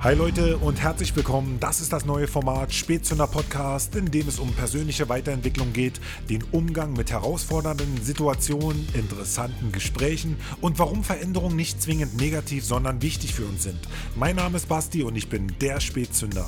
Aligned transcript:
Hi 0.00 0.14
Leute 0.14 0.58
und 0.58 0.80
herzlich 0.80 1.16
willkommen. 1.16 1.58
Das 1.58 1.80
ist 1.80 1.92
das 1.92 2.04
neue 2.04 2.28
Format 2.28 2.72
Spätzünder 2.72 3.26
Podcast, 3.26 3.96
in 3.96 4.12
dem 4.12 4.28
es 4.28 4.38
um 4.38 4.52
persönliche 4.52 5.08
Weiterentwicklung 5.08 5.72
geht, 5.72 6.00
den 6.30 6.44
Umgang 6.52 6.92
mit 6.92 7.10
herausfordernden 7.10 8.00
Situationen, 8.00 8.86
interessanten 8.94 9.72
Gesprächen 9.72 10.36
und 10.60 10.78
warum 10.78 11.02
Veränderungen 11.02 11.56
nicht 11.56 11.82
zwingend 11.82 12.16
negativ, 12.16 12.64
sondern 12.64 13.02
wichtig 13.02 13.34
für 13.34 13.46
uns 13.46 13.64
sind. 13.64 13.80
Mein 14.14 14.36
Name 14.36 14.58
ist 14.58 14.68
Basti 14.68 15.02
und 15.02 15.16
ich 15.16 15.28
bin 15.28 15.52
der 15.60 15.80
Spätzünder. 15.80 16.46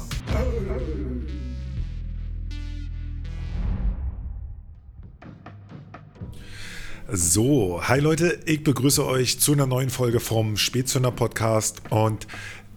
So, 7.13 7.81
hi 7.83 7.99
Leute, 7.99 8.39
ich 8.45 8.63
begrüße 8.63 9.05
euch 9.05 9.41
zu 9.41 9.55
einer 9.55 9.67
neuen 9.67 9.91
Folge 9.91 10.21
vom 10.21 10.57
Spätzünder 10.57 11.11
Podcast 11.11 11.83
und 11.91 12.29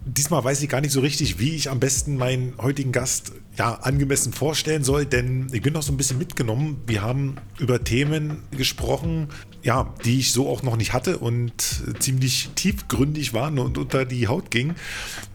diesmal 0.05 0.43
weiß 0.43 0.61
ich 0.61 0.70
gar 0.70 0.81
nicht 0.81 0.91
so 0.91 0.99
richtig, 0.99 1.39
wie 1.39 1.55
ich 1.55 1.70
am 1.70 1.79
besten 1.79 2.17
meinen 2.17 2.53
heutigen 2.57 2.91
Gast 2.91 3.34
ja, 3.57 3.75
angemessen 3.75 4.34
vorstellen 4.34 4.84
soll, 4.84 5.05
denn 5.05 5.48
ich 5.52 5.62
bin 5.62 5.73
noch 5.73 5.84
so 5.84 5.93
ein 5.93 5.98
bisschen 5.98 6.17
mitgenommen. 6.17 6.81
Wir 6.88 7.03
haben 7.03 7.35
über 7.59 7.84
Themen 7.84 8.41
gesprochen, 8.52 9.27
ja, 9.62 9.93
die 10.03 10.20
ich 10.20 10.34
so 10.34 10.49
auch 10.49 10.63
noch 10.63 10.76
nicht 10.76 10.93
hatte 10.93 11.20
und 11.20 11.53
ziemlich 11.99 12.49
tiefgründig 12.55 13.34
waren 13.34 13.59
und 13.59 13.77
unter 13.77 14.05
die 14.05 14.27
Haut 14.27 14.49
gingen. 14.49 14.76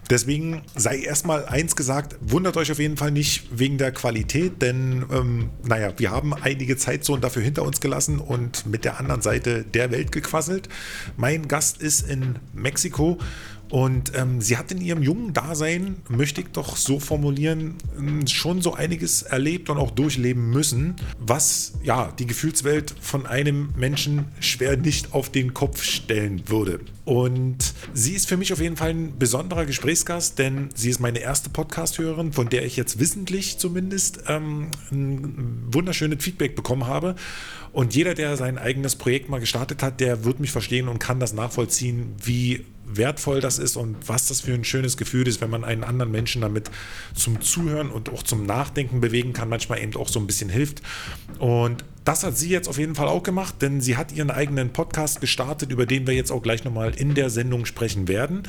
Deswegen 0.09 0.63
sei 0.75 0.99
erstmal 0.99 1.45
eins 1.45 1.75
gesagt, 1.75 2.17
wundert 2.19 2.57
euch 2.57 2.71
auf 2.71 2.79
jeden 2.79 2.97
Fall 2.97 3.11
nicht 3.11 3.57
wegen 3.57 3.77
der 3.77 3.91
Qualität, 3.91 4.61
denn 4.61 5.05
ähm, 5.11 5.49
naja, 5.63 5.93
wir 5.97 6.11
haben 6.11 6.33
einige 6.33 6.77
Zeitzonen 6.77 7.21
dafür 7.21 7.43
hinter 7.43 7.63
uns 7.63 7.79
gelassen 7.79 8.19
und 8.19 8.65
mit 8.65 8.85
der 8.85 8.99
anderen 8.99 9.21
Seite 9.21 9.63
der 9.63 9.91
Welt 9.91 10.11
gequasselt. 10.11 10.67
Mein 11.15 11.47
Gast 11.47 11.81
ist 11.81 12.09
in 12.09 12.35
Mexiko 12.53 13.19
und 13.69 14.13
ähm, 14.15 14.41
sie 14.41 14.57
hat 14.57 14.71
in 14.71 14.81
ihrem 14.81 15.03
jungen 15.03 15.33
Dasein, 15.33 15.97
möchte 16.09 16.41
ich 16.41 16.47
doch 16.47 16.75
so 16.75 16.99
formulieren, 16.99 17.75
ähm, 17.97 18.25
schon 18.25 18.61
so 18.61 18.73
einiges 18.73 19.21
erlebt 19.21 19.69
und 19.69 19.77
auch 19.77 19.91
durchleben 19.91 20.49
müssen, 20.49 20.95
was 21.19 21.73
ja 21.83 22.11
die 22.17 22.25
Gefühlswelt 22.25 22.95
von 22.99 23.27
einem 23.27 23.69
Menschen 23.77 24.25
schwer 24.39 24.75
nicht 24.75 25.13
auf 25.13 25.29
den 25.29 25.53
Kopf 25.53 25.83
stellen 25.83 26.43
würde. 26.47 26.79
Und 27.05 27.73
sie 27.93 28.13
ist 28.13 28.27
für 28.27 28.37
mich 28.37 28.53
auf 28.53 28.59
jeden 28.59 28.75
Fall 28.75 28.89
ein 28.89 29.19
besonderer 29.19 29.65
Gesprächsgast, 29.65 30.39
denn 30.39 30.69
sie 30.73 30.89
ist 30.89 30.99
meine 30.99 31.19
erste 31.19 31.49
Podcast-Hörerin, 31.49 32.33
von 32.33 32.49
der 32.49 32.65
ich 32.65 32.75
jetzt 32.75 32.99
wissentlich 32.99 33.59
zumindest 33.59 34.23
ähm, 34.27 34.69
ein 34.91 35.63
wunderschönes 35.71 36.23
Feedback 36.23 36.55
bekommen 36.55 36.87
habe. 36.87 37.15
Und 37.71 37.95
jeder, 37.95 38.15
der 38.15 38.35
sein 38.35 38.57
eigenes 38.57 38.95
Projekt 38.95 39.29
mal 39.29 39.39
gestartet 39.39 39.83
hat, 39.83 39.99
der 39.99 40.23
wird 40.25 40.39
mich 40.39 40.51
verstehen 40.51 40.87
und 40.87 40.97
kann 40.97 41.19
das 41.19 41.33
nachvollziehen, 41.33 42.15
wie 42.23 42.65
wertvoll 42.91 43.39
das 43.41 43.59
ist 43.59 43.75
und 43.75 43.95
was 44.07 44.27
das 44.27 44.41
für 44.41 44.53
ein 44.53 44.63
schönes 44.63 44.97
Gefühl 44.97 45.27
ist, 45.27 45.41
wenn 45.41 45.49
man 45.49 45.63
einen 45.63 45.83
anderen 45.83 46.11
Menschen 46.11 46.41
damit 46.41 46.69
zum 47.13 47.41
Zuhören 47.41 47.89
und 47.89 48.09
auch 48.09 48.23
zum 48.23 48.45
Nachdenken 48.45 49.01
bewegen 49.01 49.33
kann, 49.33 49.49
manchmal 49.49 49.81
eben 49.81 49.95
auch 49.95 50.09
so 50.09 50.19
ein 50.19 50.27
bisschen 50.27 50.49
hilft. 50.49 50.81
Und 51.37 51.83
das 52.05 52.23
hat 52.23 52.37
sie 52.37 52.49
jetzt 52.49 52.67
auf 52.67 52.79
jeden 52.79 52.95
Fall 52.95 53.07
auch 53.07 53.21
gemacht, 53.21 53.61
denn 53.61 53.81
sie 53.81 53.95
hat 53.95 54.11
ihren 54.11 54.31
eigenen 54.31 54.71
Podcast 54.71 55.21
gestartet, 55.21 55.71
über 55.71 55.85
den 55.85 56.07
wir 56.07 56.15
jetzt 56.15 56.31
auch 56.31 56.41
gleich 56.41 56.63
nochmal 56.63 56.93
in 56.95 57.13
der 57.13 57.29
Sendung 57.29 57.65
sprechen 57.65 58.07
werden. 58.07 58.43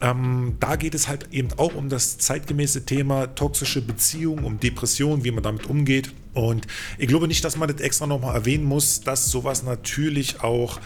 Ähm, 0.00 0.56
da 0.60 0.76
geht 0.76 0.94
es 0.94 1.08
halt 1.08 1.28
eben 1.32 1.48
auch 1.56 1.74
um 1.74 1.88
das 1.88 2.18
zeitgemäße 2.18 2.86
Thema 2.86 3.26
toxische 3.34 3.82
Beziehungen, 3.82 4.44
um 4.44 4.60
Depressionen, 4.60 5.24
wie 5.24 5.32
man 5.32 5.42
damit 5.42 5.66
umgeht. 5.66 6.12
Und 6.34 6.68
ich 6.98 7.08
glaube 7.08 7.26
nicht, 7.26 7.44
dass 7.44 7.56
man 7.56 7.68
das 7.68 7.80
extra 7.80 8.06
nochmal 8.06 8.34
erwähnen 8.36 8.64
muss, 8.64 9.00
dass 9.00 9.28
sowas 9.28 9.64
natürlich 9.64 10.40
auch 10.42 10.78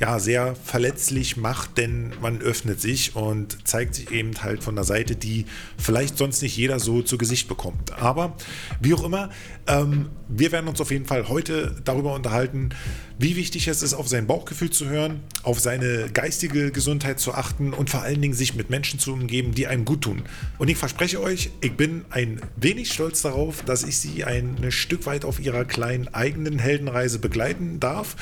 ja, 0.00 0.18
sehr 0.18 0.56
verletzlich 0.56 1.36
macht, 1.36 1.76
denn 1.76 2.12
man 2.22 2.40
öffnet 2.40 2.80
sich 2.80 3.14
und 3.16 3.68
zeigt 3.68 3.94
sich 3.94 4.10
eben 4.10 4.32
halt 4.42 4.64
von 4.64 4.74
der 4.74 4.84
Seite, 4.84 5.14
die 5.14 5.44
vielleicht 5.76 6.16
sonst 6.16 6.40
nicht 6.40 6.56
jeder 6.56 6.80
so 6.80 7.02
zu 7.02 7.18
Gesicht 7.18 7.48
bekommt. 7.48 7.92
Aber 8.00 8.34
wie 8.80 8.94
auch 8.94 9.04
immer, 9.04 9.28
ähm, 9.70 10.10
wir 10.28 10.52
werden 10.52 10.68
uns 10.68 10.80
auf 10.80 10.90
jeden 10.90 11.06
Fall 11.06 11.28
heute 11.28 11.76
darüber 11.84 12.14
unterhalten, 12.14 12.70
wie 13.18 13.36
wichtig 13.36 13.68
es 13.68 13.82
ist, 13.82 13.94
auf 13.94 14.08
sein 14.08 14.26
Bauchgefühl 14.26 14.70
zu 14.70 14.88
hören, 14.88 15.20
auf 15.42 15.60
seine 15.60 16.08
geistige 16.12 16.72
Gesundheit 16.72 17.20
zu 17.20 17.34
achten 17.34 17.72
und 17.72 17.90
vor 17.90 18.02
allen 18.02 18.20
Dingen 18.20 18.34
sich 18.34 18.54
mit 18.54 18.70
Menschen 18.70 18.98
zu 18.98 19.12
umgeben, 19.12 19.52
die 19.52 19.66
einem 19.66 19.84
gut 19.84 20.02
tun. 20.02 20.22
Und 20.58 20.68
ich 20.68 20.76
verspreche 20.76 21.20
euch, 21.20 21.50
ich 21.60 21.76
bin 21.76 22.04
ein 22.10 22.40
wenig 22.56 22.92
stolz 22.92 23.22
darauf, 23.22 23.62
dass 23.62 23.84
ich 23.84 23.98
sie 23.98 24.24
ein 24.24 24.70
Stück 24.70 25.06
weit 25.06 25.24
auf 25.24 25.38
ihrer 25.38 25.64
kleinen 25.64 26.08
eigenen 26.08 26.58
Heldenreise 26.58 27.18
begleiten 27.18 27.78
darf. 27.78 28.16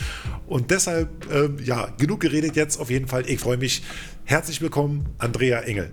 Und 0.46 0.70
deshalb, 0.70 1.08
äh, 1.32 1.48
ja, 1.62 1.88
genug 1.98 2.20
geredet 2.20 2.56
jetzt 2.56 2.78
auf 2.78 2.90
jeden 2.90 3.08
Fall. 3.08 3.28
Ich 3.28 3.40
freue 3.40 3.56
mich. 3.56 3.82
Herzlich 4.24 4.60
willkommen, 4.60 5.06
Andrea 5.16 5.60
Engel. 5.60 5.90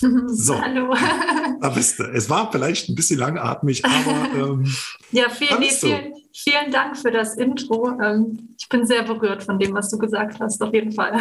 So, 0.28 0.60
Hallo. 0.60 0.94
Da 1.60 1.68
bist 1.68 1.98
du. 1.98 2.04
Es 2.04 2.30
war 2.30 2.50
vielleicht 2.50 2.88
ein 2.88 2.94
bisschen 2.94 3.18
langatmig, 3.18 3.84
aber. 3.84 4.30
Ähm, 4.40 4.72
ja, 5.10 5.28
vielen, 5.28 5.62
vielen, 5.62 6.12
vielen 6.32 6.70
Dank 6.70 6.96
für 6.96 7.10
das 7.10 7.36
Intro. 7.36 7.98
Ähm, 8.00 8.54
ich 8.58 8.68
bin 8.68 8.86
sehr 8.86 9.02
berührt 9.02 9.42
von 9.42 9.58
dem, 9.58 9.74
was 9.74 9.90
du 9.90 9.98
gesagt 9.98 10.38
hast, 10.40 10.62
auf 10.62 10.72
jeden 10.72 10.92
Fall. 10.92 11.20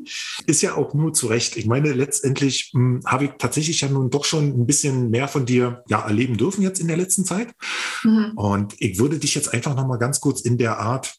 Ist 0.46 0.62
ja 0.62 0.74
auch 0.74 0.92
nur 0.92 1.12
zu 1.12 1.28
Recht. 1.28 1.56
Ich 1.56 1.66
meine, 1.66 1.92
letztendlich 1.92 2.70
hm, 2.72 3.00
habe 3.06 3.26
ich 3.26 3.30
tatsächlich 3.38 3.80
ja 3.80 3.88
nun 3.88 4.10
doch 4.10 4.24
schon 4.24 4.48
ein 4.48 4.66
bisschen 4.66 5.10
mehr 5.10 5.28
von 5.28 5.46
dir 5.46 5.82
ja, 5.88 6.00
erleben 6.00 6.36
dürfen 6.36 6.62
jetzt 6.62 6.80
in 6.80 6.88
der 6.88 6.96
letzten 6.96 7.24
Zeit. 7.24 7.54
Mhm. 8.02 8.32
Und 8.34 8.74
ich 8.78 8.98
würde 8.98 9.18
dich 9.18 9.34
jetzt 9.34 9.54
einfach 9.54 9.76
nochmal 9.76 9.98
ganz 9.98 10.20
kurz 10.20 10.40
in 10.40 10.58
der 10.58 10.78
Art 10.78 11.14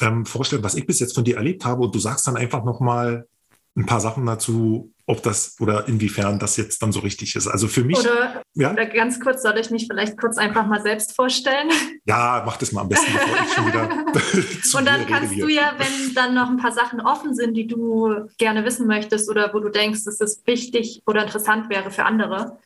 ähm, 0.00 0.24
vorstellen, 0.24 0.62
was 0.62 0.74
ich 0.74 0.86
bis 0.86 0.98
jetzt 0.98 1.14
von 1.14 1.24
dir 1.24 1.36
erlebt 1.36 1.64
habe. 1.64 1.82
Und 1.82 1.94
du 1.94 1.98
sagst 1.98 2.26
dann 2.26 2.36
einfach 2.36 2.64
nochmal 2.64 3.26
ein 3.76 3.86
paar 3.86 4.00
Sachen 4.00 4.24
dazu, 4.24 4.92
ob 5.06 5.22
das 5.22 5.56
oder 5.60 5.86
inwiefern 5.88 6.38
das 6.38 6.56
jetzt 6.56 6.80
dann 6.82 6.92
so 6.92 7.00
richtig 7.00 7.34
ist. 7.34 7.46
Also 7.46 7.68
für 7.68 7.84
mich. 7.84 7.98
Oder, 7.98 8.42
ja? 8.54 8.72
oder 8.72 8.86
ganz 8.86 9.20
kurz, 9.20 9.42
soll 9.42 9.58
ich 9.58 9.70
mich 9.70 9.86
vielleicht 9.86 10.16
kurz 10.16 10.38
einfach 10.38 10.66
mal 10.66 10.80
selbst 10.80 11.14
vorstellen? 11.14 11.70
Ja, 12.04 12.42
mach 12.46 12.56
das 12.56 12.72
mal 12.72 12.82
am 12.82 12.88
besten, 12.88 13.12
bevor 13.12 13.36
ich 13.44 13.52
schon 13.52 13.66
wieder. 13.66 13.88
Und 14.78 14.86
dann 14.86 15.06
kannst 15.06 15.34
du 15.34 15.48
ja, 15.48 15.74
wenn 15.76 16.14
dann 16.14 16.34
noch 16.34 16.48
ein 16.48 16.56
paar 16.56 16.72
Sachen 16.72 17.00
offen 17.00 17.34
sind, 17.34 17.54
die 17.54 17.66
du 17.66 18.28
gerne 18.38 18.64
wissen 18.64 18.86
möchtest 18.86 19.28
oder 19.28 19.52
wo 19.52 19.60
du 19.60 19.68
denkst, 19.68 20.04
dass 20.04 20.20
es 20.20 20.42
wichtig 20.46 21.02
oder 21.06 21.22
interessant 21.22 21.68
wäre 21.68 21.90
für 21.90 22.04
andere, 22.04 22.58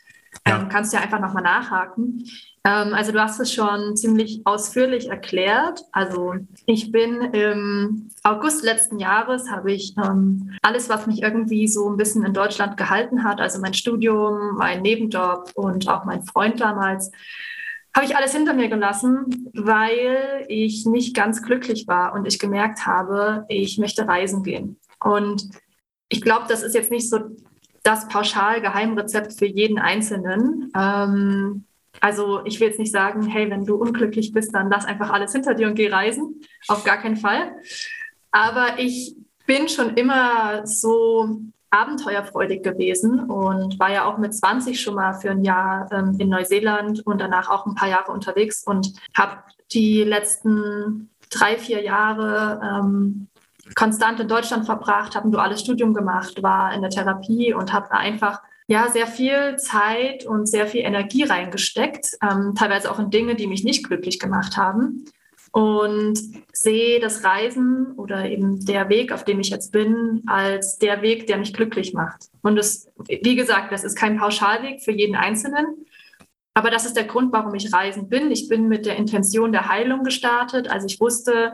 ja. 0.48 0.58
ähm, 0.58 0.68
kannst 0.68 0.92
du 0.92 0.96
ja 0.96 1.02
einfach 1.02 1.20
nochmal 1.20 1.42
nachhaken. 1.42 2.24
Ähm, 2.64 2.94
also 2.94 3.12
du 3.12 3.20
hast 3.20 3.40
es 3.40 3.52
schon 3.52 3.96
ziemlich 3.96 4.42
ausführlich 4.44 5.08
erklärt. 5.08 5.82
Also 5.92 6.34
ich 6.66 6.92
bin 6.92 7.20
im 7.32 8.10
August 8.22 8.64
letzten 8.64 8.98
Jahres, 8.98 9.50
habe 9.50 9.72
ich 9.72 9.94
ähm, 9.96 10.56
alles, 10.62 10.88
was 10.88 11.06
mich 11.06 11.22
irgendwie 11.22 11.68
so 11.68 11.88
ein 11.88 11.96
bisschen 11.96 12.24
in 12.24 12.34
Deutschland 12.34 12.76
gehalten 12.76 13.24
hat, 13.24 13.40
also 13.40 13.60
mein 13.60 13.74
Studium, 13.74 14.56
mein 14.56 14.82
Nebenjob 14.82 15.52
und 15.54 15.88
auch 15.88 16.04
mein 16.04 16.22
Freund 16.24 16.60
damals, 16.60 17.10
habe 17.94 18.06
ich 18.06 18.16
alles 18.16 18.32
hinter 18.32 18.54
mir 18.54 18.68
gelassen, 18.68 19.50
weil 19.54 20.44
ich 20.48 20.86
nicht 20.86 21.16
ganz 21.16 21.42
glücklich 21.42 21.88
war 21.88 22.12
und 22.12 22.26
ich 22.26 22.38
gemerkt 22.38 22.86
habe, 22.86 23.44
ich 23.48 23.78
möchte 23.78 24.06
reisen 24.06 24.42
gehen. 24.42 24.78
Und 25.00 25.48
ich 26.08 26.20
glaube, 26.20 26.46
das 26.48 26.62
ist 26.62 26.74
jetzt 26.74 26.90
nicht 26.90 27.08
so 27.08 27.18
das 27.82 28.08
pauschal 28.08 28.60
Geheimrezept 28.60 29.38
für 29.38 29.46
jeden 29.46 29.78
Einzelnen. 29.78 30.72
Ähm, 30.76 31.64
also 32.00 32.44
ich 32.44 32.60
will 32.60 32.68
jetzt 32.68 32.78
nicht 32.78 32.92
sagen, 32.92 33.22
hey, 33.26 33.50
wenn 33.50 33.64
du 33.64 33.76
unglücklich 33.76 34.32
bist, 34.32 34.54
dann 34.54 34.70
lass 34.70 34.84
einfach 34.84 35.10
alles 35.10 35.32
hinter 35.32 35.54
dir 35.54 35.68
und 35.68 35.74
geh 35.74 35.88
reisen. 35.88 36.40
Auf 36.68 36.84
gar 36.84 36.98
keinen 36.98 37.16
Fall. 37.16 37.52
Aber 38.30 38.78
ich 38.78 39.16
bin 39.46 39.68
schon 39.68 39.94
immer 39.94 40.66
so 40.66 41.40
abenteuerfreudig 41.70 42.62
gewesen 42.62 43.20
und 43.20 43.78
war 43.78 43.92
ja 43.92 44.04
auch 44.06 44.18
mit 44.18 44.34
20 44.34 44.80
schon 44.80 44.94
mal 44.94 45.14
für 45.14 45.30
ein 45.30 45.44
Jahr 45.44 45.90
ähm, 45.92 46.16
in 46.18 46.28
Neuseeland 46.28 47.06
und 47.06 47.20
danach 47.20 47.50
auch 47.50 47.66
ein 47.66 47.74
paar 47.74 47.88
Jahre 47.88 48.12
unterwegs 48.12 48.64
und 48.64 48.94
habe 49.14 49.42
die 49.72 50.02
letzten 50.02 51.10
drei, 51.30 51.58
vier 51.58 51.82
Jahre 51.82 52.60
ähm, 52.62 53.27
konstant 53.74 54.20
in 54.20 54.28
Deutschland 54.28 54.66
verbracht, 54.66 55.14
habe 55.14 55.28
ein 55.28 55.32
duales 55.32 55.60
Studium 55.60 55.94
gemacht, 55.94 56.42
war 56.42 56.72
in 56.74 56.82
der 56.82 56.90
Therapie 56.90 57.52
und 57.54 57.72
habe 57.72 57.90
einfach 57.92 58.40
ja 58.68 58.88
sehr 58.90 59.06
viel 59.06 59.56
Zeit 59.56 60.26
und 60.26 60.46
sehr 60.46 60.66
viel 60.66 60.82
Energie 60.82 61.24
reingesteckt, 61.24 62.18
ähm, 62.22 62.54
teilweise 62.56 62.90
auch 62.90 62.98
in 62.98 63.10
Dinge, 63.10 63.34
die 63.34 63.46
mich 63.46 63.64
nicht 63.64 63.86
glücklich 63.86 64.18
gemacht 64.18 64.56
haben. 64.56 65.06
Und 65.50 66.18
sehe 66.52 67.00
das 67.00 67.24
Reisen 67.24 67.92
oder 67.92 68.28
eben 68.28 68.64
der 68.66 68.90
Weg, 68.90 69.12
auf 69.12 69.24
dem 69.24 69.40
ich 69.40 69.48
jetzt 69.48 69.72
bin, 69.72 70.22
als 70.26 70.78
der 70.78 71.00
Weg, 71.00 71.26
der 71.26 71.38
mich 71.38 71.54
glücklich 71.54 71.94
macht. 71.94 72.26
Und 72.42 72.58
es, 72.58 72.90
wie 73.08 73.34
gesagt, 73.34 73.72
das 73.72 73.82
ist 73.82 73.96
kein 73.96 74.18
Pauschalweg 74.18 74.82
für 74.82 74.92
jeden 74.92 75.16
Einzelnen. 75.16 75.86
Aber 76.52 76.70
das 76.70 76.84
ist 76.84 76.96
der 76.96 77.04
Grund, 77.04 77.32
warum 77.32 77.54
ich 77.54 77.72
reisen 77.72 78.10
bin. 78.10 78.30
Ich 78.30 78.48
bin 78.48 78.68
mit 78.68 78.84
der 78.84 78.96
Intention 78.96 79.50
der 79.50 79.68
Heilung 79.68 80.04
gestartet. 80.04 80.68
Also 80.68 80.86
ich 80.86 81.00
wusste, 81.00 81.52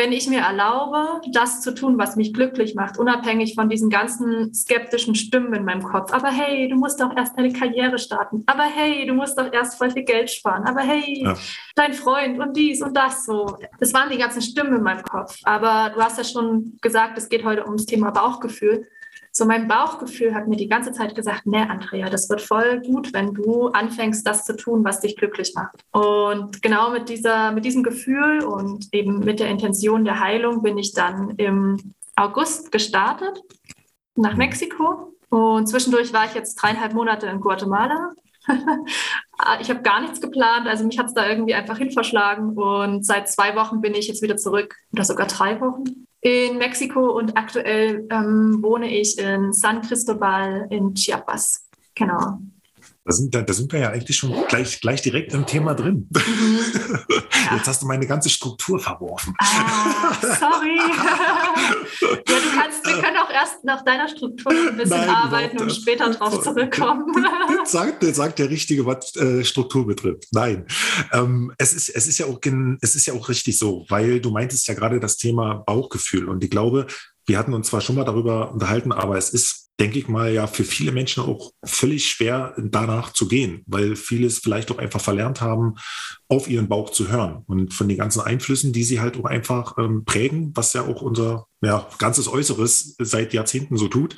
wenn 0.00 0.12
ich 0.12 0.28
mir 0.28 0.40
erlaube, 0.40 1.20
das 1.30 1.60
zu 1.60 1.74
tun, 1.74 1.98
was 1.98 2.16
mich 2.16 2.32
glücklich 2.32 2.74
macht, 2.74 2.96
unabhängig 2.96 3.54
von 3.54 3.68
diesen 3.68 3.90
ganzen 3.90 4.54
skeptischen 4.54 5.14
Stimmen 5.14 5.52
in 5.52 5.66
meinem 5.66 5.82
Kopf. 5.82 6.10
Aber 6.14 6.28
hey, 6.28 6.70
du 6.70 6.76
musst 6.76 7.02
doch 7.02 7.14
erst 7.14 7.36
deine 7.36 7.52
Karriere 7.52 7.98
starten. 7.98 8.42
Aber 8.46 8.62
hey, 8.62 9.06
du 9.06 9.12
musst 9.12 9.38
doch 9.38 9.52
erst 9.52 9.76
voll 9.76 9.90
viel 9.90 10.04
Geld 10.04 10.30
sparen. 10.30 10.64
Aber 10.64 10.80
hey, 10.80 11.22
ja. 11.22 11.34
dein 11.74 11.92
Freund 11.92 12.38
und 12.38 12.56
dies 12.56 12.80
und 12.80 12.96
das 12.96 13.26
so. 13.26 13.58
Das 13.78 13.92
waren 13.92 14.08
die 14.08 14.16
ganzen 14.16 14.40
Stimmen 14.40 14.76
in 14.76 14.82
meinem 14.82 15.02
Kopf. 15.02 15.36
Aber 15.44 15.92
du 15.94 16.00
hast 16.00 16.16
ja 16.16 16.24
schon 16.24 16.78
gesagt, 16.80 17.18
es 17.18 17.28
geht 17.28 17.44
heute 17.44 17.66
ums 17.66 17.84
Thema 17.84 18.10
Bauchgefühl. 18.10 18.88
So 19.32 19.44
mein 19.44 19.68
Bauchgefühl 19.68 20.34
hat 20.34 20.48
mir 20.48 20.56
die 20.56 20.68
ganze 20.68 20.92
Zeit 20.92 21.14
gesagt, 21.14 21.46
nee, 21.46 21.60
Andrea, 21.60 22.10
das 22.10 22.28
wird 22.28 22.40
voll 22.40 22.80
gut, 22.80 23.12
wenn 23.12 23.32
du 23.32 23.68
anfängst, 23.68 24.26
das 24.26 24.44
zu 24.44 24.56
tun, 24.56 24.84
was 24.84 25.00
dich 25.00 25.16
glücklich 25.16 25.52
macht. 25.54 25.84
Und 25.92 26.62
genau 26.62 26.90
mit 26.90 27.08
dieser, 27.08 27.52
mit 27.52 27.64
diesem 27.64 27.84
Gefühl 27.84 28.42
und 28.42 28.88
eben 28.92 29.20
mit 29.20 29.38
der 29.38 29.48
Intention 29.48 30.04
der 30.04 30.18
Heilung 30.18 30.62
bin 30.62 30.78
ich 30.78 30.94
dann 30.94 31.30
im 31.36 31.94
August 32.16 32.72
gestartet 32.72 33.40
nach 34.16 34.36
Mexiko. 34.36 35.14
Und 35.28 35.68
zwischendurch 35.68 36.12
war 36.12 36.24
ich 36.24 36.34
jetzt 36.34 36.56
dreieinhalb 36.56 36.92
Monate 36.92 37.26
in 37.26 37.40
Guatemala. 37.40 38.10
ich 39.60 39.70
habe 39.70 39.82
gar 39.82 40.00
nichts 40.00 40.20
geplant, 40.20 40.66
also 40.66 40.84
mich 40.84 40.98
hat 40.98 41.06
es 41.06 41.14
da 41.14 41.28
irgendwie 41.28 41.54
einfach 41.54 41.78
hin 41.78 41.92
verschlagen. 41.92 42.58
Und 42.58 43.06
seit 43.06 43.28
zwei 43.28 43.54
Wochen 43.54 43.80
bin 43.80 43.94
ich 43.94 44.08
jetzt 44.08 44.22
wieder 44.22 44.36
zurück, 44.36 44.74
oder 44.92 45.04
sogar 45.04 45.28
drei 45.28 45.60
Wochen 45.60 46.08
in 46.20 46.58
Mexiko 46.58 47.16
und 47.16 47.36
aktuell 47.36 48.06
ähm, 48.10 48.58
wohne 48.62 48.90
ich 48.90 49.18
in 49.18 49.52
San 49.52 49.82
Cristobal 49.82 50.66
in 50.70 50.94
Chiapas. 50.94 51.66
Genau. 51.94 52.40
Da 53.04 53.12
sind, 53.12 53.34
da, 53.34 53.40
da 53.40 53.52
sind 53.52 53.72
wir 53.72 53.80
ja 53.80 53.90
eigentlich 53.90 54.16
schon 54.16 54.34
gleich, 54.48 54.80
gleich 54.80 55.00
direkt 55.00 55.32
im 55.32 55.46
Thema 55.46 55.74
drin. 55.74 56.08
Mhm. 56.10 56.58
Ja. 57.50 57.56
Jetzt 57.56 57.66
hast 57.66 57.82
du 57.82 57.86
meine 57.86 58.06
ganze 58.06 58.28
Struktur 58.28 58.78
verworfen. 58.78 59.34
Ah, 59.38 60.14
sorry. 60.20 60.76
ja, 62.00 62.14
du 62.26 62.50
kannst, 62.54 62.86
wir 62.86 63.02
können 63.02 63.16
auch 63.16 63.30
erst 63.30 63.64
nach 63.64 63.82
deiner 63.84 64.06
Struktur 64.06 64.52
ein 64.52 64.76
bisschen 64.76 64.98
Nein, 64.98 65.08
arbeiten 65.08 65.58
und 65.62 65.72
später 65.72 66.10
drauf 66.10 66.42
zurückkommen. 66.42 67.06
sagt, 67.64 68.04
sagt 68.04 68.38
der 68.38 68.50
Richtige, 68.50 68.84
was 68.84 69.16
äh, 69.16 69.44
Struktur 69.44 69.86
betrifft. 69.86 70.28
Nein. 70.32 70.66
Ähm, 71.12 71.52
es, 71.56 71.72
ist, 71.72 71.88
es, 71.88 72.06
ist 72.06 72.18
ja 72.18 72.26
auch, 72.26 72.38
es 72.82 72.94
ist 72.94 73.06
ja 73.06 73.14
auch 73.14 73.28
richtig 73.30 73.58
so, 73.58 73.86
weil 73.88 74.20
du 74.20 74.30
meintest 74.30 74.68
ja 74.68 74.74
gerade 74.74 75.00
das 75.00 75.16
Thema 75.16 75.54
Bauchgefühl. 75.54 76.28
Und 76.28 76.44
ich 76.44 76.50
glaube, 76.50 76.86
wir 77.26 77.38
hatten 77.38 77.54
uns 77.54 77.68
zwar 77.68 77.80
schon 77.80 77.96
mal 77.96 78.04
darüber 78.04 78.52
unterhalten, 78.52 78.92
aber 78.92 79.16
es 79.16 79.30
ist 79.30 79.69
denke 79.80 79.98
ich 79.98 80.08
mal, 80.08 80.32
ja 80.32 80.46
für 80.46 80.64
viele 80.64 80.92
Menschen 80.92 81.22
auch 81.22 81.52
völlig 81.64 82.08
schwer 82.08 82.54
danach 82.58 83.12
zu 83.12 83.26
gehen, 83.26 83.64
weil 83.66 83.96
viele 83.96 84.26
es 84.26 84.38
vielleicht 84.38 84.70
auch 84.70 84.78
einfach 84.78 85.00
verlernt 85.00 85.40
haben, 85.40 85.76
auf 86.28 86.48
ihren 86.48 86.68
Bauch 86.68 86.90
zu 86.90 87.08
hören. 87.08 87.42
Und 87.46 87.72
von 87.72 87.88
den 87.88 87.96
ganzen 87.96 88.20
Einflüssen, 88.20 88.72
die 88.72 88.84
sie 88.84 89.00
halt 89.00 89.16
auch 89.18 89.24
einfach 89.24 89.78
ähm, 89.78 90.04
prägen, 90.04 90.52
was 90.54 90.74
ja 90.74 90.82
auch 90.82 91.00
unser 91.00 91.46
ja, 91.62 91.88
ganzes 91.98 92.28
Äußeres 92.28 92.96
seit 92.98 93.32
Jahrzehnten 93.32 93.78
so 93.78 93.88
tut, 93.88 94.16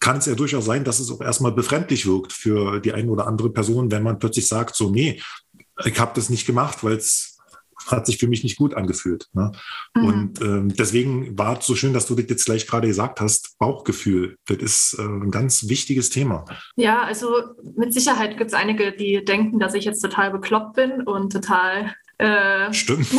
kann 0.00 0.18
es 0.18 0.26
ja 0.26 0.34
durchaus 0.34 0.66
sein, 0.66 0.84
dass 0.84 1.00
es 1.00 1.10
auch 1.10 1.20
erstmal 1.20 1.52
befremdlich 1.52 2.06
wirkt 2.06 2.32
für 2.32 2.80
die 2.80 2.92
eine 2.92 3.10
oder 3.10 3.26
andere 3.26 3.50
Person, 3.50 3.90
wenn 3.90 4.02
man 4.02 4.18
plötzlich 4.18 4.48
sagt, 4.48 4.76
so, 4.76 4.90
nee, 4.90 5.20
ich 5.84 5.98
habe 5.98 6.12
das 6.14 6.28
nicht 6.28 6.46
gemacht, 6.46 6.84
weil 6.84 6.94
es 6.94 7.29
hat 7.86 8.06
sich 8.06 8.18
für 8.18 8.28
mich 8.28 8.42
nicht 8.42 8.56
gut 8.56 8.74
angefühlt. 8.74 9.28
Ne? 9.32 9.52
Mhm. 9.94 10.04
Und 10.04 10.40
ähm, 10.40 10.74
deswegen 10.74 11.38
war 11.38 11.58
es 11.58 11.66
so 11.66 11.74
schön, 11.74 11.92
dass 11.92 12.06
du 12.06 12.14
das 12.14 12.26
jetzt 12.28 12.44
gleich 12.44 12.66
gerade 12.66 12.88
gesagt 12.88 13.20
hast, 13.20 13.58
Bauchgefühl, 13.58 14.36
das 14.46 14.58
ist 14.58 14.96
äh, 14.98 15.02
ein 15.02 15.30
ganz 15.30 15.68
wichtiges 15.68 16.10
Thema. 16.10 16.44
Ja, 16.76 17.02
also 17.02 17.28
mit 17.76 17.92
Sicherheit 17.92 18.36
gibt 18.38 18.50
es 18.50 18.54
einige, 18.54 18.92
die 18.92 19.24
denken, 19.24 19.58
dass 19.58 19.74
ich 19.74 19.84
jetzt 19.84 20.00
total 20.00 20.30
bekloppt 20.30 20.74
bin 20.76 21.02
und 21.02 21.32
total... 21.32 21.94
Äh, 22.18 22.72
Stimmt. 22.72 23.06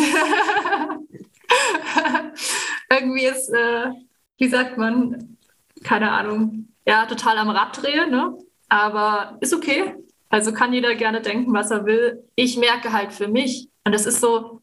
irgendwie 2.91 3.25
ist, 3.25 3.49
äh, 3.49 3.91
wie 4.37 4.47
sagt 4.47 4.77
man, 4.77 5.37
keine 5.83 6.11
Ahnung, 6.11 6.67
ja, 6.85 7.05
total 7.05 7.37
am 7.37 7.49
Rad 7.49 7.81
drehe, 7.81 8.09
ne? 8.09 8.37
aber 8.71 9.37
ist 9.41 9.53
okay. 9.53 9.95
Also 10.29 10.53
kann 10.53 10.71
jeder 10.71 10.95
gerne 10.95 11.21
denken, 11.21 11.53
was 11.53 11.71
er 11.71 11.85
will. 11.85 12.23
Ich 12.35 12.57
merke 12.57 12.93
halt 12.93 13.11
für 13.11 13.27
mich, 13.27 13.67
und 13.83 13.93
das 13.93 14.05
ist 14.05 14.21
so, 14.21 14.61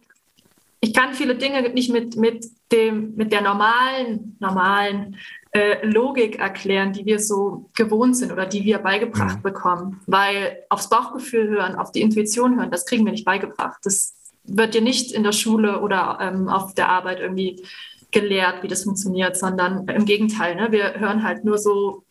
ich 0.81 0.95
kann 0.95 1.15
viele 1.15 1.35
Dinge 1.35 1.69
nicht 1.71 1.91
mit, 1.91 2.17
mit, 2.17 2.47
dem, 2.71 3.15
mit 3.17 3.33
der 3.33 3.41
normalen, 3.41 4.37
normalen 4.39 5.17
äh, 5.51 5.85
Logik 5.85 6.39
erklären, 6.39 6.93
die 6.93 7.05
wir 7.05 7.19
so 7.19 7.71
gewohnt 7.75 8.17
sind 8.17 8.33
oder 8.33 8.47
die 8.47 8.65
wir 8.65 8.79
beigebracht 8.79 9.39
mhm. 9.39 9.43
bekommen. 9.43 10.01
Weil 10.07 10.63
aufs 10.69 10.89
Bauchgefühl 10.89 11.49
hören, 11.49 11.75
auf 11.75 11.91
die 11.91 12.03
Intuition 12.03 12.57
hören, 12.57 12.71
das 12.71 12.87
kriegen 12.87 13.05
wir 13.05 13.13
nicht 13.13 13.25
beigebracht. 13.25 13.79
Das 13.83 14.15
wird 14.45 14.75
dir 14.75 14.83
nicht 14.83 15.13
in 15.13 15.25
der 15.25 15.33
Schule 15.33 15.81
oder 15.81 16.19
ähm, 16.21 16.49
auf 16.49 16.75
der 16.75 16.89
Arbeit 16.89 17.21
irgendwie 17.21 17.63
gelehrt, 18.11 18.63
wie 18.63 18.69
das 18.69 18.85
funktioniert, 18.85 19.37
sondern 19.37 19.87
im 19.89 20.05
Gegenteil. 20.05 20.55
Ne? 20.55 20.71
Wir 20.71 20.95
hören 20.99 21.23
halt 21.23 21.45
nur 21.45 21.59
so, 21.59 22.05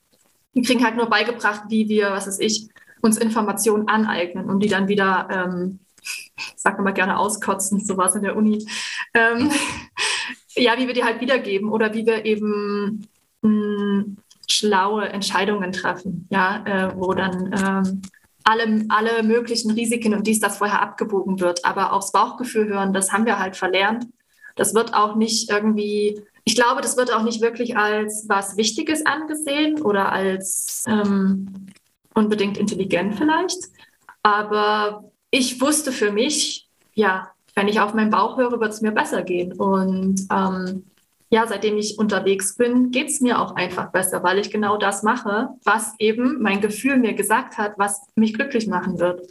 wir 0.54 0.64
kriegen 0.64 0.84
halt 0.84 0.96
nur 0.96 1.08
beigebracht, 1.08 1.64
wie 1.70 1.88
wir, 1.88 2.12
was 2.12 2.28
weiß 2.28 2.40
ich, 2.40 2.68
uns 3.02 3.18
Informationen 3.18 3.88
aneignen 3.88 4.50
und 4.50 4.60
die 4.60 4.68
dann 4.68 4.88
wieder 4.88 5.28
ähm, 5.32 5.80
ich 6.38 6.54
sage 6.56 6.80
immer 6.80 6.92
gerne 6.92 7.18
auskotzen, 7.20 7.84
so 7.84 7.98
war 7.98 8.08
es 8.08 8.16
in 8.16 8.24
der 8.24 8.36
Uni. 8.36 8.68
Ähm, 9.14 9.52
ja, 10.56 10.78
wie 10.78 10.88
wir 10.88 10.94
die 10.94 11.04
halt 11.04 11.22
wiedergeben 11.22 11.70
oder 11.70 11.94
wie 11.94 12.06
wir 12.06 12.26
eben 12.26 13.08
mh, 13.42 13.50
hm, 13.50 14.18
schlaue 14.50 15.10
Entscheidungen 15.10 15.72
treffen, 15.72 16.28
ja, 16.30 16.64
äh, 16.66 16.96
wo 16.96 17.14
dann 17.14 17.54
ähm, 17.54 18.02
alle, 18.44 18.86
alle 18.88 19.24
möglichen 19.24 19.72
Risiken 19.72 20.14
und 20.14 20.26
dies, 20.26 20.40
das 20.40 20.58
vorher 20.58 20.82
abgewogen 20.82 21.42
wird. 21.42 21.66
Aber 21.66 21.92
aufs 21.92 22.14
Bauchgefühl 22.14 22.70
hören, 22.70 22.94
das 22.94 23.12
haben 23.12 23.26
wir 23.26 23.40
halt 23.40 23.58
verlernt. 23.58 24.06
Das 24.56 24.74
wird 24.74 24.94
auch 24.94 25.16
nicht 25.16 25.52
irgendwie, 25.52 26.22
ich 26.46 26.56
glaube, 26.56 26.82
das 26.82 26.96
wird 26.96 27.14
auch 27.14 27.24
nicht 27.24 27.42
wirklich 27.42 27.76
als 27.76 28.26
was 28.30 28.56
Wichtiges 28.56 29.06
angesehen 29.06 29.82
oder 29.82 30.12
als 30.12 30.86
ähm, 30.88 31.68
unbedingt 32.14 32.58
intelligent 32.58 33.16
vielleicht. 33.16 33.60
Aber 34.24 35.07
ich 35.32 35.60
wusste 35.62 35.92
für 35.92 36.12
mich, 36.12 36.70
ja, 36.94 37.32
wenn 37.56 37.68
ich 37.68 37.80
auf 37.80 37.94
meinen 37.94 38.12
Bauch 38.12 38.38
höre, 38.38 38.60
wird 38.60 38.72
es 38.72 38.82
mir 38.82 38.92
besser 38.92 39.24
gehen. 39.24 39.54
Und 39.54 40.28
ähm, 40.32 40.86
ja, 41.30 41.46
seitdem 41.48 41.78
ich 41.78 41.98
unterwegs 41.98 42.56
bin, 42.56 42.92
geht 42.92 43.10
es 43.10 43.20
mir 43.20 43.42
auch 43.42 43.56
einfach 43.56 43.92
besser, 43.92 44.24
weil 44.24 44.40
ich 44.40 44.52
genau 44.52 44.78
das 44.78 45.04
mache, 45.04 45.50
was 45.64 45.94
eben 46.00 46.42
mein 46.42 46.62
Gefühl 46.62 46.98
mir 46.98 47.14
gesagt 47.14 47.58
hat, 47.58 47.74
was 47.78 48.02
mich 48.16 48.34
glücklich 48.34 48.68
machen 48.68 49.00
wird. 49.00 49.22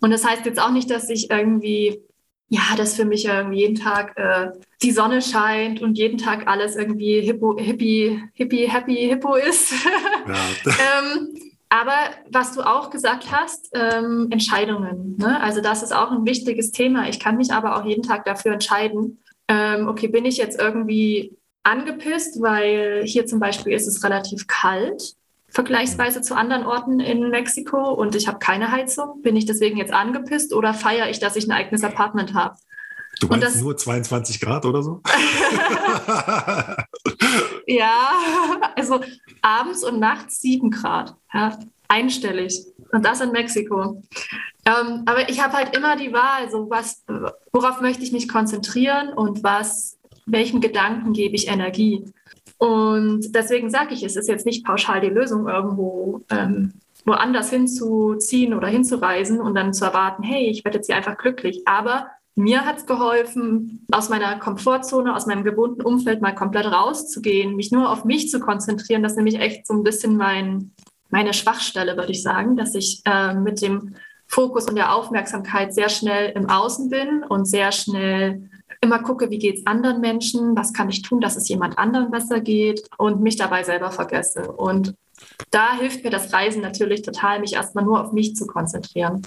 Und 0.00 0.10
das 0.10 0.24
heißt 0.24 0.46
jetzt 0.46 0.60
auch 0.60 0.70
nicht, 0.70 0.90
dass 0.90 1.10
ich 1.10 1.30
irgendwie, 1.30 2.00
ja, 2.48 2.62
dass 2.76 2.94
für 2.94 3.04
mich 3.04 3.24
irgendwie 3.24 3.60
jeden 3.60 3.76
Tag 3.76 4.16
äh, 4.16 4.52
die 4.82 4.92
Sonne 4.92 5.22
scheint 5.22 5.82
und 5.82 5.98
jeden 5.98 6.18
Tag 6.18 6.46
alles 6.46 6.76
irgendwie 6.76 7.20
hippo, 7.20 7.58
hippie, 7.58 8.22
hippie, 8.34 8.68
happy, 8.68 8.94
hippo 8.94 9.34
ist. 9.34 9.72
Ja. 9.72 10.34
ähm, 11.00 11.49
aber 11.70 11.94
was 12.30 12.52
du 12.52 12.62
auch 12.62 12.90
gesagt 12.90 13.30
hast, 13.30 13.70
ähm, 13.74 14.28
Entscheidungen. 14.30 15.16
Ne? 15.18 15.40
Also 15.40 15.60
das 15.60 15.82
ist 15.82 15.94
auch 15.94 16.10
ein 16.10 16.26
wichtiges 16.26 16.72
Thema. 16.72 17.08
Ich 17.08 17.20
kann 17.20 17.36
mich 17.36 17.52
aber 17.52 17.76
auch 17.76 17.84
jeden 17.84 18.02
Tag 18.02 18.24
dafür 18.24 18.52
entscheiden, 18.52 19.22
ähm, 19.48 19.88
okay, 19.88 20.08
bin 20.08 20.24
ich 20.24 20.36
jetzt 20.36 20.60
irgendwie 20.60 21.36
angepisst, 21.62 22.42
weil 22.42 23.02
hier 23.04 23.26
zum 23.26 23.38
Beispiel 23.38 23.72
ist 23.72 23.86
es 23.86 24.02
relativ 24.02 24.46
kalt, 24.48 25.14
vergleichsweise 25.48 26.22
zu 26.22 26.34
anderen 26.36 26.64
Orten 26.64 27.00
in 27.00 27.30
Mexiko 27.30 27.92
und 27.92 28.14
ich 28.14 28.26
habe 28.28 28.38
keine 28.40 28.72
Heizung. 28.72 29.22
Bin 29.22 29.36
ich 29.36 29.46
deswegen 29.46 29.76
jetzt 29.76 29.92
angepisst 29.92 30.52
oder 30.52 30.74
feiere 30.74 31.08
ich, 31.08 31.20
dass 31.20 31.36
ich 31.36 31.46
ein 31.46 31.52
eigenes 31.52 31.84
Apartment 31.84 32.34
habe? 32.34 32.56
Du 33.20 33.26
meinst 33.26 33.46
das, 33.46 33.60
nur 33.60 33.76
22 33.76 34.40
Grad 34.40 34.64
oder 34.64 34.82
so? 34.82 35.02
ja, 37.70 38.10
also 38.76 39.00
abends 39.42 39.84
und 39.84 40.00
nachts 40.00 40.40
7 40.40 40.70
Grad. 40.70 41.14
Ja, 41.32 41.58
einstellig. 41.88 42.66
Und 42.92 43.04
das 43.04 43.20
in 43.20 43.32
Mexiko. 43.32 44.02
Ähm, 44.66 45.02
aber 45.06 45.28
ich 45.28 45.42
habe 45.42 45.54
halt 45.54 45.76
immer 45.76 45.96
die 45.96 46.12
Wahl, 46.12 46.50
so 46.50 46.68
was, 46.68 47.04
worauf 47.52 47.80
möchte 47.80 48.02
ich 48.02 48.12
mich 48.12 48.28
konzentrieren 48.28 49.12
und 49.12 49.42
was, 49.42 49.98
welchen 50.26 50.60
Gedanken 50.60 51.12
gebe 51.12 51.34
ich 51.34 51.48
Energie. 51.48 52.04
Und 52.58 53.34
deswegen 53.34 53.70
sage 53.70 53.94
ich, 53.94 54.02
es 54.02 54.16
ist 54.16 54.28
jetzt 54.28 54.44
nicht 54.44 54.66
pauschal 54.66 55.00
die 55.00 55.08
Lösung, 55.08 55.48
irgendwo 55.48 56.22
ähm, 56.30 56.74
woanders 57.06 57.50
hinzuziehen 57.50 58.54
oder 58.54 58.68
hinzureisen 58.68 59.40
und 59.40 59.54
dann 59.54 59.72
zu 59.72 59.84
erwarten, 59.84 60.22
hey, 60.22 60.50
ich 60.50 60.64
werde 60.64 60.78
jetzt 60.78 60.86
hier 60.86 60.96
einfach 60.96 61.16
glücklich. 61.16 61.62
Aber 61.64 62.08
mir 62.34 62.64
hat 62.64 62.78
es 62.78 62.86
geholfen, 62.86 63.86
aus 63.90 64.08
meiner 64.08 64.38
Komfortzone, 64.38 65.14
aus 65.14 65.26
meinem 65.26 65.44
gewohnten 65.44 65.82
Umfeld 65.82 66.22
mal 66.22 66.34
komplett 66.34 66.66
rauszugehen, 66.66 67.56
mich 67.56 67.72
nur 67.72 67.90
auf 67.90 68.04
mich 68.04 68.30
zu 68.30 68.40
konzentrieren. 68.40 69.02
Das 69.02 69.12
ist 69.12 69.16
nämlich 69.16 69.38
echt 69.38 69.66
so 69.66 69.74
ein 69.74 69.82
bisschen 69.82 70.16
mein, 70.16 70.72
meine 71.10 71.34
Schwachstelle, 71.34 71.96
würde 71.96 72.12
ich 72.12 72.22
sagen, 72.22 72.56
dass 72.56 72.74
ich 72.74 73.02
äh, 73.04 73.34
mit 73.34 73.60
dem 73.60 73.94
Fokus 74.26 74.66
und 74.66 74.76
der 74.76 74.94
Aufmerksamkeit 74.94 75.74
sehr 75.74 75.88
schnell 75.88 76.32
im 76.36 76.48
Außen 76.48 76.88
bin 76.88 77.24
und 77.24 77.46
sehr 77.46 77.72
schnell 77.72 78.48
immer 78.80 79.02
gucke, 79.02 79.28
wie 79.30 79.38
geht 79.38 79.58
es 79.58 79.66
anderen 79.66 80.00
Menschen, 80.00 80.56
was 80.56 80.72
kann 80.72 80.88
ich 80.88 81.02
tun, 81.02 81.20
dass 81.20 81.36
es 81.36 81.48
jemand 81.48 81.78
anderen 81.78 82.10
besser 82.10 82.40
geht 82.40 82.88
und 82.96 83.20
mich 83.20 83.36
dabei 83.36 83.64
selber 83.64 83.90
vergesse. 83.90 84.52
Und 84.52 84.94
da 85.50 85.76
hilft 85.76 86.04
mir 86.04 86.10
das 86.10 86.32
Reisen 86.32 86.62
natürlich 86.62 87.02
total, 87.02 87.40
mich 87.40 87.54
erstmal 87.54 87.84
nur 87.84 88.02
auf 88.02 88.12
mich 88.12 88.36
zu 88.36 88.46
konzentrieren. 88.46 89.22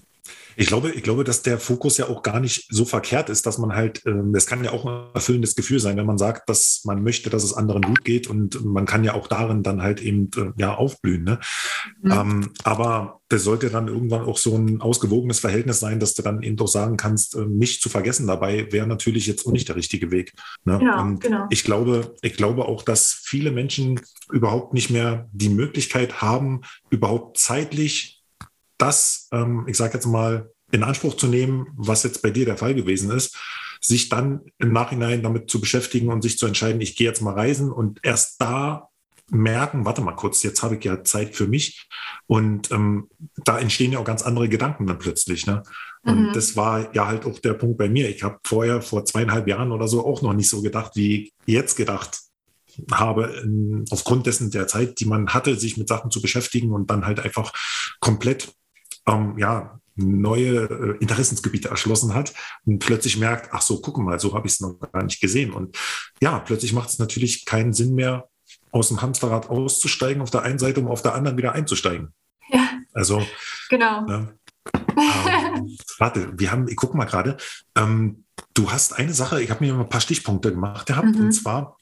Ich 0.55 0.67
glaube, 0.67 0.91
ich 0.91 1.03
glaube, 1.03 1.23
dass 1.23 1.41
der 1.41 1.59
Fokus 1.59 1.97
ja 1.97 2.07
auch 2.07 2.21
gar 2.21 2.39
nicht 2.39 2.67
so 2.69 2.85
verkehrt 2.85 3.29
ist, 3.29 3.45
dass 3.45 3.57
man 3.57 3.75
halt, 3.75 4.03
ähm, 4.05 4.33
das 4.33 4.45
kann 4.45 4.63
ja 4.63 4.71
auch 4.71 4.85
ein 4.85 5.07
erfüllendes 5.13 5.55
Gefühl 5.55 5.79
sein, 5.79 5.97
wenn 5.97 6.05
man 6.05 6.17
sagt, 6.17 6.49
dass 6.49 6.81
man 6.85 7.03
möchte, 7.03 7.29
dass 7.29 7.43
es 7.43 7.53
anderen 7.53 7.81
gut 7.81 8.03
geht 8.03 8.27
und 8.27 8.63
man 8.63 8.85
kann 8.85 9.03
ja 9.03 9.13
auch 9.15 9.27
darin 9.27 9.63
dann 9.63 9.81
halt 9.81 10.01
eben 10.01 10.29
äh, 10.37 10.51
ja 10.57 10.75
aufblühen. 10.75 11.23
Ne? 11.23 11.39
Mhm. 12.01 12.11
Ähm, 12.11 12.53
aber 12.63 13.21
das 13.29 13.43
sollte 13.43 13.69
dann 13.69 13.87
irgendwann 13.87 14.25
auch 14.25 14.37
so 14.37 14.55
ein 14.55 14.79
ausgewogenes 14.79 15.39
Verhältnis 15.39 15.79
sein, 15.79 15.99
dass 15.99 16.13
du 16.13 16.21
dann 16.21 16.43
eben 16.43 16.55
doch 16.55 16.67
sagen 16.67 16.97
kannst, 16.97 17.35
äh, 17.35 17.45
nicht 17.45 17.81
zu 17.81 17.89
vergessen 17.89 18.27
dabei 18.27 18.71
wäre 18.71 18.87
natürlich 18.87 19.25
jetzt 19.27 19.47
auch 19.47 19.51
nicht 19.51 19.67
der 19.67 19.75
richtige 19.75 20.11
Weg. 20.11 20.33
Ne? 20.65 20.77
Genau, 20.77 21.15
genau. 21.19 21.47
ich 21.49 21.63
glaube, 21.63 22.15
ich 22.21 22.35
glaube 22.35 22.65
auch, 22.65 22.83
dass 22.83 23.11
viele 23.11 23.51
Menschen 23.51 23.99
überhaupt 24.31 24.73
nicht 24.73 24.89
mehr 24.89 25.27
die 25.31 25.49
Möglichkeit 25.49 26.21
haben, 26.21 26.61
überhaupt 26.89 27.37
zeitlich 27.37 28.22
das, 28.77 29.27
ähm, 29.31 29.65
ich 29.67 29.77
sage 29.77 29.93
jetzt 29.95 30.05
mal, 30.05 30.49
in 30.71 30.83
Anspruch 30.83 31.15
zu 31.15 31.27
nehmen, 31.27 31.67
was 31.75 32.03
jetzt 32.03 32.21
bei 32.21 32.31
dir 32.31 32.45
der 32.45 32.57
Fall 32.57 32.73
gewesen 32.73 33.11
ist, 33.11 33.37
sich 33.79 34.09
dann 34.09 34.41
im 34.59 34.73
Nachhinein 34.73 35.21
damit 35.21 35.49
zu 35.49 35.61
beschäftigen 35.61 36.09
und 36.09 36.21
sich 36.21 36.37
zu 36.37 36.47
entscheiden, 36.47 36.81
ich 36.81 36.95
gehe 36.95 37.07
jetzt 37.07 37.21
mal 37.21 37.33
reisen 37.33 37.71
und 37.71 37.99
erst 38.01 38.41
da 38.41 38.89
merken, 39.29 39.85
warte 39.85 40.01
mal 40.01 40.15
kurz, 40.15 40.43
jetzt 40.43 40.63
habe 40.63 40.75
ich 40.75 40.83
ja 40.83 41.03
Zeit 41.03 41.35
für 41.35 41.47
mich. 41.47 41.87
Und 42.27 42.71
ähm, 42.71 43.09
da 43.43 43.59
entstehen 43.59 43.91
ja 43.91 43.99
auch 43.99 44.05
ganz 44.05 44.21
andere 44.23 44.49
Gedanken 44.49 44.85
dann 44.87 44.99
plötzlich. 44.99 45.45
Ne? 45.45 45.63
Und 46.03 46.29
mhm. 46.29 46.33
das 46.33 46.55
war 46.55 46.93
ja 46.95 47.07
halt 47.07 47.25
auch 47.25 47.39
der 47.39 47.53
Punkt 47.53 47.77
bei 47.77 47.89
mir. 47.89 48.09
Ich 48.09 48.23
habe 48.23 48.39
vorher, 48.45 48.81
vor 48.81 49.05
zweieinhalb 49.05 49.47
Jahren 49.47 49.71
oder 49.71 49.87
so, 49.87 50.05
auch 50.05 50.21
noch 50.21 50.33
nicht 50.33 50.49
so 50.49 50.61
gedacht, 50.61 50.93
wie 50.95 51.33
jetzt 51.45 51.75
gedacht 51.75 52.19
habe, 52.91 53.45
aufgrund 53.91 54.25
dessen 54.25 54.49
der 54.49 54.67
Zeit, 54.67 54.99
die 54.99 55.05
man 55.05 55.29
hatte, 55.29 55.55
sich 55.55 55.77
mit 55.77 55.87
Sachen 55.87 56.11
zu 56.11 56.21
beschäftigen 56.21 56.71
und 56.71 56.89
dann 56.89 57.05
halt 57.05 57.19
einfach 57.19 57.53
komplett 57.99 58.53
ähm, 59.07 59.37
ja, 59.37 59.79
neue 59.95 60.63
äh, 60.63 60.97
Interessensgebiete 60.99 61.69
erschlossen 61.69 62.13
hat 62.13 62.33
und 62.65 62.79
plötzlich 62.79 63.17
merkt, 63.17 63.49
ach 63.51 63.61
so, 63.61 63.79
guck 63.79 63.97
mal, 63.99 64.19
so 64.19 64.33
habe 64.33 64.47
ich 64.47 64.53
es 64.53 64.59
noch 64.59 64.79
gar 64.79 65.03
nicht 65.03 65.21
gesehen. 65.21 65.53
Und 65.53 65.77
ja, 66.21 66.39
plötzlich 66.39 66.73
macht 66.73 66.89
es 66.89 66.99
natürlich 66.99 67.45
keinen 67.45 67.73
Sinn 67.73 67.93
mehr, 67.93 68.27
aus 68.71 68.87
dem 68.87 69.01
Hamsterrad 69.01 69.49
auszusteigen 69.49 70.21
auf 70.21 70.31
der 70.31 70.41
einen 70.41 70.57
Seite, 70.57 70.79
um 70.79 70.87
auf 70.87 71.03
der 71.03 71.13
anderen 71.13 71.37
wieder 71.37 71.53
einzusteigen. 71.53 72.13
Ja. 72.49 72.69
Also, 72.93 73.23
genau. 73.69 74.01
Ne, 74.01 74.35
ähm, 74.97 75.77
warte, 75.99 76.31
wir 76.37 76.51
haben, 76.51 76.67
ich 76.67 76.75
gucke 76.75 76.97
mal 76.97 77.05
gerade, 77.05 77.37
ähm, 77.75 78.25
du 78.53 78.71
hast 78.71 78.93
eine 78.93 79.13
Sache, 79.13 79.41
ich 79.41 79.49
habe 79.49 79.63
mir 79.63 79.75
ein 79.75 79.89
paar 79.89 80.01
Stichpunkte 80.01 80.51
gemacht 80.51 80.87
gehabt, 80.87 81.15
mhm. 81.15 81.25
und 81.25 81.31
zwar, 81.31 81.77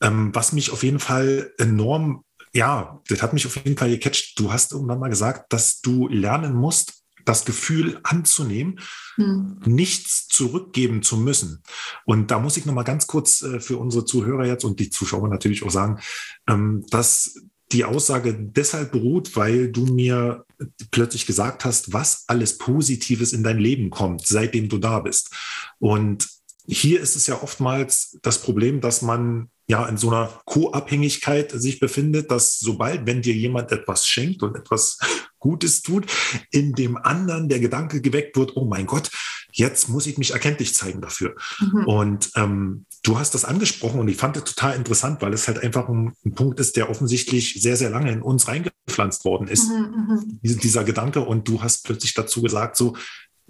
ähm, 0.00 0.34
was 0.34 0.52
mich 0.52 0.72
auf 0.72 0.82
jeden 0.82 1.00
Fall 1.00 1.52
enorm 1.58 2.24
ja, 2.54 3.00
das 3.08 3.22
hat 3.22 3.32
mich 3.32 3.46
auf 3.46 3.56
jeden 3.56 3.76
Fall 3.76 3.90
gecatcht. 3.90 4.38
Du 4.38 4.52
hast 4.52 4.72
irgendwann 4.72 5.00
mal 5.00 5.08
gesagt, 5.08 5.52
dass 5.52 5.80
du 5.80 6.08
lernen 6.08 6.54
musst, 6.54 7.02
das 7.24 7.44
Gefühl 7.44 8.00
anzunehmen, 8.02 8.80
hm. 9.14 9.60
nichts 9.64 10.26
zurückgeben 10.26 11.02
zu 11.02 11.16
müssen. 11.16 11.62
Und 12.04 12.30
da 12.30 12.38
muss 12.38 12.56
ich 12.56 12.66
noch 12.66 12.74
mal 12.74 12.82
ganz 12.82 13.06
kurz 13.06 13.42
äh, 13.42 13.60
für 13.60 13.78
unsere 13.78 14.04
Zuhörer 14.04 14.44
jetzt 14.44 14.64
und 14.64 14.80
die 14.80 14.90
Zuschauer 14.90 15.28
natürlich 15.28 15.62
auch 15.62 15.70
sagen, 15.70 16.00
ähm, 16.48 16.84
dass 16.90 17.40
die 17.70 17.84
Aussage 17.84 18.34
deshalb 18.34 18.92
beruht, 18.92 19.34
weil 19.34 19.70
du 19.70 19.86
mir 19.86 20.44
plötzlich 20.90 21.26
gesagt 21.26 21.64
hast, 21.64 21.92
was 21.92 22.24
alles 22.26 22.58
Positives 22.58 23.32
in 23.32 23.42
dein 23.42 23.58
Leben 23.58 23.88
kommt, 23.88 24.26
seitdem 24.26 24.68
du 24.68 24.78
da 24.78 25.00
bist. 25.00 25.30
Und 25.78 26.28
hier 26.66 27.00
ist 27.00 27.16
es 27.16 27.26
ja 27.26 27.42
oftmals 27.42 28.18
das 28.22 28.42
Problem, 28.42 28.80
dass 28.80 29.00
man 29.00 29.48
ja 29.68 29.86
in 29.86 29.96
so 29.96 30.08
einer 30.08 30.40
Co-Abhängigkeit 30.44 31.52
sich 31.52 31.80
befindet, 31.80 32.30
dass 32.30 32.58
sobald, 32.58 33.06
wenn 33.06 33.22
dir 33.22 33.34
jemand 33.34 33.72
etwas 33.72 34.06
schenkt 34.06 34.42
und 34.42 34.56
etwas 34.56 34.98
Gutes 35.38 35.82
tut, 35.82 36.06
in 36.50 36.72
dem 36.72 36.96
anderen 36.96 37.48
der 37.48 37.58
Gedanke 37.58 38.00
geweckt 38.00 38.36
wird, 38.36 38.56
oh 38.56 38.64
mein 38.64 38.86
Gott, 38.86 39.10
jetzt 39.52 39.88
muss 39.88 40.06
ich 40.06 40.16
mich 40.18 40.32
erkenntlich 40.32 40.74
zeigen 40.74 41.00
dafür. 41.00 41.34
Mhm. 41.60 41.84
Und 41.86 42.30
ähm, 42.36 42.86
du 43.02 43.18
hast 43.18 43.34
das 43.34 43.44
angesprochen 43.44 44.00
und 44.00 44.08
ich 44.08 44.16
fand 44.16 44.36
das 44.36 44.44
total 44.44 44.76
interessant, 44.76 45.20
weil 45.20 45.32
es 45.32 45.48
halt 45.48 45.58
einfach 45.58 45.88
ein, 45.88 46.12
ein, 46.24 46.34
Punkt 46.34 46.60
ist, 46.60 46.76
der 46.76 46.90
offensichtlich 46.90 47.60
sehr, 47.60 47.76
sehr 47.76 47.90
lange 47.90 48.12
in 48.12 48.22
uns 48.22 48.48
reingepflanzt 48.48 49.24
worden 49.24 49.48
ist, 49.48 49.68
mhm, 49.68 50.40
mhm. 50.42 50.58
dieser 50.60 50.84
Gedanke. 50.84 51.20
Und 51.20 51.48
du 51.48 51.62
hast 51.62 51.84
plötzlich 51.84 52.14
dazu 52.14 52.40
gesagt, 52.40 52.76
so, 52.76 52.96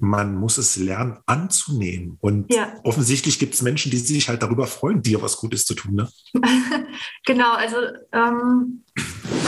man 0.02 0.34
muss 0.34 0.58
es 0.58 0.76
lernen 0.76 1.18
anzunehmen. 1.26 2.18
Und 2.20 2.52
ja. 2.52 2.74
offensichtlich 2.82 3.38
gibt 3.38 3.54
es 3.54 3.62
Menschen, 3.62 3.92
die 3.92 3.98
sich 3.98 4.28
halt 4.28 4.42
darüber 4.42 4.66
freuen, 4.66 5.00
dir 5.00 5.22
was 5.22 5.36
Gutes 5.36 5.64
zu 5.64 5.74
tun. 5.74 5.94
Ne? 5.94 6.08
genau, 7.24 7.52
also 7.52 7.76
ähm, 8.10 8.82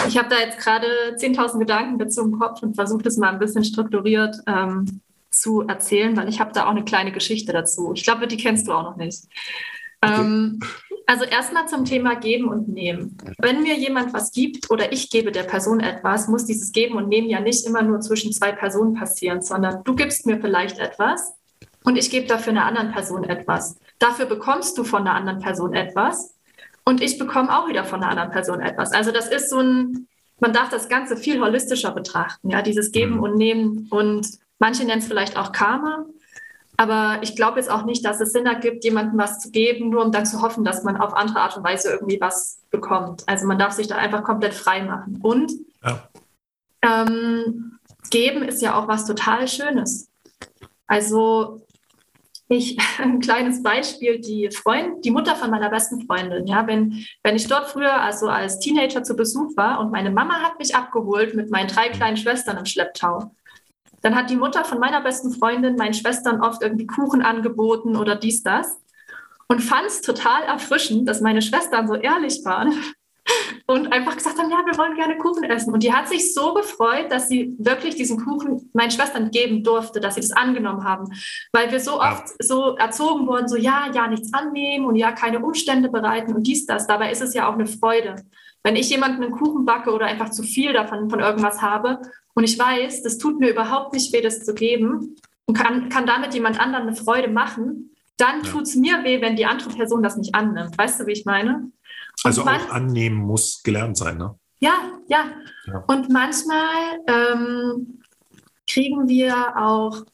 ich 0.07 0.17
habe 0.17 0.29
da 0.29 0.39
jetzt 0.39 0.61
gerade 0.61 0.87
10.000 1.17 1.59
Gedanken 1.59 1.99
dazu 1.99 2.23
im 2.23 2.39
Kopf 2.39 2.63
und 2.63 2.77
versuche 2.77 3.03
das 3.03 3.17
mal 3.17 3.33
ein 3.33 3.41
bisschen 3.41 3.65
strukturiert 3.65 4.37
ähm, 4.47 5.01
zu 5.29 5.63
erzählen, 5.63 6.17
weil 6.17 6.29
ich 6.29 6.39
habe 6.39 6.53
da 6.53 6.67
auch 6.67 6.71
eine 6.71 6.85
kleine 6.85 7.11
Geschichte 7.11 7.53
dazu. 7.53 7.93
Ich 7.93 8.05
glaube, 8.05 8.29
die 8.29 8.37
kennst 8.37 8.69
du 8.69 8.73
auch 8.73 8.85
noch 8.85 8.97
nicht. 8.97 9.25
Okay. 10.01 10.21
Ähm, 10.21 10.61
also 11.07 11.25
erstmal 11.25 11.69
zum 11.69 11.85
Thema 11.85 12.15
Geben 12.15 12.49
und 12.49 12.69
Nehmen. 12.69 13.17
Wenn 13.39 13.63
mir 13.63 13.77
jemand 13.77 14.15
was 14.15 14.33
gibt 14.33 14.71
oder 14.71 14.93
ich 14.93 15.11
gebe 15.11 15.33
der 15.33 15.43
Person 15.43 15.81
etwas, 15.81 16.29
muss 16.29 16.47
dieses 16.47 16.73
Geben 16.73 16.97
und 16.97 17.09
Nehmen 17.09 17.29
ja 17.29 17.41
nicht 17.41 17.67
immer 17.67 17.83
nur 17.83 18.01
zwischen 18.01 18.33
zwei 18.33 18.53
Personen 18.53 18.95
passieren, 18.95 19.43
sondern 19.43 19.85
du 19.85 19.95
gibst 19.95 20.27
mir 20.27 20.41
vielleicht 20.41 20.79
etwas 20.79 21.35
und 21.85 21.99
ich 21.99 22.11
gebe 22.11 22.27
dafür 22.27 22.53
einer 22.53 22.65
anderen 22.65 22.93
Person 22.93 23.25
etwas. 23.25 23.79
Dafür 23.99 24.27
bekommst 24.27 24.79
du 24.79 24.85
von 24.85 25.03
einer 25.03 25.15
anderen 25.15 25.41
Person 25.41 25.75
etwas 25.75 26.35
und 26.85 27.03
ich 27.03 27.19
bekomme 27.19 27.57
auch 27.57 27.69
wieder 27.69 27.85
von 27.85 28.03
einer 28.03 28.11
anderen 28.11 28.31
Person 28.31 28.61
etwas. 28.61 28.93
Also 28.93 29.11
das 29.11 29.29
ist 29.29 29.51
so 29.51 29.61
ein, 29.61 30.09
man 30.41 30.53
darf 30.53 30.71
das 30.71 30.89
Ganze 30.89 31.17
viel 31.17 31.41
holistischer 31.41 31.93
betrachten, 31.93 32.51
ja, 32.51 32.63
dieses 32.63 32.93
Geben 32.93 33.17
mhm. 33.17 33.23
und 33.23 33.37
Nehmen 33.37 33.89
und 33.91 34.27
manche 34.59 34.85
nennen 34.85 35.01
es 35.01 35.07
vielleicht 35.07 35.37
auch 35.37 35.53
Karma. 35.53 36.07
Aber 36.77 37.19
ich 37.23 37.37
glaube 37.37 37.59
jetzt 37.59 37.71
auch 37.71 37.85
nicht, 37.85 38.05
dass 38.05 38.21
es 38.21 38.33
Sinn 38.33 38.47
ergibt, 38.47 38.85
jemandem 38.85 39.19
was 39.19 39.39
zu 39.39 39.51
geben, 39.51 39.91
nur 39.91 40.05
um 40.05 40.11
dann 40.13 40.27
zu 40.27 40.43
hoffen, 40.43 40.65
dass 40.65 40.83
man 40.83 40.97
auf 40.97 41.15
andere 41.15 41.41
Art 41.41 41.57
und 41.57 41.65
Weise 41.65 41.91
irgendwie 41.91 42.21
was 42.21 42.61
bekommt. 42.71 43.23
Also 43.27 43.47
man 43.47 43.59
darf 43.59 43.73
sich 43.73 43.87
da 43.87 43.97
einfach 43.97 44.25
komplett 44.25 44.55
frei 44.55 44.83
machen. 44.83 45.21
Und 45.23 45.53
ja. 45.85 46.09
ähm, 46.83 47.79
geben 48.11 48.43
ist 48.43 48.61
ja 48.61 48.77
auch 48.77 48.89
was 48.89 49.07
total 49.07 49.47
Schönes. 49.47 50.09
Also 50.89 51.65
ich, 52.49 52.77
ein 52.99 53.21
kleines 53.21 53.63
Beispiel, 53.63 54.21
die 54.21 54.51
Freund, 54.51 55.05
die 55.05 55.13
Mutter 55.13 55.37
von 55.37 55.51
meiner 55.51 55.71
besten 55.71 56.05
Freundin, 56.07 56.47
ja, 56.47 56.67
wenn, 56.67 57.05
wenn 57.23 57.37
ich 57.37 57.47
dort 57.47 57.69
früher 57.69 58.01
also 58.01 58.29
als 58.29 58.59
Teenager 58.59 59.05
zu 59.05 59.15
Besuch 59.15 59.57
war 59.57 59.81
und 59.81 59.93
meine 59.93 60.11
Mama 60.11 60.41
hat 60.41 60.59
mich 60.59 60.75
abgeholt 60.75 61.35
mit 61.35 61.51
meinen 61.51 61.69
drei 61.69 61.89
kleinen 61.89 62.17
Schwestern 62.17 62.59
im 62.59 62.67
Schlepptau 62.67 63.31
dann 64.05 64.15
hat 64.15 64.29
die 64.29 64.37
Mutter 64.37 64.67
von 64.67 64.79
meiner 64.79 65.01
besten 65.01 65.33
Freundin 65.33 65.77
meinen 65.77 65.95
Schwestern 65.95 66.43
oft 66.43 66.63
irgendwie 66.63 66.87
Kuchen 66.87 67.23
angeboten 67.23 67.97
oder 67.97 68.17
dies, 68.17 68.43
das. 68.43 68.79
Und 69.49 69.61
fand 69.61 69.87
es 69.87 70.03
total 70.03 70.43
erfrischend, 70.43 71.09
dass 71.09 71.23
meine 71.23 71.41
Schwestern 71.41 71.89
so 71.89 71.95
ehrlich 71.95 72.45
waren 72.45 72.75
und 73.67 73.95
einfach 73.95 74.15
gesagt 74.15 74.39
haben, 74.39 74.51
ja, 74.51 74.59
wir 74.67 74.77
wollen 74.77 74.95
gerne 74.95 75.17
Kuchen 75.17 75.45
essen. 75.45 75.73
Und 75.73 75.83
die 75.83 75.95
hat 75.95 76.07
sich 76.07 76.35
so 76.35 76.53
gefreut, 76.53 77.11
dass 77.11 77.29
sie 77.29 77.57
wirklich 77.59 77.95
diesen 77.95 78.23
Kuchen 78.23 78.69
meinen 78.75 78.91
Schwestern 78.91 79.31
geben 79.31 79.65
durfte, 79.65 80.01
dass 80.01 80.17
sie 80.17 80.21
das 80.21 80.33
angenommen 80.33 80.85
haben. 80.85 81.07
Weil 81.53 81.73
wir 81.73 81.81
so 81.81 81.99
oft 81.99 82.29
so 82.43 82.77
erzogen 82.77 83.27
wurden, 83.27 83.49
so 83.49 83.57
ja, 83.57 83.91
ja, 83.95 84.07
nichts 84.07 84.35
annehmen 84.35 84.85
und 84.85 84.97
ja, 84.97 85.13
keine 85.13 85.39
Umstände 85.39 85.89
bereiten 85.89 86.35
und 86.35 86.47
dies, 86.47 86.67
das. 86.67 86.87
Dabei 86.87 87.11
ist 87.11 87.23
es 87.23 87.33
ja 87.33 87.49
auch 87.49 87.55
eine 87.55 87.67
Freude. 87.67 88.17
Wenn 88.63 88.77
ich 88.77 88.91
jemanden 88.91 89.23
einen 89.23 89.33
Kuchen 89.33 89.65
backe 89.65 89.93
oder 89.93 90.05
einfach 90.05 90.29
zu 90.29 90.43
viel 90.43 90.75
davon 90.75 91.09
von 91.09 91.21
irgendwas 91.21 91.63
habe 91.63 92.03
und 92.35 92.45
ich 92.45 92.59
weiß, 92.59 93.03
das 93.03 93.19
tut 93.19 93.39
mir 93.41 93.51
überhaupt 93.51 93.93
nicht 93.93 94.13
weh, 94.13 94.21
das 94.21 94.45
zu 94.45 94.55
geben 94.55 95.17
und 95.47 95.57
kann, 95.57 95.89
kann 95.89 96.07
damit 96.07 96.35
jemand 96.35 96.61
anderen 96.61 96.89
eine 96.89 96.97
Freude 96.97 97.29
machen, 97.29 97.95
dann 98.17 98.43
ja. 98.43 98.51
tut 98.51 98.63
es 98.63 98.75
mir 98.75 99.05
weh, 99.05 99.21
wenn 99.21 99.37
die 99.37 99.47
andere 99.47 99.71
Person 99.71 100.03
das 100.03 100.17
nicht 100.17 100.35
annimmt. 100.35 100.77
Weißt 100.77 101.01
du, 101.01 101.07
wie 101.07 101.13
ich 101.13 101.25
meine? 101.25 101.55
Und 101.55 101.73
also 102.25 102.45
man, 102.45 102.61
auch 102.61 102.71
annehmen 102.71 103.17
muss 103.17 103.63
gelernt 103.63 103.97
sein, 103.97 104.19
ne? 104.19 104.39
Ja, 104.61 104.75
ja. 105.09 105.27
ja. 105.67 105.85
Und 105.87 106.11
manchmal 106.11 107.01
ähm, 107.07 108.01
kriegen 108.67 109.09
wir 109.09 109.57
auch, 109.57 110.05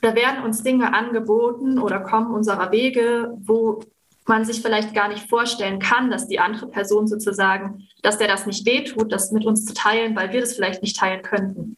da 0.00 0.14
werden 0.14 0.44
uns 0.44 0.62
Dinge 0.62 0.92
angeboten 0.92 1.78
oder 1.78 2.00
kommen 2.00 2.34
unserer 2.34 2.72
Wege, 2.72 3.32
wo 3.38 3.80
man 4.28 4.44
sich 4.44 4.62
vielleicht 4.62 4.94
gar 4.94 5.08
nicht 5.08 5.28
vorstellen 5.28 5.78
kann, 5.78 6.10
dass 6.10 6.28
die 6.28 6.38
andere 6.38 6.68
Person 6.68 7.06
sozusagen, 7.06 7.88
dass 8.02 8.18
der 8.18 8.28
das 8.28 8.46
nicht 8.46 8.66
wehtut, 8.66 9.12
das 9.12 9.32
mit 9.32 9.44
uns 9.44 9.64
zu 9.64 9.74
teilen, 9.74 10.14
weil 10.16 10.32
wir 10.32 10.40
das 10.40 10.54
vielleicht 10.54 10.82
nicht 10.82 10.96
teilen 10.96 11.22
könnten. 11.22 11.76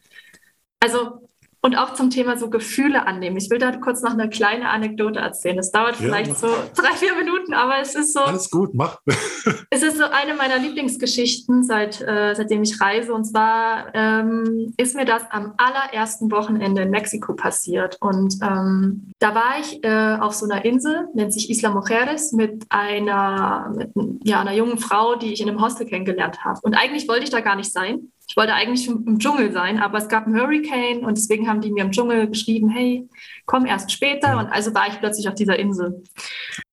Also 0.79 1.24
und 1.65 1.75
auch 1.75 1.95
zum 1.95 2.11
Thema 2.11 2.37
so 2.37 2.51
Gefühle 2.51 3.07
annehmen. 3.07 3.37
Ich 3.37 3.49
will 3.49 3.57
da 3.57 3.75
kurz 3.75 4.03
noch 4.03 4.11
eine 4.11 4.29
kleine 4.29 4.69
Anekdote 4.69 5.19
erzählen. 5.19 5.57
Das 5.57 5.71
dauert 5.71 5.99
ja, 5.99 6.05
vielleicht 6.05 6.37
so 6.37 6.45
drei, 6.75 6.91
vier 6.95 7.15
Minuten, 7.15 7.55
aber 7.55 7.79
es 7.81 7.95
ist 7.95 8.13
so. 8.13 8.19
Alles 8.19 8.51
gut, 8.51 8.75
mach. 8.75 8.99
es 9.71 9.81
ist 9.81 9.97
so 9.97 10.03
eine 10.03 10.35
meiner 10.35 10.59
Lieblingsgeschichten, 10.59 11.63
seit, 11.63 12.01
äh, 12.01 12.35
seitdem 12.35 12.61
ich 12.61 12.79
reise. 12.79 13.11
Und 13.11 13.25
zwar 13.25 13.95
ähm, 13.95 14.75
ist 14.77 14.95
mir 14.95 15.05
das 15.05 15.23
am 15.31 15.55
allerersten 15.57 16.29
Wochenende 16.29 16.83
in 16.83 16.91
Mexiko 16.91 17.33
passiert. 17.33 17.97
Und 17.99 18.35
ähm, 18.43 19.11
da 19.17 19.33
war 19.33 19.59
ich 19.59 19.83
äh, 19.83 20.17
auf 20.21 20.35
so 20.35 20.45
einer 20.45 20.63
Insel, 20.65 21.07
nennt 21.15 21.33
sich 21.33 21.49
Isla 21.49 21.71
Mujeres, 21.71 22.31
mit 22.31 22.63
einer, 22.69 23.73
mit, 23.75 23.89
ja, 24.23 24.39
einer 24.39 24.53
jungen 24.53 24.77
Frau, 24.77 25.15
die 25.15 25.33
ich 25.33 25.41
in 25.41 25.49
einem 25.49 25.63
Hostel 25.63 25.87
kennengelernt 25.87 26.45
habe. 26.45 26.59
Und 26.61 26.75
eigentlich 26.75 27.07
wollte 27.07 27.23
ich 27.23 27.31
da 27.31 27.39
gar 27.39 27.55
nicht 27.55 27.71
sein. 27.71 28.11
Ich 28.27 28.35
wollte 28.37 28.53
eigentlich 28.53 28.87
im 28.87 29.19
Dschungel 29.19 29.51
sein, 29.51 29.79
aber 29.79 29.97
es 29.97 30.09
gab 30.09 30.25
einen 30.25 30.39
Hurricane 30.39 31.05
und 31.05 31.17
deswegen 31.17 31.47
haben 31.47 31.61
die 31.61 31.71
mir 31.71 31.83
im 31.83 31.91
Dschungel 31.91 32.27
geschrieben, 32.27 32.69
hey, 32.69 33.07
komm 33.45 33.65
erst 33.65 33.91
später. 33.91 34.37
Und 34.37 34.47
also 34.47 34.73
war 34.73 34.87
ich 34.87 34.99
plötzlich 34.99 35.27
auf 35.27 35.35
dieser 35.35 35.57
Insel. 35.57 36.03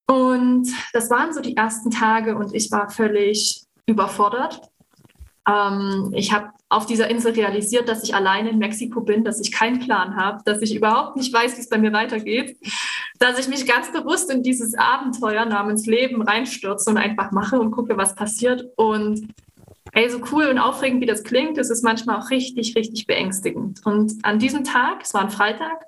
Und 0.06 0.68
das 0.92 1.10
waren 1.10 1.32
so 1.32 1.40
die 1.40 1.56
ersten 1.56 1.90
Tage 1.90 2.36
und 2.36 2.54
ich 2.54 2.70
war 2.70 2.90
völlig 2.90 3.64
überfordert. 3.86 4.60
Ähm, 5.48 6.12
ich 6.14 6.32
habe 6.32 6.50
auf 6.68 6.86
dieser 6.86 7.08
Insel 7.08 7.32
realisiert, 7.32 7.88
dass 7.88 8.02
ich 8.02 8.14
alleine 8.14 8.50
in 8.50 8.58
Mexiko 8.58 9.02
bin, 9.02 9.24
dass 9.24 9.40
ich 9.40 9.52
keinen 9.52 9.80
Plan 9.80 10.16
habe, 10.16 10.42
dass 10.44 10.62
ich 10.62 10.74
überhaupt 10.74 11.16
nicht 11.16 11.32
weiß, 11.32 11.56
wie 11.56 11.60
es 11.60 11.68
bei 11.68 11.78
mir 11.78 11.92
weitergeht, 11.92 12.56
dass 13.18 13.38
ich 13.38 13.48
mich 13.48 13.66
ganz 13.66 13.92
bewusst 13.92 14.30
in 14.30 14.42
dieses 14.42 14.74
Abenteuer 14.74 15.44
namens 15.44 15.86
Leben 15.86 16.22
reinstürze 16.22 16.90
und 16.90 16.96
einfach 16.96 17.30
mache 17.30 17.60
und 17.60 17.72
gucke, 17.72 17.96
was 17.96 18.14
passiert. 18.14 18.64
Und 18.76 19.28
ey, 19.92 20.08
so 20.08 20.20
cool 20.32 20.46
und 20.46 20.58
aufregend, 20.58 21.00
wie 21.00 21.06
das 21.06 21.24
klingt, 21.24 21.58
ist 21.58 21.70
es 21.70 21.82
manchmal 21.82 22.20
auch 22.20 22.30
richtig, 22.30 22.76
richtig 22.76 23.06
beängstigend. 23.06 23.84
Und 23.84 24.24
an 24.24 24.38
diesem 24.38 24.64
Tag, 24.64 25.02
es 25.02 25.12
war 25.14 25.22
ein 25.22 25.30
Freitag, 25.30 25.84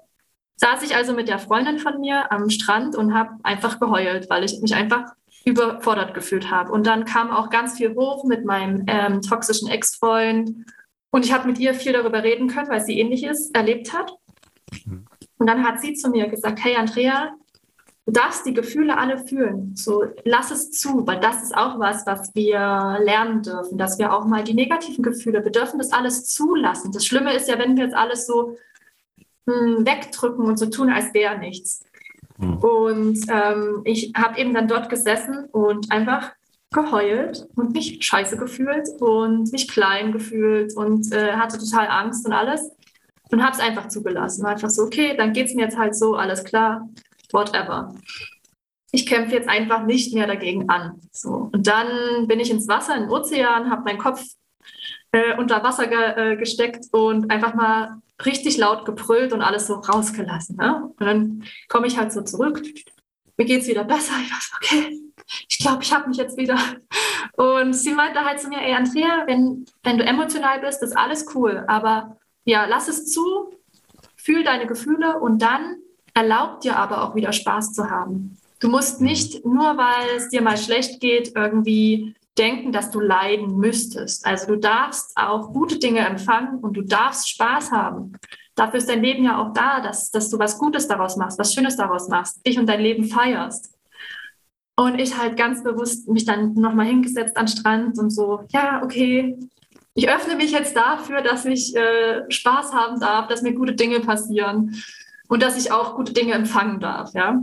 saß 0.57 0.83
ich 0.83 0.97
also 0.97 1.15
mit 1.15 1.29
der 1.29 1.39
Freundin 1.39 1.79
von 1.79 2.01
mir 2.01 2.31
am 2.33 2.51
Strand 2.51 2.97
und 2.97 3.15
habe 3.15 3.31
einfach 3.43 3.81
geheult, 3.81 4.29
weil 4.31 4.45
ich 4.45 4.61
mich 4.61 4.75
einfach 4.75 5.13
überfordert 5.45 6.15
gefühlt 6.15 6.51
habe. 6.51 6.73
Und 6.73 6.87
dann 6.87 7.05
kam 7.05 7.31
auch 7.31 7.51
ganz 7.51 7.77
viel 7.77 7.95
hoch 7.95 8.25
mit 8.25 8.45
meinem 8.45 8.85
ähm, 8.87 9.21
toxischen 9.21 9.69
Ex-Freund. 9.69 10.51
Und 11.11 11.25
ich 11.25 11.33
habe 11.33 11.47
mit 11.47 11.59
ihr 11.59 11.75
viel 11.75 11.93
darüber 11.93 12.23
reden 12.23 12.49
können, 12.49 12.69
weil 12.69 12.81
sie 12.81 12.99
ähnliches 12.99 13.51
erlebt 13.51 13.93
hat. 13.93 14.13
Mhm. 14.85 15.07
Und 15.39 15.47
dann 15.47 15.65
hat 15.65 15.81
sie 15.81 15.95
zu 15.95 16.09
mir 16.09 16.29
gesagt, 16.29 16.65
hey 16.65 16.77
Andrea, 16.77 17.35
du 18.07 18.13
darfst 18.13 18.45
die 18.47 18.55
Gefühle 18.55 18.99
alle 18.99 19.19
fühlen. 19.19 19.75
So, 19.77 20.05
lass 20.25 20.51
es 20.51 20.71
zu, 20.71 21.07
weil 21.07 21.21
das 21.21 21.43
ist 21.43 21.57
auch 21.57 21.79
was, 21.79 22.07
was 22.07 22.35
wir 22.35 22.99
lernen 23.03 23.43
dürfen, 23.43 23.79
dass 23.79 23.99
wir 23.99 24.13
auch 24.13 24.27
mal 24.27 24.45
die 24.45 24.55
negativen 24.55 25.03
Gefühle, 25.03 25.45
wir 25.45 25.53
dürfen 25.53 25.79
das 25.79 25.93
alles 25.93 26.27
zulassen. 26.27 26.93
Das 26.93 27.07
Schlimme 27.07 27.35
ist 27.35 27.49
ja, 27.49 27.59
wenn 27.59 27.77
wir 27.77 27.85
jetzt 27.85 27.97
alles 27.97 28.27
so 28.27 28.57
hm, 29.47 29.87
wegdrücken 29.87 30.45
und 30.45 30.59
so 30.59 30.67
tun, 30.67 30.91
als 30.91 31.15
wäre 31.15 31.39
nichts. 31.39 31.85
Mhm. 32.39 32.57
Und 32.59 33.19
ähm, 33.29 33.83
ich 33.85 34.13
habe 34.17 34.39
eben 34.39 34.55
dann 34.55 34.69
dort 34.69 34.91
gesessen 34.91 35.47
und 35.53 35.91
einfach 35.91 36.33
geheult 36.73 37.47
und 37.55 37.73
mich 37.73 37.99
scheiße 38.05 38.37
gefühlt 38.37 38.89
und 39.01 39.53
mich 39.53 39.69
klein 39.69 40.13
gefühlt 40.13 40.77
und 40.77 41.13
äh, 41.13 41.35
hatte 41.35 41.59
total 41.59 41.87
Angst 41.89 42.27
und 42.27 42.33
alles 42.33 42.71
und 43.31 43.43
habe 43.43 43.53
es 43.53 43.61
einfach 43.61 43.89
zugelassen. 43.89 44.43
War 44.43 44.51
einfach 44.51 44.71
so, 44.71 44.83
okay, 44.83 45.17
dann 45.17 45.33
geht 45.33 45.47
es 45.47 45.55
mir 45.55 45.63
jetzt 45.63 45.79
halt 45.79 45.95
so, 45.95 46.17
alles 46.17 46.43
klar, 46.43 46.89
whatever. 47.35 47.95
Ich 48.93 49.07
kämpfe 49.07 49.35
jetzt 49.35 49.49
einfach 49.49 49.85
nicht 49.85 50.15
mehr 50.15 50.27
dagegen 50.27 50.71
an. 50.71 51.01
So. 51.13 51.51
Und 51.53 51.67
dann 51.67 52.29
bin 52.29 52.41
ich 52.41 52.51
ins 52.51 52.69
Wasser, 52.69 52.95
in 52.95 53.03
den 53.03 53.11
Ozean, 53.11 53.71
habe 53.71 53.83
meinen 53.83 53.99
Kopf 53.99 54.25
äh, 55.11 55.37
unter 55.37 55.63
Wasser 55.63 55.89
ge 55.89 55.99
äh, 55.99 56.37
gesteckt 56.37 56.87
und 56.93 57.31
einfach 57.31 57.55
mal 57.55 58.01
richtig 58.25 58.57
laut 58.57 58.85
gebrüllt 58.85 59.33
und 59.33 59.43
alles 59.43 59.67
so 59.67 59.75
rausgelassen. 59.75 60.57
Ne? 60.57 60.93
Und 60.99 61.07
dann 61.07 61.45
komme 61.69 61.89
ich 61.89 61.99
halt 61.99 62.13
so 62.13 62.23
zurück. 62.23 62.63
Mir 63.37 63.45
geht 63.45 63.63
es 63.63 63.69
wieder 63.69 63.85
besser. 63.85 64.15
Ich 64.23 64.31
dachte, 64.31 64.57
okay, 64.57 65.01
ich 65.49 65.59
glaube, 65.59 65.83
ich 65.83 65.93
habe 65.93 66.09
mich 66.09 66.19
jetzt 66.19 66.37
wieder. 66.37 66.59
Und 67.37 67.73
sie 67.73 67.93
meinte 67.93 68.25
halt 68.25 68.41
zu 68.41 68.49
mir, 68.49 68.61
ey 68.61 68.75
Andrea, 68.75 69.25
wenn, 69.27 69.65
wenn 69.83 69.99
du 69.99 70.05
emotional 70.05 70.61
bist, 70.61 70.83
ist 70.83 70.97
alles 70.97 71.27
cool. 71.35 71.65
Aber 71.67 72.17
ja, 72.45 72.67
lass 72.67 72.89
es 72.89 73.11
zu, 73.11 73.51
fühl 74.17 74.45
deine 74.45 74.67
Gefühle 74.67 75.19
und 75.19 75.43
dann 75.43 75.77
erlaub 76.15 76.61
dir 76.61 76.77
aber 76.77 77.03
auch 77.03 77.15
wieder 77.15 77.33
Spaß 77.33 77.73
zu 77.73 77.91
haben. 77.91 78.39
Du 78.61 78.69
musst 78.69 79.01
nicht 79.01 79.45
nur, 79.45 79.77
weil 79.77 80.17
es 80.17 80.29
dir 80.31 80.41
mal 80.41 80.57
schlecht 80.57 81.01
geht, 81.01 81.33
irgendwie 81.35 82.15
denken, 82.39 82.73
dass 82.73 82.91
du 82.91 83.01
leiden 83.01 83.59
müsstest. 83.59 84.25
Also 84.27 84.47
du 84.47 84.57
darfst 84.57 85.17
auch 85.17 85.53
gute 85.53 85.79
Dinge 85.79 86.01
empfangen 86.01 86.61
und 86.61 86.75
du 86.75 86.83
darfst 86.83 87.29
Spaß 87.31 87.71
haben. 87.73 88.15
Dafür 88.55 88.79
ist 88.79 88.89
dein 88.89 89.03
Leben 89.03 89.25
ja 89.25 89.43
auch 89.43 89.53
da, 89.53 89.81
dass, 89.81 90.11
dass 90.11 90.31
du 90.31 90.39
was 90.39 90.59
Gutes 90.59 90.89
daraus 90.89 91.17
machst, 91.17 91.39
was 91.39 91.53
Schönes 91.53 91.77
daraus 91.77 92.09
machst, 92.09 92.45
dich 92.47 92.59
und 92.59 92.67
dein 92.67 92.81
Leben 92.81 93.05
feierst. 93.05 93.73
Und 94.77 94.99
ich 94.99 95.17
halt 95.17 95.37
ganz 95.37 95.63
bewusst 95.63 96.09
mich 96.09 96.25
dann 96.25 96.55
nochmal 96.55 96.87
hingesetzt 96.87 97.37
an 97.37 97.47
Strand 97.47 97.99
und 97.99 98.11
so, 98.11 98.45
ja, 98.51 98.83
okay, 98.83 99.39
ich 99.95 100.09
öffne 100.09 100.35
mich 100.35 100.51
jetzt 100.51 100.77
dafür, 100.77 101.23
dass 101.23 101.45
ich 101.45 101.77
äh, 101.77 102.23
Spaß 102.29 102.73
haben 102.73 102.99
darf, 102.99 103.29
dass 103.29 103.43
mir 103.43 103.55
gute 103.55 103.75
Dinge 103.75 104.01
passieren 104.01 104.75
und 105.35 105.43
dass 105.43 105.59
ich 105.59 105.71
auch 105.71 105.97
gute 105.97 106.15
Dinge 106.15 106.33
empfangen 106.33 106.81
darf, 106.81 107.13
ja 107.13 107.39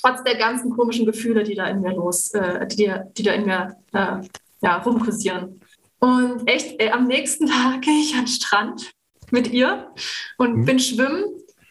trotz 0.00 0.22
der 0.24 0.36
ganzen 0.36 0.70
komischen 0.70 1.06
Gefühle, 1.06 1.44
die 1.44 1.54
da 1.54 1.66
in 1.66 1.80
mir 1.80 1.92
los, 1.92 2.32
äh, 2.34 2.66
die, 2.66 2.92
die 3.16 3.22
da 3.22 3.32
in 3.32 3.46
mir 3.46 3.76
äh, 3.92 4.16
ja, 4.60 4.76
rumkursieren. 4.78 5.60
Und 5.98 6.48
echt, 6.48 6.80
ey, 6.80 6.90
am 6.90 7.06
nächsten 7.06 7.46
Tag 7.50 7.82
gehe 7.82 8.00
ich 8.00 8.14
an 8.14 8.24
den 8.24 8.28
Strand 8.28 8.92
mit 9.30 9.52
ihr 9.52 9.92
und 10.38 10.58
mhm. 10.58 10.64
bin 10.64 10.78
schwimmen. 10.78 11.24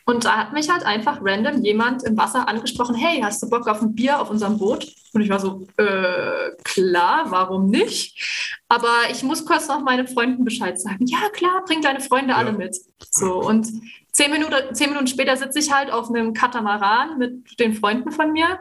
Und 0.06 0.26
da 0.26 0.36
hat 0.36 0.54
mich 0.54 0.70
halt 0.70 0.84
einfach 0.84 1.20
random 1.22 1.64
jemand 1.64 2.04
im 2.04 2.18
Wasser 2.18 2.48
angesprochen, 2.48 2.96
hey, 2.96 3.22
hast 3.22 3.42
du 3.44 3.50
Bock 3.50 3.68
auf 3.68 3.82
ein 3.82 3.94
Bier 3.94 4.20
auf 4.20 4.32
unserem 4.32 4.58
Boot? 4.58 4.88
Und 5.14 5.22
ich 5.22 5.30
war 5.30 5.40
so, 5.40 5.68
äh, 5.78 6.52
klar, 6.64 7.26
warum 7.30 7.68
nicht? 7.68 8.60
Aber 8.68 8.92
ich 9.12 9.22
muss 9.22 9.46
kurz 9.46 9.68
noch 9.68 9.82
meinen 9.82 10.08
Freunden 10.08 10.44
Bescheid 10.44 10.82
sagen. 10.82 11.06
Ja, 11.06 11.30
klar, 11.32 11.64
bring 11.66 11.82
deine 11.82 12.00
Freunde 12.00 12.32
ja. 12.32 12.38
alle 12.38 12.52
mit. 12.52 12.76
So, 13.12 13.42
und 13.42 13.68
zehn 14.12 14.32
Minuten, 14.32 14.74
zehn 14.74 14.90
Minuten 14.90 15.08
später 15.08 15.36
sitze 15.38 15.60
ich 15.60 15.72
halt 15.72 15.92
auf 15.92 16.10
einem 16.10 16.34
Katamaran 16.34 17.18
mit 17.18 17.60
den 17.60 17.74
Freunden 17.74 18.12
von 18.12 18.32
mir. 18.32 18.60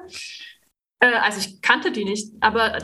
Äh, 1.01 1.13
also 1.23 1.41
ich 1.41 1.61
kannte 1.61 1.93
die 1.93 2.05
nicht, 2.05 2.33
aber 2.41 2.79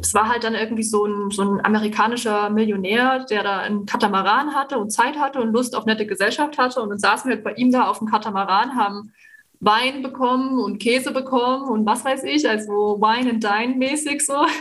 es 0.00 0.14
war 0.14 0.28
halt 0.28 0.44
dann 0.44 0.54
irgendwie 0.54 0.82
so 0.82 1.06
ein, 1.06 1.30
so 1.30 1.42
ein 1.42 1.64
amerikanischer 1.64 2.50
Millionär, 2.50 3.24
der 3.30 3.42
da 3.42 3.58
einen 3.58 3.86
Katamaran 3.86 4.54
hatte 4.54 4.78
und 4.78 4.90
Zeit 4.90 5.18
hatte 5.18 5.40
und 5.40 5.52
Lust 5.52 5.74
auf 5.74 5.86
nette 5.86 6.06
Gesellschaft 6.06 6.58
hatte. 6.58 6.80
Und 6.80 6.90
dann 6.90 6.98
saßen 6.98 7.28
wir 7.28 7.42
bei 7.42 7.54
ihm 7.54 7.72
da 7.72 7.88
auf 7.88 7.98
dem 7.98 8.08
Katamaran, 8.08 8.76
haben 8.76 9.12
Wein 9.60 10.02
bekommen 10.02 10.58
und 10.58 10.78
Käse 10.78 11.12
bekommen 11.12 11.68
und 11.68 11.86
was 11.86 12.04
weiß 12.04 12.24
ich, 12.24 12.48
also 12.48 12.98
Wine 13.00 13.30
and 13.30 13.44
Dine 13.44 13.76
mäßig 13.76 14.24
so. 14.24 14.46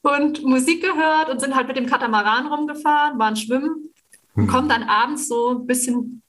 Und 0.00 0.44
Musik 0.44 0.80
gehört 0.80 1.28
und 1.28 1.40
sind 1.40 1.56
halt 1.56 1.66
mit 1.66 1.76
dem 1.76 1.86
Katamaran 1.86 2.46
rumgefahren, 2.46 3.18
waren 3.18 3.34
schwimmen 3.34 3.87
und 4.38 4.44
hm. 4.44 4.48
kommen 4.48 4.68
dann 4.68 4.84
abends 4.84 5.28
so 5.28 5.50
ein 5.50 5.66
bisschen 5.66 6.22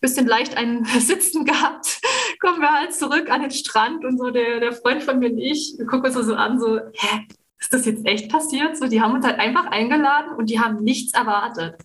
bisschen 0.00 0.26
leicht 0.26 0.56
ein 0.56 0.84
Sitzen 1.00 1.44
gehabt, 1.44 2.00
kommen 2.40 2.60
wir 2.60 2.72
halt 2.72 2.94
zurück 2.94 3.30
an 3.30 3.42
den 3.42 3.50
Strand 3.50 4.04
und 4.04 4.18
so 4.18 4.30
der, 4.30 4.60
der 4.60 4.72
Freund 4.72 5.02
von 5.02 5.18
mir 5.18 5.30
und 5.30 5.38
ich 5.38 5.76
gucken 5.88 6.04
uns 6.04 6.14
so 6.14 6.34
an, 6.34 6.60
so, 6.60 6.78
hä, 6.78 7.26
ist 7.58 7.72
das 7.72 7.86
jetzt 7.86 8.06
echt 8.06 8.30
passiert? 8.30 8.76
So, 8.76 8.86
die 8.86 9.02
haben 9.02 9.14
uns 9.14 9.26
halt 9.26 9.40
einfach 9.40 9.66
eingeladen 9.66 10.36
und 10.36 10.50
die 10.50 10.60
haben 10.60 10.82
nichts 10.84 11.14
erwartet. 11.14 11.76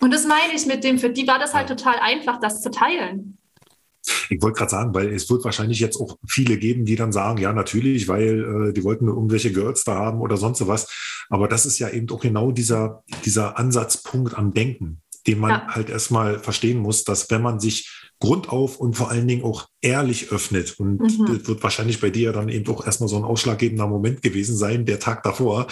Und 0.00 0.12
das 0.12 0.26
meine 0.26 0.52
ich 0.54 0.66
mit 0.66 0.84
dem, 0.84 0.98
für 0.98 1.08
die 1.08 1.26
war 1.26 1.38
das 1.38 1.54
halt 1.54 1.68
total 1.68 1.96
einfach, 2.00 2.38
das 2.38 2.60
zu 2.60 2.70
teilen. 2.70 3.35
Ich 4.30 4.42
wollte 4.42 4.58
gerade 4.58 4.70
sagen, 4.70 4.94
weil 4.94 5.12
es 5.12 5.30
wird 5.30 5.44
wahrscheinlich 5.44 5.80
jetzt 5.80 5.96
auch 5.96 6.18
viele 6.26 6.58
geben, 6.58 6.84
die 6.84 6.96
dann 6.96 7.12
sagen, 7.12 7.38
ja, 7.38 7.52
natürlich, 7.52 8.08
weil 8.08 8.68
äh, 8.68 8.72
die 8.72 8.84
wollten 8.84 9.08
irgendwelche 9.08 9.52
Girls 9.52 9.84
da 9.84 9.94
haben 9.96 10.20
oder 10.20 10.36
sonst 10.36 10.66
was. 10.66 10.88
Aber 11.28 11.48
das 11.48 11.66
ist 11.66 11.78
ja 11.78 11.88
eben 11.90 12.08
auch 12.10 12.20
genau 12.20 12.52
dieser, 12.52 13.02
dieser 13.24 13.58
Ansatzpunkt 13.58 14.36
am 14.36 14.52
Denken 14.52 15.02
den 15.26 15.40
man 15.40 15.50
ja. 15.50 15.66
halt 15.68 15.90
erstmal 15.90 16.38
verstehen 16.38 16.78
muss, 16.78 17.04
dass 17.04 17.30
wenn 17.30 17.42
man 17.42 17.60
sich 17.60 17.90
grundauf 18.18 18.78
und 18.78 18.96
vor 18.96 19.10
allen 19.10 19.28
Dingen 19.28 19.44
auch 19.44 19.68
ehrlich 19.80 20.30
öffnet, 20.30 20.78
und 20.78 21.00
mhm. 21.00 21.26
das 21.26 21.48
wird 21.48 21.62
wahrscheinlich 21.62 22.00
bei 22.00 22.10
dir 22.10 22.32
dann 22.32 22.48
eben 22.48 22.66
auch 22.72 22.84
erstmal 22.84 23.08
so 23.08 23.16
ein 23.16 23.24
ausschlaggebender 23.24 23.86
Moment 23.86 24.22
gewesen 24.22 24.56
sein, 24.56 24.86
der 24.86 25.00
Tag 25.00 25.22
davor, 25.22 25.66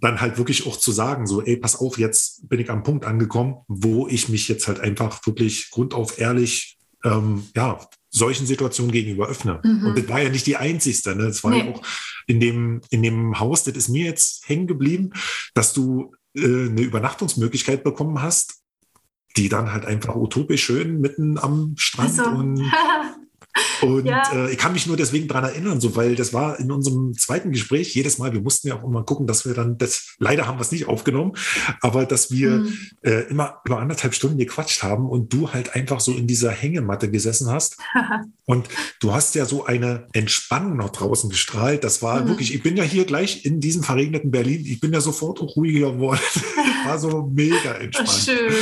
dann 0.00 0.20
halt 0.20 0.38
wirklich 0.38 0.66
auch 0.66 0.76
zu 0.76 0.92
sagen, 0.92 1.26
so, 1.26 1.42
ey, 1.42 1.56
pass 1.56 1.76
auf, 1.76 1.98
jetzt 1.98 2.48
bin 2.48 2.60
ich 2.60 2.70
am 2.70 2.82
Punkt 2.82 3.04
angekommen, 3.04 3.58
wo 3.68 4.06
ich 4.08 4.28
mich 4.28 4.48
jetzt 4.48 4.68
halt 4.68 4.80
einfach 4.80 5.24
wirklich 5.26 5.70
grundauf 5.70 6.18
ehrlich, 6.18 6.75
ähm, 7.06 7.44
ja, 7.54 7.78
solchen 8.10 8.46
Situationen 8.46 8.92
gegenüber 8.92 9.28
öffne. 9.28 9.60
Mhm. 9.62 9.86
Und 9.86 9.98
das 9.98 10.08
war 10.08 10.20
ja 10.20 10.28
nicht 10.28 10.46
die 10.46 10.56
einzigste. 10.56 11.14
Ne? 11.14 11.24
Das 11.24 11.44
war 11.44 11.50
nee. 11.52 11.58
ja 11.58 11.72
auch 11.72 11.82
in 12.26 12.40
dem, 12.40 12.80
in 12.90 13.02
dem 13.02 13.38
Haus, 13.38 13.64
das 13.64 13.76
ist 13.76 13.88
mir 13.88 14.04
jetzt 14.04 14.48
hängen 14.48 14.66
geblieben, 14.66 15.12
dass 15.54 15.72
du 15.72 16.14
äh, 16.34 16.40
eine 16.40 16.80
Übernachtungsmöglichkeit 16.80 17.84
bekommen 17.84 18.22
hast, 18.22 18.62
die 19.36 19.48
dann 19.48 19.72
halt 19.72 19.84
einfach 19.84 20.16
utopisch 20.16 20.64
schön 20.64 21.00
mitten 21.00 21.38
am 21.38 21.74
Strand 21.76 22.18
also. 22.18 22.30
und 22.30 22.72
Und 23.82 24.06
ja. 24.06 24.22
äh, 24.32 24.50
ich 24.52 24.58
kann 24.58 24.72
mich 24.72 24.86
nur 24.86 24.96
deswegen 24.96 25.28
daran 25.28 25.44
erinnern, 25.44 25.80
so, 25.80 25.96
weil 25.96 26.14
das 26.14 26.32
war 26.32 26.58
in 26.58 26.70
unserem 26.70 27.14
zweiten 27.14 27.52
Gespräch 27.52 27.94
jedes 27.94 28.18
Mal, 28.18 28.32
wir 28.32 28.40
mussten 28.40 28.68
ja 28.68 28.76
auch 28.76 28.84
immer 28.84 29.04
gucken, 29.04 29.26
dass 29.26 29.46
wir 29.46 29.54
dann, 29.54 29.78
das, 29.78 30.14
leider 30.18 30.46
haben 30.46 30.58
wir 30.58 30.62
es 30.62 30.72
nicht 30.72 30.88
aufgenommen, 30.88 31.32
aber 31.80 32.06
dass 32.06 32.30
wir 32.30 32.50
mhm. 32.50 32.78
äh, 33.02 33.22
immer 33.28 33.60
über 33.64 33.78
anderthalb 33.78 34.14
Stunden 34.14 34.38
gequatscht 34.38 34.82
haben 34.82 35.08
und 35.08 35.32
du 35.32 35.52
halt 35.52 35.74
einfach 35.74 36.00
so 36.00 36.12
in 36.12 36.26
dieser 36.26 36.50
Hängematte 36.50 37.10
gesessen 37.10 37.50
hast. 37.50 37.78
und 38.44 38.68
du 39.00 39.12
hast 39.12 39.34
ja 39.34 39.44
so 39.44 39.66
eine 39.66 40.06
Entspannung 40.12 40.76
noch 40.76 40.90
draußen 40.90 41.30
gestrahlt. 41.30 41.84
Das 41.84 42.02
war 42.02 42.22
mhm. 42.22 42.28
wirklich, 42.28 42.54
ich 42.54 42.62
bin 42.62 42.76
ja 42.76 42.84
hier 42.84 43.04
gleich 43.04 43.44
in 43.44 43.60
diesem 43.60 43.82
verregneten 43.82 44.30
Berlin, 44.30 44.64
ich 44.66 44.80
bin 44.80 44.92
ja 44.92 45.00
sofort 45.00 45.40
auch 45.40 45.56
ruhiger 45.56 45.92
geworden. 45.92 46.20
war 46.84 46.98
so 46.98 47.30
mega 47.32 47.72
entspannt. 47.72 48.10
Schön. 48.10 48.54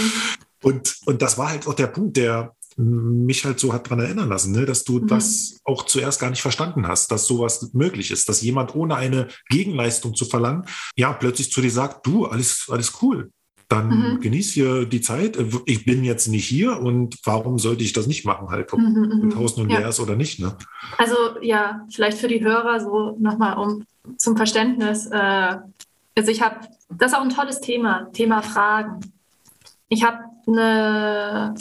Und, 0.62 0.96
und 1.04 1.20
das 1.20 1.37
war 1.37 1.50
halt 1.50 1.66
auch 1.66 1.74
der 1.74 1.88
Punkt, 1.88 2.16
der 2.16 2.54
mich 2.77 3.45
halt 3.45 3.61
so 3.61 3.73
hat 3.73 3.87
daran 3.87 4.01
erinnern 4.01 4.29
lassen, 4.29 4.53
ne? 4.53 4.67
dass 4.67 4.85
du 4.85 5.01
mhm. 5.01 5.07
das 5.07 5.61
auch 5.65 5.85
zuerst 5.85 6.21
gar 6.21 6.31
nicht 6.31 6.43
verstanden 6.43 6.87
hast, 6.87 7.11
dass 7.11 7.27
sowas 7.27 7.71
möglich 7.73 8.11
ist, 8.11 8.29
dass 8.29 8.43
jemand 8.43 8.75
ohne 8.75 8.97
eine 8.97 9.29
Gegenleistung 9.49 10.15
zu 10.15 10.25
verlangen, 10.25 10.65
ja, 10.97 11.13
plötzlich 11.13 11.53
zu 11.53 11.61
dir 11.61 11.71
sagt, 11.71 12.07
du, 12.07 12.27
alles, 12.27 12.67
alles 12.71 12.93
cool. 13.03 13.31
dann 13.69 13.89
mhm. 13.89 14.21
genieß 14.21 14.53
hier 14.53 14.85
die 14.85 15.01
Zeit. 15.01 15.39
Ich 15.67 15.85
bin 15.85 16.05
jetzt 16.05 16.29
nicht 16.29 16.47
hier 16.47 16.79
und 16.81 17.17
warum 17.25 17.59
sollte 17.59 17.85
ich 17.85 17.93
das 17.93 18.07
nicht 18.07 18.25
machen, 18.25 18.51
halt, 18.51 18.73
ob 18.73 18.79
mhm, 18.79 19.21
mit 19.23 19.37
Haus 19.37 19.57
nun 19.57 19.71
ja. 19.71 19.79
leer 19.79 19.89
ist 19.89 20.01
oder 20.01 20.17
nicht. 20.17 20.41
Ne? 20.41 20.57
Also 20.99 21.15
ja, 21.41 21.87
vielleicht 21.91 22.19
für 22.19 22.29
die 22.29 22.43
Hörer 22.43 22.81
so 22.81 23.17
nochmal 23.19 23.57
um 23.57 23.85
zum 24.19 24.37
Verständnis. 24.37 25.07
Äh, 25.07 25.57
also 26.17 26.31
ich 26.31 26.43
habe, 26.43 26.61
das 26.91 27.13
ist 27.13 27.19
auch 27.19 27.23
ein 27.23 27.31
tolles 27.31 27.61
Thema, 27.61 28.11
Thema 28.13 28.43
Fragen. 28.43 29.01
Ich 29.89 30.05
habe 30.05 30.19
eine 30.47 31.55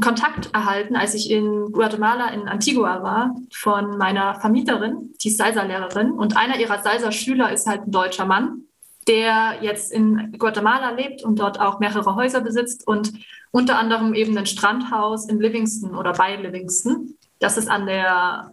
Kontakt 0.00 0.50
erhalten, 0.52 0.96
als 0.96 1.14
ich 1.14 1.30
in 1.30 1.70
Guatemala 1.70 2.28
in 2.30 2.48
Antigua 2.48 3.02
war, 3.02 3.36
von 3.52 3.96
meiner 3.96 4.40
Vermieterin, 4.40 5.14
die 5.22 5.28
ist 5.28 5.38
Salsa-Lehrerin. 5.38 6.10
Und 6.10 6.36
einer 6.36 6.58
ihrer 6.58 6.82
Salsa-Schüler 6.82 7.52
ist 7.52 7.66
halt 7.66 7.86
ein 7.86 7.92
deutscher 7.92 8.26
Mann, 8.26 8.62
der 9.06 9.58
jetzt 9.60 9.92
in 9.92 10.32
Guatemala 10.38 10.90
lebt 10.90 11.22
und 11.22 11.38
dort 11.38 11.60
auch 11.60 11.78
mehrere 11.78 12.16
Häuser 12.16 12.40
besitzt 12.40 12.86
und 12.86 13.12
unter 13.52 13.78
anderem 13.78 14.14
eben 14.14 14.36
ein 14.36 14.46
Strandhaus 14.46 15.28
in 15.28 15.40
Livingston 15.40 15.94
oder 15.94 16.12
bei 16.12 16.34
Livingston. 16.34 17.14
Das 17.38 17.56
ist 17.56 17.70
an 17.70 17.86
der 17.86 18.50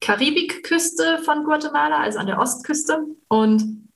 Karibikküste 0.00 1.18
von 1.18 1.44
Guatemala, 1.44 1.98
also 1.98 2.18
an 2.18 2.26
der 2.26 2.38
Ostküste. 2.38 3.04
Und 3.28 3.88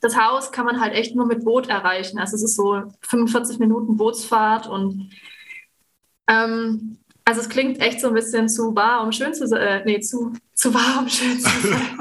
das 0.00 0.16
Haus 0.16 0.52
kann 0.52 0.66
man 0.66 0.80
halt 0.80 0.94
echt 0.94 1.16
nur 1.16 1.26
mit 1.26 1.44
Boot 1.44 1.68
erreichen. 1.68 2.18
Also 2.18 2.36
es 2.36 2.44
ist 2.44 2.56
so 2.56 2.82
45 3.00 3.58
Minuten 3.58 3.96
Bootsfahrt 3.96 4.68
und 4.68 5.10
ähm, 6.28 6.98
also 7.24 7.40
es 7.40 7.48
klingt 7.48 7.80
echt 7.80 8.00
so 8.00 8.08
ein 8.08 8.14
bisschen 8.14 8.48
zu 8.48 8.74
wahr, 8.74 9.02
um 9.02 9.12
schön 9.12 9.32
zu 9.32 9.46
sein. 9.46 9.60
Äh, 9.60 9.84
nee, 9.84 10.00
zu, 10.00 10.32
zu 10.54 10.74
wahr, 10.74 11.00
um 11.00 11.08
schön 11.08 11.38
zu 11.38 11.48
sein. 11.68 11.98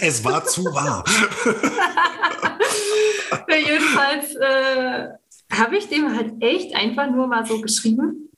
es 0.00 0.24
war 0.24 0.44
zu 0.44 0.64
wahr. 0.64 1.04
jedenfalls 3.48 4.34
äh, 4.36 5.08
habe 5.52 5.76
ich 5.76 5.88
dem 5.88 6.16
halt 6.16 6.34
echt 6.40 6.74
einfach 6.74 7.10
nur 7.10 7.26
mal 7.26 7.44
so 7.46 7.60
geschrieben. 7.60 8.30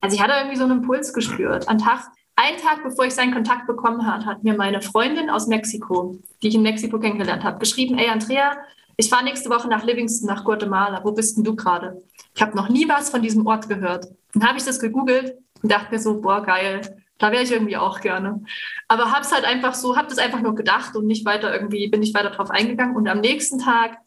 Also 0.00 0.16
ich 0.16 0.22
hatte 0.22 0.34
irgendwie 0.34 0.56
so 0.56 0.64
einen 0.64 0.80
Impuls 0.80 1.12
gespürt. 1.12 1.68
An 1.68 1.78
Tag, 1.78 2.10
einen 2.36 2.58
Tag 2.58 2.82
bevor 2.82 3.06
ich 3.06 3.14
seinen 3.14 3.32
Kontakt 3.32 3.66
bekommen 3.66 4.06
habe, 4.06 4.26
hat 4.26 4.44
mir 4.44 4.54
meine 4.54 4.82
Freundin 4.82 5.30
aus 5.30 5.46
Mexiko, 5.46 6.18
die 6.42 6.48
ich 6.48 6.54
in 6.54 6.62
Mexiko 6.62 6.98
kennengelernt 6.98 7.44
habe, 7.44 7.58
geschrieben, 7.58 7.96
ey 7.96 8.08
Andrea, 8.08 8.56
ich 8.96 9.08
fahre 9.08 9.24
nächste 9.24 9.50
Woche 9.50 9.68
nach 9.68 9.84
Livingston, 9.84 10.28
nach 10.28 10.44
Guatemala. 10.44 11.02
Wo 11.04 11.12
bist 11.12 11.36
denn 11.36 11.44
du 11.44 11.56
gerade? 11.56 12.02
Ich 12.34 12.42
habe 12.42 12.56
noch 12.56 12.68
nie 12.68 12.88
was 12.88 13.10
von 13.10 13.22
diesem 13.22 13.46
Ort 13.46 13.68
gehört. 13.68 14.06
Dann 14.32 14.46
habe 14.46 14.58
ich 14.58 14.64
das 14.64 14.80
gegoogelt 14.80 15.34
und 15.62 15.72
dachte 15.72 15.92
mir 15.92 16.00
so, 16.00 16.20
boah, 16.20 16.42
geil, 16.42 16.80
da 17.18 17.32
wäre 17.32 17.42
ich 17.42 17.52
irgendwie 17.52 17.76
auch 17.76 18.00
gerne. 18.00 18.42
Aber 18.88 19.10
habe 19.10 19.22
es 19.22 19.32
halt 19.32 19.44
einfach 19.44 19.74
so, 19.74 19.96
habe 19.96 20.08
das 20.08 20.18
einfach 20.18 20.40
nur 20.40 20.54
gedacht 20.54 20.96
und 20.96 21.06
nicht 21.06 21.24
weiter 21.24 21.52
irgendwie, 21.52 21.88
bin 21.88 22.00
nicht 22.00 22.14
weiter 22.14 22.30
drauf 22.30 22.50
eingegangen. 22.50 22.96
Und 22.96 23.08
am 23.08 23.20
nächsten 23.20 23.58
Tag 23.58 23.98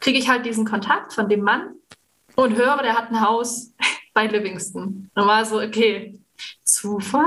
kriege 0.00 0.18
ich 0.18 0.28
halt 0.28 0.46
diesen 0.46 0.64
Kontakt 0.64 1.12
von 1.12 1.28
dem 1.28 1.42
Mann 1.42 1.74
und 2.34 2.56
höre, 2.56 2.82
der 2.82 2.96
hat 2.96 3.10
ein 3.10 3.20
Haus 3.20 3.72
bei 4.14 4.26
Livingston. 4.26 5.10
Und 5.14 5.26
war 5.26 5.44
so, 5.44 5.60
okay, 5.60 6.18
Zufall? 6.64 7.24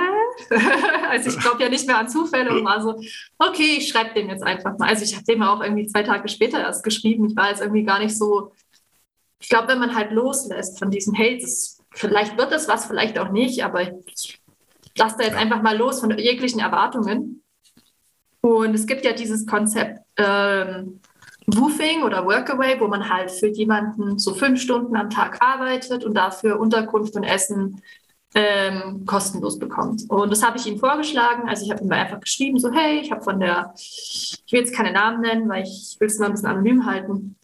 also 1.10 1.30
ich 1.30 1.40
glaube 1.40 1.62
ja 1.64 1.70
nicht 1.70 1.88
mehr 1.88 1.98
an 1.98 2.10
Zufälle 2.10 2.52
und 2.52 2.66
war 2.66 2.82
so, 2.82 3.00
okay, 3.38 3.78
ich 3.78 3.90
schreibe 3.90 4.14
dem 4.14 4.30
jetzt 4.30 4.44
einfach 4.44 4.78
mal. 4.78 4.90
Also 4.90 5.04
ich 5.04 5.16
habe 5.16 5.26
dem 5.26 5.44
auch 5.44 5.62
irgendwie 5.62 5.88
zwei 5.88 6.04
Tage 6.04 6.28
später 6.28 6.60
erst 6.60 6.84
geschrieben. 6.84 7.26
Ich 7.26 7.36
war 7.36 7.50
jetzt 7.50 7.62
irgendwie 7.62 7.84
gar 7.84 8.00
nicht 8.00 8.18
so, 8.18 8.52
ich 9.40 9.50
glaube, 9.50 9.68
wenn 9.68 9.80
man 9.80 9.96
halt 9.96 10.12
loslässt 10.12 10.80
von 10.80 10.92
diesem, 10.92 11.14
hey, 11.14 11.40
das, 11.40 11.80
vielleicht 11.92 12.38
wird 12.38 12.52
es 12.52 12.68
was, 12.68 12.86
vielleicht 12.86 13.20
auch 13.20 13.30
nicht, 13.30 13.64
aber 13.64 13.82
ich 13.82 14.40
lasse 14.98 15.18
da 15.20 15.26
jetzt 15.26 15.38
einfach 15.38 15.62
mal 15.62 15.78
los 15.78 16.00
von 16.00 16.18
jeglichen 16.18 16.60
Erwartungen. 16.60 17.44
Und 18.42 18.76
es 18.76 18.86
gibt 18.86 19.04
ja 19.06 19.14
dieses 19.14 19.46
Konzept 19.46 20.00
ähm, 20.18 21.02
Woofing 21.48 22.04
oder 22.04 22.26
Workaway, 22.26 22.80
wo 22.80 22.88
man 22.88 23.10
halt 23.10 23.32
für 23.32 23.48
jemanden 23.48 24.18
so 24.18 24.34
fünf 24.34 24.62
Stunden 24.62 24.96
am 24.96 25.10
Tag 25.10 25.42
arbeitet 25.42 26.04
und 26.04 26.16
dafür 26.16 26.60
Unterkunft 26.60 27.16
und 27.16 27.24
Essen 27.24 27.82
ähm, 28.36 29.06
kostenlos 29.06 29.58
bekommt. 29.58 30.04
Und 30.10 30.30
das 30.30 30.44
habe 30.44 30.58
ich 30.58 30.68
ihm 30.68 30.78
vorgeschlagen. 30.78 31.48
Also 31.48 31.66
ich 31.66 31.72
habe 31.72 31.84
ihm 31.84 31.92
einfach 31.92 32.20
geschrieben, 32.20 32.60
so 32.60 32.72
hey, 32.72 33.00
ich 33.00 33.10
habe 33.12 33.24
von 33.24 33.40
der, 33.40 33.74
ich 33.78 34.44
will 34.52 34.60
jetzt 34.60 34.76
keine 34.76 34.92
Namen 34.92 35.22
nennen, 35.22 35.50
weil 35.50 35.64
ich 35.64 35.96
will 36.00 36.08
es 36.08 36.20
mal 36.20 36.28
ein 36.28 36.34
bisschen 36.34 36.50
anonym 36.50 36.86
halten. 36.86 37.38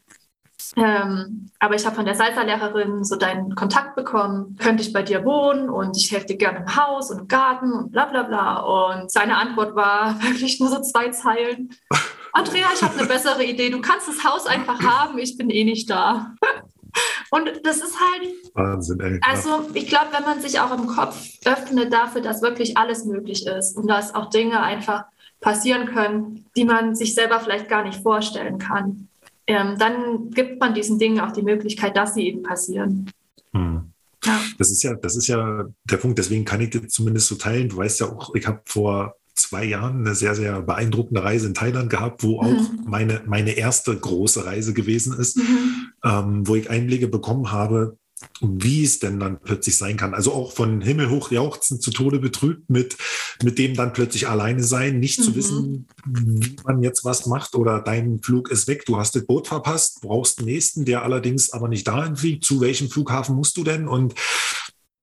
Ähm, 0.76 1.50
aber 1.60 1.76
ich 1.76 1.86
habe 1.86 1.96
von 1.96 2.06
der 2.06 2.16
Salsa-Lehrerin 2.16 3.04
so 3.04 3.16
deinen 3.16 3.56
Kontakt 3.56 3.96
bekommen, 3.96 4.58
könnte 4.58 4.84
ich 4.84 4.94
bei 4.94 5.02
dir 5.02 5.26
wohnen 5.26 5.70
und 5.70 5.98
ich 5.98 6.12
helfe 6.12 6.28
dir 6.28 6.38
gerne 6.38 6.60
im 6.60 6.76
Haus 6.76 7.12
und 7.12 7.20
im 7.20 7.28
Garten 7.28 7.74
und 7.74 7.92
bla 7.92 8.06
bla 8.06 8.24
bla. 8.24 8.60
Und 8.60 9.12
seine 9.12 9.38
Antwort 9.38 9.76
war 9.76 10.22
wirklich 10.22 10.60
nur 10.60 10.70
so 10.70 10.82
zwei 10.82 11.10
Zeilen. 11.10 11.74
Andrea, 12.34 12.68
ich 12.74 12.82
habe 12.82 12.98
eine 12.98 13.08
bessere 13.08 13.44
Idee. 13.44 13.70
Du 13.70 13.82
kannst 13.82 14.08
das 14.08 14.24
Haus 14.24 14.46
einfach 14.46 14.82
haben, 14.82 15.18
ich 15.18 15.38
bin 15.38 15.50
eh 15.50 15.64
nicht 15.64 15.90
da. 15.90 16.36
Und 17.30 17.50
das 17.64 17.78
ist 17.78 17.96
halt. 18.00 18.30
Wahnsinn, 18.54 19.00
ey. 19.00 19.20
Also, 19.22 19.70
ich 19.74 19.88
glaube, 19.88 20.08
wenn 20.12 20.24
man 20.24 20.42
sich 20.42 20.60
auch 20.60 20.78
im 20.78 20.88
Kopf 20.88 21.16
öffnet 21.46 21.94
dafür, 21.94 22.22
dass 22.22 22.42
wirklich 22.42 22.78
alles 22.78 23.06
möglich 23.06 23.46
ist 23.48 23.78
und 23.78 23.88
dass 23.88 24.14
auch 24.14 24.30
Dinge 24.30 24.62
einfach 24.62 25.06
passieren 25.40 25.88
können, 25.88 26.46
die 26.56 26.66
man 26.66 26.96
sich 26.96 27.16
selber 27.16 27.40
vielleicht 27.40 27.70
gar 27.70 27.84
nicht 27.84 28.02
vorstellen 28.02 28.58
kann, 28.58 29.08
ähm, 29.48 29.76
dann 29.78 30.30
gibt 30.32 30.60
man 30.60 30.74
diesen 30.74 31.00
Dingen 31.00 31.20
auch 31.20 31.32
die 31.32 31.42
Möglichkeit, 31.42 31.98
dass 31.98 32.14
sie 32.14 32.28
eben 32.28 32.44
passieren. 32.44 33.10
Hm. 33.54 33.92
Ja. 34.24 34.40
Das 34.58 34.70
ist 34.70 34.84
ja, 34.84 34.94
das 34.94 35.16
ist 35.16 35.28
ja 35.28 35.66
der 35.84 35.98
Punkt. 35.98 36.20
Deswegen 36.20 36.46
kann 36.46 36.62
ich 36.62 36.70
dir 36.70 36.88
zumindest 36.88 37.28
so 37.28 37.36
teilen. 37.36 37.70
Du 37.70 37.78
weißt 37.78 38.02
ja 38.02 38.08
auch, 38.08 38.36
ich 38.36 38.48
habe 38.48 38.62
vor 38.66 39.16
zwei 39.34 39.64
Jahren 39.64 40.02
eine 40.02 40.16
sehr, 40.16 40.36
sehr 40.36 40.62
beeindruckende 40.62 41.24
Reise 41.24 41.48
in 41.48 41.54
Thailand 41.54 41.90
gehabt, 41.90 42.24
wo 42.24 42.40
auch 42.40 42.52
mhm. 42.52 42.84
meine, 42.86 43.24
meine 43.26 43.52
erste 43.52 43.96
große 43.96 44.46
Reise 44.46 44.74
gewesen 44.74 45.18
ist, 45.18 45.38
mhm. 45.38 45.81
Ähm, 46.04 46.48
wo 46.48 46.56
ich 46.56 46.70
Einblicke 46.70 47.08
bekommen 47.08 47.52
habe, 47.52 47.98
wie 48.40 48.84
es 48.84 49.00
denn 49.00 49.20
dann 49.20 49.40
plötzlich 49.40 49.78
sein 49.78 49.98
kann. 49.98 50.14
Also 50.14 50.34
auch 50.34 50.52
von 50.52 50.82
Himmel 50.82 51.10
hoch 51.10 51.32
jauchzen 51.32 51.80
zu 51.80 51.92
Tode 51.92 52.20
betrübt 52.20 52.70
mit, 52.70 52.98
mit 53.44 53.58
dem 53.58 53.76
dann 53.76 53.94
plötzlich 53.94 54.28
alleine 54.28 54.64
sein, 54.64 55.00
nicht 55.00 55.20
mhm. 55.20 55.24
zu 55.24 55.36
wissen, 55.36 55.88
wie 56.06 56.56
man 56.64 56.84
jetzt 56.84 57.04
was 57.06 57.26
macht 57.26 57.56
oder 57.56 57.82
dein 57.82 58.22
Flug 58.22 58.52
ist 58.52 58.68
weg, 58.68 58.86
du 58.86 58.98
hast 58.98 59.16
das 59.16 59.26
Boot 59.26 59.48
verpasst, 59.48 60.02
brauchst 60.02 60.40
den 60.40 60.46
nächsten, 60.46 60.86
der 60.86 61.04
allerdings 61.04 61.52
aber 61.52 61.68
nicht 61.68 61.88
dahin 61.88 62.16
fliegt. 62.16 62.46
Zu 62.46 62.62
welchem 62.62 62.90
Flughafen 62.90 63.36
musst 63.36 63.58
du 63.58 63.64
denn? 63.64 63.88
Und 63.88 64.16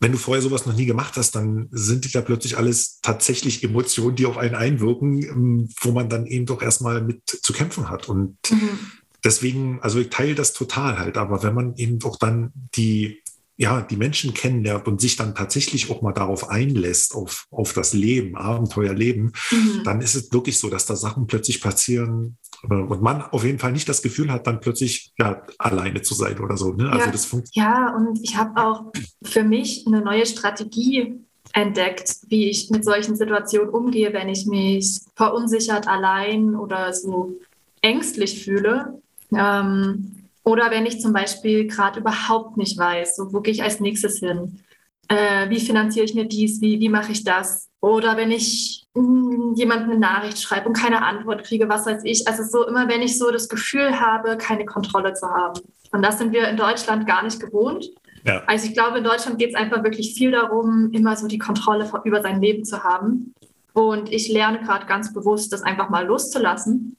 wenn 0.00 0.12
du 0.12 0.18
vorher 0.18 0.42
sowas 0.42 0.64
noch 0.64 0.76
nie 0.76 0.86
gemacht 0.86 1.16
hast, 1.16 1.34
dann 1.34 1.68
sind 1.72 2.14
da 2.14 2.20
plötzlich 2.20 2.56
alles 2.56 3.00
tatsächlich 3.02 3.64
Emotionen, 3.64 4.14
die 4.14 4.26
auf 4.26 4.38
einen 4.38 4.54
einwirken, 4.54 5.22
ähm, 5.24 5.68
wo 5.80 5.90
man 5.90 6.08
dann 6.08 6.26
eben 6.26 6.46
doch 6.46 6.62
erstmal 6.62 7.02
mit 7.02 7.22
zu 7.28 7.52
kämpfen 7.52 7.90
hat. 7.90 8.08
Und 8.08 8.36
mhm. 8.50 8.78
Deswegen, 9.24 9.80
also 9.82 9.98
ich 10.00 10.10
teile 10.10 10.34
das 10.34 10.52
total 10.52 10.98
halt, 10.98 11.16
aber 11.16 11.42
wenn 11.42 11.54
man 11.54 11.76
eben 11.76 11.98
auch 12.04 12.16
dann 12.16 12.52
die, 12.74 13.22
ja, 13.56 13.80
die 13.80 13.96
Menschen 13.96 14.34
kennenlernt 14.34 14.86
und 14.86 15.00
sich 15.00 15.16
dann 15.16 15.34
tatsächlich 15.34 15.90
auch 15.90 16.00
mal 16.00 16.12
darauf 16.12 16.48
einlässt, 16.48 17.14
auf, 17.14 17.46
auf 17.50 17.72
das 17.72 17.92
Leben, 17.92 18.36
Abenteuerleben, 18.36 19.32
mhm. 19.50 19.82
dann 19.84 20.00
ist 20.00 20.14
es 20.14 20.32
wirklich 20.32 20.58
so, 20.58 20.70
dass 20.70 20.86
da 20.86 20.94
Sachen 20.94 21.26
plötzlich 21.26 21.60
passieren, 21.60 22.38
äh, 22.64 22.74
und 22.74 23.02
man 23.02 23.22
auf 23.22 23.44
jeden 23.44 23.58
Fall 23.58 23.72
nicht 23.72 23.88
das 23.88 24.02
Gefühl 24.02 24.30
hat, 24.30 24.46
dann 24.46 24.60
plötzlich 24.60 25.12
ja, 25.18 25.42
alleine 25.58 26.02
zu 26.02 26.14
sein 26.14 26.38
oder 26.38 26.56
so. 26.56 26.72
Ne? 26.72 26.90
Also 26.90 27.06
ja, 27.06 27.10
das 27.10 27.36
ja, 27.52 27.96
und 27.96 28.20
ich 28.22 28.36
habe 28.36 28.60
auch 28.62 28.92
für 29.22 29.44
mich 29.44 29.86
eine 29.86 30.00
neue 30.00 30.26
Strategie 30.26 31.16
entdeckt, 31.52 32.16
wie 32.28 32.50
ich 32.50 32.70
mit 32.70 32.84
solchen 32.84 33.16
Situationen 33.16 33.70
umgehe, 33.70 34.12
wenn 34.12 34.28
ich 34.28 34.46
mich 34.46 35.00
verunsichert, 35.16 35.88
allein 35.88 36.54
oder 36.54 36.92
so 36.92 37.38
ängstlich 37.80 38.44
fühle. 38.44 39.00
Ähm, 39.32 40.28
oder 40.44 40.70
wenn 40.70 40.86
ich 40.86 41.00
zum 41.00 41.12
Beispiel 41.12 41.66
gerade 41.66 42.00
überhaupt 42.00 42.56
nicht 42.56 42.78
weiß, 42.78 43.16
so, 43.16 43.32
wo 43.32 43.40
gehe 43.40 43.52
ich 43.52 43.62
als 43.62 43.80
nächstes 43.80 44.18
hin? 44.18 44.60
Äh, 45.08 45.50
wie 45.50 45.60
finanziere 45.60 46.04
ich 46.04 46.14
mir 46.14 46.24
dies? 46.24 46.60
Wie, 46.60 46.80
wie 46.80 46.88
mache 46.88 47.12
ich 47.12 47.24
das? 47.24 47.68
Oder 47.80 48.16
wenn 48.16 48.30
ich 48.30 48.86
hm, 48.94 49.54
jemandem 49.54 49.90
eine 49.90 50.00
Nachricht 50.00 50.40
schreibe 50.40 50.68
und 50.68 50.76
keine 50.76 51.04
Antwort 51.04 51.44
kriege, 51.44 51.68
was 51.68 51.86
weiß 51.86 52.02
ich. 52.04 52.26
Also 52.26 52.42
so 52.42 52.66
immer, 52.66 52.88
wenn 52.88 53.02
ich 53.02 53.18
so 53.18 53.30
das 53.30 53.48
Gefühl 53.48 54.00
habe, 54.00 54.36
keine 54.36 54.64
Kontrolle 54.64 55.14
zu 55.14 55.28
haben. 55.28 55.60
Und 55.92 56.02
das 56.02 56.18
sind 56.18 56.32
wir 56.32 56.48
in 56.48 56.56
Deutschland 56.56 57.06
gar 57.06 57.22
nicht 57.22 57.40
gewohnt. 57.40 57.86
Ja. 58.24 58.42
Also 58.46 58.66
ich 58.66 58.74
glaube, 58.74 58.98
in 58.98 59.04
Deutschland 59.04 59.38
geht 59.38 59.50
es 59.50 59.54
einfach 59.54 59.84
wirklich 59.84 60.14
viel 60.14 60.32
darum, 60.32 60.90
immer 60.92 61.16
so 61.16 61.28
die 61.28 61.38
Kontrolle 61.38 61.90
über 62.04 62.20
sein 62.20 62.42
Leben 62.42 62.64
zu 62.64 62.82
haben. 62.82 63.34
Und 63.72 64.12
ich 64.12 64.28
lerne 64.28 64.60
gerade 64.60 64.86
ganz 64.86 65.14
bewusst, 65.14 65.52
das 65.52 65.62
einfach 65.62 65.88
mal 65.88 66.04
loszulassen, 66.04 66.97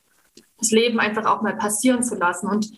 das 0.60 0.72
Leben 0.72 1.00
einfach 1.00 1.26
auch 1.26 1.42
mal 1.42 1.56
passieren 1.56 2.04
zu 2.04 2.16
lassen. 2.16 2.48
Und 2.48 2.72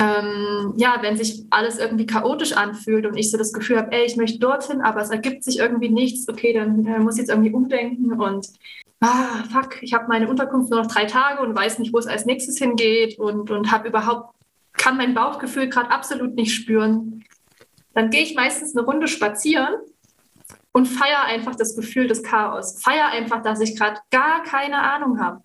ähm, 0.00 0.74
ja, 0.76 0.98
wenn 1.00 1.16
sich 1.16 1.44
alles 1.50 1.78
irgendwie 1.78 2.06
chaotisch 2.06 2.52
anfühlt 2.52 3.06
und 3.06 3.16
ich 3.16 3.30
so 3.30 3.38
das 3.38 3.52
Gefühl 3.52 3.78
habe, 3.78 3.92
ey, 3.92 4.04
ich 4.04 4.16
möchte 4.16 4.38
dorthin, 4.38 4.82
aber 4.82 5.00
es 5.00 5.10
ergibt 5.10 5.42
sich 5.42 5.58
irgendwie 5.58 5.88
nichts, 5.88 6.28
okay, 6.28 6.52
dann 6.52 6.84
äh, 6.86 6.98
muss 6.98 7.14
ich 7.14 7.20
jetzt 7.20 7.30
irgendwie 7.30 7.52
umdenken 7.52 8.20
und 8.20 8.46
ah, 9.00 9.44
fuck, 9.50 9.82
ich 9.82 9.94
habe 9.94 10.06
meine 10.08 10.28
Unterkunft 10.28 10.70
nur 10.70 10.82
noch 10.82 10.90
drei 10.90 11.06
Tage 11.06 11.42
und 11.42 11.56
weiß 11.56 11.78
nicht, 11.78 11.92
wo 11.92 11.98
es 11.98 12.06
als 12.06 12.26
nächstes 12.26 12.58
hingeht 12.58 13.18
und, 13.18 13.50
und 13.50 13.70
habe 13.70 13.88
überhaupt, 13.88 14.34
kann 14.74 14.96
mein 14.96 15.14
Bauchgefühl 15.14 15.68
gerade 15.68 15.90
absolut 15.90 16.34
nicht 16.34 16.54
spüren. 16.54 17.24
Dann 17.94 18.10
gehe 18.10 18.22
ich 18.22 18.34
meistens 18.34 18.76
eine 18.76 18.84
Runde 18.84 19.08
spazieren 19.08 19.74
und 20.72 20.86
feiere 20.86 21.24
einfach 21.24 21.54
das 21.54 21.74
Gefühl 21.74 22.06
des 22.06 22.22
Chaos. 22.22 22.82
Feiere 22.82 23.08
einfach, 23.08 23.42
dass 23.42 23.60
ich 23.60 23.78
gerade 23.78 23.98
gar 24.10 24.42
keine 24.42 24.78
Ahnung 24.78 25.18
habe. 25.18 25.42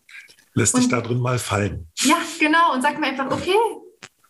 Lässt 0.54 0.78
dich 0.78 0.90
da 0.90 1.02
drin 1.02 1.20
mal 1.20 1.40
fallen. 1.40 1.88
Ja, 2.00 2.18
genau. 2.40 2.74
Und 2.74 2.82
sag 2.82 3.00
mir 3.00 3.08
einfach, 3.08 3.32
okay, 3.32 3.56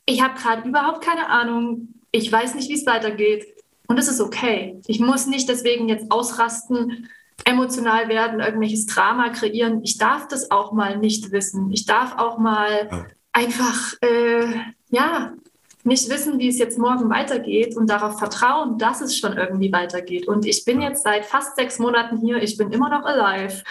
ich 0.05 0.21
habe 0.21 0.39
gerade 0.39 0.67
überhaupt 0.67 1.03
keine 1.03 1.27
Ahnung, 1.29 1.95
ich 2.11 2.31
weiß 2.31 2.55
nicht, 2.55 2.69
wie 2.69 2.75
es 2.75 2.85
weitergeht. 2.85 3.45
Und 3.87 3.97
es 3.97 4.07
ist 4.07 4.21
okay. 4.21 4.79
Ich 4.87 4.99
muss 4.99 5.25
nicht 5.25 5.49
deswegen 5.49 5.89
jetzt 5.89 6.11
ausrasten, 6.11 7.09
emotional 7.45 8.07
werden, 8.07 8.39
irgendwelches 8.39 8.85
Drama 8.85 9.29
kreieren. 9.29 9.83
Ich 9.83 9.97
darf 9.97 10.27
das 10.27 10.51
auch 10.51 10.71
mal 10.71 10.97
nicht 10.97 11.31
wissen. 11.31 11.71
Ich 11.71 11.85
darf 11.85 12.17
auch 12.17 12.37
mal 12.37 12.87
ja. 12.89 13.05
einfach, 13.33 13.93
äh, 14.01 14.45
ja, 14.89 15.33
nicht 15.83 16.09
wissen, 16.09 16.39
wie 16.39 16.47
es 16.47 16.57
jetzt 16.57 16.77
morgen 16.77 17.09
weitergeht 17.09 17.75
und 17.75 17.89
darauf 17.89 18.19
vertrauen, 18.19 18.77
dass 18.77 19.01
es 19.01 19.17
schon 19.17 19.37
irgendwie 19.37 19.71
weitergeht. 19.71 20.27
Und 20.27 20.45
ich 20.45 20.65
bin 20.65 20.81
jetzt 20.81 21.03
seit 21.03 21.25
fast 21.25 21.55
sechs 21.55 21.79
Monaten 21.79 22.17
hier, 22.17 22.41
ich 22.41 22.57
bin 22.57 22.71
immer 22.71 22.89
noch 22.89 23.05
alive. 23.05 23.63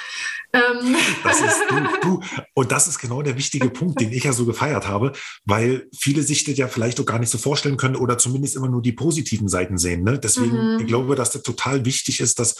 Ähm. 0.52 0.96
Das 1.22 1.40
ist 1.40 1.60
du, 1.68 1.76
du. 2.02 2.20
Und 2.54 2.72
das 2.72 2.88
ist 2.88 2.98
genau 2.98 3.22
der 3.22 3.36
wichtige 3.36 3.70
Punkt, 3.70 4.00
den 4.00 4.12
ich 4.12 4.24
ja 4.24 4.32
so 4.32 4.46
gefeiert 4.46 4.88
habe, 4.88 5.12
weil 5.44 5.88
viele 5.96 6.22
sich 6.22 6.44
das 6.44 6.56
ja 6.56 6.68
vielleicht 6.68 7.00
auch 7.00 7.06
gar 7.06 7.18
nicht 7.18 7.30
so 7.30 7.38
vorstellen 7.38 7.76
können 7.76 7.96
oder 7.96 8.18
zumindest 8.18 8.56
immer 8.56 8.68
nur 8.68 8.82
die 8.82 8.92
positiven 8.92 9.48
Seiten 9.48 9.78
sehen. 9.78 10.02
Ne? 10.02 10.18
Deswegen, 10.18 10.74
mhm. 10.74 10.80
ich 10.80 10.86
glaube, 10.86 11.14
dass 11.14 11.30
das 11.30 11.42
total 11.42 11.84
wichtig 11.84 12.20
ist, 12.20 12.38
dass 12.38 12.56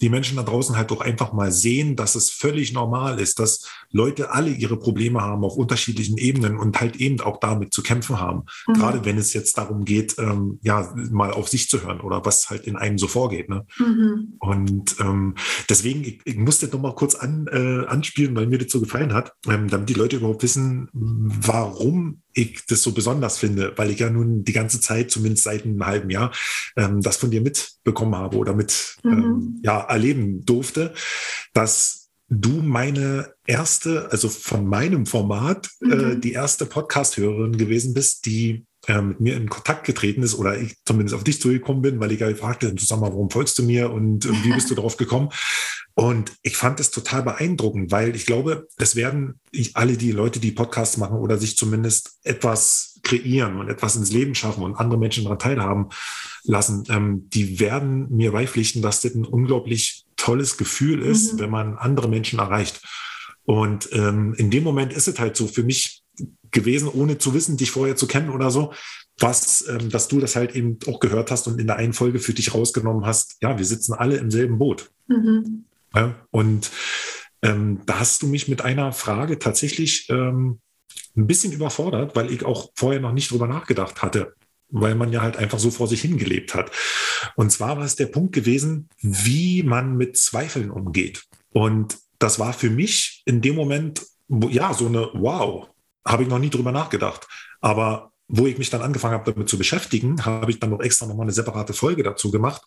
die 0.00 0.08
Menschen 0.08 0.36
da 0.36 0.42
draußen 0.42 0.76
halt 0.76 0.90
doch 0.90 1.00
einfach 1.00 1.32
mal 1.32 1.52
sehen, 1.52 1.96
dass 1.96 2.14
es 2.14 2.30
völlig 2.30 2.72
normal 2.72 3.20
ist, 3.20 3.38
dass 3.38 3.68
Leute 3.90 4.32
alle 4.32 4.50
ihre 4.50 4.76
Probleme 4.76 5.20
haben 5.20 5.44
auf 5.44 5.56
unterschiedlichen 5.56 6.18
Ebenen 6.18 6.58
und 6.58 6.80
halt 6.80 6.96
eben 6.96 7.20
auch 7.20 7.38
damit 7.38 7.72
zu 7.72 7.82
kämpfen 7.82 8.18
haben. 8.18 8.44
Mhm. 8.66 8.74
Gerade 8.74 9.04
wenn 9.04 9.18
es 9.18 9.32
jetzt 9.32 9.56
darum 9.56 9.84
geht, 9.84 10.16
ähm, 10.18 10.58
ja, 10.62 10.92
mal 11.10 11.32
auf 11.32 11.48
sich 11.48 11.68
zu 11.68 11.82
hören 11.82 12.00
oder 12.00 12.24
was 12.24 12.50
halt 12.50 12.66
in 12.66 12.76
einem 12.76 12.98
so 12.98 13.06
vorgeht. 13.08 13.48
Ne? 13.48 13.66
Mhm. 13.78 14.34
Und 14.40 14.96
ähm, 15.00 15.34
deswegen, 15.68 16.02
ich, 16.02 16.20
ich 16.24 16.36
muss 16.36 16.58
das 16.58 16.72
nochmal 16.72 16.94
kurz 16.94 17.14
an, 17.14 17.46
äh, 17.50 17.86
anspielen, 17.86 18.34
weil 18.34 18.46
mir 18.46 18.58
das 18.58 18.72
so 18.72 18.80
gefallen 18.80 19.12
hat, 19.12 19.32
ähm, 19.48 19.68
damit 19.68 19.88
die 19.88 19.94
Leute 19.94 20.16
überhaupt 20.16 20.42
wissen, 20.42 20.88
warum 20.92 22.22
ich 22.34 22.66
das 22.66 22.82
so 22.82 22.92
besonders 22.92 23.38
finde, 23.38 23.72
weil 23.76 23.90
ich 23.90 24.00
ja 24.00 24.10
nun 24.10 24.44
die 24.44 24.52
ganze 24.52 24.80
Zeit, 24.80 25.10
zumindest 25.10 25.44
seit 25.44 25.64
einem 25.64 25.84
halben 25.86 26.10
Jahr, 26.10 26.32
ähm, 26.76 27.00
das 27.00 27.16
von 27.16 27.30
dir 27.30 27.40
mitbekommen 27.40 28.16
habe 28.16 28.36
oder 28.36 28.54
mit 28.54 28.96
mhm. 29.04 29.12
ähm, 29.12 29.60
ja, 29.62 29.83
erleben 29.88 30.44
durfte, 30.44 30.94
dass 31.52 32.04
du 32.28 32.62
meine 32.62 33.34
erste, 33.46 34.10
also 34.10 34.28
von 34.28 34.66
meinem 34.66 35.06
Format, 35.06 35.70
äh, 35.82 35.86
mhm. 35.86 36.10
äh, 36.12 36.16
die 36.16 36.32
erste 36.32 36.66
Podcast-Hörerin 36.66 37.56
gewesen 37.56 37.94
bist, 37.94 38.26
die 38.26 38.66
äh, 38.86 39.00
mit 39.00 39.20
mir 39.20 39.36
in 39.36 39.48
Kontakt 39.48 39.84
getreten 39.84 40.22
ist 40.22 40.34
oder 40.34 40.58
ich 40.58 40.76
zumindest 40.84 41.14
auf 41.14 41.24
dich 41.24 41.40
zugekommen 41.40 41.82
bin, 41.82 42.00
weil 42.00 42.12
ich 42.12 42.20
ja 42.20 42.28
gefragt 42.28 42.64
habe, 42.64 42.74
sag 42.78 43.00
mal, 43.00 43.10
warum 43.10 43.30
folgst 43.30 43.58
du 43.58 43.62
mir 43.62 43.90
und 43.90 44.26
wie 44.44 44.52
bist 44.52 44.70
du 44.70 44.74
darauf 44.74 44.96
gekommen? 44.96 45.30
Und 45.94 46.32
ich 46.42 46.56
fand 46.56 46.80
es 46.80 46.90
total 46.90 47.22
beeindruckend, 47.22 47.92
weil 47.92 48.16
ich 48.16 48.26
glaube, 48.26 48.66
es 48.78 48.96
werden 48.96 49.40
alle 49.74 49.96
die 49.96 50.10
Leute, 50.10 50.40
die 50.40 50.50
Podcasts 50.50 50.96
machen 50.96 51.18
oder 51.18 51.38
sich 51.38 51.56
zumindest 51.56 52.18
etwas 52.24 52.93
kreieren 53.04 53.56
und 53.58 53.68
etwas 53.68 53.96
ins 53.96 54.10
Leben 54.10 54.34
schaffen 54.34 54.62
und 54.62 54.74
andere 54.76 54.98
Menschen 54.98 55.24
daran 55.24 55.38
teilhaben 55.38 55.88
lassen, 56.44 56.84
ähm, 56.88 57.28
die 57.30 57.60
werden 57.60 58.10
mir 58.10 58.32
beipflichten, 58.32 58.82
dass 58.82 59.00
das 59.00 59.14
ein 59.14 59.24
unglaublich 59.24 60.04
tolles 60.16 60.56
Gefühl 60.56 61.02
ist, 61.02 61.34
mhm. 61.34 61.38
wenn 61.40 61.50
man 61.50 61.76
andere 61.76 62.08
Menschen 62.08 62.38
erreicht. 62.38 62.82
Und 63.44 63.88
ähm, 63.92 64.34
in 64.34 64.50
dem 64.50 64.64
Moment 64.64 64.92
ist 64.92 65.08
es 65.08 65.18
halt 65.18 65.36
so 65.36 65.46
für 65.46 65.62
mich 65.62 66.02
gewesen, 66.50 66.88
ohne 66.88 67.18
zu 67.18 67.34
wissen, 67.34 67.56
dich 67.56 67.70
vorher 67.70 67.96
zu 67.96 68.06
kennen 68.06 68.30
oder 68.30 68.50
so, 68.50 68.72
was, 69.18 69.66
ähm, 69.68 69.90
dass 69.90 70.08
du 70.08 70.20
das 70.20 70.36
halt 70.36 70.54
eben 70.54 70.78
auch 70.86 71.00
gehört 71.00 71.30
hast 71.30 71.46
und 71.46 71.60
in 71.60 71.66
der 71.66 71.76
einen 71.76 71.92
Folge 71.92 72.18
für 72.18 72.32
dich 72.32 72.54
rausgenommen 72.54 73.04
hast. 73.04 73.36
Ja, 73.42 73.58
wir 73.58 73.64
sitzen 73.64 73.92
alle 73.92 74.16
im 74.16 74.30
selben 74.30 74.58
Boot. 74.58 74.90
Mhm. 75.08 75.64
Ja, 75.94 76.14
und 76.30 76.70
ähm, 77.42 77.80
da 77.86 78.00
hast 78.00 78.22
du 78.22 78.26
mich 78.26 78.48
mit 78.48 78.62
einer 78.62 78.92
Frage 78.92 79.38
tatsächlich 79.38 80.08
ähm, 80.10 80.60
ein 81.16 81.26
bisschen 81.26 81.52
überfordert, 81.52 82.16
weil 82.16 82.30
ich 82.30 82.44
auch 82.44 82.70
vorher 82.74 83.00
noch 83.00 83.12
nicht 83.12 83.30
drüber 83.30 83.46
nachgedacht 83.46 84.02
hatte, 84.02 84.34
weil 84.68 84.94
man 84.94 85.12
ja 85.12 85.22
halt 85.22 85.36
einfach 85.36 85.58
so 85.58 85.70
vor 85.70 85.86
sich 85.86 86.00
hingelebt 86.00 86.54
hat. 86.54 86.70
Und 87.36 87.50
zwar 87.50 87.76
war 87.76 87.84
es 87.84 87.96
der 87.96 88.06
Punkt 88.06 88.34
gewesen, 88.34 88.88
wie 89.00 89.62
man 89.62 89.96
mit 89.96 90.16
Zweifeln 90.16 90.70
umgeht. 90.70 91.24
Und 91.52 91.98
das 92.18 92.38
war 92.38 92.52
für 92.52 92.70
mich 92.70 93.22
in 93.26 93.40
dem 93.40 93.54
Moment, 93.54 94.02
ja, 94.28 94.72
so 94.74 94.86
eine 94.86 95.10
Wow, 95.14 95.68
habe 96.06 96.22
ich 96.24 96.28
noch 96.28 96.38
nie 96.38 96.50
drüber 96.50 96.72
nachgedacht. 96.72 97.26
Aber 97.60 98.12
wo 98.28 98.46
ich 98.46 98.58
mich 98.58 98.70
dann 98.70 98.82
angefangen 98.82 99.14
habe, 99.14 99.32
damit 99.32 99.48
zu 99.48 99.58
beschäftigen, 99.58 100.24
habe 100.24 100.50
ich 100.50 100.58
dann 100.58 100.70
noch 100.70 100.80
extra 100.80 101.06
nochmal 101.06 101.24
eine 101.24 101.32
separate 101.32 101.72
Folge 101.72 102.02
dazu 102.02 102.30
gemacht, 102.30 102.62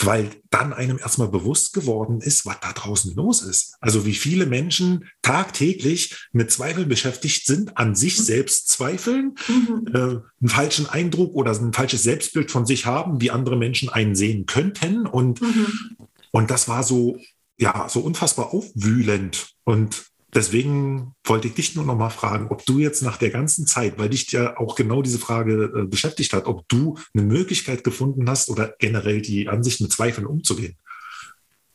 weil 0.00 0.30
dann 0.50 0.72
einem 0.72 0.98
erstmal 0.98 1.28
bewusst 1.28 1.72
geworden 1.72 2.20
ist, 2.20 2.44
was 2.44 2.60
da 2.60 2.72
draußen 2.72 3.14
los 3.14 3.42
ist. 3.42 3.76
Also 3.80 4.04
wie 4.04 4.14
viele 4.14 4.46
Menschen 4.46 5.08
tagtäglich 5.22 6.28
mit 6.32 6.50
Zweifeln 6.50 6.88
beschäftigt 6.88 7.46
sind, 7.46 7.78
an 7.78 7.94
sich 7.94 8.16
selbst 8.16 8.68
zweifeln, 8.68 9.36
mhm. 9.48 9.86
äh, 9.92 9.98
einen 9.98 10.48
falschen 10.48 10.86
Eindruck 10.86 11.34
oder 11.34 11.52
ein 11.52 11.72
falsches 11.72 12.02
Selbstbild 12.02 12.50
von 12.50 12.66
sich 12.66 12.84
haben, 12.84 13.20
wie 13.20 13.30
andere 13.30 13.56
Menschen 13.56 13.88
einen 13.88 14.14
sehen 14.14 14.46
könnten. 14.46 15.06
Und, 15.06 15.40
mhm. 15.40 15.96
und 16.30 16.50
das 16.50 16.68
war 16.68 16.82
so, 16.82 17.18
ja, 17.58 17.88
so 17.88 18.00
unfassbar 18.00 18.52
aufwühlend. 18.52 19.54
Und 19.64 20.06
Deswegen 20.36 21.14
wollte 21.24 21.48
ich 21.48 21.54
dich 21.54 21.74
nur 21.76 21.86
noch 21.86 21.96
mal 21.96 22.10
fragen, 22.10 22.48
ob 22.50 22.66
du 22.66 22.78
jetzt 22.78 23.02
nach 23.02 23.16
der 23.16 23.30
ganzen 23.30 23.66
Zeit, 23.66 23.98
weil 23.98 24.10
dich 24.10 24.30
ja 24.32 24.58
auch 24.58 24.74
genau 24.74 25.00
diese 25.00 25.18
Frage 25.18 25.72
äh, 25.74 25.86
beschäftigt 25.86 26.34
hat, 26.34 26.44
ob 26.44 26.68
du 26.68 26.98
eine 27.14 27.24
Möglichkeit 27.24 27.84
gefunden 27.84 28.28
hast 28.28 28.50
oder 28.50 28.74
generell 28.78 29.22
die 29.22 29.48
Ansicht 29.48 29.80
mit 29.80 29.90
Zweifeln 29.90 30.26
umzugehen. 30.26 30.76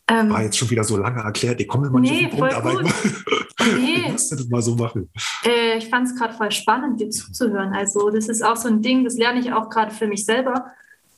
Ähm, 0.07 0.29
War 0.29 0.43
jetzt 0.43 0.59
schon 0.59 0.69
wieder 0.69 0.83
so 0.83 0.95
lange 0.95 1.21
erklärt, 1.21 1.59
ich 1.59 1.67
komme 1.67 1.87
immer 1.87 1.99
nee, 1.99 2.11
nicht 2.11 2.25
auf 2.25 2.31
den 2.31 2.39
Punkt, 2.39 2.53
aber 2.53 2.81
ich, 2.81 2.91
nee. 3.77 4.03
ich 4.05 4.11
musste 4.11 4.35
das 4.35 4.47
mal 4.47 4.61
so 4.61 4.75
machen. 4.75 5.09
Äh, 5.43 5.79
ich 5.79 5.87
fand 5.87 6.07
es 6.07 6.15
gerade 6.15 6.35
voll 6.35 6.51
spannend, 6.51 6.99
dir 6.99 7.09
zuzuhören. 7.09 7.73
Also 7.73 8.11
das 8.11 8.29
ist 8.29 8.43
auch 8.43 8.57
so 8.57 8.67
ein 8.67 8.83
Ding, 8.83 9.03
das 9.03 9.17
lerne 9.17 9.39
ich 9.39 9.51
auch 9.51 9.71
gerade 9.71 9.91
für 9.91 10.05
mich 10.05 10.23
selber, 10.23 10.67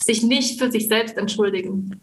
sich 0.02 0.24
nicht 0.24 0.60
für 0.60 0.72
sich 0.72 0.88
selbst 0.88 1.18
entschuldigen. 1.18 2.00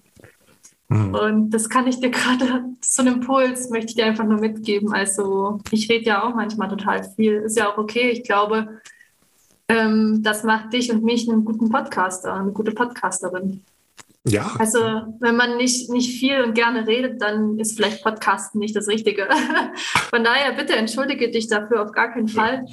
Mhm. 0.90 1.14
Und 1.14 1.50
das 1.50 1.68
kann 1.68 1.87
ich 1.87 2.00
dir 2.00 2.11
gerade, 2.11 2.64
so 2.85 3.03
einen 3.03 3.14
Impuls 3.14 3.70
möchte 3.70 3.90
ich 3.90 3.94
dir 3.94 4.07
einfach 4.07 4.24
nur 4.24 4.38
mitgeben. 4.38 4.92
Also 4.92 5.61
ich 5.70 5.88
rede 5.88 6.05
ja 6.05 6.24
auch 6.24 6.35
manchmal 6.35 6.68
total 6.68 7.05
viel. 7.14 7.37
Ist 7.37 7.57
ja 7.57 7.72
auch 7.72 7.79
okay. 7.79 8.11
Ich 8.11 8.24
glaube, 8.24 8.81
ähm, 9.68 10.20
das 10.22 10.42
macht 10.42 10.72
dich 10.72 10.92
und 10.92 11.05
mich 11.05 11.31
einen 11.31 11.44
guten 11.44 11.70
Podcaster, 11.70 12.35
eine 12.35 12.53
gute 12.53 12.72
Podcasterin. 12.72 13.62
Ja. 14.24 14.53
Also 14.59 14.81
wenn 15.20 15.37
man 15.37 15.57
nicht, 15.57 15.90
nicht 15.90 16.18
viel 16.18 16.42
und 16.42 16.55
gerne 16.55 16.87
redet, 16.87 17.22
dann 17.22 17.59
ist 17.59 17.76
vielleicht 17.76 18.03
Podcasten 18.03 18.59
nicht 18.59 18.76
das 18.76 18.88
Richtige. 18.88 19.29
Von 20.11 20.24
daher 20.24 20.53
bitte 20.53 20.74
entschuldige 20.74 21.31
dich 21.31 21.48
dafür 21.48 21.83
auf 21.83 21.92
gar 21.92 22.12
keinen 22.12 22.29
Fall. 22.29 22.66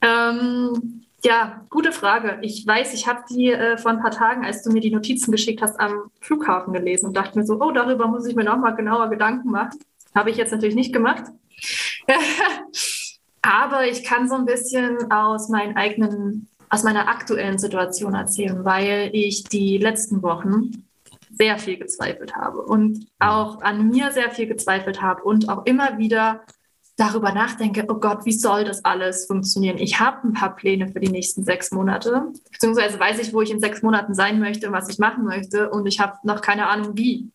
Ähm, 0.00 1.03
ja, 1.24 1.64
gute 1.70 1.90
Frage. 1.90 2.38
Ich 2.42 2.66
weiß, 2.66 2.92
ich 2.92 3.08
habe 3.08 3.24
die 3.30 3.50
äh, 3.50 3.78
vor 3.78 3.90
ein 3.90 4.00
paar 4.00 4.10
Tagen, 4.10 4.44
als 4.44 4.62
du 4.62 4.70
mir 4.70 4.80
die 4.80 4.90
Notizen 4.90 5.32
geschickt 5.32 5.62
hast, 5.62 5.80
am 5.80 6.10
Flughafen 6.20 6.74
gelesen 6.74 7.06
und 7.06 7.16
dachte 7.16 7.38
mir 7.38 7.46
so, 7.46 7.60
oh, 7.60 7.70
darüber 7.70 8.06
muss 8.06 8.26
ich 8.26 8.36
mir 8.36 8.44
nochmal 8.44 8.76
genauer 8.76 9.08
Gedanken 9.08 9.50
machen. 9.50 9.78
Habe 10.14 10.30
ich 10.30 10.36
jetzt 10.36 10.52
natürlich 10.52 10.74
nicht 10.74 10.92
gemacht. 10.92 11.24
Aber 13.42 13.86
ich 13.86 14.04
kann 14.04 14.28
so 14.28 14.34
ein 14.34 14.44
bisschen 14.44 15.10
aus 15.10 15.48
meinen 15.48 15.76
eigenen, 15.76 16.48
aus 16.68 16.82
meiner 16.82 17.08
aktuellen 17.08 17.58
Situation 17.58 18.14
erzählen, 18.14 18.64
weil 18.64 19.10
ich 19.12 19.44
die 19.44 19.78
letzten 19.78 20.22
Wochen 20.22 20.84
sehr 21.30 21.58
viel 21.58 21.78
gezweifelt 21.78 22.36
habe 22.36 22.62
und 22.62 23.06
auch 23.18 23.60
an 23.62 23.88
mir 23.88 24.12
sehr 24.12 24.30
viel 24.30 24.46
gezweifelt 24.46 25.00
habe 25.00 25.22
und 25.24 25.48
auch 25.48 25.64
immer 25.66 25.98
wieder 25.98 26.42
darüber 26.96 27.32
nachdenke, 27.32 27.86
oh 27.88 27.94
Gott, 27.94 28.24
wie 28.24 28.32
soll 28.32 28.64
das 28.64 28.84
alles 28.84 29.26
funktionieren? 29.26 29.78
Ich 29.78 29.98
habe 29.98 30.28
ein 30.28 30.32
paar 30.32 30.54
Pläne 30.54 30.88
für 30.88 31.00
die 31.00 31.08
nächsten 31.08 31.44
sechs 31.44 31.70
Monate, 31.72 32.32
beziehungsweise 32.52 32.98
weiß 33.00 33.18
ich, 33.18 33.32
wo 33.32 33.42
ich 33.42 33.50
in 33.50 33.60
sechs 33.60 33.82
Monaten 33.82 34.14
sein 34.14 34.38
möchte, 34.38 34.70
was 34.72 34.88
ich 34.88 34.98
machen 34.98 35.24
möchte 35.24 35.70
und 35.70 35.86
ich 35.86 36.00
habe 36.00 36.16
noch 36.22 36.40
keine 36.40 36.68
Ahnung, 36.68 36.96
wie. 36.96 37.30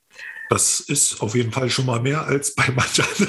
Das 0.49 0.79
ist 0.79 1.21
auf 1.21 1.35
jeden 1.35 1.51
Fall 1.51 1.69
schon 1.69 1.85
mal 1.85 1.99
mehr 1.99 2.25
als 2.25 2.55
bei 2.55 2.71
manchen. 2.75 3.05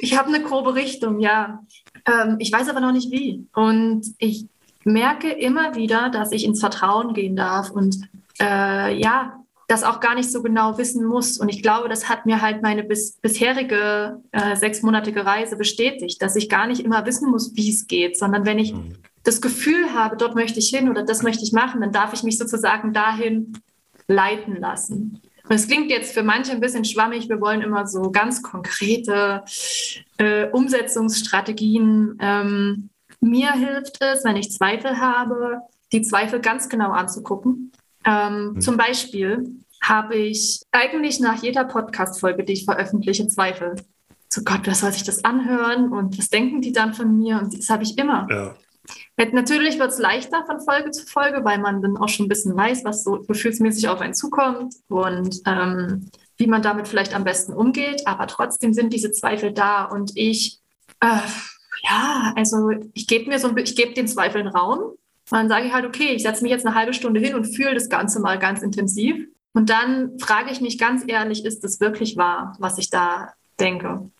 ich 0.00 0.16
habe 0.16 0.28
eine 0.28 0.42
grobe 0.42 0.74
Richtung, 0.74 1.20
ja. 1.20 1.60
Ähm, 2.06 2.36
ich 2.38 2.52
weiß 2.52 2.68
aber 2.68 2.80
noch 2.80 2.92
nicht 2.92 3.10
wie. 3.10 3.46
Und 3.54 4.06
ich 4.18 4.46
merke 4.84 5.30
immer 5.30 5.74
wieder, 5.74 6.08
dass 6.10 6.32
ich 6.32 6.44
ins 6.44 6.60
Vertrauen 6.60 7.12
gehen 7.12 7.36
darf 7.36 7.70
und 7.70 8.08
äh, 8.40 8.96
ja, 8.98 9.44
das 9.66 9.82
auch 9.82 10.00
gar 10.00 10.14
nicht 10.14 10.30
so 10.30 10.42
genau 10.42 10.78
wissen 10.78 11.04
muss. 11.04 11.38
Und 11.38 11.48
ich 11.48 11.62
glaube, 11.62 11.88
das 11.88 12.08
hat 12.08 12.24
mir 12.24 12.40
halt 12.40 12.62
meine 12.62 12.84
bis, 12.84 13.18
bisherige 13.20 14.22
äh, 14.30 14.54
sechsmonatige 14.54 15.26
Reise 15.26 15.56
bestätigt, 15.56 16.22
dass 16.22 16.36
ich 16.36 16.48
gar 16.48 16.66
nicht 16.66 16.84
immer 16.84 17.04
wissen 17.04 17.30
muss, 17.30 17.54
wie 17.56 17.70
es 17.70 17.86
geht, 17.86 18.16
sondern 18.16 18.46
wenn 18.46 18.58
ich 18.58 18.74
mhm. 18.74 18.94
das 19.24 19.40
Gefühl 19.40 19.92
habe, 19.92 20.16
dort 20.16 20.36
möchte 20.36 20.60
ich 20.60 20.68
hin 20.68 20.88
oder 20.88 21.02
das 21.02 21.22
möchte 21.22 21.42
ich 21.42 21.52
machen, 21.52 21.80
dann 21.80 21.92
darf 21.92 22.12
ich 22.12 22.22
mich 22.22 22.38
sozusagen 22.38 22.92
dahin 22.92 23.58
leiten 24.06 24.56
lassen. 24.60 25.20
Und 25.48 25.54
es 25.54 25.66
klingt 25.66 25.90
jetzt 25.90 26.12
für 26.12 26.22
manche 26.22 26.52
ein 26.52 26.60
bisschen 26.60 26.84
schwammig. 26.84 27.28
Wir 27.28 27.40
wollen 27.40 27.60
immer 27.60 27.86
so 27.86 28.10
ganz 28.10 28.42
konkrete 28.42 29.42
äh, 30.18 30.48
Umsetzungsstrategien. 30.50 32.18
Ähm, 32.20 32.90
mir 33.20 33.52
hilft 33.52 34.00
es, 34.00 34.24
wenn 34.24 34.36
ich 34.36 34.50
Zweifel 34.50 34.98
habe, 35.00 35.60
die 35.92 36.02
Zweifel 36.02 36.40
ganz 36.40 36.68
genau 36.68 36.90
anzugucken 36.90 37.72
ähm, 38.06 38.52
mhm. 38.54 38.60
Zum 38.60 38.76
Beispiel 38.76 39.44
habe 39.82 40.14
ich 40.16 40.62
eigentlich 40.72 41.20
nach 41.20 41.42
jeder 41.42 41.64
Podcast-Folge, 41.64 42.44
die 42.44 42.54
ich 42.54 42.64
veröffentliche, 42.64 43.28
Zweifel. 43.28 43.76
so 44.28 44.42
Gott, 44.42 44.60
wer 44.64 44.74
soll 44.74 44.92
sich 44.92 45.04
das 45.04 45.24
anhören 45.24 45.92
und 45.92 46.18
was 46.18 46.28
denken 46.28 46.60
die 46.60 46.72
dann 46.72 46.94
von 46.94 47.18
mir? 47.18 47.38
Und 47.38 47.56
das 47.56 47.68
habe 47.68 47.82
ich 47.82 47.98
immer. 47.98 48.26
Ja. 48.30 48.56
Natürlich 49.32 49.78
wird 49.78 49.90
es 49.90 49.98
leichter 49.98 50.44
von 50.44 50.60
Folge 50.60 50.90
zu 50.90 51.06
Folge, 51.06 51.44
weil 51.44 51.58
man 51.58 51.82
dann 51.82 51.96
auch 51.96 52.08
schon 52.08 52.26
ein 52.26 52.28
bisschen 52.28 52.56
weiß, 52.56 52.84
was 52.84 53.02
so 53.02 53.22
gefühlsmäßig 53.26 53.88
auf 53.88 54.00
einen 54.00 54.14
zukommt 54.14 54.74
und 54.88 55.40
ähm, 55.46 56.10
wie 56.36 56.46
man 56.46 56.62
damit 56.62 56.86
vielleicht 56.86 57.14
am 57.14 57.24
besten 57.24 57.52
umgeht. 57.52 58.06
Aber 58.06 58.26
trotzdem 58.26 58.74
sind 58.74 58.92
diese 58.92 59.12
Zweifel 59.12 59.52
da 59.52 59.84
und 59.84 60.12
ich, 60.14 60.60
äh, 61.00 61.18
ja, 61.82 62.32
also 62.36 62.70
ich 62.92 63.06
gebe 63.06 63.30
mir 63.30 63.38
so, 63.38 63.56
ich 63.56 63.74
gebe 63.74 63.94
den 63.94 64.06
Zweifeln 64.06 64.48
Raum. 64.48 64.92
Und 65.30 65.38
dann 65.38 65.48
sage 65.48 65.66
ich 65.66 65.72
halt, 65.72 65.84
okay, 65.84 66.12
ich 66.14 66.22
setze 66.22 66.42
mich 66.42 66.52
jetzt 66.52 66.66
eine 66.66 66.74
halbe 66.74 66.94
Stunde 66.94 67.20
hin 67.20 67.34
und 67.34 67.44
fühle 67.44 67.74
das 67.74 67.88
Ganze 67.88 68.20
mal 68.20 68.38
ganz 68.38 68.62
intensiv. 68.62 69.26
Und 69.52 69.70
dann 69.70 70.18
frage 70.18 70.50
ich 70.52 70.60
mich 70.60 70.78
ganz 70.78 71.02
ehrlich, 71.06 71.44
ist 71.44 71.64
das 71.64 71.80
wirklich 71.80 72.16
wahr, 72.16 72.56
was 72.60 72.78
ich 72.78 72.90
da 72.90 73.32
denke? 73.58 74.10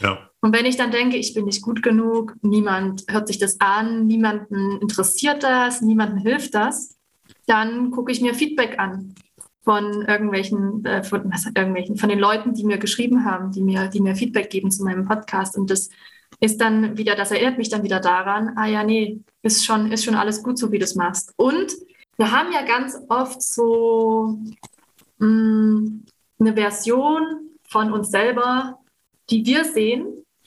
Ja. 0.00 0.30
Und 0.40 0.54
wenn 0.54 0.66
ich 0.66 0.76
dann 0.76 0.90
denke, 0.90 1.16
ich 1.16 1.34
bin 1.34 1.44
nicht 1.44 1.62
gut 1.62 1.82
genug, 1.82 2.34
niemand 2.42 3.04
hört 3.08 3.28
sich 3.28 3.38
das 3.38 3.60
an, 3.60 4.06
niemanden 4.06 4.80
interessiert 4.80 5.42
das, 5.42 5.82
niemanden 5.82 6.18
hilft 6.18 6.54
das, 6.54 6.96
dann 7.46 7.90
gucke 7.90 8.10
ich 8.10 8.20
mir 8.20 8.34
Feedback 8.34 8.78
an 8.78 9.14
von 9.64 10.02
irgendwelchen, 10.02 10.84
äh, 10.84 11.02
von, 11.02 11.30
was, 11.32 11.46
irgendwelchen, 11.46 11.96
von 11.96 12.08
den 12.08 12.20
Leuten, 12.20 12.54
die 12.54 12.64
mir 12.64 12.78
geschrieben 12.78 13.24
haben, 13.24 13.50
die 13.50 13.62
mir, 13.62 13.88
die 13.88 14.00
mir 14.00 14.14
Feedback 14.14 14.48
geben 14.48 14.70
zu 14.70 14.84
meinem 14.84 15.04
Podcast. 15.06 15.58
Und 15.58 15.70
das 15.70 15.90
ist 16.40 16.60
dann 16.60 16.96
wieder, 16.98 17.14
das 17.14 17.30
erinnert 17.30 17.58
mich 17.58 17.68
dann 17.68 17.82
wieder 17.82 18.00
daran, 18.00 18.56
ah 18.56 18.66
ja, 18.66 18.84
nee, 18.84 19.20
ist 19.42 19.64
schon, 19.64 19.92
ist 19.92 20.04
schon 20.04 20.14
alles 20.14 20.42
gut, 20.42 20.58
so 20.58 20.70
wie 20.72 20.78
du 20.78 20.84
es 20.84 20.94
machst. 20.94 21.32
Und 21.36 21.74
wir 22.16 22.30
haben 22.30 22.52
ja 22.52 22.62
ganz 22.62 22.96
oft 23.08 23.42
so 23.42 24.38
mh, 25.18 25.26
mm, 25.26 26.04
eine 26.38 26.54
Version 26.54 27.22
von 27.68 27.92
uns 27.92 28.10
selber, 28.10 28.78
die 29.30 29.44
wir 29.46 29.64
sehen, 29.64 30.06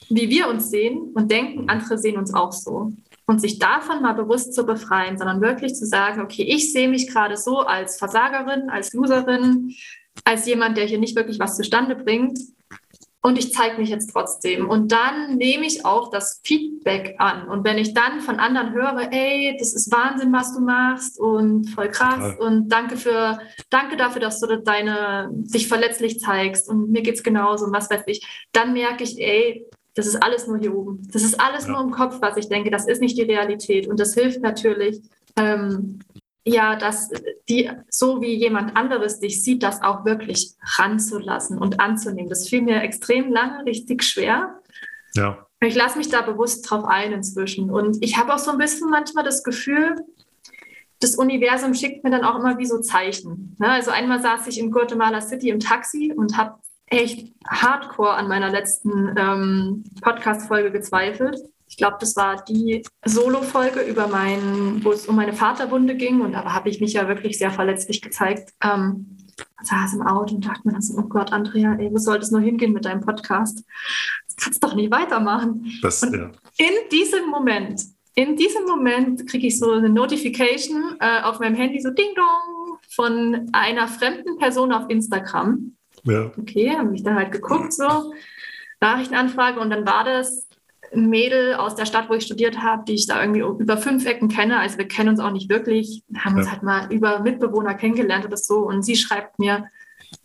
wie 0.09 0.29
wir 0.29 0.47
uns 0.47 0.69
sehen 0.69 1.11
und 1.13 1.31
denken, 1.31 1.69
andere 1.69 1.97
sehen 1.97 2.17
uns 2.17 2.33
auch 2.33 2.51
so. 2.51 2.93
Und 3.25 3.41
sich 3.41 3.59
davon 3.59 4.01
mal 4.01 4.13
bewusst 4.13 4.53
zu 4.53 4.65
befreien, 4.65 5.17
sondern 5.17 5.41
wirklich 5.41 5.75
zu 5.75 5.85
sagen, 5.85 6.21
okay, 6.21 6.43
ich 6.43 6.71
sehe 6.71 6.89
mich 6.89 7.07
gerade 7.07 7.37
so 7.37 7.59
als 7.59 7.97
Versagerin, 7.97 8.69
als 8.69 8.93
Loserin, 8.93 9.75
als 10.23 10.47
jemand, 10.47 10.77
der 10.77 10.85
hier 10.85 10.97
nicht 10.97 11.15
wirklich 11.15 11.39
was 11.39 11.55
zustande 11.55 11.95
bringt 11.95 12.39
und 13.21 13.37
ich 13.37 13.51
zeige 13.53 13.77
mich 13.77 13.89
jetzt 13.89 14.11
trotzdem. 14.11 14.69
Und 14.69 14.91
dann 14.91 15.35
nehme 15.35 15.65
ich 15.65 15.85
auch 15.85 16.09
das 16.09 16.39
Feedback 16.43 17.15
an. 17.17 17.49
Und 17.49 17.65
wenn 17.65 17.77
ich 17.77 17.93
dann 17.93 18.21
von 18.21 18.37
anderen 18.37 18.71
höre, 18.71 19.11
ey, 19.11 19.57
das 19.59 19.73
ist 19.73 19.91
Wahnsinn, 19.91 20.31
was 20.31 20.53
du 20.53 20.61
machst 20.61 21.19
und 21.19 21.69
voll 21.69 21.89
krass 21.89 22.35
Total. 22.35 22.37
und 22.37 22.69
danke 22.69 22.95
für, 22.95 23.39
danke 23.69 23.97
dafür, 23.97 24.21
dass 24.21 24.39
du 24.39 24.57
deine, 24.59 25.29
dich 25.31 25.67
verletzlich 25.67 26.19
zeigst 26.19 26.69
und 26.69 26.91
mir 26.91 27.01
geht's 27.01 27.23
genauso 27.23 27.65
und 27.65 27.73
was 27.73 27.89
weiß 27.89 28.03
ich, 28.07 28.25
dann 28.53 28.71
merke 28.71 29.03
ich, 29.03 29.19
ey, 29.19 29.65
das 29.95 30.07
ist 30.07 30.23
alles 30.23 30.47
nur 30.47 30.57
hier 30.57 30.73
oben. 30.73 31.05
Das 31.11 31.23
ist 31.23 31.41
alles 31.41 31.65
ja. 31.65 31.71
nur 31.71 31.81
im 31.81 31.91
Kopf, 31.91 32.19
was 32.21 32.37
ich 32.37 32.47
denke. 32.47 32.69
Das 32.69 32.87
ist 32.87 33.01
nicht 33.01 33.17
die 33.17 33.23
Realität. 33.23 33.87
Und 33.87 33.99
das 33.99 34.13
hilft 34.13 34.41
natürlich, 34.41 35.01
ähm, 35.35 35.99
ja, 36.49 36.75
dass 36.75 37.09
die, 37.47 37.69
so 37.89 38.21
wie 38.21 38.33
jemand 38.33 38.75
anderes 38.75 39.19
dich 39.19 39.43
sieht, 39.43 39.63
das 39.63 39.81
auch 39.81 40.05
wirklich 40.05 40.53
ranzulassen 40.77 41.57
und 41.57 41.79
anzunehmen. 41.79 42.29
Das 42.29 42.47
fiel 42.47 42.61
mir 42.61 42.81
extrem 42.81 43.31
lange 43.31 43.65
richtig 43.65 44.03
schwer. 44.03 44.59
Ja. 45.15 45.45
Ich 45.61 45.75
lasse 45.75 45.97
mich 45.97 46.09
da 46.09 46.21
bewusst 46.21 46.69
drauf 46.69 46.85
ein 46.85 47.11
inzwischen. 47.11 47.69
Und 47.69 47.97
ich 48.01 48.17
habe 48.17 48.33
auch 48.33 48.39
so 48.39 48.51
ein 48.51 48.57
bisschen 48.57 48.89
manchmal 48.89 49.23
das 49.23 49.43
Gefühl, 49.43 49.95
das 50.99 51.15
Universum 51.15 51.73
schickt 51.73 52.03
mir 52.03 52.11
dann 52.11 52.23
auch 52.23 52.39
immer 52.39 52.57
wie 52.57 52.65
so 52.65 52.79
Zeichen. 52.79 53.55
Ne? 53.59 53.69
Also 53.69 53.91
einmal 53.91 54.21
saß 54.21 54.47
ich 54.47 54.59
in 54.59 54.71
Guatemala 54.71 55.21
City 55.21 55.49
im 55.49 55.59
Taxi 55.59 56.13
und 56.15 56.37
habe 56.37 56.59
echt 56.87 57.33
hardcore 57.47 58.11
an 58.13 58.27
meiner 58.27 58.49
letzten 58.49 59.15
ähm, 59.17 59.83
Podcast-Folge 60.01 60.71
gezweifelt 60.71 61.39
ich 61.69 61.77
glaube, 61.77 61.97
das 61.99 62.15
war 62.15 62.43
die 62.43 62.83
Solo-Folge 63.05 63.81
über 63.81 64.07
meinen, 64.07 64.83
wo 64.83 64.91
es 64.91 65.05
um 65.05 65.15
meine 65.15 65.33
Vaterwunde 65.33 65.95
ging. 65.95 66.21
Und 66.21 66.33
da 66.33 66.43
habe 66.43 66.67
ich 66.67 66.81
mich 66.81 66.93
ja 66.93 67.07
wirklich 67.07 67.37
sehr 67.37 67.51
verletzlich 67.51 68.01
gezeigt. 68.01 68.53
Ähm, 68.63 69.17
saß 69.61 69.93
im 69.93 70.01
Auto 70.01 70.35
und 70.35 70.45
dachte 70.45 70.61
mir 70.65 70.73
dann 70.73 70.81
so, 70.81 70.97
oh 70.97 71.03
Gott, 71.03 71.31
Andrea, 71.31 71.75
ey, 71.75 71.91
wo 71.91 71.97
soll 71.97 72.19
das 72.19 72.31
nur 72.31 72.41
hingehen 72.41 72.73
mit 72.73 72.85
deinem 72.85 73.01
Podcast? 73.01 73.63
Das 74.27 74.35
kannst 74.37 74.63
doch 74.63 74.73
nicht 74.73 74.91
weitermachen. 74.91 75.71
Das, 75.81 76.01
ja. 76.01 76.31
in 76.57 76.73
diesem 76.91 77.29
Moment, 77.29 77.83
in 78.15 78.35
diesem 78.35 78.65
Moment 78.65 79.27
kriege 79.27 79.47
ich 79.47 79.59
so 79.59 79.71
eine 79.71 79.89
Notification 79.89 80.97
äh, 80.99 81.21
auf 81.21 81.39
meinem 81.39 81.55
Handy, 81.55 81.79
so 81.79 81.91
Ding 81.91 82.15
Dong, 82.15 82.79
von 82.95 83.49
einer 83.53 83.87
fremden 83.87 84.37
Person 84.37 84.73
auf 84.73 84.89
Instagram. 84.89 85.75
Ja. 86.03 86.31
Okay, 86.35 86.75
habe 86.75 86.95
ich 86.95 87.03
da 87.03 87.13
halt 87.13 87.31
geguckt, 87.31 87.73
so 87.73 88.11
Nachrichtenanfrage 88.81 89.59
und 89.59 89.69
dann 89.69 89.85
war 89.85 90.03
das 90.03 90.48
ein 90.93 91.09
Mädel 91.09 91.55
aus 91.55 91.75
der 91.75 91.85
Stadt, 91.85 92.09
wo 92.09 92.13
ich 92.13 92.25
studiert 92.25 92.61
habe, 92.61 92.83
die 92.87 92.93
ich 92.93 93.07
da 93.07 93.21
irgendwie 93.21 93.41
über 93.41 93.77
fünf 93.77 94.05
Ecken 94.05 94.27
kenne. 94.27 94.59
Also 94.59 94.77
wir 94.77 94.87
kennen 94.87 95.09
uns 95.09 95.19
auch 95.19 95.31
nicht 95.31 95.49
wirklich, 95.49 96.03
haben 96.17 96.35
ja. 96.35 96.41
uns 96.41 96.51
halt 96.51 96.63
mal 96.63 96.91
über 96.91 97.19
Mitbewohner 97.19 97.75
kennengelernt 97.75 98.25
oder 98.25 98.37
so. 98.37 98.59
Und 98.59 98.83
sie 98.83 98.95
schreibt 98.95 99.39
mir, 99.39 99.65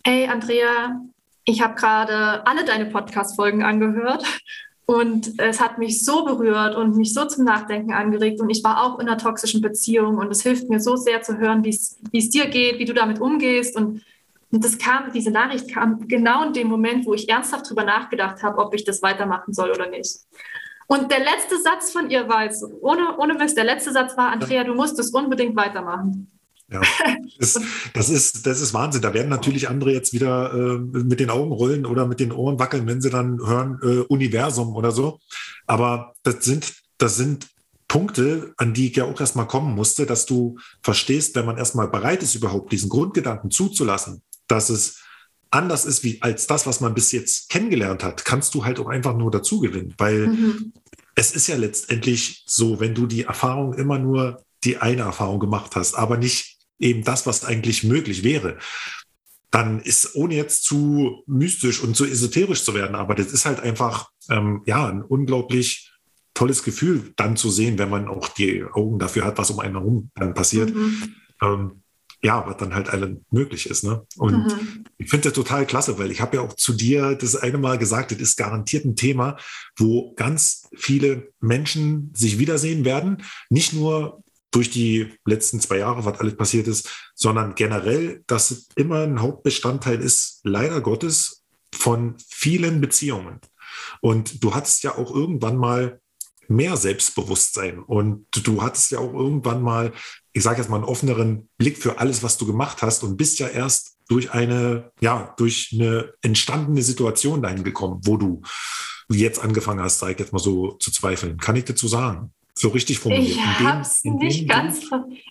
hey 0.03 0.27
Andrea, 0.27 1.01
ich 1.45 1.61
habe 1.61 1.75
gerade 1.75 2.45
alle 2.47 2.65
deine 2.65 2.87
Podcast-Folgen 2.87 3.63
angehört 3.63 4.23
und 4.87 5.39
es 5.39 5.59
hat 5.59 5.77
mich 5.77 6.03
so 6.03 6.25
berührt 6.25 6.75
und 6.75 6.95
mich 6.95 7.13
so 7.13 7.25
zum 7.25 7.45
Nachdenken 7.45 7.93
angeregt. 7.93 8.39
Und 8.39 8.49
ich 8.49 8.63
war 8.63 8.83
auch 8.83 8.99
in 8.99 9.07
einer 9.07 9.17
toxischen 9.17 9.61
Beziehung 9.61 10.17
und 10.17 10.31
es 10.31 10.43
hilft 10.43 10.69
mir 10.69 10.79
so 10.79 10.95
sehr 10.95 11.21
zu 11.21 11.37
hören, 11.37 11.63
wie 11.63 11.69
es 11.69 12.29
dir 12.29 12.47
geht, 12.47 12.79
wie 12.79 12.85
du 12.85 12.93
damit 12.93 13.19
umgehst. 13.19 13.75
Und, 13.75 14.03
und 14.55 14.63
das 14.63 14.77
kam, 14.77 15.11
diese 15.11 15.31
Nachricht 15.31 15.69
kam 15.69 16.07
genau 16.07 16.47
in 16.47 16.53
dem 16.53 16.69
Moment, 16.69 17.05
wo 17.05 17.13
ich 17.13 17.27
ernsthaft 17.27 17.65
darüber 17.65 17.83
nachgedacht 17.83 18.41
habe, 18.41 18.57
ob 18.59 18.73
ich 18.73 18.85
das 18.85 19.01
weitermachen 19.01 19.53
soll 19.53 19.69
oder 19.69 19.89
nicht. 19.89 20.15
Und 20.87 21.11
der 21.11 21.19
letzte 21.19 21.59
Satz 21.61 21.91
von 21.91 22.09
ihr 22.09 22.29
war 22.29 22.45
jetzt, 22.45 22.63
ohne, 22.79 23.17
ohne 23.17 23.33
Mist, 23.33 23.57
der 23.57 23.65
letzte 23.65 23.91
Satz 23.91 24.15
war, 24.15 24.31
Andrea, 24.31 24.63
du 24.63 24.73
musst 24.73 24.97
es 24.97 25.09
unbedingt 25.09 25.57
weitermachen. 25.57 26.31
Ja, 26.71 26.79
das, 27.37 27.59
das, 27.93 28.09
ist, 28.09 28.47
das 28.47 28.61
ist 28.61 28.73
Wahnsinn. 28.73 29.01
Da 29.01 29.13
werden 29.13 29.27
natürlich 29.27 29.67
andere 29.67 29.91
jetzt 29.91 30.13
wieder 30.13 30.53
äh, 30.53 30.77
mit 30.77 31.19
den 31.19 31.31
Augen 31.31 31.51
rollen 31.51 31.85
oder 31.85 32.07
mit 32.07 32.21
den 32.21 32.31
Ohren 32.31 32.57
wackeln, 32.57 32.87
wenn 32.87 33.01
sie 33.01 33.09
dann 33.09 33.45
hören 33.45 33.77
äh, 33.83 34.05
Universum 34.07 34.73
oder 34.73 34.91
so. 34.91 35.19
Aber 35.67 36.13
das 36.23 36.45
sind, 36.45 36.75
das 36.97 37.17
sind 37.17 37.47
Punkte, 37.87 38.53
an 38.57 38.73
die 38.73 38.87
ich 38.87 38.95
ja 38.95 39.05
auch 39.05 39.19
erstmal 39.19 39.47
kommen 39.47 39.75
musste, 39.75 40.05
dass 40.05 40.25
du 40.25 40.57
verstehst, 40.81 41.35
wenn 41.35 41.45
man 41.45 41.57
erstmal 41.57 41.87
bereit 41.87 42.23
ist, 42.23 42.35
überhaupt 42.35 42.71
diesen 42.71 42.89
Grundgedanken 42.89 43.51
zuzulassen, 43.51 44.21
dass 44.47 44.69
es 44.69 45.01
anders 45.51 45.85
ist 45.85 46.03
wie 46.03 46.21
als 46.21 46.47
das, 46.47 46.65
was 46.65 46.81
man 46.81 46.93
bis 46.93 47.11
jetzt 47.11 47.49
kennengelernt 47.49 48.03
hat, 48.03 48.25
kannst 48.25 48.53
du 48.55 48.65
halt 48.65 48.79
auch 48.79 48.87
einfach 48.87 49.15
nur 49.15 49.31
dazu 49.31 49.59
gewinnen, 49.59 49.93
weil 49.97 50.27
mhm. 50.27 50.73
es 51.15 51.31
ist 51.31 51.47
ja 51.47 51.55
letztendlich 51.55 52.43
so, 52.45 52.79
wenn 52.79 52.93
du 52.93 53.07
die 53.07 53.23
Erfahrung 53.23 53.73
immer 53.73 53.97
nur 53.97 54.43
die 54.63 54.77
eine 54.77 55.03
Erfahrung 55.03 55.39
gemacht 55.39 55.75
hast, 55.75 55.95
aber 55.95 56.17
nicht 56.17 56.57
eben 56.79 57.03
das, 57.03 57.25
was 57.25 57.45
eigentlich 57.45 57.83
möglich 57.83 58.23
wäre, 58.23 58.57
dann 59.51 59.79
ist, 59.79 60.15
ohne 60.15 60.35
jetzt 60.35 60.65
zu 60.65 61.23
mystisch 61.27 61.81
und 61.81 61.95
zu 61.95 62.05
esoterisch 62.05 62.63
zu 62.63 62.73
werden, 62.73 62.95
aber 62.95 63.15
das 63.15 63.27
ist 63.27 63.45
halt 63.45 63.61
einfach, 63.61 64.09
ähm, 64.29 64.63
ja, 64.65 64.87
ein 64.87 65.01
unglaublich 65.01 65.93
tolles 66.33 66.63
Gefühl, 66.63 67.13
dann 67.15 67.37
zu 67.37 67.49
sehen, 67.49 67.79
wenn 67.79 67.89
man 67.89 68.09
auch 68.09 68.27
die 68.27 68.65
Augen 68.65 68.99
dafür 68.99 69.23
hat, 69.23 69.37
was 69.37 69.51
um 69.51 69.59
einen 69.59 69.75
herum 69.75 70.11
dann 70.15 70.33
passiert. 70.33 70.75
Mhm. 70.75 71.15
Ähm, 71.41 71.83
ja, 72.25 72.43
was 72.47 72.57
dann 72.57 72.73
halt 72.73 72.89
alle 72.89 73.21
möglich 73.29 73.69
ist. 73.69 73.83
Ne? 73.83 74.03
Und 74.17 74.47
mhm. 74.47 74.85
ich 74.97 75.11
finde 75.11 75.25
das 75.25 75.33
total 75.33 75.67
klasse, 75.67 75.99
weil 75.99 76.09
ich 76.09 76.21
habe 76.21 76.37
ja 76.37 76.41
auch 76.41 76.53
zu 76.53 76.73
dir 76.73 77.13
das 77.13 77.35
eine 77.35 77.59
Mal 77.59 77.77
gesagt, 77.77 78.11
das 78.11 78.17
ist 78.17 78.35
garantiert 78.35 78.83
ein 78.83 78.95
Thema, 78.95 79.37
wo 79.77 80.15
ganz 80.15 80.67
viele 80.75 81.31
Menschen 81.39 82.11
sich 82.15 82.39
wiedersehen 82.39 82.83
werden. 82.83 83.21
Nicht 83.51 83.73
nur 83.73 84.23
durch 84.49 84.71
die 84.71 85.13
letzten 85.23 85.59
zwei 85.59 85.77
Jahre, 85.77 86.03
was 86.03 86.19
alles 86.19 86.35
passiert 86.35 86.67
ist, 86.67 86.89
sondern 87.13 87.53
generell, 87.53 88.23
dass 88.25 88.49
es 88.49 88.69
immer 88.75 89.03
ein 89.03 89.21
Hauptbestandteil 89.21 90.01
ist, 90.01 90.39
leider 90.43 90.81
Gottes, 90.81 91.43
von 91.75 92.15
vielen 92.27 92.81
Beziehungen. 92.81 93.39
Und 94.01 94.43
du 94.43 94.55
hattest 94.55 94.81
ja 94.81 94.97
auch 94.97 95.13
irgendwann 95.13 95.57
mal 95.57 95.99
mehr 96.47 96.75
Selbstbewusstsein. 96.75 97.83
Und 97.83 98.25
du 98.31 98.63
hattest 98.63 98.89
ja 98.91 98.99
auch 98.99 99.13
irgendwann 99.13 99.61
mal, 99.61 99.91
ich 100.35 100.43
sage 100.43 100.59
jetzt 100.59 100.69
mal, 100.69 100.75
einen 100.75 100.85
offeneren 100.85 101.47
Blick 101.57 101.77
für 101.77 101.97
alles, 101.97 102.21
was 102.21 102.37
du 102.37 102.45
gemacht 102.45 102.81
hast 102.81 103.03
und 103.03 103.15
bist 103.15 103.39
ja 103.39 103.47
erst 103.47 103.95
durch 104.09 104.33
eine, 104.33 104.91
ja, 104.99 105.33
durch 105.37 105.71
eine 105.73 106.13
entstandene 106.21 106.81
Situation 106.81 107.41
dahin 107.41 107.63
gekommen, 107.63 108.01
wo 108.03 108.17
du 108.17 108.41
jetzt 109.09 109.39
angefangen 109.39 109.81
hast, 109.81 109.99
sag 109.99 110.11
ich 110.11 110.19
jetzt 110.19 110.33
mal 110.33 110.39
so 110.39 110.73
zu 110.73 110.91
zweifeln. 110.91 111.37
Kann 111.37 111.55
ich 111.55 111.63
dazu 111.63 111.87
sagen? 111.87 112.33
So 112.53 112.67
richtig 112.67 112.99
formuliert. 112.99 113.29
Ich 113.29 113.45
habe 113.45 113.79
es 113.79 114.03
nicht, 114.03 114.49
ganz, 114.49 114.81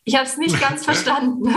ich 0.05 0.17
hab's 0.17 0.38
nicht 0.38 0.59
ganz 0.59 0.85
verstanden. 0.87 1.55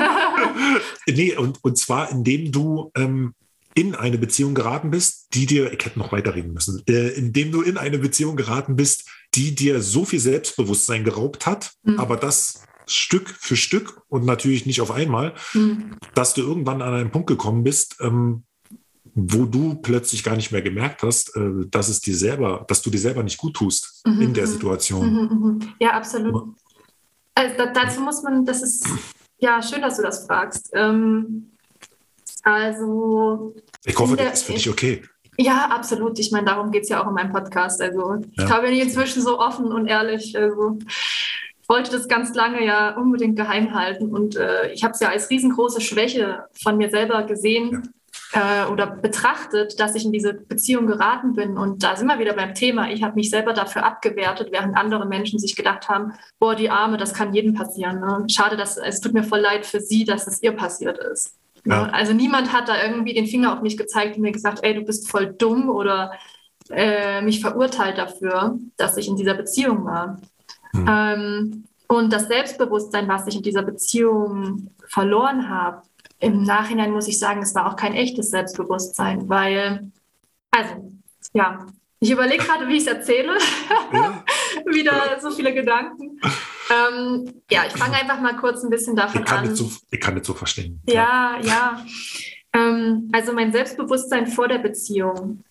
nee, 1.08 1.36
und, 1.38 1.64
und 1.64 1.78
zwar 1.78 2.12
indem 2.12 2.52
du 2.52 2.92
ähm, 2.96 3.34
in 3.76 3.95
eine 3.95 4.18
Beziehung 4.18 4.56
geraten 4.56 4.91
bist, 4.91 5.28
die 5.34 5.45
dir, 5.45 5.72
ich 5.72 5.86
hätte 5.86 6.00
noch 6.00 6.12
weiterreden 6.12 6.52
müssen, 6.52 6.84
äh, 6.89 7.10
indem 7.10 7.54
du 7.54 7.62
in 7.62 7.78
eine 7.78 7.98
Beziehung 7.98 8.36
geraten 8.36 8.76
bist, 8.76 9.10
die 9.36 9.56
dir 9.56 9.82
so 9.82 10.04
viel 10.04 10.20
Selbstbewusstsein 10.20 11.06
geraubt 11.06 11.45
hat, 11.45 11.72
mhm. 11.84 11.98
aber 11.98 12.18
das 12.18 12.66
Stück 12.88 13.30
für 13.30 13.56
Stück 13.56 14.02
und 14.08 14.26
natürlich 14.26 14.66
nicht 14.66 14.82
auf 14.82 14.92
einmal, 14.92 15.34
mhm. 15.54 15.98
dass 16.16 16.34
du 16.34 16.42
irgendwann 16.42 16.82
an 16.82 16.94
einen 16.94 17.12
Punkt 17.12 17.28
gekommen 17.28 17.64
bist, 17.64 17.98
ähm, 18.02 18.44
wo 19.14 19.46
du 19.46 19.76
plötzlich 19.76 20.24
gar 20.24 20.36
nicht 20.36 20.52
mehr 20.52 20.62
gemerkt 20.62 21.04
hast, 21.04 21.36
äh, 21.36 21.66
dass 21.70 21.90
es 21.90 22.02
dir 22.02 22.16
selber, 22.16 22.66
dass 22.68 22.82
du 22.82 22.90
dir 22.90 23.00
selber 23.00 23.24
nicht 23.24 23.38
gut 23.38 23.56
tust 23.56 24.04
mhm. 24.06 24.22
in 24.22 24.34
der 24.34 24.46
mhm. 24.46 24.52
Situation. 24.52 25.12
Mhm, 25.12 25.40
mhm. 25.40 25.74
Ja, 25.80 25.92
absolut. 25.92 26.56
Also 27.36 27.56
dazu 27.74 28.02
muss 28.02 28.24
man, 28.24 28.46
das 28.46 28.62
ist 28.62 28.88
ja 29.40 29.62
schön, 29.62 29.82
dass 29.82 29.98
du 29.98 30.04
das 30.04 30.26
fragst. 30.26 30.70
Ähm, 30.74 31.52
also. 32.44 33.56
Ich 33.86 33.98
hoffe, 33.98 34.16
der, 34.16 34.30
das 34.30 34.40
ist 34.40 34.46
für 34.46 34.54
dich 34.54 34.70
okay. 34.70 35.04
Ja, 35.38 35.70
absolut. 35.70 36.18
Ich 36.20 36.32
meine, 36.32 36.46
darum 36.46 36.72
geht 36.72 36.84
es 36.84 36.90
ja 36.90 37.04
auch 37.04 37.08
in 37.08 37.14
meinem 37.14 37.32
Podcast. 37.32 37.82
Also 37.82 38.16
ja. 38.16 38.22
ich 38.38 38.46
glaube, 38.46 38.70
ich 38.70 38.82
inzwischen 38.82 39.22
so 39.22 39.40
offen 39.40 39.72
und 39.72 39.88
ehrlich. 39.88 40.38
Also 40.38 40.80
wollte 41.68 41.91
das 41.91 42.07
ganz 42.07 42.34
lange 42.34 42.65
ja 42.65 42.95
unbedingt 42.95 43.36
geheim 43.36 43.74
halten 43.74 44.13
und 44.13 44.36
äh, 44.36 44.72
ich 44.72 44.84
habe 44.84 44.93
es 44.93 44.99
ja 44.99 45.09
als 45.09 45.30
riesengroße 45.30 45.82
Schwäche 45.82 46.45
von 46.61 46.78
mir 46.78 46.89
selber 46.89 47.24
gesehen 47.24 47.93
ja. 48.34 48.65
äh, 48.65 48.72
oder 48.72 48.88
betrachtet, 48.88 49.80
dass 49.80 49.95
ich 49.95 50.05
in 50.05 50.11
diese 50.11 50.34
Beziehung 50.34 50.88
geraten 50.88 51.34
bin. 51.34 51.57
Und 51.57 51.84
da 51.84 51.95
sind 51.95 52.07
wir 52.07 52.20
wieder 52.20 52.34
beim 52.34 52.53
Thema. 52.53 52.89
Ich 52.89 53.03
habe 53.03 53.15
mich 53.15 53.30
selber 53.30 53.53
dafür 53.53 53.86
abgewertet, 53.86 54.49
während 54.51 54.78
andere 54.78 55.05
Menschen 55.05 55.39
sich 55.39 55.55
gedacht 55.55 55.89
haben, 55.89 56.13
boah, 56.39 56.55
die 56.55 56.70
Arme, 56.70 56.97
das 56.97 57.13
kann 57.13 57.34
jedem 57.34 57.53
passieren. 57.53 57.99
Ne? 57.99 58.26
Schade, 58.30 58.57
dass 58.57 58.78
es 58.78 59.01
tut 59.01 59.13
mir 59.13 59.24
voll 59.24 59.39
leid 59.39 59.65
für 59.65 59.82
sie, 59.82 60.05
dass 60.05 60.28
es 60.28 60.41
ihr 60.41 60.53
passiert 60.53 60.97
ist. 60.97 61.36
Ne? 61.65 61.76
Ja. 61.76 61.84
Also 61.91 62.13
niemand 62.13 62.53
hat 62.53 62.70
da 62.70 62.82
irgendwie 62.82 63.13
den 63.13 63.28
Finger 63.28 63.53
auf 63.53 63.61
mich 63.61 63.78
gezeigt 63.78 64.15
und 64.15 64.22
mir 64.22 64.32
gesagt, 64.32 64.59
ey, 64.63 64.74
du 64.74 64.82
bist 64.82 65.09
voll 65.09 65.34
dumm 65.34 65.70
oder 65.70 66.13
äh, 66.70 67.22
mich 67.22 67.41
verurteilt 67.41 67.97
dafür, 67.97 68.57
dass 68.78 68.97
ich 68.97 69.07
in 69.07 69.15
dieser 69.15 69.34
Beziehung 69.34 69.86
war. 69.86 70.22
Mhm. 70.78 70.88
Ähm, 70.89 71.63
und 71.88 72.11
das 72.11 72.28
Selbstbewusstsein, 72.28 73.07
was 73.07 73.28
ich 73.28 73.36
in 73.36 73.43
dieser 73.43 73.63
Beziehung 73.63 74.71
verloren 74.88 75.49
habe, 75.49 75.84
im 76.19 76.43
Nachhinein 76.43 76.91
muss 76.91 77.07
ich 77.07 77.19
sagen, 77.19 77.41
es 77.41 77.55
war 77.55 77.67
auch 77.67 77.75
kein 77.75 77.93
echtes 77.93 78.32
Selbstbewusstsein, 78.32 79.30
weil, 79.30 79.91
also, 80.51 80.99
ja, 81.34 81.67
ich 81.99 82.11
überlege 82.11 82.43
gerade, 82.43 82.67
wie 82.67 82.78
ich 82.78 82.82
es 82.82 82.88
erzähle. 82.88 83.38
Ja. 83.93 84.23
Wieder 84.65 85.17
so 85.19 85.32
viele 85.32 85.53
Gedanken. 85.53 86.19
Ähm, 86.69 87.41
ja, 87.49 87.63
ich 87.67 87.73
fange 87.73 87.95
einfach 87.95 88.19
mal 88.19 88.36
kurz 88.36 88.63
ein 88.63 88.69
bisschen 88.69 88.95
davon 88.95 89.23
ich 89.23 89.32
an. 89.32 89.55
So, 89.55 89.71
ich 89.89 89.99
kann 89.99 90.13
nicht 90.13 90.25
so 90.25 90.34
verstehen. 90.34 90.82
Ja, 90.88 91.38
ja. 91.41 91.43
ja. 91.43 91.86
Ähm, 92.53 93.09
also 93.13 93.34
mein 93.34 93.51
Selbstbewusstsein 93.51 94.28
vor 94.28 94.47
der 94.47 94.59
Beziehung 94.59 95.43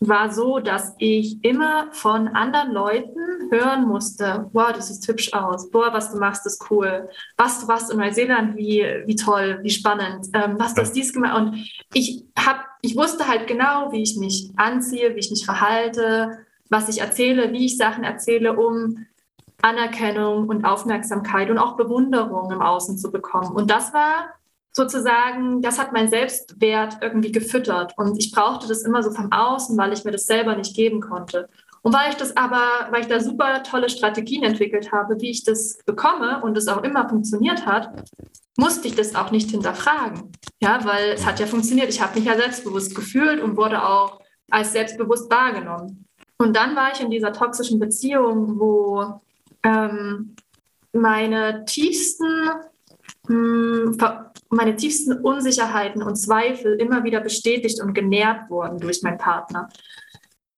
war 0.00 0.32
so, 0.32 0.58
dass 0.58 0.94
ich 0.98 1.44
immer 1.44 1.88
von 1.92 2.28
anderen 2.28 2.72
Leuten 2.72 3.50
hören 3.50 3.86
musste, 3.86 4.48
wow, 4.52 4.72
das 4.72 4.88
sieht 4.88 5.06
hübsch 5.08 5.32
aus, 5.32 5.70
boah, 5.70 5.92
was 5.92 6.12
du 6.12 6.18
machst, 6.18 6.46
ist 6.46 6.70
cool, 6.70 7.08
was 7.36 7.60
du 7.60 7.68
warst 7.68 7.90
in 7.90 7.98
Neuseeland, 7.98 8.56
wie, 8.56 8.84
wie 9.06 9.16
toll, 9.16 9.60
wie 9.62 9.70
spannend, 9.70 10.28
ähm, 10.34 10.56
was 10.58 10.74
du 10.74 10.82
hast 10.82 10.92
dies 10.92 11.12
gemacht. 11.12 11.36
Und 11.36 11.68
ich, 11.92 12.24
hab, 12.38 12.66
ich 12.80 12.96
wusste 12.96 13.28
halt 13.28 13.46
genau, 13.46 13.92
wie 13.92 14.02
ich 14.02 14.16
mich 14.16 14.50
anziehe, 14.56 15.14
wie 15.14 15.20
ich 15.20 15.30
mich 15.30 15.44
verhalte, 15.44 16.38
was 16.68 16.88
ich 16.88 17.00
erzähle, 17.00 17.52
wie 17.52 17.66
ich 17.66 17.76
Sachen 17.76 18.04
erzähle, 18.04 18.56
um 18.56 19.06
Anerkennung 19.62 20.48
und 20.48 20.64
Aufmerksamkeit 20.64 21.50
und 21.50 21.58
auch 21.58 21.76
Bewunderung 21.76 22.50
im 22.50 22.60
Außen 22.60 22.98
zu 22.98 23.12
bekommen. 23.12 23.54
Und 23.54 23.70
das 23.70 23.94
war 23.94 24.34
sozusagen, 24.72 25.60
das 25.60 25.78
hat 25.78 25.92
mein 25.92 26.08
Selbstwert 26.08 26.98
irgendwie 27.00 27.30
gefüttert. 27.30 27.92
Und 27.96 28.18
ich 28.18 28.32
brauchte 28.32 28.66
das 28.66 28.82
immer 28.82 29.02
so 29.02 29.10
vom 29.10 29.30
Außen, 29.30 29.76
weil 29.76 29.92
ich 29.92 30.04
mir 30.04 30.12
das 30.12 30.26
selber 30.26 30.56
nicht 30.56 30.74
geben 30.74 31.00
konnte. 31.00 31.48
Und 31.82 31.92
weil 31.92 32.10
ich 32.10 32.16
das 32.16 32.36
aber, 32.36 32.88
weil 32.90 33.02
ich 33.02 33.08
da 33.08 33.20
super 33.20 33.62
tolle 33.64 33.90
Strategien 33.90 34.44
entwickelt 34.44 34.92
habe, 34.92 35.20
wie 35.20 35.30
ich 35.30 35.44
das 35.44 35.78
bekomme 35.84 36.40
und 36.42 36.56
es 36.56 36.68
auch 36.68 36.82
immer 36.84 37.08
funktioniert 37.08 37.66
hat, 37.66 37.90
musste 38.56 38.88
ich 38.88 38.94
das 38.94 39.14
auch 39.14 39.30
nicht 39.30 39.50
hinterfragen. 39.50 40.32
Ja, 40.60 40.84
weil 40.84 41.10
es 41.10 41.26
hat 41.26 41.40
ja 41.40 41.46
funktioniert. 41.46 41.88
Ich 41.88 42.00
habe 42.00 42.18
mich 42.18 42.24
ja 42.26 42.36
selbstbewusst 42.36 42.94
gefühlt 42.94 43.40
und 43.40 43.56
wurde 43.56 43.84
auch 43.84 44.20
als 44.50 44.72
selbstbewusst 44.72 45.30
wahrgenommen. 45.30 46.06
Und 46.38 46.56
dann 46.56 46.76
war 46.76 46.92
ich 46.92 47.00
in 47.00 47.10
dieser 47.10 47.32
toxischen 47.32 47.78
Beziehung, 47.80 48.58
wo 48.58 49.20
ähm, 49.64 50.36
meine 50.92 51.64
tiefsten 51.64 52.50
hm, 53.26 53.96
meine 54.52 54.76
tiefsten 54.76 55.12
Unsicherheiten 55.12 56.02
und 56.02 56.16
Zweifel 56.16 56.74
immer 56.74 57.04
wieder 57.04 57.20
bestätigt 57.20 57.80
und 57.80 57.94
genährt 57.94 58.50
wurden 58.50 58.78
durch 58.78 59.02
meinen 59.02 59.18
Partner. 59.18 59.68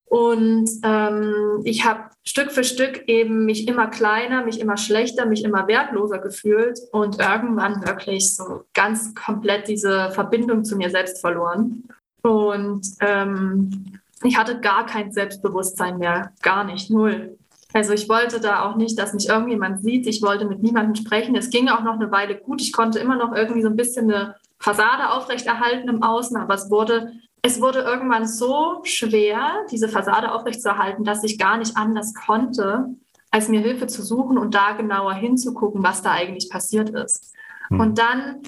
Und 0.05 0.69
ähm, 0.83 1.61
ich 1.63 1.83
habe 1.83 2.09
Stück 2.23 2.51
für 2.51 2.63
Stück 2.63 3.03
eben 3.07 3.45
mich 3.45 3.67
immer 3.67 3.87
kleiner, 3.87 4.45
mich 4.45 4.59
immer 4.59 4.77
schlechter, 4.77 5.25
mich 5.25 5.43
immer 5.43 5.67
wertloser 5.67 6.19
gefühlt 6.19 6.79
und 6.91 7.19
irgendwann 7.19 7.85
wirklich 7.85 8.35
so 8.35 8.63
ganz 8.73 9.15
komplett 9.15 9.67
diese 9.67 10.11
Verbindung 10.11 10.63
zu 10.63 10.77
mir 10.77 10.89
selbst 10.89 11.21
verloren. 11.21 11.83
Und 12.21 12.87
ähm, 13.01 13.99
ich 14.23 14.37
hatte 14.37 14.59
gar 14.59 14.85
kein 14.85 15.11
Selbstbewusstsein 15.11 15.97
mehr, 15.97 16.31
gar 16.41 16.63
nicht, 16.63 16.89
null. 16.89 17.37
Also 17.75 17.91
ich 17.91 18.07
wollte 18.07 18.39
da 18.39 18.63
auch 18.63 18.77
nicht, 18.77 18.97
dass 18.97 19.13
mich 19.13 19.27
irgendjemand 19.27 19.83
sieht. 19.83 20.07
Ich 20.07 20.21
wollte 20.21 20.45
mit 20.45 20.63
niemandem 20.63 20.95
sprechen. 20.95 21.35
Es 21.35 21.49
ging 21.49 21.67
auch 21.67 21.83
noch 21.83 21.95
eine 21.95 22.09
Weile 22.09 22.37
gut. 22.37 22.61
Ich 22.61 22.71
konnte 22.71 22.99
immer 22.99 23.17
noch 23.17 23.35
irgendwie 23.35 23.61
so 23.61 23.67
ein 23.67 23.75
bisschen 23.75 24.09
eine 24.09 24.35
Fassade 24.59 25.11
aufrechterhalten 25.11 25.89
im 25.89 26.01
Außen, 26.01 26.37
aber 26.37 26.53
es 26.53 26.71
wurde, 26.71 27.11
es 27.41 27.59
wurde 27.59 27.79
irgendwann 27.79 28.25
so 28.27 28.79
schwer, 28.83 29.65
diese 29.69 29.89
Fassade 29.89 30.31
aufrechtzuerhalten, 30.31 31.03
dass 31.03 31.25
ich 31.25 31.37
gar 31.37 31.57
nicht 31.57 31.75
anders 31.75 32.13
konnte, 32.13 32.95
als 33.29 33.49
mir 33.49 33.59
Hilfe 33.59 33.87
zu 33.87 34.03
suchen 34.03 34.37
und 34.37 34.55
da 34.55 34.71
genauer 34.71 35.13
hinzugucken, 35.13 35.83
was 35.83 36.01
da 36.01 36.11
eigentlich 36.11 36.49
passiert 36.49 36.91
ist. 36.91 37.33
Mhm. 37.69 37.79
Und 37.81 37.99
dann 37.99 38.39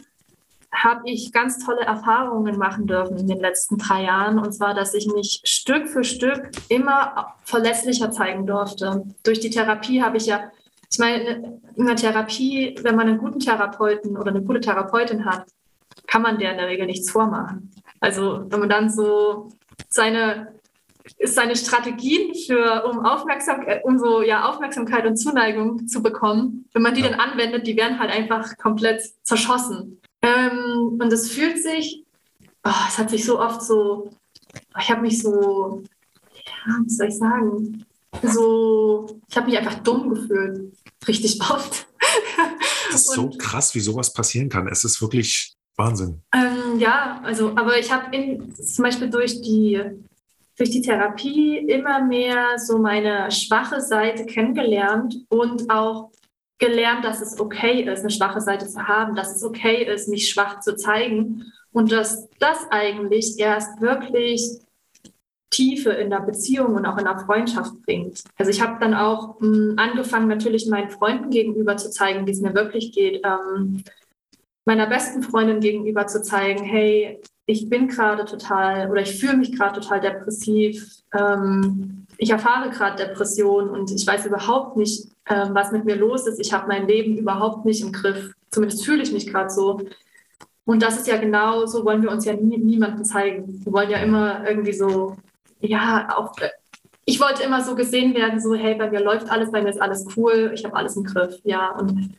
habe 0.71 1.01
ich 1.05 1.31
ganz 1.31 1.63
tolle 1.65 1.81
Erfahrungen 1.81 2.57
machen 2.57 2.87
dürfen 2.87 3.17
in 3.17 3.27
den 3.27 3.39
letzten 3.39 3.77
drei 3.77 4.03
Jahren. 4.03 4.37
Und 4.39 4.51
zwar, 4.53 4.73
dass 4.73 4.93
ich 4.93 5.07
mich 5.07 5.41
Stück 5.43 5.87
für 5.87 6.03
Stück 6.03 6.51
immer 6.69 7.35
verlässlicher 7.43 8.11
zeigen 8.11 8.45
durfte. 8.45 9.05
Durch 9.23 9.39
die 9.39 9.49
Therapie 9.49 10.01
habe 10.01 10.17
ich 10.17 10.25
ja, 10.25 10.51
ich 10.91 10.99
meine, 10.99 11.59
in 11.75 11.85
der 11.85 11.95
Therapie, 11.95 12.75
wenn 12.81 12.95
man 12.95 13.07
einen 13.07 13.17
guten 13.17 13.39
Therapeuten 13.39 14.17
oder 14.17 14.29
eine 14.29 14.41
gute 14.41 14.61
Therapeutin 14.61 15.25
hat, 15.25 15.45
kann 16.05 16.21
man 16.21 16.37
der 16.37 16.51
in 16.51 16.57
der 16.57 16.67
Regel 16.67 16.85
nichts 16.85 17.09
vormachen. 17.11 17.71
Also 17.99 18.45
wenn 18.47 18.59
man 18.59 18.69
dann 18.69 18.89
so 18.89 19.49
seine 19.89 20.57
seine 21.23 21.55
Strategien 21.55 22.35
für, 22.35 22.85
um 22.85 23.05
Aufmerksamkeit, 23.05 23.83
um 23.85 23.97
so 23.97 24.21
ja, 24.21 24.49
Aufmerksamkeit 24.49 25.05
und 25.05 25.17
Zuneigung 25.17 25.87
zu 25.87 26.03
bekommen, 26.03 26.65
wenn 26.73 26.81
man 26.81 26.93
die 26.93 27.01
dann 27.01 27.13
anwendet, 27.13 27.65
die 27.65 27.77
werden 27.77 27.99
halt 27.99 28.11
einfach 28.11 28.57
komplett 28.57 29.01
zerschossen. 29.23 30.01
Ähm, 30.21 30.97
und 30.99 31.13
es 31.13 31.31
fühlt 31.31 31.61
sich, 31.61 32.03
oh, 32.63 32.71
es 32.87 32.97
hat 32.97 33.09
sich 33.09 33.25
so 33.25 33.39
oft 33.39 33.61
so, 33.61 34.09
ich 34.79 34.89
habe 34.89 35.01
mich 35.01 35.21
so, 35.21 35.83
ja, 36.33 36.75
was 36.83 36.97
soll 36.97 37.07
ich 37.07 37.17
sagen, 37.17 37.85
so, 38.23 39.19
ich 39.29 39.37
habe 39.37 39.47
mich 39.47 39.57
einfach 39.57 39.75
dumm 39.83 40.09
gefühlt, 40.09 40.73
richtig 41.07 41.39
oft. 41.49 41.87
Das 42.91 43.01
ist 43.01 43.13
so 43.13 43.29
krass, 43.37 43.75
wie 43.75 43.79
sowas 43.79 44.13
passieren 44.13 44.49
kann. 44.49 44.67
Es 44.67 44.83
ist 44.83 45.01
wirklich 45.01 45.55
Wahnsinn. 45.75 46.21
Ähm, 46.33 46.79
ja, 46.79 47.21
also, 47.23 47.49
aber 47.55 47.77
ich 47.77 47.91
habe 47.91 48.09
zum 48.53 48.83
Beispiel 48.83 49.09
durch 49.09 49.41
die, 49.41 49.81
durch 50.57 50.71
die 50.71 50.81
Therapie 50.81 51.57
immer 51.57 52.03
mehr 52.03 52.57
so 52.57 52.79
meine 52.79 53.29
schwache 53.31 53.81
Seite 53.81 54.25
kennengelernt 54.25 55.15
und 55.29 55.69
auch 55.69 56.11
gelernt, 56.59 57.05
dass 57.05 57.21
es 57.21 57.39
okay 57.39 57.81
ist, 57.81 58.01
eine 58.01 58.09
schwache 58.09 58.41
Seite 58.41 58.67
zu 58.67 58.87
haben, 58.87 59.15
dass 59.15 59.35
es 59.35 59.43
okay 59.43 59.83
ist, 59.83 60.07
mich 60.07 60.29
schwach 60.29 60.59
zu 60.59 60.75
zeigen 60.75 61.51
und 61.71 61.91
dass 61.91 62.27
das 62.39 62.65
eigentlich 62.71 63.37
erst 63.37 63.81
wirklich 63.81 64.59
Tiefe 65.49 65.91
in 65.91 66.09
der 66.09 66.19
Beziehung 66.21 66.75
und 66.75 66.85
auch 66.85 66.97
in 66.97 67.05
der 67.05 67.19
Freundschaft 67.19 67.81
bringt. 67.83 68.23
Also 68.37 68.51
ich 68.51 68.61
habe 68.61 68.79
dann 68.79 68.93
auch 68.93 69.39
mh, 69.39 69.47
hm, 69.47 69.73
angefangen, 69.77 70.27
natürlich 70.27 70.67
meinen 70.67 70.89
Freunden 70.89 71.29
gegenüber 71.29 71.77
zu 71.77 71.89
zeigen, 71.89 72.27
wie 72.27 72.31
es 72.31 72.41
mir 72.41 72.53
wirklich 72.53 72.91
geht. 72.91 73.21
Ähm, 73.23 73.83
meiner 74.65 74.87
besten 74.87 75.23
Freundin 75.23 75.61
gegenüber 75.61 76.07
zu 76.07 76.21
zeigen, 76.21 76.63
hey, 76.63 77.21
ich 77.45 77.69
bin 77.69 77.87
gerade 77.87 78.25
total 78.25 78.91
oder 78.91 79.01
ich 79.01 79.19
fühle 79.19 79.37
mich 79.37 79.55
gerade 79.55 79.79
total 79.79 80.01
depressiv. 80.01 81.01
Ähm, 81.13 82.06
ich 82.17 82.29
erfahre 82.29 82.69
gerade 82.69 83.05
Depression 83.05 83.69
und 83.69 83.91
ich 83.91 84.05
weiß 84.05 84.25
überhaupt 84.25 84.77
nicht, 84.77 85.07
ähm, 85.29 85.49
was 85.53 85.71
mit 85.71 85.85
mir 85.85 85.95
los 85.95 86.27
ist. 86.27 86.39
Ich 86.39 86.53
habe 86.53 86.67
mein 86.67 86.87
Leben 86.87 87.17
überhaupt 87.17 87.65
nicht 87.65 87.81
im 87.81 87.91
Griff. 87.91 88.33
Zumindest 88.49 88.85
fühle 88.85 89.03
ich 89.03 89.11
mich 89.11 89.27
gerade 89.27 89.49
so. 89.49 89.81
Und 90.65 90.83
das 90.83 90.97
ist 90.97 91.07
ja 91.07 91.17
genau, 91.17 91.65
so 91.65 91.85
wollen 91.85 92.01
wir 92.01 92.11
uns 92.11 92.25
ja 92.25 92.33
nie, 92.33 92.57
niemandem 92.57 93.05
zeigen. 93.05 93.63
Wir 93.63 93.71
wollen 93.71 93.89
ja 93.89 93.99
immer 93.99 94.47
irgendwie 94.47 94.73
so, 94.73 95.15
ja, 95.59 96.09
auch, 96.17 96.33
ich 97.05 97.21
wollte 97.21 97.43
immer 97.43 97.63
so 97.63 97.75
gesehen 97.75 98.13
werden, 98.15 98.41
so, 98.41 98.53
hey, 98.53 98.75
bei 98.75 98.89
mir 98.89 98.99
läuft 98.99 99.29
alles, 99.29 99.51
bei 99.51 99.61
mir 99.61 99.69
ist 99.69 99.81
alles 99.81 100.05
cool, 100.17 100.51
ich 100.53 100.65
habe 100.65 100.75
alles 100.75 100.97
im 100.97 101.03
Griff, 101.03 101.39
ja. 101.43 101.71
Und, 101.71 102.15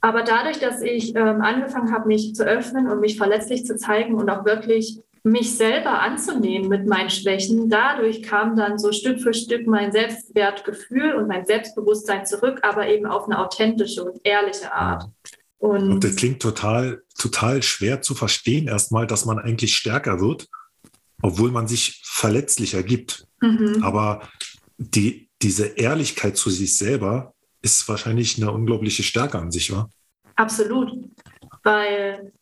aber 0.00 0.22
dadurch, 0.22 0.60
dass 0.60 0.80
ich 0.80 1.16
ähm, 1.16 1.40
angefangen 1.40 1.92
habe, 1.92 2.06
mich 2.06 2.34
zu 2.36 2.44
öffnen 2.44 2.88
und 2.88 3.00
mich 3.00 3.18
verletzlich 3.18 3.66
zu 3.66 3.76
zeigen 3.76 4.14
und 4.14 4.30
auch 4.30 4.44
wirklich 4.44 5.00
mich 5.22 5.56
selber 5.56 6.00
anzunehmen 6.00 6.68
mit 6.68 6.86
meinen 6.86 7.10
Schwächen. 7.10 7.68
Dadurch 7.68 8.22
kam 8.22 8.56
dann 8.56 8.78
so 8.78 8.92
Stück 8.92 9.20
für 9.20 9.34
Stück 9.34 9.66
mein 9.66 9.92
Selbstwertgefühl 9.92 11.14
und 11.14 11.28
mein 11.28 11.46
Selbstbewusstsein 11.46 12.26
zurück, 12.26 12.60
aber 12.62 12.88
eben 12.88 13.06
auf 13.06 13.24
eine 13.24 13.38
authentische 13.38 14.04
und 14.04 14.20
ehrliche 14.24 14.72
Art. 14.72 15.08
Und, 15.58 15.90
und 15.90 16.04
das 16.04 16.16
klingt 16.16 16.40
total, 16.40 17.02
total 17.18 17.62
schwer 17.62 18.00
zu 18.00 18.14
verstehen 18.14 18.68
erstmal, 18.68 19.06
dass 19.06 19.24
man 19.24 19.38
eigentlich 19.38 19.74
stärker 19.76 20.20
wird, 20.20 20.48
obwohl 21.20 21.50
man 21.50 21.66
sich 21.66 22.00
verletzlicher 22.04 22.82
gibt. 22.82 23.26
Mhm. 23.40 23.82
Aber 23.82 24.28
die, 24.76 25.28
diese 25.42 25.66
Ehrlichkeit 25.66 26.36
zu 26.36 26.50
sich 26.50 26.78
selber 26.78 27.34
ist 27.60 27.88
wahrscheinlich 27.88 28.40
eine 28.40 28.52
unglaubliche 28.52 29.02
Stärke 29.02 29.38
an 29.38 29.50
sich, 29.50 29.72
wa? 29.72 29.90
Absolut. 30.36 30.92
Weil 31.64 32.32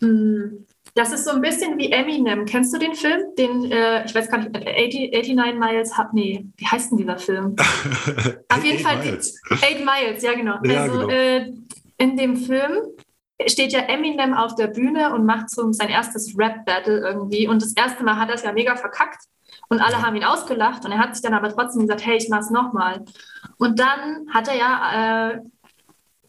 mh, 0.00 0.08
hm, 0.08 0.66
das 0.96 1.12
ist 1.12 1.26
so 1.26 1.30
ein 1.32 1.42
bisschen 1.42 1.78
wie 1.78 1.92
Eminem. 1.92 2.46
Kennst 2.46 2.72
du 2.74 2.78
den 2.78 2.94
Film? 2.94 3.20
Den, 3.38 3.70
äh, 3.70 4.06
ich 4.06 4.14
weiß 4.14 4.30
gar 4.30 4.38
nicht, 4.38 4.56
80, 4.56 5.12
89 5.12 5.58
Miles, 5.58 5.96
hat, 5.96 6.14
nee, 6.14 6.46
wie 6.56 6.66
heißt 6.66 6.90
denn 6.90 6.98
dieser 6.98 7.18
Film? 7.18 7.54
Auf 8.48 8.64
jeden 8.64 8.78
Fall, 8.78 8.96
Miles. 9.04 9.38
Eight 9.50 9.84
Miles, 9.84 10.22
ja 10.22 10.32
genau. 10.32 10.58
Ja, 10.64 10.82
also 10.82 11.00
genau. 11.00 11.10
Äh, 11.10 11.52
in 11.98 12.16
dem 12.16 12.36
Film 12.36 12.78
steht 13.46 13.74
ja 13.74 13.80
Eminem 13.80 14.32
auf 14.32 14.54
der 14.54 14.68
Bühne 14.68 15.12
und 15.12 15.26
macht 15.26 15.50
so 15.50 15.70
sein 15.70 15.90
erstes 15.90 16.34
Rap-Battle 16.36 17.00
irgendwie. 17.00 17.46
Und 17.46 17.60
das 17.60 17.74
erste 17.74 18.02
Mal 18.02 18.16
hat 18.16 18.30
er 18.30 18.36
es 18.36 18.42
ja 18.42 18.52
mega 18.52 18.74
verkackt 18.74 19.22
und 19.68 19.82
alle 19.82 20.00
haben 20.00 20.16
ihn 20.16 20.24
ausgelacht 20.24 20.86
und 20.86 20.92
er 20.92 20.98
hat 20.98 21.14
sich 21.14 21.22
dann 21.22 21.34
aber 21.34 21.50
trotzdem 21.50 21.82
gesagt, 21.82 22.06
hey, 22.06 22.16
ich 22.16 22.30
mach's 22.30 22.48
nochmal. 22.48 23.04
Und 23.58 23.78
dann 23.78 24.28
hat 24.32 24.48
er 24.48 24.56
ja 24.56 25.30
äh, 25.30 25.40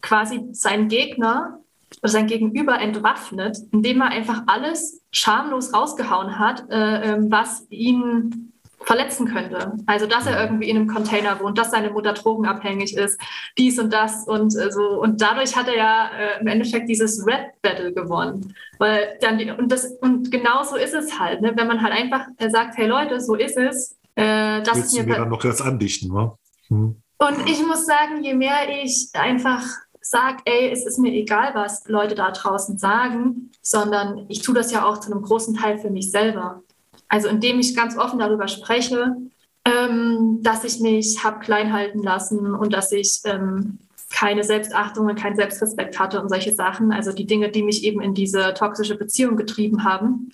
quasi 0.02 0.48
seinen 0.52 0.88
Gegner 0.88 1.60
sein 2.02 2.26
Gegenüber 2.26 2.78
entwaffnet, 2.80 3.58
indem 3.72 4.00
er 4.00 4.08
einfach 4.08 4.42
alles 4.46 5.02
schamlos 5.10 5.72
rausgehauen 5.72 6.38
hat, 6.38 6.64
äh, 6.70 7.14
ähm, 7.14 7.30
was 7.30 7.66
ihn 7.70 8.52
verletzen 8.80 9.26
könnte. 9.26 9.76
Also, 9.86 10.06
dass 10.06 10.26
er 10.26 10.40
irgendwie 10.42 10.70
in 10.70 10.76
einem 10.76 10.88
Container 10.88 11.40
wohnt, 11.40 11.58
dass 11.58 11.70
seine 11.70 11.90
Mutter 11.90 12.12
drogenabhängig 12.12 12.96
ist, 12.96 13.20
dies 13.58 13.78
und 13.78 13.92
das 13.92 14.26
und 14.26 14.56
äh, 14.56 14.70
so. 14.70 15.00
Und 15.00 15.20
dadurch 15.20 15.56
hat 15.56 15.68
er 15.68 15.76
ja 15.76 16.10
äh, 16.10 16.40
im 16.40 16.46
Endeffekt 16.46 16.88
dieses 16.88 17.26
Rap-Battle 17.26 17.92
gewonnen. 17.92 18.54
Weil 18.78 19.18
dann 19.20 19.38
und, 19.58 19.72
das, 19.72 19.86
und 20.00 20.30
genau 20.30 20.62
so 20.62 20.76
ist 20.76 20.94
es 20.94 21.18
halt, 21.18 21.42
ne? 21.42 21.52
wenn 21.56 21.66
man 21.66 21.82
halt 21.82 21.92
einfach 21.92 22.26
äh, 22.38 22.48
sagt, 22.48 22.76
hey 22.76 22.86
Leute, 22.86 23.20
so 23.20 23.34
ist 23.34 23.56
es. 23.56 23.98
Äh, 24.14 24.62
das 24.62 24.76
Willst 24.76 24.96
ist 24.96 25.06
mir, 25.06 25.16
dann 25.16 25.28
noch 25.28 25.42
das 25.42 25.60
andichten, 25.60 26.12
wa? 26.12 26.38
Hm. 26.68 27.02
Und 27.18 27.50
ich 27.50 27.66
muss 27.66 27.84
sagen, 27.84 28.22
je 28.22 28.34
mehr 28.34 28.68
ich 28.82 29.08
einfach 29.14 29.64
sage, 30.08 30.38
ey, 30.46 30.70
es 30.70 30.86
ist 30.86 30.98
mir 30.98 31.12
egal, 31.12 31.54
was 31.54 31.86
Leute 31.86 32.14
da 32.14 32.30
draußen 32.30 32.78
sagen, 32.78 33.50
sondern 33.62 34.24
ich 34.28 34.40
tue 34.40 34.54
das 34.54 34.72
ja 34.72 34.86
auch 34.86 34.98
zu 34.98 35.12
einem 35.12 35.22
großen 35.22 35.54
Teil 35.54 35.78
für 35.78 35.90
mich 35.90 36.10
selber. 36.10 36.62
Also 37.08 37.28
indem 37.28 37.58
ich 37.58 37.76
ganz 37.76 37.96
offen 37.96 38.18
darüber 38.18 38.48
spreche, 38.48 39.16
ähm, 39.64 40.38
dass 40.42 40.64
ich 40.64 40.80
mich 40.80 41.22
habe 41.24 41.40
klein 41.40 41.72
halten 41.72 42.02
lassen 42.02 42.54
und 42.54 42.72
dass 42.72 42.90
ich 42.92 43.20
ähm, 43.24 43.78
keine 44.10 44.44
Selbstachtung 44.44 45.06
und 45.06 45.20
keinen 45.20 45.36
Selbstrespekt 45.36 45.98
hatte 45.98 46.22
und 46.22 46.30
solche 46.30 46.54
Sachen. 46.54 46.92
Also 46.92 47.12
die 47.12 47.26
Dinge, 47.26 47.50
die 47.50 47.62
mich 47.62 47.84
eben 47.84 48.00
in 48.00 48.14
diese 48.14 48.54
toxische 48.54 48.96
Beziehung 48.96 49.36
getrieben 49.36 49.84
haben. 49.84 50.32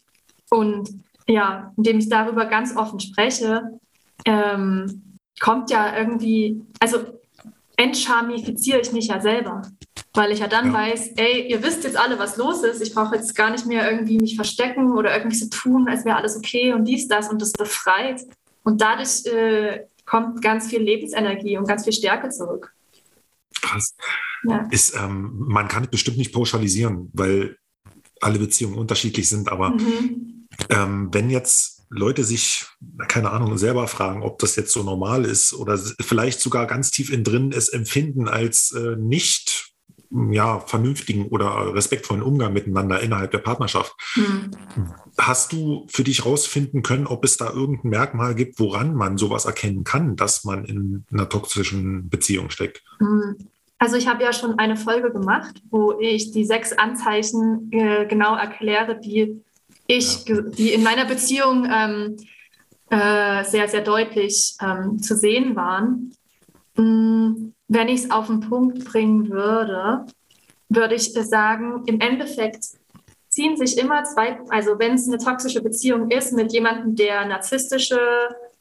Und 0.51 0.91
ja, 1.27 1.73
indem 1.77 1.99
ich 1.99 2.09
darüber 2.09 2.47
ganz 2.47 2.77
offen 2.77 3.01
spreche, 3.01 3.79
ähm, 4.25 5.17
kommt 5.41 5.71
ja 5.71 5.97
irgendwie, 5.99 6.63
also 6.79 6.99
entschamifiziere 7.77 8.81
ich 8.81 8.93
mich 8.93 9.09
ja 9.09 9.21
selber. 9.21 9.63
Weil 10.13 10.31
ich 10.31 10.39
ja 10.39 10.47
dann 10.47 10.69
ja. 10.69 10.73
weiß, 10.75 11.13
ey, 11.17 11.51
ihr 11.51 11.63
wisst 11.63 11.83
jetzt 11.85 11.97
alle, 11.97 12.19
was 12.19 12.37
los 12.37 12.63
ist. 12.63 12.81
Ich 12.81 12.95
brauche 12.95 13.17
jetzt 13.17 13.35
gar 13.35 13.51
nicht 13.51 13.67
mehr 13.67 13.91
irgendwie 13.91 14.19
mich 14.19 14.37
verstecken 14.37 14.93
oder 14.93 15.17
irgendwie 15.17 15.37
so 15.37 15.49
tun, 15.49 15.89
als 15.89 16.05
wäre 16.05 16.17
alles 16.17 16.37
okay 16.37 16.73
und 16.73 16.85
dies, 16.85 17.09
das 17.09 17.29
und 17.29 17.43
das 17.43 17.53
befreit. 17.53 18.23
Und 18.63 18.81
dadurch 18.81 19.27
äh, 19.27 19.87
kommt 20.07 20.41
ganz 20.41 20.69
viel 20.69 20.81
Lebensenergie 20.81 21.59
und 21.59 21.67
ganz 21.67 21.85
viel 21.85 21.93
Stärke 21.93 22.29
zurück. 22.29 22.73
Krass. 23.61 23.97
Ja. 24.45 24.69
Ist, 24.71 24.95
ähm, 24.97 25.33
man 25.39 25.69
kann 25.69 25.85
es 25.85 25.91
bestimmt 25.91 26.19
nicht 26.19 26.33
pauschalisieren, 26.33 27.11
weil 27.13 27.57
alle 28.21 28.39
Beziehungen 28.39 28.79
unterschiedlich 28.79 29.29
sind, 29.29 29.51
aber 29.51 29.71
mhm. 29.71 30.47
ähm, 30.71 31.09
wenn 31.13 31.31
jetzt 31.31 31.74
Leute 31.95 32.25
sich, 32.25 32.67
keine 33.09 33.31
Ahnung, 33.31 33.57
selber 33.57 33.87
fragen, 33.89 34.23
ob 34.23 34.39
das 34.39 34.57
jetzt 34.57 34.73
so 34.73 34.83
normal 34.83 35.25
ist 35.25 35.53
oder 35.55 35.79
vielleicht 35.79 36.41
sogar 36.41 36.67
ganz 36.67 36.91
tief 36.91 37.13
in 37.13 37.25
drin 37.25 37.53
es 37.53 37.69
empfinden 37.69 38.29
als 38.29 38.73
äh, 38.73 38.97
nicht 38.97 39.75
ja, 40.31 40.61
vernünftigen 40.61 41.27
oder 41.27 41.75
respektvollen 41.75 42.23
Umgang 42.23 42.53
miteinander 42.53 43.01
innerhalb 43.01 43.31
der 43.33 43.39
Partnerschaft. 43.39 43.95
Hm. 44.15 44.51
Hast 45.19 45.53
du 45.53 45.87
für 45.89 46.05
dich 46.05 46.25
herausfinden 46.25 46.83
können, 46.83 47.07
ob 47.07 47.25
es 47.25 47.37
da 47.37 47.51
irgendein 47.51 47.91
Merkmal 47.91 48.35
gibt, 48.35 48.61
woran 48.61 48.95
man 48.95 49.19
sowas 49.19 49.45
erkennen 49.45 49.85
kann, 49.85 50.17
dass 50.17 50.45
man 50.45 50.65
in 50.65 51.05
einer 51.13 51.29
toxischen 51.29 52.09
Beziehung 52.09 52.51
steckt? 52.51 52.83
Hm. 52.99 53.37
Also 53.79 53.97
ich 53.97 54.07
habe 54.07 54.23
ja 54.23 54.33
schon 54.33 54.59
eine 54.59 54.77
Folge 54.77 55.13
gemacht, 55.13 55.61
wo 55.71 55.99
ich 55.99 56.31
die 56.31 56.45
sechs 56.45 56.73
Anzeichen 56.73 57.71
äh, 57.73 58.07
genau 58.07 58.37
erkläre, 58.37 58.99
die 58.99 59.44
ich, 59.87 60.27
ja. 60.27 60.41
die 60.41 60.73
in 60.73 60.83
meiner 60.83 61.05
Beziehung 61.05 61.69
ähm, 61.71 62.17
äh, 62.91 63.45
sehr, 63.45 63.69
sehr 63.69 63.83
deutlich 63.83 64.57
ähm, 64.61 64.99
zu 65.01 65.17
sehen 65.17 65.57
waren. 65.57 66.15
Mm, 66.77 67.53
wenn 67.69 67.89
ich 67.89 68.05
es 68.05 68.11
auf 68.11 68.27
den 68.27 68.41
Punkt 68.41 68.85
bringen 68.85 69.31
würde, 69.31 70.07
würde 70.69 70.95
ich 70.95 71.13
sagen, 71.13 71.83
im 71.87 72.01
Endeffekt 72.01 72.65
ziehen 73.29 73.57
sich 73.57 73.79
immer 73.79 74.05
zwei, 74.05 74.39
also 74.51 74.79
wenn 74.79 74.95
es 74.95 75.09
eine 75.09 75.19
toxische 75.19 75.61
Beziehung 75.61 76.11
ist 76.11 76.33
mit 76.33 76.53
jemandem, 76.53 76.95
der 76.95 77.27
narzisstische 77.27 77.99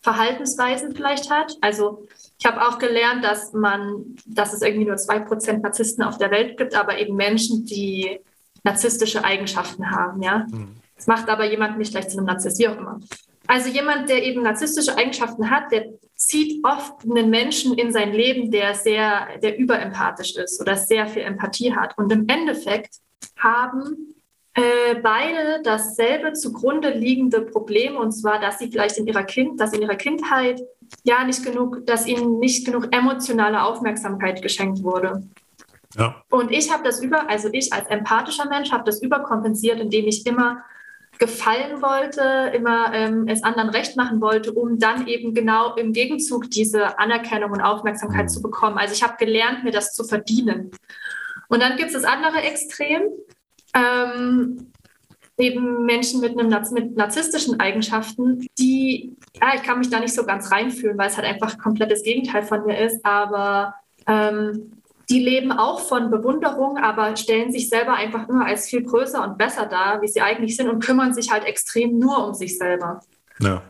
Verhaltensweisen 0.01 0.95
vielleicht 0.95 1.30
hat. 1.30 1.55
Also 1.61 2.07
ich 2.39 2.45
habe 2.45 2.67
auch 2.67 2.80
gelernt, 2.80 3.24
dass 3.24 3.53
man, 3.53 4.15
dass 4.26 4.53
es 4.53 4.61
irgendwie 4.61 4.86
nur 4.86 4.97
zwei 4.97 5.19
Prozent 5.19 5.63
Narzissten 5.63 6.03
auf 6.03 6.17
der 6.17 6.32
Welt 6.32 6.57
gibt, 6.57 6.76
aber 6.76 6.97
eben 6.97 7.15
Menschen, 7.15 7.65
die 7.65 8.19
narzisstische 8.63 9.24
Eigenschaften 9.24 9.91
haben, 9.91 10.21
ja. 10.21 10.45
Mhm. 10.49 10.76
Das 11.06 11.08
macht 11.08 11.30
aber 11.30 11.43
jemand 11.43 11.78
nicht 11.78 11.91
gleich 11.91 12.08
zu 12.08 12.18
einem 12.18 12.28
Narzisst, 12.28 12.60
wie 12.60 12.68
auch 12.70 12.78
immer. 12.78 13.01
Also 13.45 13.68
jemand, 13.70 14.08
der 14.08 14.24
eben 14.24 14.41
narzisstische 14.41 14.97
Eigenschaften 14.97 15.49
hat, 15.49 15.70
der 15.70 15.88
zieht 16.16 16.64
oft 16.64 17.04
einen 17.04 17.30
Menschen 17.30 17.78
in 17.78 17.91
sein 17.91 18.14
Leben, 18.14 18.51
der 18.51 18.74
sehr, 18.74 19.28
der 19.41 19.58
überempathisch 19.58 20.38
ist 20.38 20.62
oder 20.62 20.78
sehr 20.78 21.08
viel 21.08 21.24
Empathie 21.24 21.76
hat. 21.76 21.97
Und 21.97 22.10
im 22.14 22.26
Endeffekt 22.30 22.99
haben 23.38 24.16
äh, 24.54 24.95
beide 25.01 25.62
dasselbe 25.62 26.32
zugrunde 26.32 26.91
liegende 26.91 27.41
Problem, 27.41 27.97
und 27.97 28.14
zwar, 28.14 28.39
dass 28.39 28.60
sie 28.60 28.72
vielleicht 28.72 28.97
in 28.97 29.06
ihrer 29.06 29.24
Kind, 29.24 29.60
dass 29.60 29.74
in 29.74 29.82
ihrer 29.82 29.95
Kindheit 29.95 30.62
ja 31.04 31.26
nicht 31.26 31.43
genug, 31.43 31.86
dass 31.86 32.08
ihnen 32.08 32.39
nicht 32.39 32.66
genug 32.66 32.95
emotionale 32.95 33.62
Aufmerksamkeit 33.62 34.41
geschenkt 34.41 34.82
wurde. 34.84 35.28
Ja. 35.97 36.24
Und 36.30 36.49
ich 36.49 36.72
habe 36.72 36.84
das 36.84 37.01
über, 37.04 37.30
also 37.30 37.49
ich 37.51 37.74
als 37.74 37.89
empathischer 37.89 38.47
Mensch 38.47 38.72
habe 38.72 38.86
das 38.86 39.01
überkompensiert, 39.01 39.82
indem 39.82 40.08
ich 40.08 40.26
immer 40.26 40.64
gefallen 41.20 41.82
wollte, 41.82 42.51
immer 42.55 42.93
ähm, 42.93 43.28
es 43.28 43.43
anderen 43.43 43.70
recht 43.70 43.95
machen 43.95 44.20
wollte, 44.22 44.51
um 44.51 44.80
dann 44.80 45.07
eben 45.07 45.34
genau 45.34 45.76
im 45.76 45.93
Gegenzug 45.93 46.49
diese 46.49 46.99
Anerkennung 46.99 47.51
und 47.51 47.61
Aufmerksamkeit 47.61 48.26
mhm. 48.26 48.30
zu 48.30 48.41
bekommen. 48.41 48.78
Also 48.78 48.93
ich 48.93 49.03
habe 49.03 49.16
gelernt, 49.18 49.64
mir 49.64 49.72
das 49.72 49.93
zu 49.93 50.03
verdienen. 50.03 50.72
Und 51.49 51.61
dann 51.61 51.78
gibt 51.78 51.89
es 51.89 51.93
das 51.93 52.03
andere 52.03 52.41
Extrem, 52.41 53.03
ähm, 53.76 54.72
eben 55.38 55.86
Menschen 55.86 56.22
mit, 56.22 56.38
einem, 56.38 56.49
mit 56.74 56.95
narzisstischen 56.95 57.59
Eigenschaften, 57.59 58.45
die, 58.59 59.16
ja, 59.39 59.55
ich 59.55 59.64
kann 59.64 59.80
mich 59.80 59.89
da 59.89 59.99
nicht 59.99 60.14
so 60.14 60.26
ganz 60.26 60.51
reinfühlen, 60.51 60.97
weil 60.97 61.07
es 61.07 61.18
halt 61.18 61.28
einfach 61.28 61.57
komplett 61.57 61.91
das 61.91 62.03
Gegenteil 62.03 62.43
von 62.43 62.66
mir 62.66 62.78
ist, 62.80 63.03
aber 63.03 63.76
ähm, 64.07 64.82
die 65.10 65.20
leben 65.20 65.51
auch 65.51 65.80
von 65.82 66.10
Bewunderung, 66.10 66.78
aber 66.78 67.16
stellen 67.18 67.51
sich 67.51 67.70
selber 67.70 67.93
einfach 67.93 68.30
immer 68.30 68.45
als 68.45 68.68
viel 68.68 68.84
größer 68.84 69.24
und 69.24 69.38
besser 69.38 69.66
dar, 69.66 70.01
wie 70.01 70.08
sie 70.08 70.22
eigentlich 70.22 70.56
sind 70.56 70.70
und 70.70 70.84
kümmern 70.84 71.14
sich 71.14 71.32
halt 71.32 71.45
extrem 71.45 71.99
nur 71.99 72.28
um 72.28 72.34
sich 72.34 72.58
selber. 72.58 73.01
Ja. 73.39 73.62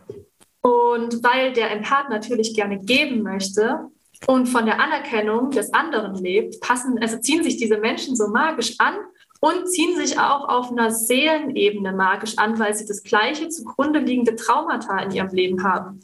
Und 0.61 1.23
weil 1.23 1.53
der 1.53 1.71
Empath 1.71 2.09
natürlich 2.09 2.55
gerne 2.55 2.79
geben 2.79 3.23
möchte 3.23 3.89
und 4.27 4.47
von 4.47 4.65
der 4.65 4.79
Anerkennung 4.79 5.51
des 5.51 5.73
anderen 5.73 6.15
lebt, 6.15 6.61
passen, 6.61 6.97
also 7.01 7.17
ziehen 7.17 7.43
sich 7.43 7.57
diese 7.57 7.77
Menschen 7.77 8.15
so 8.15 8.27
magisch 8.27 8.75
an 8.77 8.95
und 9.41 9.69
ziehen 9.69 9.97
sich 9.97 10.17
auch 10.19 10.47
auf 10.47 10.71
einer 10.71 10.91
Seelenebene 10.91 11.91
magisch 11.91 12.37
an, 12.37 12.57
weil 12.59 12.73
sie 12.75 12.85
das 12.85 13.03
gleiche 13.03 13.49
zugrunde 13.49 13.99
liegende 13.99 14.35
Traumata 14.35 14.99
in 14.99 15.11
ihrem 15.11 15.29
Leben 15.29 15.63
haben. 15.63 15.99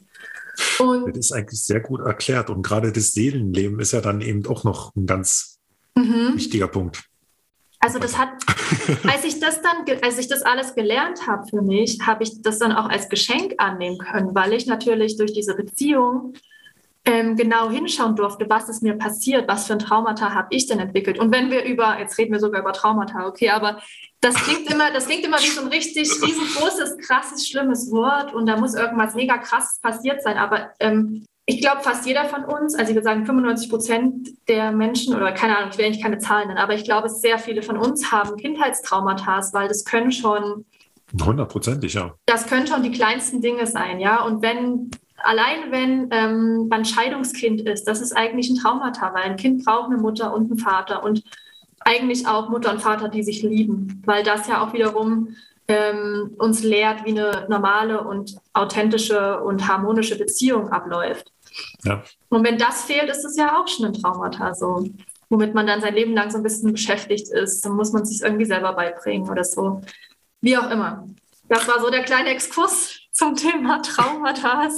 Und 0.78 1.16
das 1.16 1.26
ist 1.26 1.32
eigentlich 1.32 1.62
sehr 1.62 1.80
gut 1.80 2.00
erklärt. 2.00 2.50
Und 2.50 2.62
gerade 2.62 2.92
das 2.92 3.12
Seelenleben 3.12 3.80
ist 3.80 3.92
ja 3.92 4.00
dann 4.00 4.20
eben 4.20 4.46
auch 4.46 4.64
noch 4.64 4.94
ein 4.94 5.06
ganz 5.06 5.58
mhm. 5.96 6.34
wichtiger 6.34 6.68
Punkt. 6.68 7.04
Also 7.80 7.98
das 7.98 8.18
hat, 8.18 8.28
als 9.06 9.24
ich 9.24 9.40
das 9.40 9.62
dann, 9.62 9.84
als 10.02 10.18
ich 10.18 10.28
das 10.28 10.42
alles 10.42 10.74
gelernt 10.74 11.26
habe 11.26 11.46
für 11.48 11.62
mich, 11.62 11.98
habe 12.06 12.22
ich 12.22 12.42
das 12.42 12.58
dann 12.58 12.72
auch 12.72 12.88
als 12.88 13.08
Geschenk 13.08 13.54
annehmen 13.56 13.98
können, 13.98 14.34
weil 14.34 14.52
ich 14.52 14.66
natürlich 14.66 15.16
durch 15.16 15.32
diese 15.32 15.54
Beziehung 15.54 16.34
ähm, 17.04 17.36
genau 17.36 17.70
hinschauen 17.70 18.14
durfte, 18.14 18.46
was 18.48 18.68
ist 18.68 18.82
mir 18.82 18.94
passiert, 18.94 19.48
was 19.48 19.66
für 19.66 19.74
ein 19.74 19.78
Traumata 19.78 20.34
habe 20.34 20.48
ich 20.50 20.66
denn 20.66 20.80
entwickelt. 20.80 21.18
Und 21.18 21.32
wenn 21.32 21.50
wir 21.50 21.64
über, 21.64 21.98
jetzt 21.98 22.18
reden 22.18 22.32
wir 22.32 22.40
sogar 22.40 22.60
über 22.60 22.72
Traumata, 22.72 23.26
okay, 23.26 23.50
aber 23.50 23.80
das 24.20 24.34
klingt 24.34 24.70
immer, 24.70 24.92
das 24.92 25.06
klingt 25.06 25.24
immer 25.24 25.38
wie 25.38 25.48
so 25.48 25.62
ein 25.62 25.68
richtig 25.68 26.10
riesengroßes, 26.10 26.98
krasses, 26.98 27.48
schlimmes 27.48 27.90
Wort 27.90 28.34
und 28.34 28.46
da 28.46 28.58
muss 28.58 28.74
irgendwas 28.74 29.14
mega 29.14 29.38
krasses 29.38 29.80
passiert 29.80 30.22
sein. 30.22 30.36
Aber 30.36 30.70
ähm, 30.78 31.24
ich 31.46 31.60
glaube, 31.60 31.82
fast 31.82 32.06
jeder 32.06 32.26
von 32.26 32.44
uns, 32.44 32.74
also 32.74 32.90
ich 32.90 32.94
würde 32.94 33.04
sagen 33.04 33.24
95 33.24 33.70
Prozent 33.70 34.28
der 34.48 34.70
Menschen, 34.70 35.16
oder 35.16 35.32
keine 35.32 35.56
Ahnung, 35.56 35.70
ich 35.72 35.78
will 35.78 35.86
eigentlich 35.86 36.02
keine 36.02 36.18
Zahlen 36.18 36.48
nennen, 36.48 36.60
aber 36.60 36.74
ich 36.74 36.84
glaube, 36.84 37.08
sehr 37.08 37.38
viele 37.38 37.62
von 37.62 37.78
uns 37.78 38.12
haben 38.12 38.36
Kindheitstraumata, 38.36 39.40
weil 39.52 39.68
das 39.68 39.84
können 39.84 40.12
schon 40.12 40.66
Hundertprozentig, 41.20 41.94
ja. 41.94 42.14
Das 42.26 42.46
können 42.46 42.66
schon 42.66 42.82
die 42.82 42.92
kleinsten 42.92 43.40
Dinge 43.40 43.66
sein, 43.66 43.98
ja. 43.98 44.22
Und 44.24 44.42
wenn, 44.42 44.90
allein 45.22 45.70
wenn 45.70 46.08
ähm, 46.10 46.68
man 46.68 46.84
Scheidungskind 46.84 47.62
ist, 47.62 47.84
das 47.84 48.00
ist 48.00 48.12
eigentlich 48.16 48.50
ein 48.50 48.56
Traumata, 48.56 49.12
weil 49.14 49.22
ein 49.22 49.36
Kind 49.36 49.64
braucht 49.64 49.90
eine 49.90 49.98
Mutter 49.98 50.34
und 50.34 50.50
einen 50.50 50.58
Vater 50.58 51.02
und 51.02 51.22
eigentlich 51.80 52.26
auch 52.26 52.48
Mutter 52.48 52.72
und 52.72 52.82
Vater, 52.82 53.08
die 53.08 53.22
sich 53.22 53.42
lieben, 53.42 54.02
weil 54.04 54.22
das 54.22 54.46
ja 54.48 54.62
auch 54.62 54.72
wiederum 54.72 55.36
ähm, 55.68 56.34
uns 56.38 56.62
lehrt, 56.62 57.04
wie 57.04 57.10
eine 57.10 57.46
normale 57.48 58.02
und 58.02 58.36
authentische 58.52 59.40
und 59.40 59.68
harmonische 59.68 60.18
Beziehung 60.18 60.70
abläuft. 60.70 61.32
Ja. 61.84 62.02
Und 62.28 62.44
wenn 62.44 62.58
das 62.58 62.84
fehlt, 62.84 63.08
ist 63.08 63.24
es 63.24 63.36
ja 63.36 63.58
auch 63.58 63.68
schon 63.68 63.86
ein 63.86 63.92
Traumata 63.92 64.54
so, 64.54 64.88
womit 65.28 65.54
man 65.54 65.66
dann 65.66 65.80
sein 65.80 65.94
Leben 65.94 66.14
lang 66.14 66.30
so 66.30 66.38
ein 66.38 66.42
bisschen 66.42 66.72
beschäftigt 66.72 67.28
ist. 67.28 67.64
Dann 67.64 67.72
muss 67.72 67.92
man 67.92 68.04
sich 68.04 68.20
irgendwie 68.20 68.44
selber 68.44 68.72
beibringen 68.72 69.28
oder 69.30 69.44
so. 69.44 69.80
Wie 70.40 70.56
auch 70.56 70.70
immer. 70.70 71.08
Das 71.48 71.66
war 71.68 71.80
so 71.80 71.90
der 71.90 72.02
kleine 72.02 72.30
Exkurs 72.30 72.99
zum 73.20 73.36
Thema 73.36 73.82
Traumata. 73.82 74.62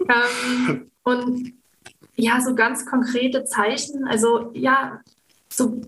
ähm, 0.00 0.90
und 1.04 1.52
ja, 2.16 2.40
so 2.40 2.56
ganz 2.56 2.84
konkrete 2.84 3.44
Zeichen. 3.44 4.08
Also 4.08 4.50
ja, 4.52 5.00
so 5.48 5.80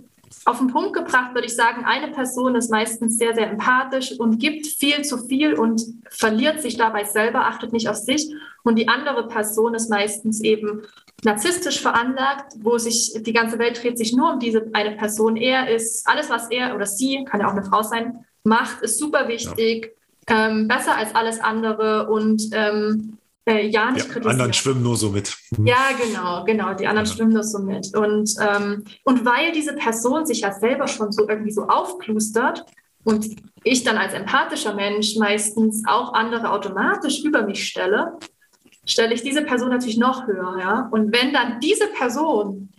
auf 0.44 0.58
den 0.58 0.68
Punkt 0.68 0.92
gebracht 0.92 1.34
würde 1.34 1.48
ich 1.48 1.56
sagen, 1.56 1.84
eine 1.84 2.12
Person 2.12 2.54
ist 2.54 2.70
meistens 2.70 3.18
sehr, 3.18 3.34
sehr 3.34 3.50
empathisch 3.50 4.12
und 4.20 4.38
gibt 4.38 4.66
viel 4.66 5.02
zu 5.02 5.18
viel 5.26 5.54
und 5.54 5.82
verliert 6.10 6.62
sich 6.62 6.76
dabei 6.76 7.02
selber, 7.02 7.46
achtet 7.46 7.72
nicht 7.72 7.88
auf 7.88 7.96
sich. 7.96 8.32
Und 8.62 8.76
die 8.76 8.86
andere 8.86 9.26
Person 9.26 9.74
ist 9.74 9.90
meistens 9.90 10.42
eben 10.42 10.82
narzisstisch 11.24 11.80
veranlagt, 11.80 12.52
wo 12.58 12.78
sich 12.78 13.14
die 13.20 13.32
ganze 13.32 13.58
Welt 13.58 13.82
dreht 13.82 13.98
sich 13.98 14.14
nur 14.14 14.34
um 14.34 14.38
diese 14.38 14.70
eine 14.74 14.92
Person. 14.96 15.36
Er 15.36 15.74
ist 15.74 16.06
alles, 16.06 16.30
was 16.30 16.48
er 16.52 16.76
oder 16.76 16.86
sie, 16.86 17.24
kann 17.24 17.40
ja 17.40 17.48
auch 17.48 17.52
eine 17.52 17.64
Frau 17.64 17.82
sein, 17.82 18.24
macht, 18.44 18.82
ist 18.82 19.00
super 19.00 19.26
wichtig, 19.26 19.86
ja. 19.86 20.03
Ähm, 20.28 20.68
besser 20.68 20.96
als 20.96 21.14
alles 21.14 21.40
andere 21.40 22.08
und 22.08 22.42
ähm, 22.52 23.18
äh, 23.46 23.66
ja 23.66 23.90
nicht 23.90 24.06
ja, 24.06 24.12
kritisieren. 24.12 24.30
anderen 24.30 24.52
schwimmen 24.52 24.82
nur 24.82 24.96
so 24.96 25.10
mit. 25.10 25.36
Hm. 25.54 25.66
Ja, 25.66 25.90
genau, 26.02 26.44
genau. 26.44 26.74
Die 26.74 26.86
anderen 26.86 27.06
ja. 27.06 27.14
schwimmen 27.14 27.32
nur 27.32 27.44
so 27.44 27.58
mit. 27.58 27.94
Und, 27.94 28.34
ähm, 28.40 28.84
und 29.04 29.24
weil 29.24 29.52
diese 29.52 29.74
Person 29.74 30.26
sich 30.26 30.40
ja 30.40 30.52
selber 30.52 30.88
schon 30.88 31.12
so 31.12 31.28
irgendwie 31.28 31.52
so 31.52 31.66
aufklustert 31.68 32.64
und 33.04 33.26
ich 33.62 33.84
dann 33.84 33.98
als 33.98 34.14
empathischer 34.14 34.74
Mensch 34.74 35.16
meistens 35.16 35.82
auch 35.86 36.14
andere 36.14 36.50
automatisch 36.50 37.22
über 37.22 37.42
mich 37.42 37.66
stelle, 37.66 38.18
stelle 38.86 39.14
ich 39.14 39.22
diese 39.22 39.42
Person 39.42 39.68
natürlich 39.70 39.98
noch 39.98 40.26
höher. 40.26 40.56
Ja? 40.58 40.88
Und 40.90 41.14
wenn 41.14 41.32
dann 41.32 41.60
diese 41.60 41.86
Person, 41.88 42.70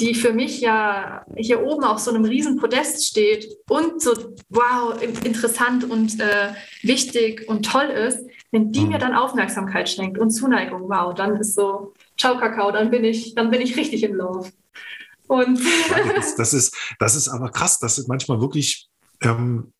die 0.00 0.14
für 0.14 0.32
mich 0.32 0.60
ja 0.60 1.24
hier 1.36 1.62
oben 1.62 1.84
auf 1.84 1.98
so 1.98 2.10
einem 2.10 2.24
riesen 2.24 2.56
Podest 2.56 3.06
steht 3.06 3.48
und 3.68 4.00
so, 4.00 4.12
wow, 4.48 5.00
interessant 5.02 5.84
und 5.84 6.20
äh, 6.20 6.52
wichtig 6.82 7.48
und 7.48 7.64
toll 7.64 7.86
ist, 7.86 8.20
wenn 8.52 8.70
die 8.70 8.82
mhm. 8.82 8.88
mir 8.90 8.98
dann 8.98 9.14
Aufmerksamkeit 9.14 9.88
schenkt 9.88 10.18
und 10.18 10.30
Zuneigung, 10.30 10.88
wow, 10.88 11.14
dann 11.14 11.36
ist 11.36 11.54
so, 11.54 11.94
ciao 12.16 12.38
Kakao, 12.38 12.70
dann 12.70 12.90
bin 12.90 13.04
ich, 13.04 13.34
dann 13.34 13.50
bin 13.50 13.60
ich 13.60 13.76
richtig 13.76 14.04
im 14.04 14.14
Love. 14.14 14.50
Und 15.26 15.60
das, 16.16 16.36
das, 16.36 16.54
ist, 16.54 16.76
das 16.98 17.14
ist 17.14 17.28
aber 17.28 17.50
krass, 17.50 17.78
dass 17.78 17.98
es 17.98 18.06
manchmal 18.06 18.40
wirklich 18.40 18.88
ähm, 19.20 19.72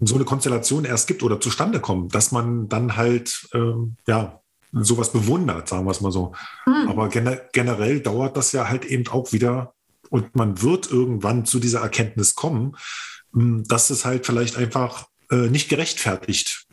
so 0.00 0.14
eine 0.14 0.24
Konstellation 0.24 0.84
erst 0.84 1.08
gibt 1.08 1.22
oder 1.22 1.40
zustande 1.40 1.80
kommt, 1.80 2.14
dass 2.14 2.32
man 2.32 2.68
dann 2.68 2.96
halt 2.96 3.48
ähm, 3.52 3.96
ja 4.06 4.40
sowas 4.72 5.12
bewundert, 5.12 5.68
sagen 5.68 5.86
wir 5.86 5.90
es 5.90 6.00
mal 6.00 6.12
so. 6.12 6.34
Mhm. 6.66 6.88
Aber 6.88 7.08
gener 7.08 7.40
generell 7.52 8.00
dauert 8.00 8.36
das 8.36 8.52
ja 8.52 8.68
halt 8.68 8.84
eben 8.84 9.06
auch 9.08 9.32
wieder 9.32 9.74
und 10.10 10.34
man 10.36 10.62
wird 10.62 10.90
irgendwann 10.90 11.46
zu 11.46 11.58
dieser 11.58 11.80
Erkenntnis 11.80 12.34
kommen, 12.34 12.76
hm, 13.32 13.64
dass 13.64 13.90
es 13.90 14.04
halt 14.04 14.26
vielleicht 14.26 14.56
einfach 14.56 15.08
äh, 15.30 15.48
nicht 15.48 15.68
gerechtfertigt 15.68 16.66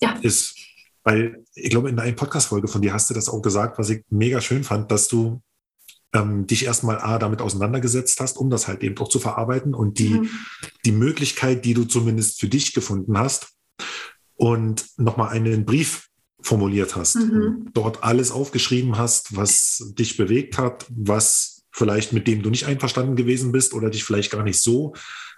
ja. 0.00 0.18
ist. 0.22 0.56
Weil 1.04 1.44
ich 1.54 1.70
glaube, 1.70 1.88
in 1.88 1.98
einer 1.98 2.12
Podcast-Folge 2.12 2.68
von 2.68 2.82
dir 2.82 2.92
hast 2.92 3.10
du 3.10 3.14
das 3.14 3.28
auch 3.28 3.42
gesagt, 3.42 3.78
was 3.78 3.90
ich 3.90 4.04
mega 4.08 4.40
schön 4.40 4.62
fand, 4.62 4.90
dass 4.90 5.08
du 5.08 5.42
ähm, 6.12 6.46
dich 6.46 6.64
erstmal 6.64 7.00
A, 7.00 7.18
damit 7.18 7.40
auseinandergesetzt 7.40 8.20
hast, 8.20 8.36
um 8.36 8.50
das 8.50 8.68
halt 8.68 8.82
eben 8.82 8.96
auch 8.98 9.08
zu 9.08 9.18
verarbeiten 9.18 9.74
und 9.74 9.98
die, 9.98 10.10
mhm. 10.10 10.30
die 10.84 10.92
Möglichkeit, 10.92 11.64
die 11.64 11.74
du 11.74 11.84
zumindest 11.84 12.38
für 12.38 12.48
dich 12.48 12.74
gefunden 12.74 13.18
hast 13.18 13.48
und 14.34 14.86
nochmal 14.96 15.30
einen 15.30 15.64
Brief 15.64 16.08
formuliert 16.42 16.96
hast, 16.96 17.16
mhm. 17.16 17.70
dort 17.72 18.02
alles 18.02 18.30
aufgeschrieben 18.30 18.98
hast, 18.98 19.36
was 19.36 19.92
dich 19.98 20.16
bewegt 20.16 20.58
hat, 20.58 20.86
was 20.90 21.62
vielleicht 21.70 22.12
mit 22.12 22.26
dem 22.26 22.42
du 22.42 22.50
nicht 22.50 22.66
einverstanden 22.66 23.16
gewesen 23.16 23.52
bist 23.52 23.74
oder 23.74 23.90
dich 23.90 24.04
vielleicht 24.04 24.30
gar 24.30 24.42
nicht 24.42 24.60
so 24.60 24.94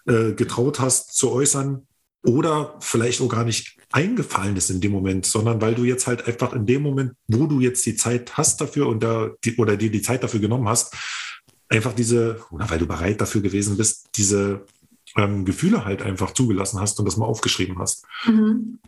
äh, 0.07 0.33
getraut 0.33 0.81
hast 0.81 1.15
zu 1.17 1.31
äußern 1.31 1.87
oder 2.25 2.77
vielleicht 2.81 3.21
auch 3.21 3.29
gar 3.29 3.45
nicht 3.45 3.77
eingefallen 3.93 4.57
ist 4.57 4.71
in 4.71 4.81
dem 4.81 4.93
Moment, 4.93 5.27
sondern 5.27 5.61
weil 5.61 5.75
du 5.75 5.85
jetzt 5.85 6.07
halt 6.07 6.27
einfach 6.27 6.53
in 6.53 6.67
dem 6.67 6.83
Moment, 6.83 7.13
wo 7.29 7.47
du 7.47 7.61
jetzt 7.61 7.85
die 7.87 7.97
Zeit 7.97 8.37
hast 8.37 8.61
dafür 8.61 8.89
und 8.89 9.03
da, 9.03 9.31
die, 9.45 9.57
oder 9.57 9.77
dir 9.77 9.91
die 9.91 10.03
Zeit 10.03 10.23
dafür 10.23 10.41
genommen 10.41 10.69
hast, 10.69 10.95
einfach 11.69 11.93
diese, 11.93 12.41
oder 12.51 12.69
weil 12.71 12.79
du 12.79 12.87
bereit 12.87 13.21
dafür 13.21 13.41
gewesen 13.41 13.77
bist, 13.77 14.09
diese 14.17 14.65
ähm, 15.17 15.45
Gefühle 15.45 15.85
halt 15.85 16.03
einfach 16.03 16.33
zugelassen 16.33 16.81
hast 16.81 16.99
und 16.99 17.07
das 17.07 17.17
mal 17.17 17.27
aufgeschrieben 17.27 17.79
hast. 17.79 18.05
Mhm. 18.27 18.79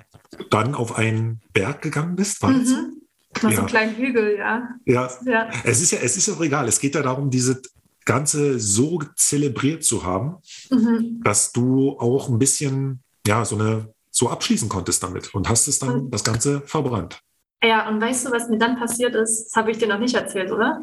Dann 0.50 0.74
auf 0.74 0.96
einen 0.96 1.40
Berg 1.52 1.82
gegangen 1.82 2.16
bist, 2.16 2.42
war 2.42 2.50
mhm. 2.50 3.02
Auf 3.36 3.42
ja. 3.42 3.50
so 3.50 3.58
einen 3.58 3.66
kleinen 3.66 3.96
Hügel, 3.96 4.36
ja. 4.38 4.68
ja. 4.86 5.10
Ja, 5.24 5.50
es 5.64 5.82
ist 5.82 5.90
ja, 5.90 5.98
es 6.02 6.16
ist 6.16 6.28
auch 6.30 6.40
egal. 6.40 6.68
Es 6.68 6.80
geht 6.80 6.94
ja 6.94 7.02
darum, 7.02 7.30
diese 7.30 7.60
Ganze 8.06 8.58
so 8.58 9.02
zelebriert 9.14 9.84
zu 9.84 10.04
haben, 10.04 10.36
mhm. 10.70 11.20
dass 11.22 11.52
du 11.52 11.98
auch 11.98 12.28
ein 12.28 12.38
bisschen 12.38 13.02
ja, 13.26 13.44
so 13.44 13.56
eine 13.56 13.92
so 14.10 14.30
abschließen 14.30 14.68
konntest 14.68 15.02
damit 15.02 15.34
und 15.34 15.48
hast 15.48 15.68
es 15.68 15.78
dann 15.78 16.00
und, 16.00 16.10
das 16.10 16.24
Ganze 16.24 16.62
verbrannt. 16.62 17.20
Ja, 17.62 17.88
und 17.88 18.00
weißt 18.00 18.26
du, 18.26 18.30
was 18.30 18.48
mir 18.48 18.58
dann 18.58 18.78
passiert 18.78 19.14
ist? 19.14 19.46
Das 19.46 19.56
habe 19.56 19.70
ich 19.70 19.78
dir 19.78 19.88
noch 19.88 19.98
nicht 19.98 20.14
erzählt, 20.14 20.50
oder? 20.50 20.80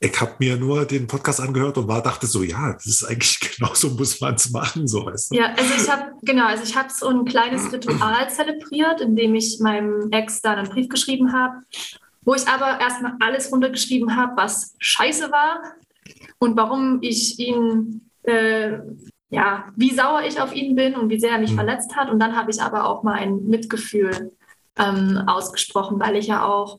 Ich 0.00 0.20
habe 0.20 0.34
mir 0.38 0.56
nur 0.56 0.84
den 0.84 1.08
Podcast 1.08 1.40
angehört 1.40 1.76
und 1.76 1.88
war, 1.88 2.02
dachte 2.02 2.26
so, 2.26 2.42
ja, 2.42 2.72
das 2.72 2.86
ist 2.86 3.04
eigentlich 3.04 3.40
genauso 3.56 3.90
muss 3.90 4.20
man 4.20 4.34
es 4.34 4.50
machen, 4.50 4.86
so 4.86 5.06
weißt 5.06 5.32
du. 5.32 5.36
Ja, 5.36 5.54
also 5.54 5.74
ich 5.76 5.90
habe, 5.90 6.12
genau, 6.22 6.46
also 6.46 6.62
ich 6.62 6.76
habe 6.76 6.88
so 6.90 7.08
ein 7.08 7.24
kleines 7.24 7.72
Ritual 7.72 8.30
zelebriert, 8.30 9.00
indem 9.00 9.34
ich 9.34 9.58
meinem 9.60 10.10
Ex 10.12 10.40
dann 10.40 10.58
einen 10.58 10.68
Brief 10.68 10.88
geschrieben 10.88 11.32
habe, 11.32 11.58
wo 12.22 12.34
ich 12.34 12.46
aber 12.46 12.80
erstmal 12.80 13.14
alles 13.20 13.50
runtergeschrieben 13.50 14.16
habe, 14.16 14.36
was 14.36 14.74
scheiße 14.78 15.32
war 15.32 15.62
und 16.38 16.56
warum 16.56 16.98
ich 17.02 17.38
ihn 17.40 18.08
äh, 18.22 18.78
ja, 19.30 19.66
wie 19.76 19.94
sauer 19.94 20.22
ich 20.26 20.40
auf 20.40 20.54
ihn 20.54 20.74
bin 20.74 20.94
und 20.94 21.10
wie 21.10 21.20
sehr 21.20 21.32
er 21.32 21.38
mich 21.38 21.52
mhm. 21.52 21.56
verletzt 21.56 21.96
hat. 21.96 22.10
Und 22.10 22.18
dann 22.18 22.36
habe 22.36 22.50
ich 22.50 22.62
aber 22.62 22.88
auch 22.88 23.02
mein 23.02 23.44
Mitgefühl 23.44 24.32
ähm, 24.76 25.22
ausgesprochen, 25.26 26.00
weil 26.00 26.16
ich 26.16 26.28
ja 26.28 26.44
auch 26.44 26.78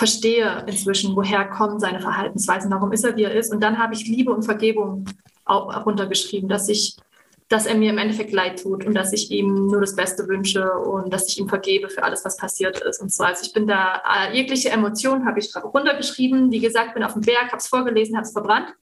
verstehe 0.00 0.64
inzwischen, 0.66 1.14
woher 1.14 1.44
kommen 1.44 1.78
seine 1.78 2.00
Verhaltensweisen, 2.00 2.70
warum 2.70 2.90
ist 2.90 3.04
er, 3.04 3.16
wie 3.16 3.24
er 3.24 3.34
ist. 3.34 3.52
Und 3.52 3.60
dann 3.60 3.76
habe 3.76 3.92
ich 3.92 4.08
Liebe 4.08 4.32
und 4.32 4.44
Vergebung 4.44 5.04
auch 5.44 5.84
runtergeschrieben, 5.84 6.48
dass 6.48 6.70
ich, 6.70 6.96
dass 7.50 7.66
er 7.66 7.74
mir 7.74 7.90
im 7.90 7.98
Endeffekt 7.98 8.32
leid 8.32 8.62
tut 8.62 8.86
und 8.86 8.94
dass 8.94 9.12
ich 9.12 9.30
ihm 9.30 9.66
nur 9.66 9.82
das 9.82 9.94
Beste 9.94 10.26
wünsche 10.26 10.72
und 10.72 11.12
dass 11.12 11.28
ich 11.28 11.38
ihm 11.38 11.50
vergebe 11.50 11.90
für 11.90 12.02
alles, 12.02 12.24
was 12.24 12.38
passiert 12.38 12.80
ist 12.80 13.02
und 13.02 13.12
so. 13.12 13.24
Also 13.24 13.44
ich 13.44 13.52
bin 13.52 13.66
da, 13.66 14.00
äh, 14.10 14.34
jegliche 14.34 14.70
Emotionen 14.70 15.26
habe 15.26 15.38
ich 15.38 15.54
runtergeschrieben. 15.54 16.50
Wie 16.50 16.60
gesagt, 16.60 16.94
bin 16.94 17.04
auf 17.04 17.12
dem 17.12 17.20
Berg, 17.20 17.48
habe 17.48 17.58
es 17.58 17.68
vorgelesen, 17.68 18.16
habe 18.16 18.24
es 18.24 18.32
verbrannt. 18.32 18.74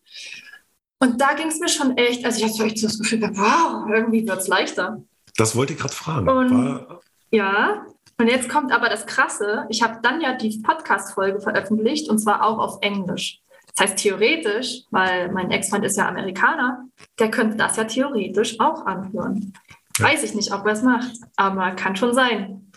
Und 1.00 1.20
da 1.20 1.34
ging 1.34 1.48
es 1.48 1.58
mir 1.58 1.68
schon 1.68 1.96
echt, 1.96 2.24
also 2.24 2.38
ich 2.38 2.52
hatte 2.52 2.62
echt 2.62 2.84
das 2.84 2.96
Gefühl, 2.96 3.22
wow, 3.34 3.88
irgendwie 3.92 4.24
wird 4.24 4.38
es 4.38 4.46
leichter. 4.46 5.02
Das 5.36 5.56
wollte 5.56 5.72
ich 5.72 5.80
gerade 5.80 5.94
fragen. 5.94 6.28
Und, 6.28 6.86
ja, 7.32 7.86
und 8.18 8.28
jetzt 8.28 8.48
kommt 8.48 8.72
aber 8.72 8.88
das 8.88 9.06
Krasse. 9.06 9.66
Ich 9.68 9.82
habe 9.82 10.00
dann 10.02 10.20
ja 10.20 10.34
die 10.34 10.60
Podcast-Folge 10.60 11.40
veröffentlicht 11.40 12.08
und 12.10 12.18
zwar 12.18 12.44
auch 12.44 12.58
auf 12.58 12.78
Englisch. 12.80 13.40
Das 13.74 13.90
heißt 13.90 13.98
theoretisch, 13.98 14.82
weil 14.90 15.30
mein 15.30 15.52
Ex-Freund 15.52 15.84
ist 15.84 15.96
ja 15.96 16.08
Amerikaner, 16.08 16.84
der 17.18 17.30
könnte 17.30 17.56
das 17.56 17.76
ja 17.76 17.84
theoretisch 17.84 18.58
auch 18.58 18.86
anhören. 18.86 19.52
Ja. 19.98 20.06
Weiß 20.06 20.24
ich 20.24 20.34
nicht, 20.34 20.52
ob 20.52 20.66
er 20.66 20.72
es 20.72 20.82
macht, 20.82 21.12
aber 21.36 21.70
kann 21.72 21.94
schon 21.94 22.12
sein. 22.12 22.72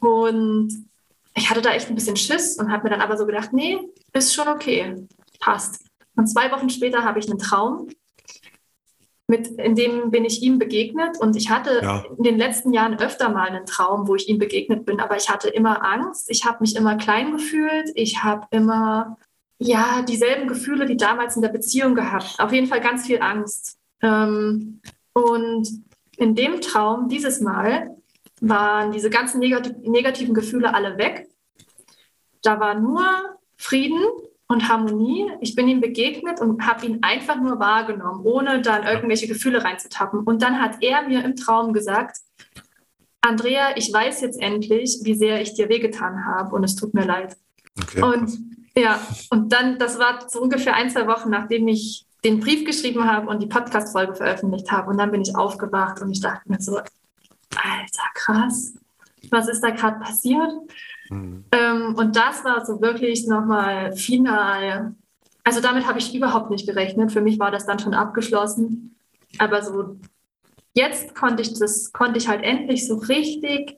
Und 0.00 0.88
ich 1.36 1.48
hatte 1.48 1.62
da 1.62 1.70
echt 1.70 1.88
ein 1.88 1.94
bisschen 1.94 2.16
Schiss 2.16 2.58
und 2.58 2.72
habe 2.72 2.84
mir 2.84 2.90
dann 2.90 3.00
aber 3.00 3.16
so 3.16 3.26
gedacht, 3.26 3.52
nee, 3.52 3.78
ist 4.12 4.34
schon 4.34 4.48
okay, 4.48 5.06
passt. 5.38 5.84
Und 6.16 6.26
zwei 6.26 6.50
Wochen 6.50 6.68
später 6.68 7.04
habe 7.04 7.20
ich 7.20 7.30
einen 7.30 7.38
Traum, 7.38 7.88
mit, 9.30 9.46
in 9.46 9.76
dem 9.76 10.10
bin 10.10 10.24
ich 10.24 10.42
ihm 10.42 10.58
begegnet. 10.58 11.18
Und 11.18 11.36
ich 11.36 11.48
hatte 11.48 11.80
ja. 11.82 12.04
in 12.18 12.24
den 12.24 12.36
letzten 12.36 12.72
Jahren 12.72 12.98
öfter 12.98 13.30
mal 13.30 13.48
einen 13.48 13.64
Traum, 13.64 14.08
wo 14.08 14.16
ich 14.16 14.28
ihm 14.28 14.38
begegnet 14.38 14.84
bin, 14.84 15.00
aber 15.00 15.16
ich 15.16 15.30
hatte 15.30 15.48
immer 15.48 15.84
Angst. 15.84 16.28
Ich 16.28 16.44
habe 16.44 16.58
mich 16.60 16.76
immer 16.76 16.96
klein 16.96 17.32
gefühlt. 17.32 17.90
Ich 17.94 18.22
habe 18.22 18.46
immer 18.50 19.16
ja 19.58 20.02
dieselben 20.02 20.48
Gefühle, 20.48 20.84
die 20.84 20.96
damals 20.96 21.36
in 21.36 21.42
der 21.42 21.50
Beziehung 21.50 21.94
gehabt. 21.94 22.36
Auf 22.38 22.52
jeden 22.52 22.66
Fall 22.66 22.80
ganz 22.80 23.06
viel 23.06 23.22
Angst. 23.22 23.78
Ähm, 24.02 24.80
und 25.12 25.68
in 26.16 26.34
dem 26.34 26.60
Traum 26.60 27.08
dieses 27.08 27.40
Mal 27.40 27.96
waren 28.40 28.90
diese 28.90 29.10
ganzen 29.10 29.38
negativen 29.38 30.34
Gefühle 30.34 30.74
alle 30.74 30.98
weg. 30.98 31.28
Da 32.42 32.58
war 32.58 32.74
nur 32.74 33.04
Frieden 33.56 34.02
und 34.50 34.68
Harmonie. 34.68 35.30
Ich 35.40 35.54
bin 35.54 35.68
ihm 35.68 35.80
begegnet 35.80 36.40
und 36.40 36.66
habe 36.66 36.84
ihn 36.84 36.98
einfach 37.02 37.40
nur 37.40 37.60
wahrgenommen, 37.60 38.22
ohne 38.24 38.60
dann 38.60 38.82
irgendwelche 38.82 39.28
Gefühle 39.28 39.62
reinzutappen. 39.62 40.20
Und 40.24 40.42
dann 40.42 40.60
hat 40.60 40.82
er 40.82 41.02
mir 41.02 41.24
im 41.24 41.36
Traum 41.36 41.72
gesagt, 41.72 42.16
Andrea, 43.20 43.76
ich 43.76 43.92
weiß 43.92 44.22
jetzt 44.22 44.42
endlich, 44.42 44.98
wie 45.02 45.14
sehr 45.14 45.40
ich 45.40 45.54
dir 45.54 45.68
wehgetan 45.68 46.26
habe 46.26 46.56
und 46.56 46.64
es 46.64 46.74
tut 46.74 46.94
mir 46.94 47.04
leid. 47.04 47.36
Okay. 47.80 48.02
Und 48.02 48.38
ja, 48.76 49.00
und 49.30 49.52
dann, 49.52 49.78
das 49.78 50.00
war 50.00 50.28
so 50.28 50.40
ungefähr 50.40 50.74
ein, 50.74 50.90
zwei 50.90 51.06
Wochen, 51.06 51.30
nachdem 51.30 51.68
ich 51.68 52.04
den 52.24 52.40
Brief 52.40 52.64
geschrieben 52.64 53.04
habe 53.04 53.28
und 53.28 53.40
die 53.40 53.46
Podcast-Folge 53.46 54.16
veröffentlicht 54.16 54.72
habe. 54.72 54.90
Und 54.90 54.98
dann 54.98 55.12
bin 55.12 55.22
ich 55.22 55.36
aufgewacht 55.36 56.02
und 56.02 56.10
ich 56.10 56.20
dachte 56.20 56.50
mir 56.50 56.60
so, 56.60 56.76
Alter, 56.76 58.04
krass, 58.14 58.74
was 59.30 59.48
ist 59.48 59.60
da 59.60 59.70
gerade 59.70 60.00
passiert? 60.00 60.50
Mhm. 61.10 61.44
Ähm, 61.52 61.94
und 61.96 62.16
das 62.16 62.44
war 62.44 62.64
so 62.64 62.80
wirklich 62.80 63.26
nochmal 63.26 63.92
final. 63.92 64.94
Also 65.44 65.60
damit 65.60 65.86
habe 65.86 65.98
ich 65.98 66.14
überhaupt 66.14 66.50
nicht 66.50 66.66
gerechnet. 66.66 67.12
Für 67.12 67.20
mich 67.20 67.38
war 67.38 67.50
das 67.50 67.66
dann 67.66 67.78
schon 67.78 67.94
abgeschlossen. 67.94 68.96
Aber 69.38 69.62
so 69.62 69.96
jetzt 70.74 71.14
konnte 71.14 71.42
ich 71.42 71.54
das, 71.54 71.92
konnte 71.92 72.18
ich 72.18 72.28
halt 72.28 72.44
endlich 72.44 72.86
so 72.86 72.96
richtig 72.96 73.76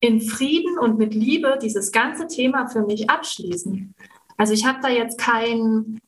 in 0.00 0.20
Frieden 0.20 0.78
und 0.78 0.98
mit 0.98 1.14
Liebe 1.14 1.58
dieses 1.60 1.92
ganze 1.92 2.26
Thema 2.26 2.68
für 2.68 2.82
mich 2.82 3.08
abschließen. 3.08 3.94
Also 4.36 4.52
ich 4.52 4.66
habe 4.66 4.78
da 4.82 4.88
jetzt 4.88 5.18
kein, 5.18 6.00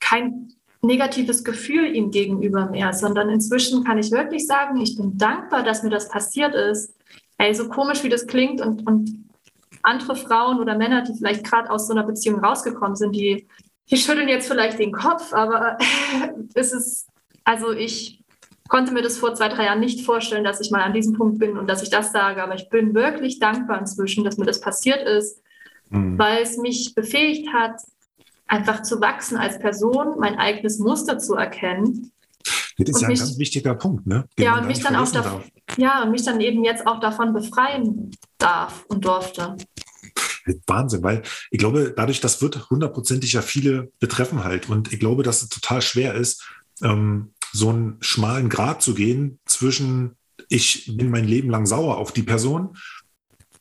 kein 0.00 0.52
negatives 0.82 1.44
Gefühl 1.44 1.94
ihm 1.94 2.10
gegenüber 2.10 2.66
mehr, 2.66 2.92
sondern 2.92 3.30
inzwischen 3.30 3.84
kann 3.84 3.98
ich 3.98 4.10
wirklich 4.10 4.46
sagen, 4.46 4.80
ich 4.80 4.96
bin 4.96 5.16
dankbar, 5.16 5.62
dass 5.62 5.82
mir 5.82 5.90
das 5.90 6.08
passiert 6.08 6.54
ist. 6.54 6.94
Ey, 7.38 7.54
so 7.54 7.68
komisch 7.68 8.02
wie 8.02 8.08
das 8.08 8.26
klingt 8.26 8.60
und, 8.60 8.86
und 8.86 9.25
andere 9.86 10.16
Frauen 10.16 10.60
oder 10.60 10.76
Männer, 10.76 11.02
die 11.02 11.14
vielleicht 11.14 11.44
gerade 11.44 11.70
aus 11.70 11.86
so 11.86 11.92
einer 11.92 12.04
Beziehung 12.04 12.44
rausgekommen 12.44 12.96
sind, 12.96 13.14
die, 13.14 13.46
die 13.90 13.96
schütteln 13.96 14.28
jetzt 14.28 14.48
vielleicht 14.48 14.78
den 14.78 14.92
Kopf, 14.92 15.32
aber 15.32 15.78
es 16.54 16.72
ist, 16.72 17.08
also 17.44 17.72
ich 17.72 18.22
konnte 18.68 18.92
mir 18.92 19.02
das 19.02 19.16
vor 19.16 19.34
zwei, 19.34 19.48
drei 19.48 19.66
Jahren 19.66 19.80
nicht 19.80 20.04
vorstellen, 20.04 20.44
dass 20.44 20.60
ich 20.60 20.70
mal 20.70 20.82
an 20.82 20.92
diesem 20.92 21.14
Punkt 21.14 21.38
bin 21.38 21.56
und 21.56 21.68
dass 21.68 21.82
ich 21.82 21.90
das 21.90 22.12
sage, 22.12 22.42
aber 22.42 22.56
ich 22.56 22.68
bin 22.68 22.94
wirklich 22.94 23.38
dankbar 23.38 23.78
inzwischen, 23.78 24.24
dass 24.24 24.38
mir 24.38 24.46
das 24.46 24.60
passiert 24.60 25.06
ist, 25.06 25.40
mhm. 25.90 26.18
weil 26.18 26.42
es 26.42 26.58
mich 26.58 26.94
befähigt 26.94 27.52
hat, 27.52 27.80
einfach 28.48 28.82
zu 28.82 29.00
wachsen 29.00 29.36
als 29.36 29.58
Person, 29.58 30.18
mein 30.18 30.36
eigenes 30.38 30.78
Muster 30.78 31.18
zu 31.18 31.34
erkennen. 31.34 32.12
Das 32.78 32.88
ist 32.88 33.02
ja 33.02 33.08
mich, 33.08 33.20
ein 33.20 33.26
ganz 33.26 33.38
wichtiger 33.38 33.74
Punkt, 33.74 34.06
ne? 34.06 34.24
ja, 34.38 34.58
und 34.58 34.66
mich 34.66 34.80
dann 34.80 34.96
auch 34.96 35.10
da, 35.10 35.40
ja, 35.78 36.02
und 36.02 36.10
mich 36.10 36.24
dann 36.24 36.40
eben 36.40 36.62
jetzt 36.64 36.86
auch 36.86 37.00
davon 37.00 37.32
befreien 37.32 38.10
darf 38.38 38.84
und 38.88 39.04
durfte. 39.04 39.56
Wahnsinn, 40.66 41.02
weil 41.02 41.22
ich 41.50 41.58
glaube, 41.58 41.92
dadurch, 41.96 42.20
das 42.20 42.42
wird 42.42 42.70
hundertprozentig 42.70 43.32
ja 43.32 43.42
viele 43.42 43.90
betreffen 43.98 44.44
halt. 44.44 44.68
Und 44.68 44.92
ich 44.92 45.00
glaube, 45.00 45.22
dass 45.22 45.42
es 45.42 45.48
total 45.48 45.82
schwer 45.82 46.14
ist, 46.14 46.48
ähm, 46.82 47.32
so 47.52 47.70
einen 47.70 47.96
schmalen 48.00 48.48
Grad 48.48 48.82
zu 48.82 48.94
gehen 48.94 49.38
zwischen, 49.46 50.16
ich 50.48 50.96
bin 50.96 51.10
mein 51.10 51.24
Leben 51.24 51.50
lang 51.50 51.66
sauer 51.66 51.98
auf 51.98 52.12
die 52.12 52.22
Person 52.22 52.76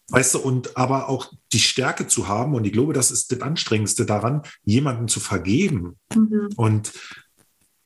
Weißt 0.10 0.36
du, 0.36 0.40
und 0.40 0.78
aber 0.78 1.10
auch 1.10 1.32
die 1.52 1.60
Stärke 1.60 2.08
zu 2.08 2.28
haben, 2.28 2.54
und 2.54 2.66
ich 2.66 2.74
glaube, 2.74 2.94
das 2.94 3.10
ist 3.10 3.32
das 3.32 3.42
Anstrengendste 3.42 4.06
daran, 4.06 4.44
jemanden 4.64 5.08
zu 5.08 5.20
vergeben 5.20 5.98
mhm. 6.16 6.50
und, 6.56 6.94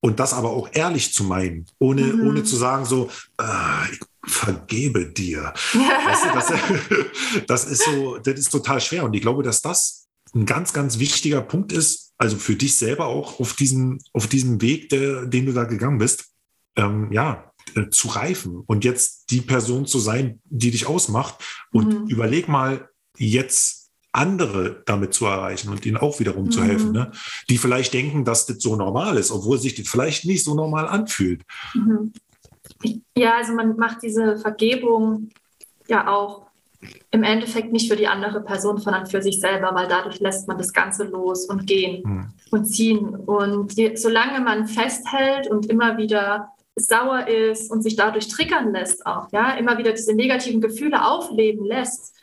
und 0.01 0.19
das 0.19 0.33
aber 0.33 0.51
auch 0.51 0.69
ehrlich 0.73 1.13
zu 1.13 1.23
meinen, 1.23 1.65
ohne, 1.77 2.03
mhm. 2.03 2.27
ohne 2.27 2.43
zu 2.43 2.55
sagen, 2.55 2.85
so, 2.85 3.09
äh, 3.39 3.93
ich 3.93 3.99
vergebe 4.25 5.07
dir. 5.07 5.53
weißt 5.73 6.25
du, 6.25 6.29
das, 6.33 7.45
das, 7.47 7.65
ist 7.65 7.83
so, 7.83 8.17
das 8.17 8.39
ist 8.39 8.49
total 8.49 8.79
schwer. 8.81 9.03
Und 9.03 9.13
ich 9.13 9.21
glaube, 9.21 9.43
dass 9.43 9.61
das 9.61 10.07
ein 10.33 10.45
ganz, 10.45 10.73
ganz 10.73 10.99
wichtiger 10.99 11.41
Punkt 11.41 11.71
ist, 11.71 12.13
also 12.17 12.37
für 12.37 12.55
dich 12.55 12.77
selber 12.77 13.07
auch 13.07 13.39
auf 13.39 13.53
diesem, 13.53 13.99
auf 14.13 14.27
diesem 14.27 14.61
Weg, 14.61 14.89
der, 14.89 15.25
den 15.25 15.45
du 15.45 15.53
da 15.53 15.63
gegangen 15.63 15.97
bist. 15.97 16.25
Ähm, 16.75 17.11
ja, 17.11 17.51
äh, 17.75 17.89
zu 17.89 18.07
reifen 18.09 18.63
und 18.65 18.85
jetzt 18.85 19.31
die 19.31 19.41
Person 19.41 19.85
zu 19.85 19.99
sein, 19.99 20.39
die 20.45 20.71
dich 20.71 20.87
ausmacht. 20.87 21.35
Und 21.71 22.03
mhm. 22.03 22.07
überleg 22.07 22.47
mal, 22.47 22.89
jetzt 23.17 23.78
andere 24.11 24.81
damit 24.85 25.13
zu 25.13 25.25
erreichen 25.25 25.69
und 25.69 25.85
ihnen 25.85 25.97
auch 25.97 26.19
wiederum 26.19 26.45
mhm. 26.45 26.51
zu 26.51 26.63
helfen, 26.63 26.91
ne? 26.91 27.11
die 27.49 27.57
vielleicht 27.57 27.93
denken, 27.93 28.25
dass 28.25 28.45
das 28.45 28.59
so 28.59 28.75
normal 28.75 29.17
ist, 29.17 29.31
obwohl 29.31 29.59
sich 29.59 29.75
das 29.75 29.87
vielleicht 29.87 30.25
nicht 30.25 30.43
so 30.43 30.55
normal 30.55 30.87
anfühlt. 30.87 31.43
Mhm. 31.73 32.13
Ja, 33.15 33.37
also 33.37 33.53
man 33.53 33.75
macht 33.77 34.01
diese 34.03 34.37
Vergebung 34.37 35.29
ja 35.87 36.07
auch 36.07 36.47
im 37.11 37.23
Endeffekt 37.23 37.71
nicht 37.71 37.91
für 37.91 37.97
die 37.97 38.07
andere 38.07 38.41
Person, 38.41 38.77
sondern 38.77 39.05
für 39.05 39.21
sich 39.21 39.39
selber, 39.39 39.71
weil 39.73 39.87
dadurch 39.87 40.19
lässt 40.19 40.47
man 40.47 40.57
das 40.57 40.71
Ganze 40.71 41.03
los 41.03 41.45
und 41.45 41.67
gehen 41.67 42.03
mhm. 42.03 42.33
und 42.51 42.65
ziehen. 42.65 43.15
Und 43.15 43.73
je, 43.73 43.95
solange 43.95 44.39
man 44.39 44.67
festhält 44.67 45.47
und 45.47 45.65
immer 45.65 45.97
wieder 45.97 46.49
sauer 46.75 47.27
ist 47.27 47.69
und 47.69 47.81
sich 47.81 47.97
dadurch 47.97 48.29
triggern 48.29 48.71
lässt 48.71 49.05
auch, 49.05 49.27
ja, 49.33 49.51
immer 49.55 49.77
wieder 49.77 49.91
diese 49.91 50.13
negativen 50.13 50.61
Gefühle 50.61 51.05
aufleben 51.05 51.65
lässt, 51.65 52.15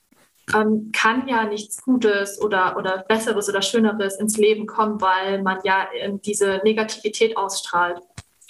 ähm, 0.55 0.90
kann 0.92 1.26
ja 1.28 1.44
nichts 1.44 1.82
Gutes 1.82 2.40
oder, 2.40 2.76
oder 2.76 3.05
Besseres 3.09 3.49
oder 3.49 3.62
Schöneres 3.62 4.16
ins 4.16 4.36
Leben 4.36 4.66
kommen, 4.66 5.01
weil 5.01 5.42
man 5.42 5.59
ja 5.64 5.88
äh, 5.92 6.12
diese 6.24 6.61
Negativität 6.64 7.36
ausstrahlt. 7.36 8.01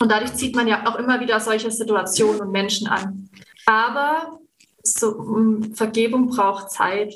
Und 0.00 0.10
dadurch 0.10 0.34
zieht 0.34 0.54
man 0.54 0.68
ja 0.68 0.86
auch 0.86 0.96
immer 0.96 1.20
wieder 1.20 1.40
solche 1.40 1.70
Situationen 1.70 2.40
und 2.42 2.52
Menschen 2.52 2.86
an. 2.86 3.30
Aber 3.64 4.38
so, 4.82 5.08
um, 5.12 5.74
Vergebung 5.74 6.28
braucht 6.28 6.70
Zeit. 6.70 7.14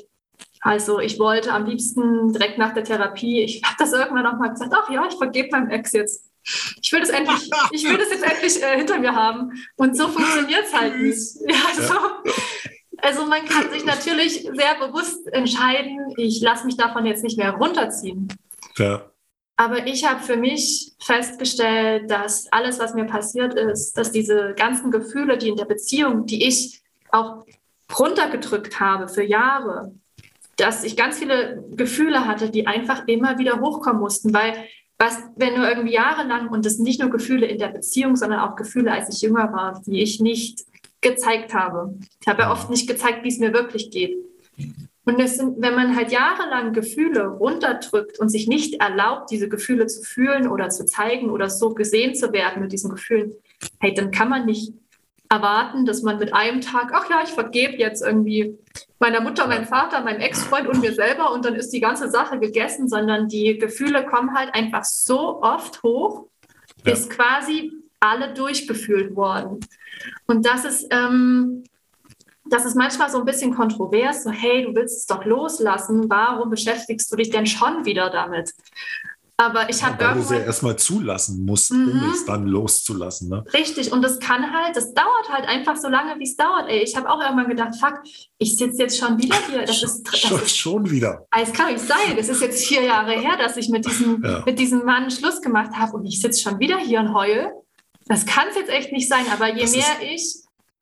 Also 0.61 0.99
ich 0.99 1.19
wollte 1.19 1.53
am 1.53 1.65
liebsten 1.65 2.33
direkt 2.33 2.57
nach 2.57 2.73
der 2.73 2.83
Therapie, 2.83 3.41
ich 3.41 3.63
habe 3.63 3.75
das 3.79 3.93
irgendwann 3.93 4.23
noch 4.23 4.37
mal 4.37 4.49
gesagt, 4.49 4.73
ach 4.75 4.89
ja, 4.89 5.05
ich 5.07 5.15
vergebe 5.15 5.49
meinem 5.51 5.69
Ex 5.69 5.91
jetzt. 5.93 6.25
Ich 6.81 6.91
will 6.91 7.01
das 7.01 7.09
endlich, 7.09 7.49
ich 7.71 7.83
will 7.87 7.97
das 7.97 8.09
jetzt 8.09 8.23
endlich 8.23 8.63
äh, 8.63 8.77
hinter 8.77 8.99
mir 8.99 9.15
haben. 9.15 9.51
Und 9.75 9.95
so 9.95 10.07
funktioniert 10.07 10.65
es 10.65 10.73
halt 10.73 10.99
nicht. 10.99 11.37
Ja, 11.47 11.83
so. 11.83 11.93
Also 13.01 13.25
man 13.25 13.45
kann 13.45 13.69
sich 13.71 13.83
natürlich 13.85 14.41
sehr 14.41 14.75
bewusst 14.79 15.27
entscheiden, 15.33 16.13
ich 16.17 16.41
lasse 16.41 16.65
mich 16.65 16.77
davon 16.77 17.05
jetzt 17.05 17.23
nicht 17.23 17.37
mehr 17.37 17.51
runterziehen. 17.51 18.27
Ja. 18.77 19.11
Aber 19.55 19.85
ich 19.85 20.07
habe 20.07 20.21
für 20.21 20.37
mich 20.37 20.93
festgestellt, 20.99 22.09
dass 22.09 22.51
alles, 22.51 22.79
was 22.79 22.93
mir 22.93 23.05
passiert 23.05 23.53
ist, 23.53 23.97
dass 23.97 24.11
diese 24.11 24.53
ganzen 24.55 24.91
Gefühle, 24.91 25.37
die 25.37 25.49
in 25.49 25.55
der 25.55 25.65
Beziehung, 25.65 26.25
die 26.25 26.47
ich 26.47 26.81
auch 27.11 27.45
runtergedrückt 27.97 28.79
habe 28.79 29.07
für 29.07 29.23
Jahre, 29.23 29.93
dass 30.57 30.83
ich 30.83 30.95
ganz 30.95 31.19
viele 31.19 31.63
Gefühle 31.71 32.25
hatte, 32.25 32.49
die 32.49 32.67
einfach 32.67 33.07
immer 33.07 33.37
wieder 33.37 33.59
hochkommen 33.59 34.01
mussten, 34.01 34.33
weil 34.33 34.53
was, 34.97 35.17
wenn 35.35 35.55
du 35.55 35.67
irgendwie 35.67 35.93
jahrelang, 35.93 36.49
und 36.49 36.65
das 36.65 36.75
sind 36.75 36.83
nicht 36.83 37.01
nur 37.01 37.09
Gefühle 37.09 37.47
in 37.47 37.57
der 37.57 37.69
Beziehung, 37.69 38.15
sondern 38.15 38.39
auch 38.39 38.55
Gefühle, 38.55 38.91
als 38.91 39.09
ich 39.13 39.21
jünger 39.21 39.51
war, 39.51 39.81
die 39.85 40.01
ich 40.01 40.19
nicht 40.19 40.63
gezeigt 41.01 41.53
habe. 41.53 41.97
Ich 42.19 42.27
habe 42.27 42.43
ja 42.43 42.51
oft 42.51 42.69
nicht 42.69 42.87
gezeigt, 42.87 43.23
wie 43.23 43.29
es 43.29 43.39
mir 43.39 43.53
wirklich 43.53 43.91
geht. 43.91 44.17
Und 45.03 45.19
es 45.19 45.37
sind, 45.37 45.61
wenn 45.61 45.75
man 45.75 45.95
halt 45.95 46.11
jahrelang 46.11 46.73
Gefühle 46.73 47.25
runterdrückt 47.25 48.19
und 48.19 48.29
sich 48.29 48.47
nicht 48.47 48.79
erlaubt, 48.79 49.31
diese 49.31 49.49
Gefühle 49.49 49.87
zu 49.87 50.03
fühlen 50.03 50.47
oder 50.47 50.69
zu 50.69 50.85
zeigen 50.85 51.31
oder 51.31 51.49
so 51.49 51.73
gesehen 51.73 52.13
zu 52.13 52.31
werden 52.33 52.61
mit 52.61 52.71
diesen 52.71 52.91
Gefühlen, 52.91 53.33
hey, 53.79 53.93
dann 53.93 54.11
kann 54.11 54.29
man 54.29 54.45
nicht 54.45 54.73
erwarten, 55.27 55.85
dass 55.85 56.03
man 56.03 56.19
mit 56.19 56.33
einem 56.33 56.61
Tag, 56.61 56.91
ach 56.93 57.09
ja, 57.09 57.21
ich 57.23 57.29
vergebe 57.29 57.77
jetzt 57.77 58.03
irgendwie 58.03 58.57
meiner 58.99 59.21
Mutter, 59.21 59.47
meinem 59.47 59.65
Vater, 59.65 60.01
meinem 60.01 60.19
Ex-Freund 60.19 60.67
und 60.67 60.81
mir 60.81 60.93
selber 60.93 61.31
und 61.31 61.45
dann 61.45 61.55
ist 61.55 61.69
die 61.69 61.79
ganze 61.79 62.09
Sache 62.09 62.37
gegessen, 62.37 62.87
sondern 62.87 63.27
die 63.27 63.57
Gefühle 63.57 64.05
kommen 64.05 64.35
halt 64.35 64.53
einfach 64.53 64.83
so 64.83 65.41
oft 65.41 65.81
hoch, 65.83 66.27
ja. 66.85 66.93
ist 66.93 67.09
quasi 67.09 67.71
alle 68.01 68.33
durchgefühlt 68.33 69.15
worden. 69.15 69.59
Und 70.27 70.45
das 70.45 70.65
ist, 70.65 70.87
ähm, 70.91 71.63
das 72.49 72.65
ist 72.65 72.75
manchmal 72.75 73.09
so 73.09 73.19
ein 73.19 73.25
bisschen 73.25 73.55
kontrovers, 73.55 74.23
so 74.23 74.31
hey, 74.31 74.65
du 74.65 74.75
willst 74.75 74.97
es 74.97 75.05
doch 75.05 75.23
loslassen, 75.23 76.09
warum 76.09 76.49
beschäftigst 76.49 77.09
du 77.11 77.15
dich 77.15 77.29
denn 77.29 77.45
schon 77.45 77.85
wieder 77.85 78.09
damit? 78.09 78.51
Aber 79.37 79.69
ich 79.69 79.83
habe 79.83 80.03
ja, 80.03 80.11
Weil 80.11 80.17
du 80.17 80.27
sie 80.27 80.35
erstmal 80.35 80.75
zulassen 80.75 81.43
musst, 81.43 81.73
mhm. 81.73 81.89
um 81.89 82.11
es 82.11 82.25
dann 82.25 82.45
loszulassen. 82.45 83.29
Ne? 83.29 83.43
Richtig, 83.53 83.91
und 83.91 84.03
das 84.03 84.19
kann 84.19 84.53
halt, 84.53 84.75
das 84.75 84.93
dauert 84.93 85.29
halt 85.29 85.47
einfach 85.47 85.77
so 85.77 85.87
lange, 85.87 86.19
wie 86.19 86.25
es 86.25 86.35
dauert. 86.35 86.69
Ey, 86.69 86.83
ich 86.83 86.95
habe 86.95 87.09
auch 87.09 87.19
irgendwann 87.19 87.49
gedacht, 87.49 87.73
fuck, 87.79 88.01
ich 88.37 88.55
sitze 88.57 88.83
jetzt 88.83 88.99
schon 88.99 89.17
wieder 89.17 89.37
hier. 89.49 89.65
Das 89.65 89.81
ist, 89.81 90.03
das 90.03 90.19
schon, 90.19 90.41
ist, 90.41 90.55
schon 90.55 90.91
wieder. 90.91 91.25
Es 91.35 91.51
kann 91.53 91.73
nicht 91.73 91.83
sein. 91.83 92.17
Es 92.19 92.29
ist 92.29 92.41
jetzt 92.41 92.63
vier 92.65 92.83
Jahre 92.83 93.13
her, 93.13 93.35
dass 93.39 93.57
ich 93.57 93.69
mit 93.69 93.85
diesem, 93.85 94.23
ja. 94.23 94.43
mit 94.45 94.59
diesem 94.59 94.85
Mann 94.85 95.09
Schluss 95.09 95.41
gemacht 95.41 95.71
habe 95.73 95.93
und 95.93 96.05
ich 96.05 96.21
sitze 96.21 96.41
schon 96.41 96.59
wieder 96.59 96.77
hier 96.77 96.99
und 96.99 97.15
heule. 97.15 97.51
Das 98.11 98.25
kann 98.25 98.49
es 98.49 98.55
jetzt 98.57 98.69
echt 98.69 98.91
nicht 98.91 99.07
sein. 99.07 99.25
Aber 99.31 99.47
je 99.47 99.61
das 99.61 99.73
mehr 99.73 100.01
ich, 100.13 100.35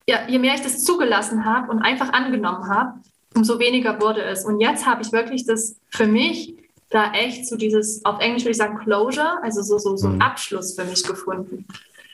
ja, 0.08 0.28
je 0.28 0.40
mehr 0.40 0.56
ich 0.56 0.62
das 0.62 0.84
zugelassen 0.84 1.46
habe 1.46 1.70
und 1.70 1.80
einfach 1.80 2.12
angenommen 2.12 2.68
habe, 2.68 3.02
umso 3.36 3.60
weniger 3.60 4.02
wurde 4.02 4.24
es. 4.24 4.46
Und 4.46 4.60
jetzt 4.60 4.88
habe 4.88 5.04
ich 5.04 5.12
wirklich 5.12 5.46
das 5.46 5.76
für 5.92 6.08
mich 6.08 6.56
da 6.90 7.12
echt 7.14 7.48
so 7.48 7.56
dieses, 7.56 8.04
auf 8.04 8.20
Englisch 8.20 8.46
würde 8.46 8.52
ich 8.52 8.58
sagen, 8.58 8.80
Closure, 8.80 9.44
also 9.44 9.62
so, 9.62 9.78
so, 9.78 9.96
so 9.96 10.08
ein 10.08 10.16
mhm. 10.16 10.22
Abschluss 10.24 10.74
für 10.74 10.86
mich 10.86 11.04
gefunden. 11.04 11.68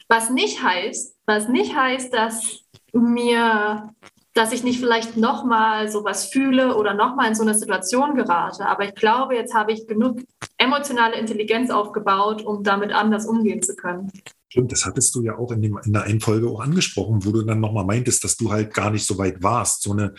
Was 0.09 0.29
nicht 0.31 0.61
heißt, 0.61 1.15
was 1.25 1.47
nicht 1.47 1.73
heißt, 1.73 2.13
dass 2.13 2.65
mir, 2.91 3.93
dass 4.33 4.51
ich 4.51 4.65
nicht 4.65 4.81
vielleicht 4.81 5.15
nochmal 5.15 5.87
sowas 5.87 6.25
fühle 6.25 6.75
oder 6.75 6.93
nochmal 6.93 7.29
in 7.29 7.35
so 7.35 7.43
eine 7.43 7.55
Situation 7.55 8.15
gerate. 8.15 8.65
Aber 8.65 8.83
ich 8.83 8.95
glaube, 8.95 9.35
jetzt 9.35 9.53
habe 9.53 9.71
ich 9.71 9.87
genug 9.87 10.19
emotionale 10.57 11.15
Intelligenz 11.15 11.71
aufgebaut, 11.71 12.41
um 12.41 12.65
damit 12.65 12.91
anders 12.91 13.25
umgehen 13.25 13.61
zu 13.61 13.77
können. 13.77 14.11
Stimmt, 14.49 14.71
das 14.71 14.85
hattest 14.85 15.13
du 15.15 15.23
ja 15.23 15.37
auch 15.37 15.51
in, 15.51 15.61
dem, 15.61 15.79
in 15.83 15.93
der 15.93 16.03
einen 16.03 16.21
Folge 16.21 16.47
auch 16.47 16.59
angesprochen, 16.59 17.25
wo 17.25 17.31
du 17.31 17.41
dann 17.41 17.59
nochmal 17.59 17.85
meintest, 17.85 18.23
dass 18.23 18.37
du 18.37 18.51
halt 18.51 18.73
gar 18.73 18.91
nicht 18.91 19.05
so 19.05 19.17
weit 19.17 19.41
warst, 19.41 19.81
so 19.81 19.91
eine 19.91 20.13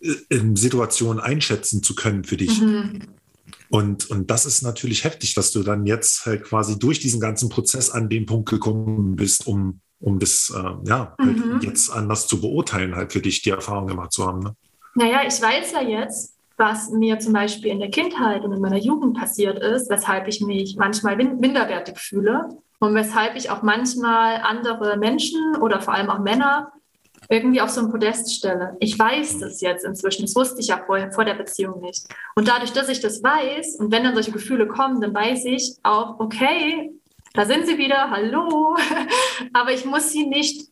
äh, 0.00 0.40
Situation 0.54 1.20
einschätzen 1.20 1.82
zu 1.82 1.94
können 1.94 2.24
für 2.24 2.36
dich. 2.36 2.60
Mhm. 2.60 3.02
Und, 3.70 4.10
und 4.10 4.30
das 4.30 4.46
ist 4.46 4.62
natürlich 4.62 5.04
heftig, 5.04 5.34
dass 5.34 5.52
du 5.52 5.62
dann 5.62 5.86
jetzt 5.86 6.26
halt 6.26 6.44
quasi 6.44 6.78
durch 6.78 7.00
diesen 7.00 7.20
ganzen 7.20 7.48
Prozess 7.48 7.90
an 7.90 8.08
den 8.08 8.26
Punkt 8.26 8.48
gekommen 8.48 9.14
bist, 9.16 9.46
um, 9.46 9.80
um 10.00 10.18
das 10.18 10.52
äh, 10.54 10.88
ja 10.88 11.14
halt 11.18 11.36
mhm. 11.36 11.60
jetzt 11.62 11.90
anders 11.90 12.26
zu 12.26 12.40
beurteilen, 12.40 12.96
halt 12.96 13.12
für 13.12 13.20
dich 13.20 13.42
die 13.42 13.50
Erfahrung 13.50 13.86
gemacht 13.86 14.12
zu 14.12 14.26
haben. 14.26 14.40
Ne? 14.40 14.54
Naja, 14.94 15.20
ich 15.26 15.40
weiß 15.40 15.72
ja 15.72 15.82
jetzt, 15.82 16.34
was 16.56 16.90
mir 16.90 17.18
zum 17.20 17.32
Beispiel 17.32 17.70
in 17.70 17.78
der 17.78 17.90
Kindheit 17.90 18.44
und 18.44 18.52
in 18.52 18.60
meiner 18.60 18.78
Jugend 18.78 19.16
passiert 19.16 19.58
ist, 19.58 19.88
weshalb 19.90 20.26
ich 20.26 20.40
mich 20.40 20.76
manchmal 20.76 21.16
minderwertig 21.16 21.98
fühle 21.98 22.48
und 22.80 22.94
weshalb 22.94 23.36
ich 23.36 23.50
auch 23.50 23.62
manchmal 23.62 24.36
andere 24.42 24.96
Menschen 24.96 25.56
oder 25.56 25.80
vor 25.80 25.94
allem 25.94 26.10
auch 26.10 26.20
Männer 26.20 26.72
irgendwie 27.28 27.60
auf 27.60 27.70
so 27.70 27.80
ein 27.80 27.90
Podest 27.90 28.34
stelle. 28.34 28.76
Ich 28.80 28.98
weiß 28.98 29.40
das 29.40 29.60
jetzt 29.60 29.84
inzwischen. 29.84 30.22
Das 30.22 30.34
wusste 30.34 30.60
ich 30.60 30.68
ja 30.68 30.80
vorher, 30.86 31.12
vor 31.12 31.24
der 31.24 31.34
Beziehung 31.34 31.80
nicht. 31.80 32.06
Und 32.34 32.48
dadurch, 32.48 32.72
dass 32.72 32.88
ich 32.88 33.00
das 33.00 33.22
weiß 33.22 33.76
und 33.76 33.92
wenn 33.92 34.04
dann 34.04 34.14
solche 34.14 34.32
Gefühle 34.32 34.66
kommen, 34.66 35.00
dann 35.00 35.14
weiß 35.14 35.44
ich 35.46 35.76
auch, 35.82 36.20
okay, 36.20 36.92
da 37.34 37.44
sind 37.44 37.66
sie 37.66 37.76
wieder, 37.76 38.10
hallo. 38.10 38.76
Aber 39.52 39.72
ich 39.72 39.84
muss 39.84 40.10
sie 40.10 40.26
nicht 40.26 40.70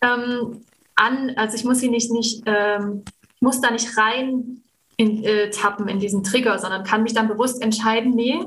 ähm, 0.00 0.64
an, 0.94 1.32
also 1.36 1.56
ich 1.56 1.64
muss 1.64 1.80
sie 1.80 1.88
nicht, 1.88 2.10
nicht 2.10 2.42
ähm, 2.46 3.04
muss 3.40 3.60
da 3.60 3.70
nicht 3.70 3.96
rein 3.96 4.62
in, 4.96 5.22
äh, 5.24 5.50
tappen 5.50 5.88
in 5.88 6.00
diesen 6.00 6.24
Trigger, 6.24 6.58
sondern 6.58 6.84
kann 6.84 7.02
mich 7.02 7.14
dann 7.14 7.28
bewusst 7.28 7.62
entscheiden, 7.62 8.14
nee, 8.14 8.40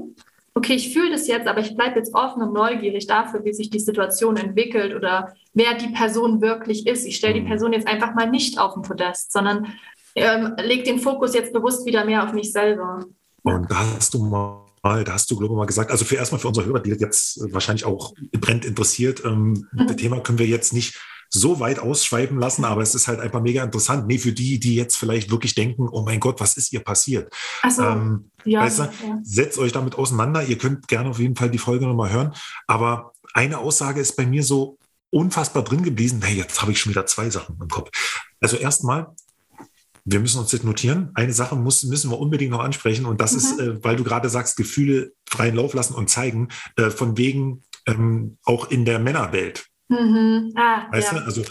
okay, 0.54 0.74
ich 0.74 0.94
fühle 0.94 1.12
das 1.12 1.28
jetzt, 1.28 1.48
aber 1.48 1.62
ich 1.62 1.76
bleibe 1.76 1.98
jetzt 1.98 2.14
offen 2.14 2.42
und 2.42 2.54
neugierig 2.54 3.08
dafür, 3.08 3.44
wie 3.44 3.54
sich 3.54 3.70
die 3.70 3.80
Situation 3.80 4.38
entwickelt 4.38 4.96
oder 4.96 5.34
wer 5.54 5.76
die 5.76 5.90
Person 5.90 6.42
wirklich 6.42 6.88
ist. 6.88 7.06
Ich 7.06 7.16
stelle 7.16 7.36
die 7.36 7.42
mhm. 7.42 7.48
Person 7.48 7.74
jetzt 7.74 7.88
einfach 7.88 8.14
mal 8.14 8.30
nicht 8.30 8.60
auf 8.60 8.74
den 8.74 8.84
Podest, 8.84 9.32
sondern 9.32 9.68
ähm, 10.16 10.56
lege 10.58 10.84
den 10.84 11.00
Fokus 11.00 11.34
jetzt 11.34 11.54
bewusst 11.54 11.86
wieder 11.86 12.04
mehr 12.06 12.24
auf 12.24 12.34
mich 12.34 12.52
selber. 12.52 13.06
Und 13.44 13.72
da 13.72 13.96
hast 13.96 14.14
du 14.14 14.24
mal 14.24 14.66
da 14.84 15.06
hast 15.14 15.30
du, 15.30 15.36
glaube 15.36 15.54
ich, 15.54 15.58
mal 15.58 15.66
gesagt, 15.66 15.92
also 15.92 16.06
für 16.06 16.16
erstmal 16.16 16.42
für 16.42 16.48
unsere 16.48 16.66
Hörer, 16.66 16.80
die 16.80 16.90
jetzt 16.90 17.40
wahrscheinlich 17.54 17.86
auch 17.86 18.16
brennt 18.32 18.66
interessiert, 18.66 19.24
ähm, 19.24 19.68
mhm. 19.72 19.88
das 19.88 19.96
Thema 19.96 20.22
können 20.22 20.40
wir 20.40 20.48
jetzt 20.48 20.74
nicht 20.74 21.00
so 21.34 21.60
weit 21.60 21.80
ausschweifen 21.80 22.40
lassen, 22.40 22.66
aber 22.66 22.82
es 22.82 22.94
ist 22.94 23.08
halt 23.08 23.20
einfach 23.20 23.42
mega 23.42 23.64
interessant. 23.64 24.06
Nee, 24.06 24.18
für 24.18 24.34
die, 24.34 24.60
die 24.60 24.76
jetzt 24.76 24.98
vielleicht 24.98 25.32
wirklich 25.32 25.56
denken, 25.56 25.88
oh 25.90 26.02
mein 26.02 26.20
Gott, 26.20 26.42
was 26.42 26.58
ist 26.58 26.74
ihr 26.74 26.82
passiert? 26.82 27.32
Also, 27.62 27.84
ähm, 27.84 28.31
ja, 28.46 28.62
weißt 28.62 28.80
du, 28.80 28.84
ja. 28.84 29.20
Setzt 29.24 29.58
euch 29.58 29.72
damit 29.72 29.96
auseinander. 29.96 30.44
Ihr 30.44 30.58
könnt 30.58 30.88
gerne 30.88 31.10
auf 31.10 31.20
jeden 31.20 31.36
Fall 31.36 31.50
die 31.50 31.58
Folge 31.58 31.86
nochmal 31.86 32.12
hören. 32.12 32.34
Aber 32.68 33.14
eine 33.34 33.60
Aussage 33.60 34.00
ist 34.00 34.16
bei 34.16 34.26
mir 34.26 34.44
so 34.44 34.78
unfassbar 35.10 35.64
drin 35.64 35.84
geblieben. 35.84 36.22
Hey, 36.24 36.38
jetzt 36.38 36.62
habe 36.62 36.72
ich 36.72 36.80
schon 36.80 36.92
wieder 36.92 37.06
zwei 37.06 37.30
Sachen 37.30 37.58
im 37.62 37.68
Kopf. 37.68 37.90
Also 38.40 38.58
erstmal, 38.58 39.08
wir 40.06 40.20
müssen 40.20 40.40
uns 40.40 40.52
das 40.52 40.64
notieren. 40.64 41.12
Eine 41.14 41.34
Sache 41.34 41.56
muss, 41.56 41.84
müssen 41.84 42.10
wir 42.10 42.20
unbedingt 42.20 42.52
noch 42.52 42.62
ansprechen 42.62 43.06
und 43.06 43.22
das 43.22 43.34
mhm. 43.34 43.38
ist, 43.38 43.60
äh, 43.60 43.84
weil 43.84 43.96
du 43.96 44.04
gerade 44.04 44.30
sagst, 44.30 44.58
Gefühle 44.58 45.14
freien 45.30 45.56
Lauf 45.56 45.74
lassen 45.74 45.94
und 45.94 46.10
zeigen, 46.10 46.50
äh, 46.76 46.90
von 46.90 47.18
wegen 47.18 47.64
ähm, 47.86 48.38
auch 48.44 48.72
in 48.72 48.86
der 48.86 49.00
Männerwelt. 49.00 49.68
Mhm. 49.90 50.54
Ah, 50.56 50.92
weißt 50.92 51.12
ja. 51.12 51.20
du? 51.20 51.26
Also 51.26 51.44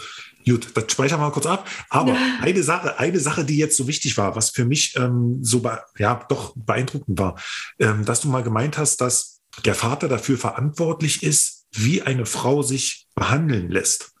gut, 0.47 0.75
das 0.75 0.91
speichern 0.91 1.19
wir 1.19 1.25
mal 1.25 1.31
kurz 1.31 1.45
ab. 1.45 1.67
Aber 1.89 2.15
eine 2.41 2.63
Sache, 2.63 2.99
eine 2.99 3.19
Sache, 3.19 3.45
die 3.45 3.57
jetzt 3.57 3.77
so 3.77 3.87
wichtig 3.87 4.17
war, 4.17 4.35
was 4.35 4.49
für 4.49 4.65
mich 4.65 4.95
ähm, 4.97 5.39
so 5.41 5.61
ja 5.97 6.25
doch 6.29 6.53
beeindruckend 6.55 7.19
war, 7.19 7.39
ähm, 7.79 8.05
dass 8.05 8.21
du 8.21 8.29
mal 8.29 8.43
gemeint 8.43 8.77
hast, 8.77 9.01
dass 9.01 9.41
der 9.65 9.75
Vater 9.75 10.07
dafür 10.07 10.37
verantwortlich 10.37 11.23
ist, 11.23 11.67
wie 11.71 12.01
eine 12.01 12.25
Frau 12.25 12.61
sich 12.61 13.07
behandeln 13.15 13.69
lässt. 13.69 14.11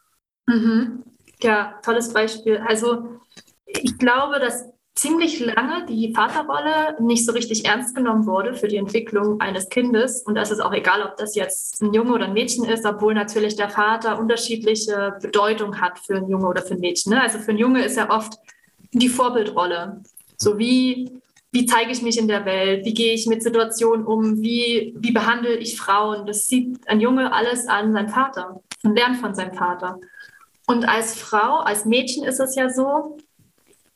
Mhm. 0.47 1.03
Ja, 1.41 1.79
tolles 1.83 2.13
Beispiel. 2.13 2.57
Also 2.57 3.19
ich 3.65 3.97
glaube, 3.97 4.39
dass 4.39 4.65
ziemlich 4.95 5.39
lange 5.39 5.85
die 5.85 6.13
Vaterrolle 6.13 6.97
nicht 6.99 7.25
so 7.25 7.31
richtig 7.31 7.65
ernst 7.65 7.95
genommen 7.95 8.25
wurde 8.25 8.53
für 8.53 8.67
die 8.67 8.75
Entwicklung 8.75 9.39
eines 9.39 9.69
Kindes. 9.69 10.21
Und 10.23 10.35
das 10.35 10.51
ist 10.51 10.59
auch 10.59 10.73
egal, 10.73 11.01
ob 11.03 11.17
das 11.17 11.35
jetzt 11.35 11.81
ein 11.81 11.93
Junge 11.93 12.13
oder 12.13 12.25
ein 12.25 12.33
Mädchen 12.33 12.65
ist, 12.65 12.85
obwohl 12.85 13.13
natürlich 13.13 13.55
der 13.55 13.69
Vater 13.69 14.19
unterschiedliche 14.19 15.17
Bedeutung 15.21 15.79
hat 15.79 15.99
für 15.99 16.17
ein 16.17 16.29
Junge 16.29 16.47
oder 16.47 16.61
für 16.61 16.73
ein 16.73 16.81
Mädchen. 16.81 17.13
Ne? 17.13 17.21
Also 17.21 17.39
für 17.39 17.51
ein 17.51 17.57
Junge 17.57 17.83
ist 17.83 17.97
er 17.97 18.09
oft 18.09 18.33
die 18.91 19.09
Vorbildrolle. 19.09 20.01
So 20.37 20.57
wie, 20.57 21.09
wie 21.51 21.65
zeige 21.65 21.91
ich 21.91 22.01
mich 22.01 22.17
in 22.17 22.27
der 22.27 22.45
Welt? 22.45 22.85
Wie 22.85 22.93
gehe 22.93 23.13
ich 23.13 23.27
mit 23.27 23.43
Situationen 23.43 24.05
um? 24.05 24.41
Wie, 24.41 24.93
wie 24.97 25.11
behandle 25.11 25.55
ich 25.55 25.77
Frauen? 25.77 26.25
Das 26.25 26.47
sieht 26.47 26.87
ein 26.87 26.99
Junge 26.99 27.33
alles 27.33 27.67
an 27.67 27.93
seinen 27.93 28.09
Vater 28.09 28.61
und 28.83 28.95
lernt 28.95 29.17
von 29.17 29.33
seinem 29.33 29.53
Vater. 29.53 29.99
Und 30.67 30.87
als 30.87 31.15
Frau, 31.15 31.59
als 31.59 31.85
Mädchen 31.85 32.23
ist 32.23 32.39
es 32.39 32.55
ja 32.55 32.69
so, 32.69 33.17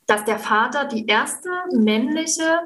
dass 0.08 0.26
der 0.26 0.40
Vater 0.40 0.86
die 0.86 1.08
erste 1.08 1.50
männliche 1.72 2.60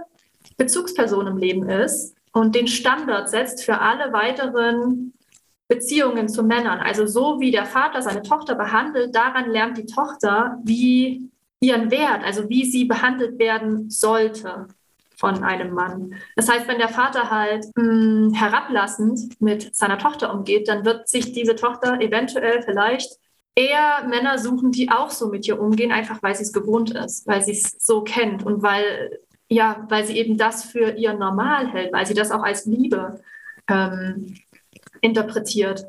Bezugsperson 0.58 1.28
im 1.28 1.38
Leben 1.38 1.70
ist 1.70 2.16
und 2.34 2.56
den 2.56 2.68
Standard 2.68 3.30
setzt 3.30 3.64
für 3.64 3.80
alle 3.80 4.12
weiteren 4.14 5.14
Beziehungen 5.68 6.28
zu 6.28 6.44
Männern. 6.44 6.80
Also 6.80 7.06
so 7.06 7.40
wie 7.40 7.52
der 7.52 7.66
Vater 7.66 8.02
seine 8.02 8.24
Tochter 8.24 8.56
behandelt, 8.56 9.16
daran 9.16 9.50
lernt 9.50 9.78
die 9.78 9.86
Tochter, 9.86 10.58
wie 10.64 11.30
ihren 11.60 11.92
Wert, 11.92 12.24
also 12.24 12.50
wie 12.50 12.66
sie 12.66 12.86
behandelt 12.86 13.38
werden 13.38 13.90
sollte 13.90 14.68
von 15.16 15.44
einem 15.44 15.74
Mann. 15.74 16.16
Das 16.36 16.50
heißt, 16.50 16.68
wenn 16.68 16.80
der 16.80 16.88
Vater 16.88 17.30
halt 17.30 17.66
mh, 17.76 17.84
hm, 17.84 18.34
herablassend 18.34 19.42
mit 19.42 19.76
seiner 19.76 19.98
Tochter 19.98 20.34
umgeht, 20.34 20.68
dann 20.70 20.86
wird 20.86 21.10
sich 21.10 21.34
diese 21.34 21.56
Tochter 21.56 22.00
eventuell 22.00 22.62
vielleicht 22.62 23.20
eher 23.60 24.08
Männer 24.08 24.40
suchen, 24.40 24.72
die 24.72 24.90
auch 24.90 25.10
so 25.10 25.28
mit 25.28 25.46
ihr 25.46 25.60
umgehen, 25.60 25.92
einfach 25.92 26.24
weil 26.24 26.34
sie 26.34 26.44
es 26.44 26.54
gewohnt 26.54 26.92
ist, 26.92 27.28
weil 27.28 27.42
sie 27.42 27.52
es 27.52 27.76
so 27.78 28.02
kennt 28.02 28.46
und 28.46 28.64
weil, 28.64 29.20
ja, 29.50 29.86
weil 29.90 30.06
sie 30.06 30.18
eben 30.18 30.38
das 30.38 30.64
für 30.64 30.92
ihr 30.92 31.14
normal 31.14 31.68
hält, 31.68 31.92
weil 31.92 32.06
sie 32.06 32.14
das 32.14 32.32
auch 32.32 32.42
als 32.44 32.66
Liebe 32.66 33.20
ähm, 33.68 34.36
interpretiert. 35.02 35.86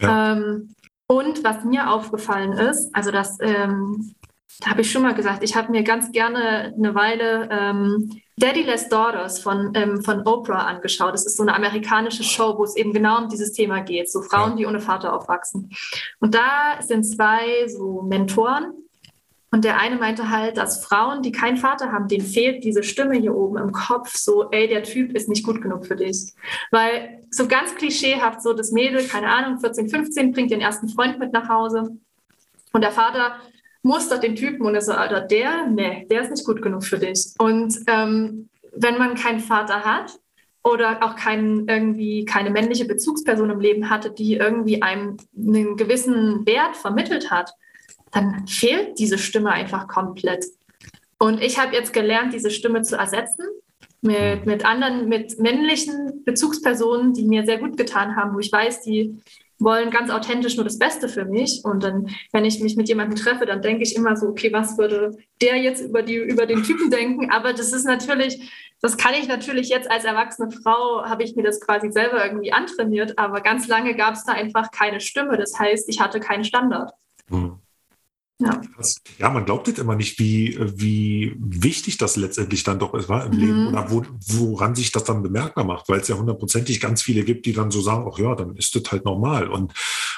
Ja. 0.00 0.34
Ähm, 0.34 0.74
und 1.06 1.42
was 1.42 1.64
mir 1.64 1.90
aufgefallen 1.90 2.52
ist, 2.52 2.94
also 2.94 3.10
das 3.10 3.38
ähm, 3.40 4.14
habe 4.66 4.80
ich 4.80 4.90
schon 4.90 5.02
mal 5.02 5.14
gesagt, 5.14 5.44
ich 5.44 5.54
habe 5.54 5.70
mir 5.70 5.82
ganz 5.82 6.10
gerne 6.10 6.74
eine 6.76 6.94
Weile 6.94 7.48
ähm, 7.50 8.20
Daddyless 8.36 8.88
Daughters 8.88 9.40
von, 9.40 9.72
ähm, 9.74 10.02
von 10.02 10.26
Oprah 10.26 10.66
angeschaut. 10.66 11.12
Das 11.12 11.26
ist 11.26 11.36
so 11.36 11.42
eine 11.42 11.54
amerikanische 11.54 12.24
Show, 12.24 12.56
wo 12.56 12.64
es 12.64 12.76
eben 12.76 12.92
genau 12.92 13.22
um 13.22 13.28
dieses 13.28 13.52
Thema 13.52 13.80
geht, 13.80 14.10
so 14.10 14.22
Frauen, 14.22 14.56
die 14.56 14.66
ohne 14.66 14.80
Vater 14.80 15.14
aufwachsen. 15.14 15.70
Und 16.20 16.34
da 16.34 16.80
sind 16.80 17.04
zwei 17.04 17.66
so 17.68 18.02
Mentoren. 18.02 18.72
Und 19.50 19.64
der 19.64 19.78
eine 19.80 19.96
meinte 19.96 20.28
halt, 20.28 20.58
dass 20.58 20.84
Frauen, 20.84 21.22
die 21.22 21.32
keinen 21.32 21.56
Vater 21.56 21.90
haben, 21.90 22.06
denen 22.06 22.26
fehlt 22.26 22.64
diese 22.64 22.82
Stimme 22.82 23.16
hier 23.16 23.34
oben 23.34 23.56
im 23.56 23.72
Kopf, 23.72 24.14
so, 24.14 24.50
ey, 24.50 24.68
der 24.68 24.82
Typ 24.82 25.14
ist 25.14 25.28
nicht 25.28 25.42
gut 25.42 25.62
genug 25.62 25.86
für 25.86 25.96
dich. 25.96 26.34
Weil 26.70 27.22
so 27.30 27.48
ganz 27.48 27.74
klischeehaft, 27.74 28.42
so 28.42 28.52
das 28.52 28.72
Mädel, 28.72 29.06
keine 29.06 29.30
Ahnung, 29.30 29.58
14, 29.58 29.88
15, 29.88 30.32
bringt 30.32 30.50
den 30.50 30.60
ersten 30.60 30.88
Freund 30.90 31.18
mit 31.18 31.32
nach 31.32 31.48
Hause. 31.48 31.96
Und 32.72 32.82
der 32.82 32.92
Vater 32.92 33.36
mustert 33.82 34.22
den 34.22 34.36
Typen 34.36 34.66
und 34.66 34.74
ist 34.74 34.86
so, 34.86 34.92
Alter, 34.92 35.20
der, 35.20 35.66
nee, 35.66 36.06
der 36.10 36.22
ist 36.22 36.30
nicht 36.30 36.44
gut 36.44 36.62
genug 36.62 36.84
für 36.84 36.98
dich. 36.98 37.32
Und 37.38 37.74
ähm, 37.86 38.48
wenn 38.72 38.98
man 38.98 39.14
keinen 39.14 39.40
Vater 39.40 39.84
hat 39.84 40.18
oder 40.62 41.02
auch 41.02 41.16
kein, 41.16 41.66
irgendwie 41.68 42.24
keine 42.24 42.50
männliche 42.50 42.84
Bezugsperson 42.84 43.50
im 43.50 43.60
Leben 43.60 43.90
hatte, 43.90 44.10
die 44.10 44.34
irgendwie 44.34 44.82
einem 44.82 45.16
einen 45.36 45.76
gewissen 45.76 46.46
Wert 46.46 46.76
vermittelt 46.76 47.30
hat, 47.30 47.52
dann 48.12 48.46
fehlt 48.46 48.98
diese 48.98 49.18
Stimme 49.18 49.50
einfach 49.50 49.86
komplett. 49.88 50.44
Und 51.18 51.42
ich 51.42 51.58
habe 51.58 51.74
jetzt 51.74 51.92
gelernt, 51.92 52.32
diese 52.32 52.50
Stimme 52.50 52.82
zu 52.82 52.96
ersetzen 52.96 53.44
mit, 54.00 54.46
mit 54.46 54.64
anderen, 54.64 55.08
mit 55.08 55.38
männlichen 55.38 56.24
Bezugspersonen, 56.24 57.12
die 57.12 57.24
mir 57.24 57.44
sehr 57.44 57.58
gut 57.58 57.76
getan 57.76 58.16
haben, 58.16 58.34
wo 58.34 58.38
ich 58.38 58.52
weiß, 58.52 58.82
die 58.82 59.20
wollen 59.58 59.90
ganz 59.90 60.10
authentisch 60.10 60.56
nur 60.56 60.64
das 60.64 60.78
Beste 60.78 61.08
für 61.08 61.24
mich. 61.24 61.62
Und 61.64 61.82
dann, 61.82 62.08
wenn 62.32 62.44
ich 62.44 62.60
mich 62.60 62.76
mit 62.76 62.88
jemandem 62.88 63.16
treffe, 63.16 63.46
dann 63.46 63.62
denke 63.62 63.82
ich 63.82 63.96
immer 63.96 64.16
so, 64.16 64.28
okay, 64.28 64.52
was 64.52 64.78
würde 64.78 65.16
der 65.42 65.56
jetzt 65.56 65.80
über, 65.80 66.02
die, 66.02 66.16
über 66.16 66.46
den 66.46 66.62
Typen 66.62 66.90
denken? 66.90 67.30
Aber 67.30 67.52
das 67.52 67.72
ist 67.72 67.84
natürlich, 67.84 68.50
das 68.80 68.96
kann 68.96 69.14
ich 69.14 69.28
natürlich 69.28 69.68
jetzt 69.68 69.90
als 69.90 70.04
erwachsene 70.04 70.50
Frau, 70.50 71.04
habe 71.04 71.22
ich 71.22 71.34
mir 71.36 71.42
das 71.42 71.60
quasi 71.60 71.90
selber 71.90 72.24
irgendwie 72.24 72.52
antrainiert. 72.52 73.18
Aber 73.18 73.40
ganz 73.40 73.66
lange 73.66 73.94
gab 73.94 74.14
es 74.14 74.24
da 74.24 74.32
einfach 74.32 74.70
keine 74.70 75.00
Stimme. 75.00 75.36
Das 75.36 75.58
heißt, 75.58 75.88
ich 75.88 76.00
hatte 76.00 76.20
keinen 76.20 76.44
Standard. 76.44 76.92
Mhm. 77.28 77.60
Ja. 78.40 78.60
ja, 79.18 79.30
man 79.30 79.44
glaubt 79.44 79.66
jetzt 79.66 79.80
immer 79.80 79.96
nicht, 79.96 80.20
wie, 80.20 80.56
wie 80.60 81.34
wichtig 81.40 81.98
das 81.98 82.14
letztendlich 82.14 82.62
dann 82.62 82.78
doch 82.78 82.94
ist 82.94 83.08
war 83.08 83.26
im 83.26 83.32
mhm. 83.32 83.38
Leben 83.38 83.66
oder 83.66 83.90
wo, 83.90 84.04
woran 84.28 84.76
sich 84.76 84.92
das 84.92 85.02
dann 85.02 85.24
bemerkbar 85.24 85.64
macht, 85.64 85.88
weil 85.88 86.00
es 86.00 86.08
ja 86.08 86.16
hundertprozentig 86.16 86.80
ganz 86.80 87.02
viele 87.02 87.24
gibt, 87.24 87.46
die 87.46 87.52
dann 87.52 87.72
so 87.72 87.80
sagen, 87.80 88.08
ach 88.08 88.18
ja, 88.18 88.36
dann 88.36 88.54
ist 88.54 88.76
das 88.76 88.92
halt 88.92 89.04
normal. 89.04 89.48
Und 89.48 89.72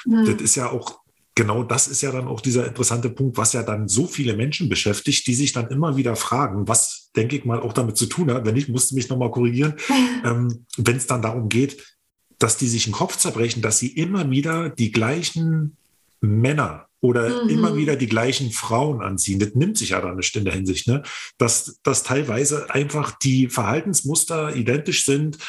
mhm. 0.05 0.25
das 0.25 0.39
ist 0.39 0.55
ja 0.55 0.69
auch, 0.69 0.99
genau 1.33 1.63
das 1.63 1.87
ist 1.87 2.01
ja 2.01 2.11
dann 2.11 2.27
auch 2.27 2.41
dieser 2.41 2.67
interessante 2.67 3.09
Punkt, 3.09 3.37
was 3.37 3.53
ja 3.53 3.63
dann 3.63 3.87
so 3.87 4.05
viele 4.05 4.35
Menschen 4.35 4.69
beschäftigt, 4.69 5.25
die 5.25 5.33
sich 5.33 5.51
dann 5.51 5.69
immer 5.69 5.97
wieder 5.97 6.15
fragen, 6.15 6.67
was 6.67 7.09
denke 7.15 7.37
ich 7.37 7.45
mal, 7.45 7.59
auch 7.59 7.73
damit 7.73 7.97
zu 7.97 8.05
tun 8.05 8.31
hat. 8.31 8.45
Wenn 8.45 8.53
nicht, 8.53 8.69
musste 8.69 8.93
mich 8.93 9.09
nochmal 9.09 9.31
korrigieren. 9.31 9.73
ähm, 10.23 10.67
Wenn 10.77 10.97
es 10.97 11.07
dann 11.07 11.23
darum 11.23 11.49
geht, 11.49 11.97
dass 12.37 12.57
die 12.57 12.67
sich 12.67 12.83
den 12.83 12.93
Kopf 12.93 13.17
zerbrechen, 13.17 13.63
dass 13.63 13.79
sie 13.79 13.87
immer 13.87 14.29
wieder 14.29 14.69
die 14.69 14.91
gleichen 14.91 15.77
Männer 16.21 16.87
oder 17.01 17.43
mhm. 17.43 17.49
immer 17.49 17.75
wieder 17.75 17.95
die 17.95 18.07
gleichen 18.07 18.51
Frauen 18.51 19.01
anziehen. 19.01 19.39
Das 19.39 19.55
nimmt 19.55 19.77
sich 19.77 19.89
ja 19.89 20.01
dann 20.01 20.15
nicht 20.15 20.35
in 20.35 20.45
der 20.45 20.53
Hinsicht, 20.53 20.87
ne? 20.87 21.03
dass, 21.37 21.79
dass 21.83 22.03
teilweise 22.03 22.69
einfach 22.69 23.17
die 23.17 23.49
Verhaltensmuster 23.49 24.55
identisch 24.55 25.03
sind 25.03 25.39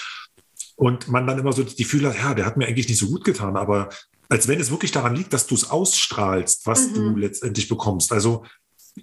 und 0.76 1.09
man 1.09 1.26
dann 1.26 1.38
immer 1.38 1.53
so 1.53 1.62
das 1.62 1.76
Gefühl 1.76 2.09
hat, 2.09 2.16
ja, 2.16 2.34
der 2.34 2.46
hat 2.46 2.57
mir 2.57 2.66
eigentlich 2.66 2.88
nicht 2.88 2.98
so 2.98 3.07
gut 3.07 3.24
getan, 3.24 3.57
aber 3.57 3.90
als 4.30 4.48
wenn 4.48 4.59
es 4.59 4.70
wirklich 4.70 4.92
daran 4.92 5.14
liegt, 5.14 5.34
dass 5.34 5.46
du 5.46 5.55
es 5.55 5.70
ausstrahlst, 5.70 6.66
was 6.66 6.88
mhm. 6.88 6.94
du 6.94 7.16
letztendlich 7.16 7.68
bekommst. 7.68 8.12
Also 8.12 8.44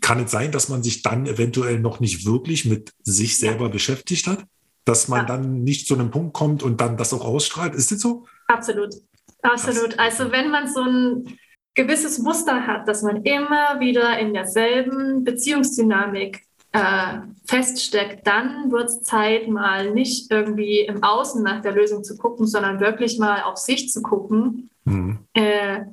kann 0.02 0.24
es 0.24 0.32
sein, 0.32 0.52
dass 0.52 0.70
man 0.70 0.82
sich 0.82 1.04
dann 1.04 1.28
eventuell 1.28 1.80
noch 1.80 2.00
nicht 2.00 2.26
wirklich 2.26 2.66
mit 2.66 2.94
sich 3.04 3.38
selber 3.38 3.66
ja. 3.66 3.72
beschäftigt 3.72 4.26
hat? 4.26 4.44
Dass 4.86 5.08
man 5.08 5.22
ja. 5.22 5.26
dann 5.26 5.64
nicht 5.64 5.88
zu 5.88 5.94
einem 5.94 6.10
Punkt 6.10 6.34
kommt 6.34 6.64
und 6.64 6.82
dann 6.82 6.98
das 6.98 7.14
auch 7.14 7.24
ausstrahlt? 7.24 7.76
Ist 7.76 7.92
das 7.92 8.00
so? 8.00 8.26
Absolut. 8.48 8.96
Absolut. 9.44 9.98
Also 10.00 10.32
wenn 10.32 10.50
man 10.50 10.68
so 10.68 10.82
ein 10.82 11.38
gewisses 11.76 12.20
Muster 12.20 12.68
hat, 12.68 12.88
dass 12.88 13.04
man 13.04 13.24
immer 13.24 13.80
wieder 13.80 14.18
in 14.20 14.34
derselben 14.34 15.24
Beziehungsdynamik 15.24 16.44
äh, 16.72 17.20
feststeckt, 17.46 18.28
dann 18.28 18.72
wird 18.72 18.90
es 18.90 19.02
Zeit, 19.02 19.48
mal 19.48 19.92
nicht 19.92 20.32
irgendwie 20.32 20.82
im 20.82 21.04
Außen 21.04 21.42
nach 21.42 21.62
der 21.62 21.72
Lösung 21.72 22.04
zu 22.04 22.18
gucken, 22.18 22.46
sondern 22.46 22.80
wirklich 22.80 23.18
mal 23.18 23.44
auf 23.44 23.58
sich 23.58 23.90
zu 23.90 24.02
gucken. 24.02 24.70
Mhm. 24.86 25.20
Äh, 25.34 25.86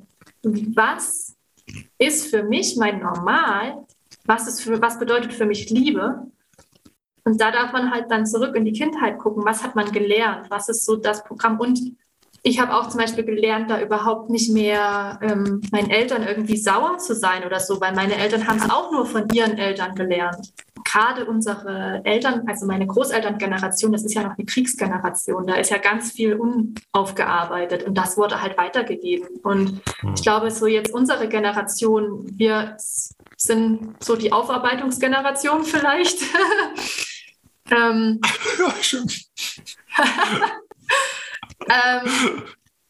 was 0.43 1.35
ist 1.97 2.29
für 2.29 2.43
mich 2.43 2.77
mein 2.77 2.99
Normal? 2.99 3.85
Was, 4.25 4.47
ist 4.47 4.61
für, 4.61 4.81
was 4.81 4.99
bedeutet 4.99 5.33
für 5.33 5.45
mich 5.45 5.69
Liebe? 5.69 6.27
Und 7.23 7.41
da 7.41 7.51
darf 7.51 7.73
man 7.73 7.91
halt 7.91 8.09
dann 8.09 8.25
zurück 8.25 8.55
in 8.55 8.65
die 8.65 8.71
Kindheit 8.71 9.17
gucken. 9.17 9.43
Was 9.45 9.63
hat 9.63 9.75
man 9.75 9.91
gelernt? 9.91 10.49
Was 10.49 10.69
ist 10.69 10.85
so 10.85 10.95
das 10.95 11.23
Programm? 11.23 11.59
Und 11.59 11.97
ich 12.47 12.59
habe 12.59 12.73
auch 12.73 12.87
zum 12.87 13.01
Beispiel 13.01 13.25
gelernt, 13.25 13.69
da 13.69 13.81
überhaupt 13.81 14.29
nicht 14.29 14.51
mehr 14.53 15.19
ähm, 15.21 15.61
meinen 15.71 15.89
Eltern 15.89 16.23
irgendwie 16.25 16.55
sauer 16.55 16.97
zu 16.97 17.13
sein 17.13 17.43
oder 17.45 17.59
so, 17.59 17.81
weil 17.81 17.93
meine 17.93 18.15
Eltern 18.15 18.47
haben 18.47 18.59
es 18.59 18.69
auch 18.69 18.89
nur 18.91 19.05
von 19.05 19.27
ihren 19.33 19.57
Eltern 19.57 19.95
gelernt. 19.95 20.53
Gerade 20.85 21.25
unsere 21.25 22.01
Eltern, 22.05 22.43
also 22.47 22.65
meine 22.65 22.87
Großelterngeneration, 22.87 23.91
das 23.91 24.05
ist 24.05 24.13
ja 24.13 24.23
noch 24.23 24.37
eine 24.37 24.45
Kriegsgeneration, 24.45 25.45
da 25.45 25.55
ist 25.55 25.71
ja 25.71 25.77
ganz 25.77 26.13
viel 26.13 26.35
unaufgearbeitet 26.35 27.83
und 27.83 27.95
das 27.95 28.15
wurde 28.15 28.41
halt 28.41 28.57
weitergegeben. 28.57 29.27
Und 29.43 29.81
ich 30.15 30.21
glaube, 30.21 30.49
so 30.49 30.67
jetzt 30.67 30.93
unsere 30.93 31.27
Generation, 31.27 32.25
wir 32.37 32.77
sind 33.35 34.01
so 34.01 34.15
die 34.15 34.31
Aufarbeitungsgeneration 34.31 35.65
vielleicht. 35.65 36.21
ähm, 37.71 38.21
ja, 38.59 38.73
schon. 38.81 39.05
ähm, 41.61 42.43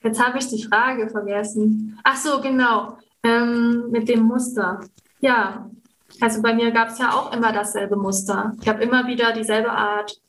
jetzt 0.03 0.23
habe 0.23 0.37
ich 0.37 0.47
die 0.47 0.63
Frage 0.63 1.09
vergessen. 1.09 1.99
Ach 2.03 2.17
so, 2.17 2.41
genau. 2.41 2.97
Ähm, 3.23 3.89
mit 3.89 4.07
dem 4.09 4.21
Muster. 4.21 4.81
Ja, 5.19 5.69
also 6.21 6.41
bei 6.41 6.53
mir 6.53 6.71
gab 6.71 6.89
es 6.89 6.99
ja 6.99 7.11
auch 7.11 7.33
immer 7.33 7.51
dasselbe 7.51 7.95
Muster. 7.95 8.55
Ich 8.61 8.67
habe 8.67 8.83
immer 8.83 9.07
wieder 9.07 9.33
dieselbe 9.33 9.71
Art 9.71 10.19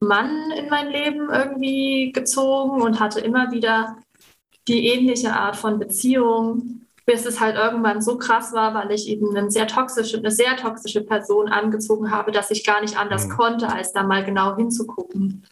Mann 0.00 0.50
in 0.50 0.68
mein 0.68 0.90
Leben 0.90 1.30
irgendwie 1.30 2.12
gezogen 2.12 2.82
und 2.82 3.00
hatte 3.00 3.20
immer 3.20 3.50
wieder 3.50 3.96
die 4.68 4.88
ähnliche 4.88 5.32
Art 5.32 5.56
von 5.56 5.78
Beziehung, 5.78 6.86
bis 7.06 7.24
es 7.24 7.40
halt 7.40 7.56
irgendwann 7.56 8.02
so 8.02 8.18
krass 8.18 8.52
war, 8.52 8.74
weil 8.74 8.90
ich 8.90 9.08
eben 9.08 9.34
eine 9.34 9.50
sehr 9.50 9.66
toxische, 9.66 10.18
eine 10.18 10.30
sehr 10.30 10.56
toxische 10.56 11.02
Person 11.02 11.48
angezogen 11.48 12.10
habe, 12.10 12.32
dass 12.32 12.50
ich 12.50 12.64
gar 12.64 12.80
nicht 12.80 12.98
anders 12.98 13.28
mhm. 13.28 13.32
konnte, 13.32 13.68
als 13.72 13.92
da 13.92 14.02
mal 14.02 14.24
genau 14.24 14.56
hinzugucken. 14.56 15.44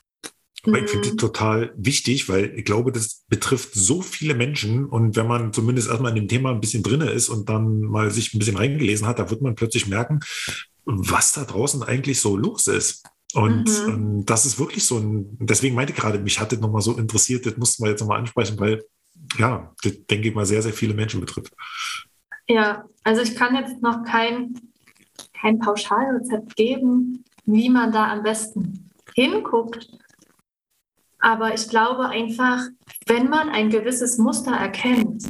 Aber 0.67 0.79
ich 0.79 0.91
finde 0.91 1.09
das 1.09 1.12
mhm. 1.12 1.19
total 1.19 1.75
wichtig, 1.77 2.29
weil 2.29 2.55
ich 2.57 2.65
glaube, 2.65 2.91
das 2.91 3.25
betrifft 3.29 3.75
so 3.75 4.01
viele 4.01 4.35
Menschen. 4.35 4.87
Und 4.87 5.17
wenn 5.17 5.27
man 5.27 5.53
zumindest 5.53 5.89
erstmal 5.89 6.11
in 6.12 6.23
dem 6.23 6.29
Thema 6.29 6.51
ein 6.51 6.61
bisschen 6.61 6.83
drin 6.83 7.03
ist 7.03 7.29
und 7.29 7.49
dann 7.49 7.81
mal 7.81 8.11
sich 8.11 8.33
ein 8.35 8.39
bisschen 8.39 8.57
reingelesen 8.57 9.07
hat, 9.07 9.19
da 9.19 9.31
wird 9.31 9.43
man 9.43 9.55
plötzlich 9.55 9.87
merken, 9.87 10.21
was 10.85 11.33
da 11.33 11.45
draußen 11.45 11.83
eigentlich 11.83 12.21
so 12.21 12.37
los 12.37 12.67
ist. 12.67 13.05
Und 13.35 13.65
mhm. 13.65 13.89
ähm, 13.89 14.27
das 14.27 14.47
ist 14.47 14.59
wirklich 14.59 14.87
so 14.87 14.99
ein, 14.99 15.37
deswegen 15.41 15.75
meinte 15.75 15.93
ich 15.93 15.99
gerade, 15.99 16.19
mich 16.19 16.39
hat 16.41 16.53
das 16.53 16.61
nochmal 16.61 16.83
so 16.83 16.97
interessiert, 16.97 17.45
das 17.47 17.57
mussten 17.57 17.83
wir 17.83 17.91
jetzt 17.91 18.01
nochmal 18.01 18.21
ansprechen, 18.21 18.59
weil 18.59 18.85
ja, 19.39 19.73
das 19.83 19.93
denke 20.09 20.29
ich 20.29 20.35
mal 20.35 20.47
sehr, 20.47 20.62
sehr 20.62 20.73
viele 20.73 20.95
Menschen 20.95 21.21
betrifft. 21.21 21.53
Ja, 22.49 22.85
also 23.03 23.23
ich 23.23 23.35
kann 23.35 23.57
jetzt 23.57 23.83
noch 23.83 24.05
kein, 24.05 24.55
kein 25.41 25.59
Pauschalrezept 25.59 26.55
geben, 26.57 27.25
wie 27.45 27.71
man 27.71 27.91
da 27.91 28.12
am 28.12 28.23
besten 28.23 28.91
hinguckt. 29.15 29.89
Aber 31.25 31.55
ich 31.55 31.70
glaube 31.70 32.11
einfach, 32.11 32.66
wenn 33.07 33.31
man 33.31 33.49
ein 33.49 33.70
gewisses 33.70 34.18
Muster 34.18 34.53
erkennt, 34.53 35.25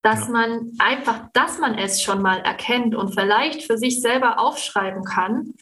dass 0.00 0.20
ja. 0.20 0.28
man 0.30 0.72
einfach, 0.78 1.28
dass 1.34 1.58
man 1.58 1.74
es 1.74 2.00
schon 2.00 2.22
mal 2.22 2.38
erkennt 2.38 2.94
und 2.94 3.12
vielleicht 3.12 3.64
für 3.64 3.76
sich 3.76 4.00
selber 4.00 4.38
aufschreiben 4.40 5.04
kann 5.04 5.52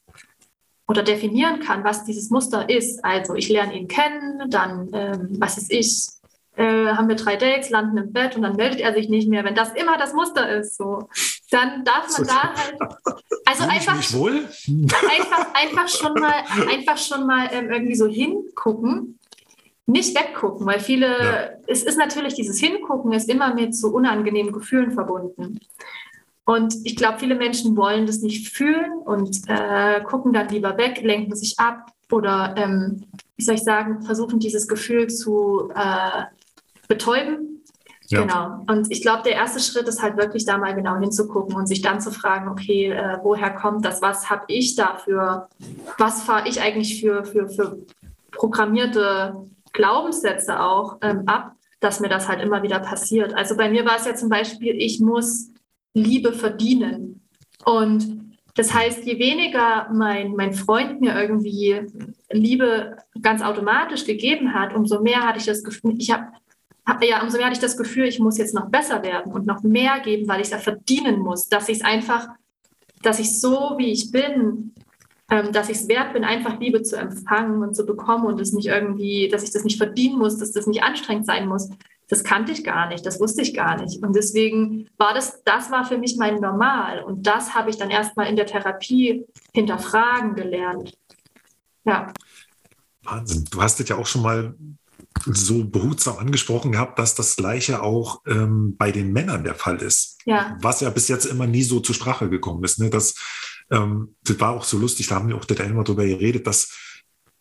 oder 0.86 1.02
definieren 1.02 1.58
kann, 1.58 1.82
was 1.82 2.04
dieses 2.04 2.30
Muster 2.30 2.70
ist. 2.70 3.04
Also 3.04 3.34
ich 3.34 3.48
lerne 3.48 3.76
ihn 3.76 3.88
kennen, 3.88 4.48
dann, 4.48 4.90
ähm, 4.92 5.28
was 5.40 5.58
ist 5.58 5.72
ich, 5.72 6.06
äh, 6.54 6.92
haben 6.94 7.08
wir 7.08 7.16
drei 7.16 7.34
Dates, 7.34 7.68
landen 7.68 7.96
im 7.96 8.12
Bett 8.12 8.36
und 8.36 8.42
dann 8.42 8.54
meldet 8.54 8.78
er 8.78 8.94
sich 8.94 9.08
nicht 9.08 9.28
mehr. 9.28 9.42
Wenn 9.42 9.56
das 9.56 9.72
immer 9.72 9.98
das 9.98 10.14
Muster 10.14 10.48
ist, 10.56 10.76
so, 10.76 11.08
dann 11.50 11.84
darf 11.84 12.16
man 12.16 12.28
da 12.28 12.54
halt, 12.54 12.76
also 13.46 13.64
einfach, 13.64 13.96
einfach, 13.96 15.54
einfach 15.54 15.88
schon 15.88 16.14
mal, 16.14 16.44
einfach 16.70 16.98
schon 16.98 17.26
mal 17.26 17.48
ähm, 17.52 17.72
irgendwie 17.72 17.96
so 17.96 18.06
hingucken 18.06 19.18
nicht 19.86 20.16
weggucken, 20.16 20.66
weil 20.66 20.80
viele, 20.80 21.06
ja. 21.06 21.50
es 21.66 21.82
ist 21.82 21.98
natürlich 21.98 22.34
dieses 22.34 22.60
Hingucken, 22.60 23.12
ist 23.12 23.28
immer 23.28 23.54
mit 23.54 23.74
so 23.74 23.88
unangenehmen 23.88 24.52
Gefühlen 24.52 24.92
verbunden. 24.92 25.58
Und 26.44 26.74
ich 26.84 26.96
glaube, 26.96 27.18
viele 27.18 27.34
Menschen 27.34 27.76
wollen 27.76 28.06
das 28.06 28.20
nicht 28.20 28.48
fühlen 28.48 28.92
und 29.04 29.42
äh, 29.48 30.02
gucken 30.02 30.32
dann 30.32 30.48
lieber 30.48 30.76
weg, 30.76 31.00
lenken 31.02 31.36
sich 31.36 31.58
ab 31.58 31.92
oder, 32.10 32.54
ähm, 32.56 33.04
wie 33.36 33.44
soll 33.44 33.54
ich 33.54 33.62
sagen, 33.62 34.02
versuchen 34.02 34.38
dieses 34.38 34.66
Gefühl 34.66 35.08
zu 35.08 35.70
äh, 35.74 36.24
betäuben. 36.88 37.64
Ja. 38.08 38.22
Genau. 38.22 38.64
Und 38.66 38.90
ich 38.90 39.00
glaube, 39.00 39.22
der 39.22 39.34
erste 39.34 39.60
Schritt 39.60 39.88
ist 39.88 40.02
halt 40.02 40.16
wirklich 40.16 40.44
da 40.44 40.58
mal 40.58 40.74
genau 40.74 40.98
hinzugucken 40.98 41.54
und 41.54 41.66
sich 41.66 41.80
dann 41.80 42.00
zu 42.00 42.10
fragen, 42.10 42.48
okay, 42.48 42.90
äh, 42.90 43.18
woher 43.22 43.50
kommt 43.50 43.84
das? 43.84 44.02
Was 44.02 44.28
habe 44.28 44.44
ich 44.48 44.74
dafür? 44.74 45.48
Was 45.96 46.22
fahre 46.22 46.48
ich 46.48 46.60
eigentlich 46.60 47.00
für, 47.00 47.24
für, 47.24 47.48
für 47.48 47.78
programmierte 48.32 49.46
Glaubenssätze 49.72 50.60
auch 50.60 50.98
ähm, 51.02 51.22
ab, 51.26 51.56
dass 51.80 52.00
mir 52.00 52.08
das 52.08 52.28
halt 52.28 52.40
immer 52.40 52.62
wieder 52.62 52.78
passiert. 52.78 53.34
Also 53.34 53.56
bei 53.56 53.68
mir 53.68 53.84
war 53.84 53.96
es 53.96 54.06
ja 54.06 54.14
zum 54.14 54.28
Beispiel, 54.28 54.74
ich 54.76 55.00
muss 55.00 55.50
Liebe 55.94 56.32
verdienen. 56.32 57.22
Und 57.64 58.36
das 58.54 58.72
heißt, 58.74 59.04
je 59.04 59.18
weniger 59.18 59.88
mein, 59.92 60.34
mein 60.34 60.52
Freund 60.52 61.00
mir 61.00 61.18
irgendwie 61.18 61.86
Liebe 62.30 62.96
ganz 63.20 63.42
automatisch 63.42 64.04
gegeben 64.04 64.54
hat, 64.54 64.74
umso 64.74 65.00
mehr 65.00 65.26
hatte 65.26 65.38
ich 65.38 65.46
das 65.46 65.64
Gefühl, 65.64 65.94
ich 65.98 66.10
habe 66.12 66.26
ja, 67.02 67.22
umso 67.22 67.36
mehr 67.36 67.46
hatte 67.46 67.54
ich 67.54 67.62
das 67.62 67.76
Gefühl, 67.76 68.06
ich 68.06 68.18
muss 68.18 68.38
jetzt 68.38 68.54
noch 68.54 68.68
besser 68.68 69.02
werden 69.02 69.32
und 69.32 69.46
noch 69.46 69.62
mehr 69.62 70.00
geben, 70.00 70.28
weil 70.28 70.40
ich 70.40 70.48
es 70.48 70.50
ja 70.50 70.58
verdienen 70.58 71.20
muss, 71.20 71.48
dass 71.48 71.68
ich 71.68 71.78
es 71.78 71.84
einfach, 71.84 72.28
dass 73.02 73.20
ich 73.20 73.40
so, 73.40 73.74
wie 73.78 73.92
ich 73.92 74.10
bin, 74.10 74.74
dass 75.52 75.70
ich 75.70 75.78
es 75.78 75.88
wert 75.88 76.12
bin, 76.12 76.24
einfach 76.24 76.60
Liebe 76.60 76.82
zu 76.82 76.96
empfangen 76.96 77.62
und 77.62 77.74
zu 77.74 77.86
bekommen 77.86 78.26
und 78.26 78.40
es 78.40 78.52
nicht 78.52 78.66
irgendwie, 78.66 79.28
dass 79.28 79.42
ich 79.42 79.50
das 79.50 79.64
nicht 79.64 79.78
verdienen 79.78 80.18
muss, 80.18 80.38
dass 80.38 80.52
das 80.52 80.66
nicht 80.66 80.82
anstrengend 80.82 81.26
sein 81.26 81.48
muss. 81.48 81.70
Das 82.08 82.24
kannte 82.24 82.52
ich 82.52 82.62
gar 82.64 82.88
nicht, 82.88 83.06
das 83.06 83.18
wusste 83.18 83.40
ich 83.40 83.54
gar 83.54 83.80
nicht. 83.80 84.02
Und 84.02 84.14
deswegen 84.14 84.88
war 84.98 85.14
das, 85.14 85.42
das 85.44 85.70
war 85.70 85.86
für 85.86 85.96
mich 85.96 86.16
mein 86.18 86.40
Normal. 86.40 87.02
Und 87.02 87.26
das 87.26 87.54
habe 87.54 87.70
ich 87.70 87.78
dann 87.78 87.88
erstmal 87.88 88.26
in 88.26 88.36
der 88.36 88.44
Therapie 88.44 89.24
hinterfragen 89.54 90.34
gelernt. 90.34 90.92
Ja. 91.84 92.12
Wahnsinn. 93.02 93.46
Du 93.50 93.62
hast 93.62 93.80
es 93.80 93.88
ja 93.88 93.96
auch 93.96 94.06
schon 94.06 94.22
mal 94.22 94.54
so 95.24 95.64
behutsam 95.64 96.18
angesprochen 96.18 96.72
gehabt, 96.72 96.98
dass 96.98 97.14
das 97.14 97.36
Gleiche 97.36 97.82
auch 97.82 98.20
ähm, 98.26 98.76
bei 98.76 98.92
den 98.92 99.12
Männern 99.12 99.44
der 99.44 99.54
Fall 99.54 99.76
ist. 99.76 100.18
Ja. 100.26 100.58
Was 100.60 100.82
ja 100.82 100.90
bis 100.90 101.08
jetzt 101.08 101.24
immer 101.24 101.46
nie 101.46 101.62
so 101.62 101.80
zur 101.80 101.94
Sprache 101.94 102.28
gekommen 102.28 102.62
ist. 102.64 102.78
Ne? 102.78 102.90
Dass 102.90 103.14
ähm, 103.72 104.14
das 104.22 104.38
war 104.38 104.50
auch 104.50 104.64
so 104.64 104.78
lustig, 104.78 105.08
da 105.08 105.16
haben 105.16 105.28
wir 105.28 105.36
auch 105.36 105.44
das 105.44 105.58
einmal 105.60 105.84
drüber 105.84 106.04
geredet, 106.04 106.46
dass, 106.46 106.72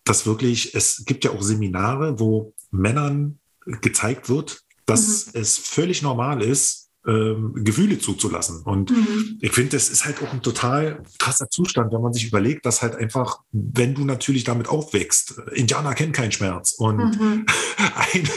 dass 0.03 0.25
wirklich, 0.25 0.73
es 0.73 1.03
gibt 1.05 1.25
ja 1.25 1.31
auch 1.31 1.41
Seminare, 1.41 2.19
wo 2.19 2.53
Männern 2.71 3.39
gezeigt 3.65 4.29
wird, 4.29 4.61
dass 4.85 5.27
mhm. 5.27 5.41
es 5.41 5.57
völlig 5.57 6.01
normal 6.01 6.41
ist, 6.41 6.89
ähm, 7.05 7.53
Gefühle 7.55 7.99
zuzulassen. 7.99 8.61
Und 8.63 8.91
mhm. 8.91 9.39
ich 9.41 9.51
finde, 9.51 9.71
das 9.71 9.89
ist 9.89 10.05
halt 10.05 10.21
auch 10.21 10.31
ein 10.31 10.41
total 10.41 11.03
krasser 11.19 11.49
Zustand, 11.49 11.91
wenn 11.91 12.01
man 12.01 12.13
sich 12.13 12.27
überlegt, 12.27 12.65
dass 12.65 12.81
halt 12.81 12.95
einfach, 12.95 13.39
wenn 13.51 13.93
du 13.93 14.05
natürlich 14.05 14.43
damit 14.43 14.69
aufwächst, 14.69 15.39
Indianer 15.53 15.95
kennen 15.95 16.11
keinen 16.11 16.31
Schmerz 16.31 16.73
und 16.73 16.97
mhm. 16.97 17.45
ein, 17.95 18.29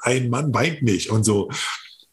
ein 0.00 0.30
Mann 0.30 0.54
weint 0.54 0.82
nicht 0.82 1.10
und 1.10 1.24
so. 1.24 1.50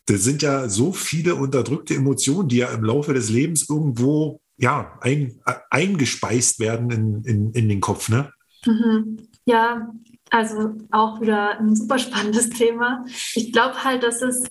Das 0.05 0.23
sind 0.23 0.41
ja 0.41 0.67
so 0.67 0.91
viele 0.91 1.35
unterdrückte 1.35 1.95
Emotionen, 1.95 2.49
die 2.49 2.57
ja 2.57 2.67
im 2.69 2.83
Laufe 2.83 3.13
des 3.13 3.29
Lebens 3.29 3.69
irgendwo 3.69 4.41
ja, 4.57 4.97
ein, 5.01 5.39
eingespeist 5.69 6.59
werden 6.59 6.91
in, 6.91 7.23
in, 7.23 7.51
in 7.53 7.69
den 7.69 7.81
Kopf, 7.81 8.09
ne? 8.09 8.31
Mhm. 8.65 9.27
Ja, 9.45 9.93
also 10.29 10.75
auch 10.91 11.21
wieder 11.21 11.59
ein 11.59 11.75
super 11.75 11.99
spannendes 11.99 12.49
Thema. 12.49 13.05
Ich 13.35 13.51
glaube 13.51 13.83
halt, 13.83 14.03
dass 14.03 14.21
es, 14.21 14.43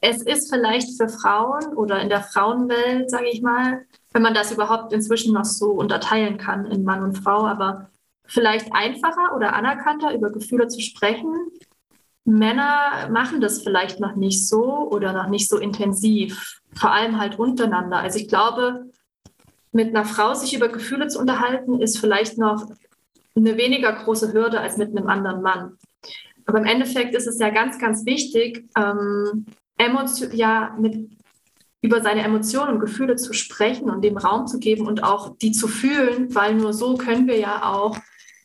es 0.00 0.22
ist 0.22 0.52
vielleicht 0.52 0.96
für 0.96 1.08
Frauen 1.08 1.74
oder 1.74 2.00
in 2.00 2.08
der 2.08 2.22
Frauenwelt, 2.22 3.10
sage 3.10 3.28
ich 3.30 3.42
mal, 3.42 3.84
wenn 4.12 4.22
man 4.22 4.34
das 4.34 4.52
überhaupt 4.52 4.92
inzwischen 4.92 5.34
noch 5.34 5.44
so 5.44 5.72
unterteilen 5.72 6.38
kann 6.38 6.66
in 6.66 6.84
Mann 6.84 7.02
und 7.02 7.18
Frau, 7.18 7.46
aber 7.46 7.90
vielleicht 8.26 8.72
einfacher 8.72 9.34
oder 9.34 9.54
anerkannter 9.54 10.14
über 10.14 10.30
Gefühle 10.30 10.68
zu 10.68 10.80
sprechen. 10.80 11.34
Männer 12.24 13.08
machen 13.10 13.40
das 13.40 13.62
vielleicht 13.62 14.00
noch 14.00 14.14
nicht 14.14 14.48
so 14.48 14.88
oder 14.90 15.12
noch 15.12 15.28
nicht 15.28 15.48
so 15.48 15.58
intensiv, 15.58 16.62
vor 16.76 16.92
allem 16.92 17.20
halt 17.20 17.38
untereinander. 17.38 17.98
Also 17.98 18.18
ich 18.18 18.28
glaube, 18.28 18.90
mit 19.72 19.88
einer 19.88 20.04
Frau 20.04 20.34
sich 20.34 20.54
über 20.54 20.68
Gefühle 20.68 21.08
zu 21.08 21.18
unterhalten, 21.18 21.80
ist 21.80 21.98
vielleicht 21.98 22.38
noch 22.38 22.66
eine 23.36 23.56
weniger 23.56 23.92
große 23.92 24.32
Hürde 24.32 24.60
als 24.60 24.76
mit 24.76 24.96
einem 24.96 25.08
anderen 25.08 25.42
Mann. 25.42 25.76
Aber 26.46 26.58
im 26.58 26.64
Endeffekt 26.64 27.14
ist 27.14 27.26
es 27.26 27.38
ja 27.38 27.50
ganz, 27.50 27.78
ganz 27.78 28.04
wichtig, 28.06 28.68
ähm, 28.76 29.46
ja, 30.32 30.76
mit, 30.78 31.10
über 31.80 32.00
seine 32.00 32.22
Emotionen 32.22 32.74
und 32.74 32.80
Gefühle 32.80 33.16
zu 33.16 33.32
sprechen 33.32 33.90
und 33.90 34.02
dem 34.02 34.16
Raum 34.16 34.46
zu 34.46 34.58
geben 34.58 34.86
und 34.86 35.02
auch 35.02 35.36
die 35.36 35.52
zu 35.52 35.68
fühlen, 35.68 36.34
weil 36.34 36.54
nur 36.54 36.72
so 36.72 36.96
können 36.96 37.26
wir 37.26 37.38
ja 37.38 37.64
auch 37.64 37.98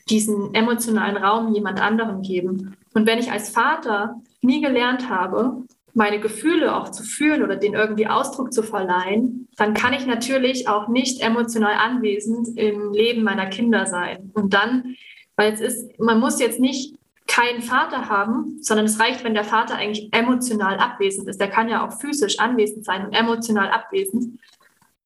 diesen 0.09 0.53
emotionalen 0.53 1.17
Raum 1.17 1.53
jemand 1.53 1.79
anderem 1.79 2.21
geben. 2.21 2.75
Und 2.93 3.05
wenn 3.05 3.19
ich 3.19 3.31
als 3.31 3.49
Vater 3.49 4.15
nie 4.41 4.61
gelernt 4.61 5.09
habe, 5.09 5.63
meine 5.99 6.21
Gefühle 6.21 6.77
auch 6.77 6.89
zu 6.91 7.03
fühlen 7.03 7.43
oder 7.43 7.57
den 7.57 7.73
irgendwie 7.73 8.07
Ausdruck 8.07 8.53
zu 8.53 8.63
verleihen, 8.63 9.49
dann 9.57 9.73
kann 9.73 9.93
ich 9.93 10.05
natürlich 10.05 10.69
auch 10.69 10.87
nicht 10.87 11.19
emotional 11.19 11.73
anwesend 11.73 12.57
im 12.57 12.93
Leben 12.93 13.21
meiner 13.21 13.47
Kinder 13.47 13.85
sein. 13.85 14.31
Und 14.33 14.53
dann, 14.53 14.95
weil 15.35 15.51
es 15.51 15.59
ist, 15.59 15.99
man 15.99 16.21
muss 16.21 16.39
jetzt 16.39 16.61
nicht 16.61 16.95
keinen 17.27 17.61
Vater 17.61 18.07
haben, 18.07 18.59
sondern 18.61 18.85
es 18.85 18.97
reicht, 18.97 19.25
wenn 19.25 19.33
der 19.33 19.43
Vater 19.43 19.75
eigentlich 19.75 20.07
emotional 20.13 20.77
abwesend 20.77 21.27
ist. 21.27 21.41
Der 21.41 21.49
kann 21.49 21.67
ja 21.67 21.85
auch 21.85 21.99
physisch 21.99 22.39
anwesend 22.39 22.85
sein 22.85 23.05
und 23.05 23.11
emotional 23.11 23.69
abwesend. 23.69 24.39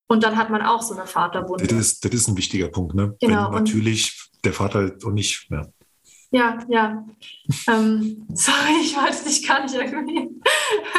Und 0.06 0.24
dann 0.24 0.38
hat 0.38 0.52
man 0.52 0.62
auch 0.62 0.84
so 0.84 0.94
eine 0.94 1.08
Vaterwunde. 1.08 1.66
Das 1.66 1.80
ist, 1.80 2.06
das 2.06 2.14
ist 2.14 2.28
ein 2.28 2.38
wichtiger 2.38 2.68
Punkt. 2.68 2.94
Ne? 2.94 3.16
Genau. 3.20 3.48
Wenn 3.48 3.64
natürlich 3.64 4.30
der 4.46 4.54
Vater 4.54 4.91
und 5.04 5.16
nicht 5.16 5.50
mehr. 5.50 5.74
Ja, 6.34 6.57
ja. 6.67 7.05
ähm, 7.67 8.25
sorry, 8.34 8.81
ich 8.81 8.97
wollte 8.97 9.23
dich 9.23 9.47
gar 9.47 9.61
nicht 9.61 9.75
irgendwie. 9.75 10.29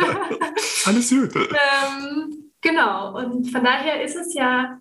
Alles 0.87 1.11
gut. 1.11 1.35
ähm, 1.35 2.53
genau, 2.61 3.18
und 3.18 3.51
von 3.51 3.64
daher 3.64 4.01
ist 4.05 4.14
es 4.14 4.32
ja, 4.35 4.78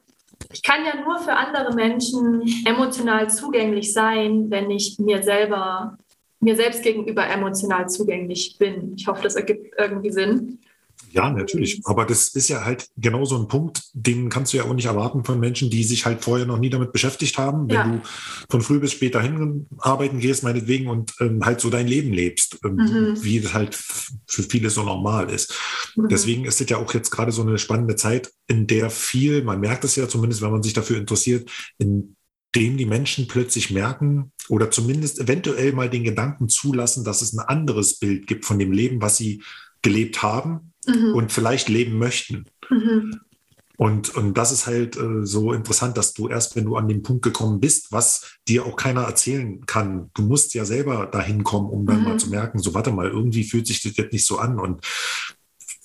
ich 0.51 0.61
kann 0.61 0.85
ja 0.85 1.03
nur 1.03 1.17
für 1.17 1.33
andere 1.33 1.73
Menschen 1.73 2.43
emotional 2.65 3.31
zugänglich 3.31 3.93
sein, 3.93 4.51
wenn 4.51 4.69
ich 4.69 4.99
mir 4.99 5.23
selber, 5.23 5.97
mir 6.39 6.55
selbst 6.55 6.83
gegenüber 6.83 7.27
emotional 7.27 7.89
zugänglich 7.89 8.55
bin. 8.59 8.93
Ich 8.95 9.07
hoffe, 9.07 9.23
das 9.23 9.35
ergibt 9.35 9.73
irgendwie 9.79 10.11
Sinn. 10.11 10.59
Ja, 11.13 11.29
natürlich. 11.29 11.79
Aber 11.83 12.05
das 12.05 12.29
ist 12.29 12.49
ja 12.49 12.65
halt 12.65 12.87
genau 12.97 13.23
so 13.23 13.37
ein 13.37 13.47
Punkt, 13.47 13.83
den 13.93 14.29
kannst 14.29 14.51
du 14.51 14.57
ja 14.57 14.63
auch 14.63 14.73
nicht 14.73 14.87
erwarten 14.87 15.23
von 15.23 15.39
Menschen, 15.39 15.69
die 15.69 15.83
sich 15.83 16.07
halt 16.07 16.23
vorher 16.23 16.47
noch 16.47 16.57
nie 16.57 16.71
damit 16.71 16.91
beschäftigt 16.91 17.37
haben. 17.37 17.69
Wenn 17.69 17.75
ja. 17.75 17.83
du 17.83 18.01
von 18.49 18.61
früh 18.61 18.79
bis 18.79 18.93
später 18.93 19.21
hin 19.21 19.67
arbeiten 19.77 20.19
gehst, 20.19 20.41
meinetwegen, 20.41 20.87
und 20.87 21.13
ähm, 21.19 21.45
halt 21.45 21.61
so 21.61 21.69
dein 21.69 21.85
Leben 21.85 22.11
lebst, 22.13 22.57
ähm, 22.65 22.75
mhm. 22.77 23.23
wie 23.23 23.39
das 23.39 23.53
halt 23.53 23.75
für 23.75 24.41
viele 24.41 24.71
so 24.71 24.81
normal 24.81 25.29
ist. 25.29 25.53
Mhm. 25.95 26.07
Deswegen 26.09 26.45
ist 26.45 26.59
es 26.59 26.69
ja 26.69 26.77
auch 26.77 26.91
jetzt 26.95 27.11
gerade 27.11 27.31
so 27.31 27.43
eine 27.43 27.59
spannende 27.59 27.95
Zeit, 27.95 28.31
in 28.47 28.65
der 28.65 28.89
viel, 28.89 29.43
man 29.43 29.59
merkt 29.59 29.83
es 29.83 29.95
ja 29.95 30.09
zumindest, 30.09 30.41
wenn 30.41 30.51
man 30.51 30.63
sich 30.63 30.73
dafür 30.73 30.97
interessiert, 30.97 31.47
in 31.77 32.15
dem 32.55 32.77
die 32.77 32.85
Menschen 32.85 33.27
plötzlich 33.27 33.69
merken 33.71 34.31
oder 34.49 34.71
zumindest 34.71 35.19
eventuell 35.19 35.73
mal 35.73 35.89
den 35.89 36.03
Gedanken 36.03 36.49
zulassen, 36.49 37.03
dass 37.03 37.21
es 37.21 37.33
ein 37.33 37.39
anderes 37.39 37.99
Bild 37.99 38.25
gibt 38.25 38.45
von 38.45 38.57
dem 38.59 38.71
Leben, 38.71 39.01
was 39.01 39.17
sie 39.17 39.43
gelebt 39.83 40.23
haben 40.23 40.73
mhm. 40.87 41.13
und 41.13 41.31
vielleicht 41.31 41.69
leben 41.69 41.97
möchten. 41.99 42.45
Mhm. 42.69 43.19
Und, 43.77 44.15
und 44.15 44.37
das 44.37 44.51
ist 44.51 44.67
halt 44.67 44.95
äh, 44.97 45.25
so 45.25 45.51
interessant, 45.51 45.97
dass 45.97 46.13
du 46.13 46.27
erst, 46.29 46.55
wenn 46.55 46.65
du 46.65 46.75
an 46.75 46.87
den 46.87 47.01
Punkt 47.01 47.23
gekommen 47.23 47.59
bist, 47.59 47.91
was 47.91 48.37
dir 48.47 48.65
auch 48.65 48.75
keiner 48.75 49.01
erzählen 49.01 49.65
kann, 49.65 50.11
du 50.13 50.21
musst 50.21 50.53
ja 50.53 50.63
selber 50.63 51.07
dahin 51.07 51.43
kommen, 51.43 51.69
um 51.69 51.85
dann 51.85 51.99
mhm. 51.99 52.03
mal 52.03 52.19
zu 52.19 52.29
merken, 52.29 52.59
so 52.59 52.73
warte 52.73 52.91
mal, 52.91 53.09
irgendwie 53.09 53.43
fühlt 53.43 53.67
sich 53.67 53.81
das 53.81 53.97
jetzt 53.97 54.13
nicht 54.13 54.25
so 54.25 54.37
an. 54.37 54.59
Und 54.59 54.85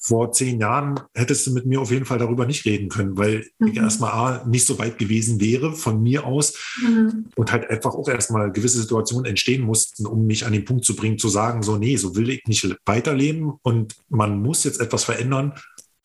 vor 0.08 0.32
zehn 0.32 0.58
Jahren 0.58 0.98
hättest 1.14 1.46
du 1.46 1.52
mit 1.52 1.66
mir 1.66 1.82
auf 1.82 1.90
jeden 1.90 2.06
Fall 2.06 2.18
darüber 2.18 2.46
nicht 2.46 2.64
reden 2.64 2.88
können, 2.88 3.18
weil 3.18 3.44
mhm. 3.58 3.68
ich 3.68 3.76
erstmal 3.76 4.12
A, 4.12 4.44
nicht 4.46 4.66
so 4.66 4.78
weit 4.78 4.96
gewesen 4.96 5.38
wäre 5.38 5.74
von 5.74 6.02
mir 6.02 6.24
aus 6.24 6.54
mhm. 6.82 7.26
und 7.36 7.52
halt 7.52 7.68
einfach 7.68 7.94
auch 7.94 8.08
erstmal 8.08 8.50
gewisse 8.50 8.80
Situationen 8.80 9.26
entstehen 9.26 9.62
mussten, 9.62 10.06
um 10.06 10.26
mich 10.26 10.46
an 10.46 10.54
den 10.54 10.64
Punkt 10.64 10.86
zu 10.86 10.96
bringen, 10.96 11.18
zu 11.18 11.28
sagen, 11.28 11.62
so, 11.62 11.76
nee, 11.76 11.96
so 11.96 12.16
will 12.16 12.30
ich 12.30 12.42
nicht 12.46 12.74
weiterleben 12.86 13.52
und 13.62 13.96
man 14.08 14.40
muss 14.40 14.64
jetzt 14.64 14.80
etwas 14.80 15.04
verändern, 15.04 15.52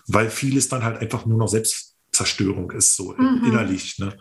weil 0.08 0.30
vieles 0.30 0.68
dann 0.68 0.84
halt 0.84 0.98
einfach 1.00 1.26
nur 1.26 1.38
noch 1.38 1.48
Selbstzerstörung 1.48 2.72
ist, 2.72 2.98
so 2.98 3.14
mhm. 3.18 3.44
innerlich. 3.46 4.00
Ne? 4.00 4.18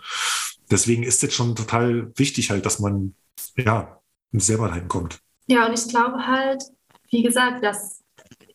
Deswegen 0.70 1.03
ist 1.03 1.24
es 1.24 1.35
schon 1.35 1.57
total 1.57 2.12
wichtig 2.14 2.51
halt, 2.51 2.66
dass 2.66 2.78
man 2.78 3.16
ja 3.57 4.01
selber 4.30 4.68
dahin 4.68 4.87
kommt. 4.87 5.18
Ja, 5.49 5.66
und 5.66 5.74
ich 5.74 5.89
glaube 5.89 6.24
halt, 6.24 6.62
wie 7.11 7.24
gesagt, 7.24 7.64
dass 7.64 8.02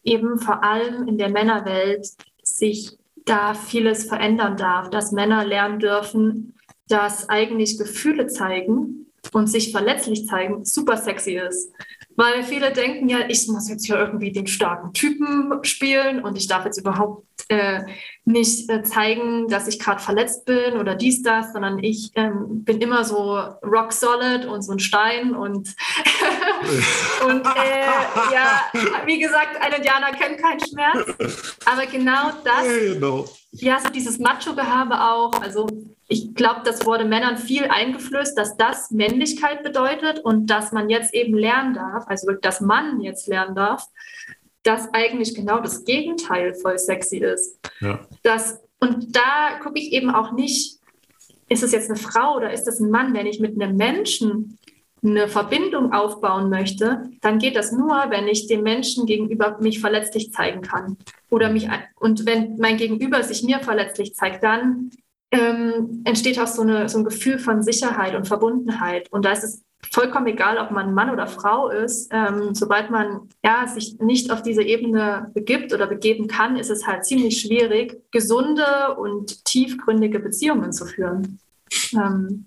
eben 0.07 0.39
vor 0.39 0.63
allem 0.63 1.07
in 1.07 1.17
der 1.17 1.29
Männerwelt 1.29 2.07
sich 2.43 2.97
da 3.25 3.53
vieles 3.53 4.05
verändern 4.05 4.57
darf, 4.57 4.89
dass 4.89 5.11
Männer 5.11 5.45
lernen 5.45 5.79
dürfen, 5.79 6.55
dass 6.87 7.29
eigentlich 7.29 7.77
Gefühle 7.77 8.27
zeigen 8.27 9.07
und 9.33 9.47
sich 9.47 9.71
verletzlich 9.71 10.27
zeigen 10.27 10.63
super 10.63 10.97
sexy 10.97 11.37
ist. 11.37 11.73
Weil 12.15 12.43
viele 12.43 12.71
denken 12.71 13.09
ja, 13.09 13.19
ich 13.27 13.47
muss 13.47 13.69
jetzt 13.69 13.85
hier 13.85 13.97
irgendwie 13.97 14.31
den 14.31 14.47
starken 14.47 14.93
Typen 14.93 15.53
spielen 15.63 16.23
und 16.23 16.35
ich 16.35 16.47
darf 16.47 16.65
jetzt 16.65 16.79
überhaupt 16.79 17.27
äh, 17.49 17.81
nicht 18.25 18.69
äh, 18.71 18.81
zeigen, 18.81 19.47
dass 19.49 19.67
ich 19.67 19.77
gerade 19.77 20.01
verletzt 20.01 20.45
bin 20.45 20.73
oder 20.77 20.95
dies, 20.95 21.21
das, 21.21 21.53
sondern 21.53 21.83
ich 21.83 22.11
ähm, 22.15 22.63
bin 22.63 22.81
immer 22.81 23.03
so 23.03 23.37
rock 23.63 23.93
solid 23.93 24.45
und 24.45 24.63
so 24.63 24.71
ein 24.71 24.79
Stein 24.79 25.35
und, 25.35 25.75
und 27.25 27.45
äh, 27.45 28.33
ja, 28.33 28.61
wie 29.05 29.19
gesagt, 29.19 29.61
ein 29.61 29.73
Indianer 29.73 30.11
kennt 30.11 30.39
keinen 30.39 30.59
Schmerz. 30.59 31.53
Aber 31.65 31.85
genau 31.85 32.31
das, 32.43 32.63
genau. 32.63 33.25
ja, 33.51 33.79
so 33.79 33.89
dieses 33.89 34.19
Macho-Gehabe 34.19 35.01
auch, 35.01 35.41
also 35.41 35.67
ich 36.07 36.33
glaube, 36.35 36.61
das 36.63 36.85
wurde 36.85 37.05
Männern 37.05 37.37
viel 37.37 37.65
eingeflößt, 37.65 38.37
dass 38.37 38.55
das 38.55 38.91
Männlichkeit 38.91 39.63
bedeutet 39.63 40.19
und 40.19 40.47
dass 40.47 40.71
man 40.71 40.89
jetzt 40.89 41.13
eben 41.13 41.37
lernen 41.37 41.73
darf, 41.73 42.05
also 42.07 42.31
dass 42.31 42.61
man 42.61 43.01
jetzt 43.01 43.27
lernen 43.27 43.55
darf, 43.55 43.85
dass 44.63 44.93
eigentlich 44.93 45.35
genau 45.35 45.59
das 45.59 45.83
Gegenteil 45.85 46.53
voll 46.53 46.77
sexy 46.77 47.17
ist. 47.17 47.59
Ja. 47.79 47.99
Das, 48.23 48.59
und 48.79 49.15
da 49.15 49.59
gucke 49.61 49.79
ich 49.79 49.91
eben 49.91 50.09
auch 50.09 50.31
nicht, 50.31 50.79
ist 51.49 51.63
es 51.63 51.71
jetzt 51.71 51.89
eine 51.89 51.99
Frau 51.99 52.35
oder 52.35 52.51
ist 52.51 52.67
es 52.67 52.79
ein 52.79 52.89
Mann, 52.89 53.13
wenn 53.13 53.25
ich 53.25 53.39
mit 53.39 53.61
einem 53.61 53.75
Menschen 53.77 54.57
eine 55.07 55.27
Verbindung 55.27 55.93
aufbauen 55.93 56.49
möchte, 56.49 57.09
dann 57.21 57.39
geht 57.39 57.55
das 57.55 57.71
nur, 57.71 58.05
wenn 58.09 58.27
ich 58.27 58.47
dem 58.47 58.63
Menschen 58.63 59.05
gegenüber 59.05 59.57
mich 59.61 59.79
verletzlich 59.79 60.31
zeigen 60.33 60.61
kann. 60.61 60.97
Oder 61.29 61.49
mich, 61.49 61.67
und 61.99 62.25
wenn 62.25 62.57
mein 62.57 62.77
Gegenüber 62.77 63.23
sich 63.23 63.43
mir 63.43 63.59
verletzlich 63.59 64.15
zeigt, 64.15 64.43
dann 64.43 64.91
ähm, 65.31 66.01
entsteht 66.05 66.39
auch 66.39 66.47
so, 66.47 66.61
eine, 66.61 66.87
so 66.89 66.99
ein 66.99 67.03
Gefühl 67.03 67.39
von 67.39 67.61
Sicherheit 67.63 68.15
und 68.15 68.27
Verbundenheit. 68.27 69.11
Und 69.11 69.25
da 69.25 69.31
ist 69.31 69.43
es 69.43 69.63
vollkommen 69.91 70.27
egal, 70.27 70.57
ob 70.57 70.71
man 70.71 70.93
Mann 70.93 71.09
oder 71.09 71.27
Frau 71.27 71.69
ist. 71.69 72.09
Ähm, 72.11 72.55
sobald 72.55 72.89
man 72.89 73.29
ja, 73.43 73.67
sich 73.67 73.99
nicht 73.99 74.31
auf 74.31 74.41
diese 74.41 74.63
Ebene 74.63 75.31
begibt 75.33 75.73
oder 75.73 75.87
begeben 75.87 76.27
kann, 76.27 76.55
ist 76.55 76.69
es 76.69 76.87
halt 76.87 77.05
ziemlich 77.05 77.41
schwierig, 77.41 78.01
gesunde 78.11 78.95
und 78.97 79.43
tiefgründige 79.45 80.19
Beziehungen 80.19 80.71
zu 80.71 80.85
führen. 80.85 81.39
Ähm, 81.93 82.45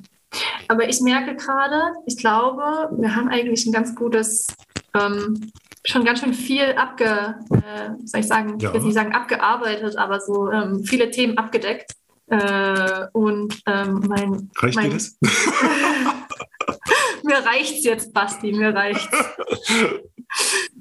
aber 0.69 0.89
ich 0.89 1.01
merke 1.01 1.37
gerade, 1.37 1.93
ich 2.07 2.17
glaube, 2.17 2.91
wir 2.99 3.15
haben 3.15 3.29
eigentlich 3.29 3.67
ein 3.67 3.73
ganz 3.73 3.95
gutes, 3.95 4.47
ähm, 4.95 5.53
schon 5.85 6.05
ganz 6.05 6.21
schön 6.21 6.35
viel 6.35 6.75
abge, 6.77 7.37
äh, 7.51 7.91
soll 8.05 8.21
ich 8.21 8.29
sagen, 8.29 8.59
ja. 8.59 8.69
ich 8.69 8.75
will 8.75 8.83
nicht 8.83 8.95
sagen 8.95 9.15
abgearbeitet, 9.15 9.97
aber 9.97 10.21
so 10.21 10.51
ähm, 10.51 10.85
viele 10.85 11.11
Themen 11.11 11.39
abgedeckt. 11.39 11.93
Äh, 12.29 13.07
und 13.13 13.61
ähm, 13.67 14.05
mein. 14.07 14.51
Reicht 14.57 14.77
mein, 14.77 14.91
dir 14.91 14.95
das? 14.95 15.19
mir 17.25 17.45
reicht's 17.45 17.85
jetzt, 17.85 18.15
Basti, 18.15 18.53
mir 18.53 18.73
reicht's. 18.73 19.09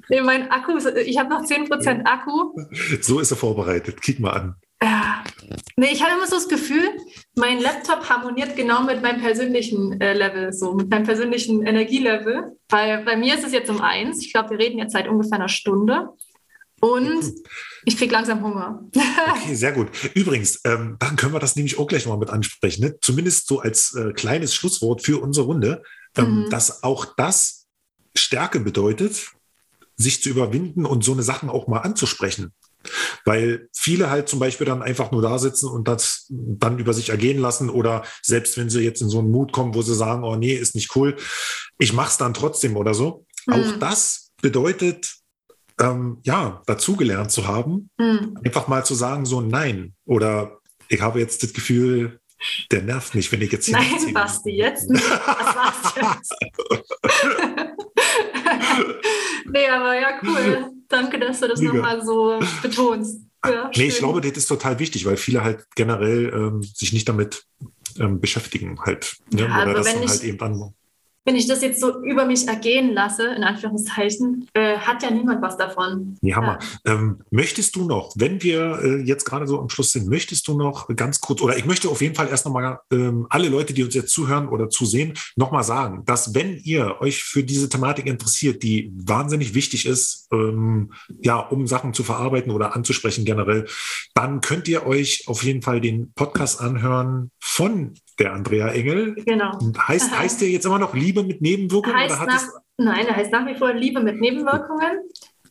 nee, 0.08 0.20
mein 0.20 0.48
Akku, 0.52 0.78
ich 0.78 1.18
habe 1.18 1.28
noch 1.28 1.42
10% 1.42 2.04
Akku. 2.04 2.54
So 3.00 3.18
ist 3.18 3.32
er 3.32 3.36
vorbereitet. 3.36 4.00
Kick 4.00 4.20
mal 4.20 4.30
an. 4.30 4.54
Ja. 4.82 5.24
Nee, 5.76 5.92
ich 5.92 6.02
habe 6.02 6.14
immer 6.14 6.26
so 6.26 6.36
das 6.36 6.48
Gefühl, 6.48 6.88
mein 7.36 7.60
Laptop 7.60 8.08
harmoniert 8.08 8.56
genau 8.56 8.82
mit 8.82 9.02
meinem 9.02 9.20
persönlichen 9.20 10.00
äh, 10.00 10.14
Level, 10.14 10.52
so 10.52 10.74
mit 10.74 10.88
meinem 10.90 11.04
persönlichen 11.04 11.66
Energielevel. 11.66 12.56
Weil 12.68 13.04
bei 13.04 13.16
mir 13.16 13.34
ist 13.34 13.44
es 13.44 13.52
jetzt 13.52 13.70
um 13.70 13.80
eins. 13.80 14.24
Ich 14.24 14.32
glaube, 14.32 14.50
wir 14.50 14.58
reden 14.58 14.78
jetzt 14.78 14.92
seit 14.92 15.08
ungefähr 15.08 15.38
einer 15.38 15.48
Stunde. 15.48 16.10
Und 16.80 17.34
ich 17.84 17.98
kriege 17.98 18.12
langsam 18.12 18.42
Hunger. 18.42 18.82
okay, 19.30 19.54
sehr 19.54 19.72
gut. 19.72 19.88
Übrigens, 20.14 20.60
ähm, 20.64 20.96
dann 20.98 21.16
können 21.16 21.34
wir 21.34 21.40
das 21.40 21.56
nämlich 21.56 21.78
auch 21.78 21.86
gleich 21.86 22.06
mal 22.06 22.16
mit 22.16 22.30
ansprechen. 22.30 22.84
Ne? 22.84 22.98
Zumindest 23.00 23.48
so 23.48 23.60
als 23.60 23.94
äh, 23.94 24.12
kleines 24.12 24.54
Schlusswort 24.54 25.02
für 25.02 25.20
unsere 25.22 25.46
Runde, 25.46 25.82
ähm, 26.16 26.44
mhm. 26.44 26.50
dass 26.50 26.82
auch 26.82 27.04
das 27.16 27.66
Stärke 28.16 28.60
bedeutet, 28.60 29.32
sich 29.96 30.22
zu 30.22 30.30
überwinden 30.30 30.86
und 30.86 31.04
so 31.04 31.12
eine 31.12 31.22
Sachen 31.22 31.50
auch 31.50 31.68
mal 31.68 31.80
anzusprechen. 31.80 32.54
Weil 33.24 33.68
viele 33.74 34.10
halt 34.10 34.28
zum 34.28 34.38
Beispiel 34.38 34.66
dann 34.66 34.82
einfach 34.82 35.10
nur 35.10 35.22
da 35.22 35.38
sitzen 35.38 35.68
und 35.68 35.88
das 35.88 36.26
dann 36.28 36.78
über 36.78 36.92
sich 36.92 37.10
ergehen 37.10 37.40
lassen 37.40 37.70
oder 37.70 38.04
selbst 38.22 38.56
wenn 38.56 38.70
sie 38.70 38.80
jetzt 38.80 39.02
in 39.02 39.08
so 39.08 39.18
einen 39.18 39.30
Mut 39.30 39.52
kommen, 39.52 39.74
wo 39.74 39.82
sie 39.82 39.94
sagen, 39.94 40.24
oh 40.24 40.36
nee, 40.36 40.54
ist 40.54 40.74
nicht 40.74 40.94
cool, 40.96 41.16
ich 41.78 41.92
mach's 41.92 42.18
dann 42.18 42.34
trotzdem 42.34 42.76
oder 42.76 42.94
so. 42.94 43.26
Mhm. 43.46 43.54
Auch 43.54 43.78
das 43.78 44.30
bedeutet, 44.42 45.14
ähm, 45.80 46.18
ja, 46.24 46.62
dazugelernt 46.66 47.30
zu 47.30 47.46
haben, 47.46 47.90
mhm. 47.98 48.38
einfach 48.44 48.68
mal 48.68 48.84
zu 48.84 48.94
sagen, 48.94 49.24
so 49.24 49.40
nein. 49.40 49.94
Oder 50.04 50.58
ich 50.88 51.00
habe 51.00 51.20
jetzt 51.20 51.42
das 51.42 51.52
Gefühl, 51.52 52.20
der 52.70 52.82
nervt 52.82 53.14
mich, 53.14 53.30
wenn 53.32 53.42
ich 53.42 53.52
jetzt 53.52 53.66
hier. 53.66 53.76
Nein, 53.76 54.14
Basti, 54.14 54.50
jetzt 54.50 54.88
nicht. 54.88 55.04
Was 55.10 55.56
war's 55.56 55.94
jetzt? 55.96 56.34
nee, 59.52 59.68
aber 59.68 59.94
ja, 59.94 60.20
cool. 60.22 60.70
Danke, 60.88 61.18
dass 61.18 61.40
du 61.40 61.48
das 61.48 61.60
nochmal 61.60 62.04
so 62.04 62.40
betonst. 62.62 63.20
Ja, 63.44 63.70
nee, 63.74 63.86
ich 63.86 63.98
glaube, 63.98 64.20
das 64.20 64.36
ist 64.36 64.46
total 64.46 64.78
wichtig, 64.78 65.06
weil 65.06 65.16
viele 65.16 65.42
halt 65.42 65.66
generell 65.74 66.32
ähm, 66.34 66.62
sich 66.62 66.92
nicht 66.92 67.08
damit 67.08 67.44
ähm, 67.98 68.20
beschäftigen 68.20 68.78
halt. 68.80 69.16
Ne? 69.32 69.42
Ja, 69.42 69.62
Oder 69.62 69.74
das 69.74 69.86
dann 69.86 70.08
halt 70.08 70.24
eben 70.24 70.38
dann 70.38 70.74
wenn 71.24 71.36
ich 71.36 71.46
das 71.46 71.62
jetzt 71.62 71.80
so 71.80 72.02
über 72.02 72.24
mich 72.24 72.48
ergehen 72.48 72.92
lasse, 72.92 73.26
in 73.34 73.44
Anführungszeichen, 73.44 74.48
äh, 74.54 74.78
hat 74.78 75.02
ja 75.02 75.10
niemand 75.10 75.42
was 75.42 75.56
davon. 75.56 76.16
Ja, 76.22 76.36
Hammer. 76.36 76.58
Ja. 76.86 76.94
Ähm, 76.94 77.20
möchtest 77.30 77.76
du 77.76 77.84
noch, 77.84 78.12
wenn 78.16 78.42
wir 78.42 78.80
äh, 78.82 79.02
jetzt 79.02 79.24
gerade 79.24 79.46
so 79.46 79.60
am 79.60 79.68
Schluss 79.68 79.92
sind, 79.92 80.08
möchtest 80.08 80.48
du 80.48 80.56
noch 80.56 80.88
ganz 80.96 81.20
kurz, 81.20 81.42
oder 81.42 81.56
ich 81.56 81.66
möchte 81.66 81.88
auf 81.88 82.00
jeden 82.00 82.14
Fall 82.14 82.28
erst 82.28 82.46
nochmal 82.46 82.80
ähm, 82.90 83.26
alle 83.28 83.48
Leute, 83.48 83.74
die 83.74 83.84
uns 83.84 83.94
jetzt 83.94 84.12
zuhören 84.12 84.48
oder 84.48 84.70
zusehen, 84.70 85.14
nochmal 85.36 85.64
sagen, 85.64 86.04
dass 86.06 86.34
wenn 86.34 86.56
ihr 86.58 86.96
euch 87.00 87.22
für 87.22 87.42
diese 87.42 87.68
Thematik 87.68 88.06
interessiert, 88.06 88.62
die 88.62 88.90
wahnsinnig 88.94 89.54
wichtig 89.54 89.86
ist, 89.86 90.28
ähm, 90.32 90.92
ja, 91.22 91.38
um 91.38 91.66
Sachen 91.66 91.92
zu 91.92 92.02
verarbeiten 92.02 92.50
oder 92.50 92.74
anzusprechen 92.74 93.24
generell, 93.24 93.66
dann 94.14 94.40
könnt 94.40 94.68
ihr 94.68 94.86
euch 94.86 95.24
auf 95.26 95.42
jeden 95.42 95.62
Fall 95.62 95.80
den 95.80 96.12
Podcast 96.14 96.60
anhören 96.60 97.30
von 97.40 97.94
der 98.20 98.34
Andrea 98.34 98.68
Engel. 98.68 99.14
Genau. 99.24 99.58
Heißt, 99.88 100.16
heißt 100.16 100.40
der 100.40 100.50
jetzt 100.50 100.66
immer 100.66 100.78
noch 100.78 100.94
Liebe 100.94 101.22
mit 101.22 101.40
Nebenwirkungen? 101.40 101.96
Heißt 101.96 102.26
nach, 102.26 102.44
nein, 102.76 103.06
der 103.06 103.16
heißt 103.16 103.32
nach 103.32 103.46
wie 103.46 103.56
vor 103.56 103.72
Liebe 103.72 104.00
mit 104.00 104.20
Nebenwirkungen. 104.20 104.98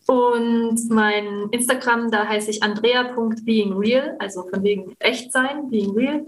Und 0.06 0.90
mein 0.90 1.50
Instagram, 1.52 2.10
da 2.10 2.28
heiße 2.28 2.50
ich 2.50 2.64
andrea.beingreal, 2.64 4.16
also 4.20 4.44
von 4.48 4.64
wegen 4.64 4.96
echt 5.00 5.32
sein, 5.32 5.70
being 5.70 5.92
real. 5.92 6.26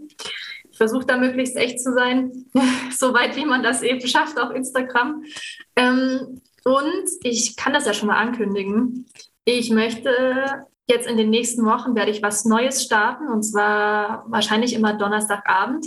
Ich 0.70 0.78
versuche 0.78 1.06
da 1.06 1.18
möglichst 1.18 1.56
echt 1.56 1.80
zu 1.80 1.94
sein, 1.94 2.46
soweit 2.96 3.36
wie 3.36 3.46
man 3.46 3.64
das 3.64 3.82
eben 3.82 4.06
schafft 4.08 4.40
auf 4.40 4.52
Instagram. 4.54 5.24
Ähm, 5.76 6.42
und 6.64 7.10
ich 7.24 7.56
kann 7.56 7.74
das 7.74 7.86
ja 7.86 7.94
schon 7.94 8.08
mal 8.08 8.18
ankündigen. 8.18 9.08
Ich 9.46 9.72
möchte 9.72 10.68
jetzt 10.88 11.08
in 11.08 11.18
den 11.18 11.30
nächsten 11.30 11.66
Wochen 11.66 11.96
werde 11.96 12.12
ich 12.12 12.22
was 12.22 12.46
Neues 12.46 12.84
starten 12.84 13.30
und 13.30 13.44
zwar 13.44 14.26
wahrscheinlich 14.28 14.74
immer 14.74 14.94
Donnerstagabend 14.94 15.86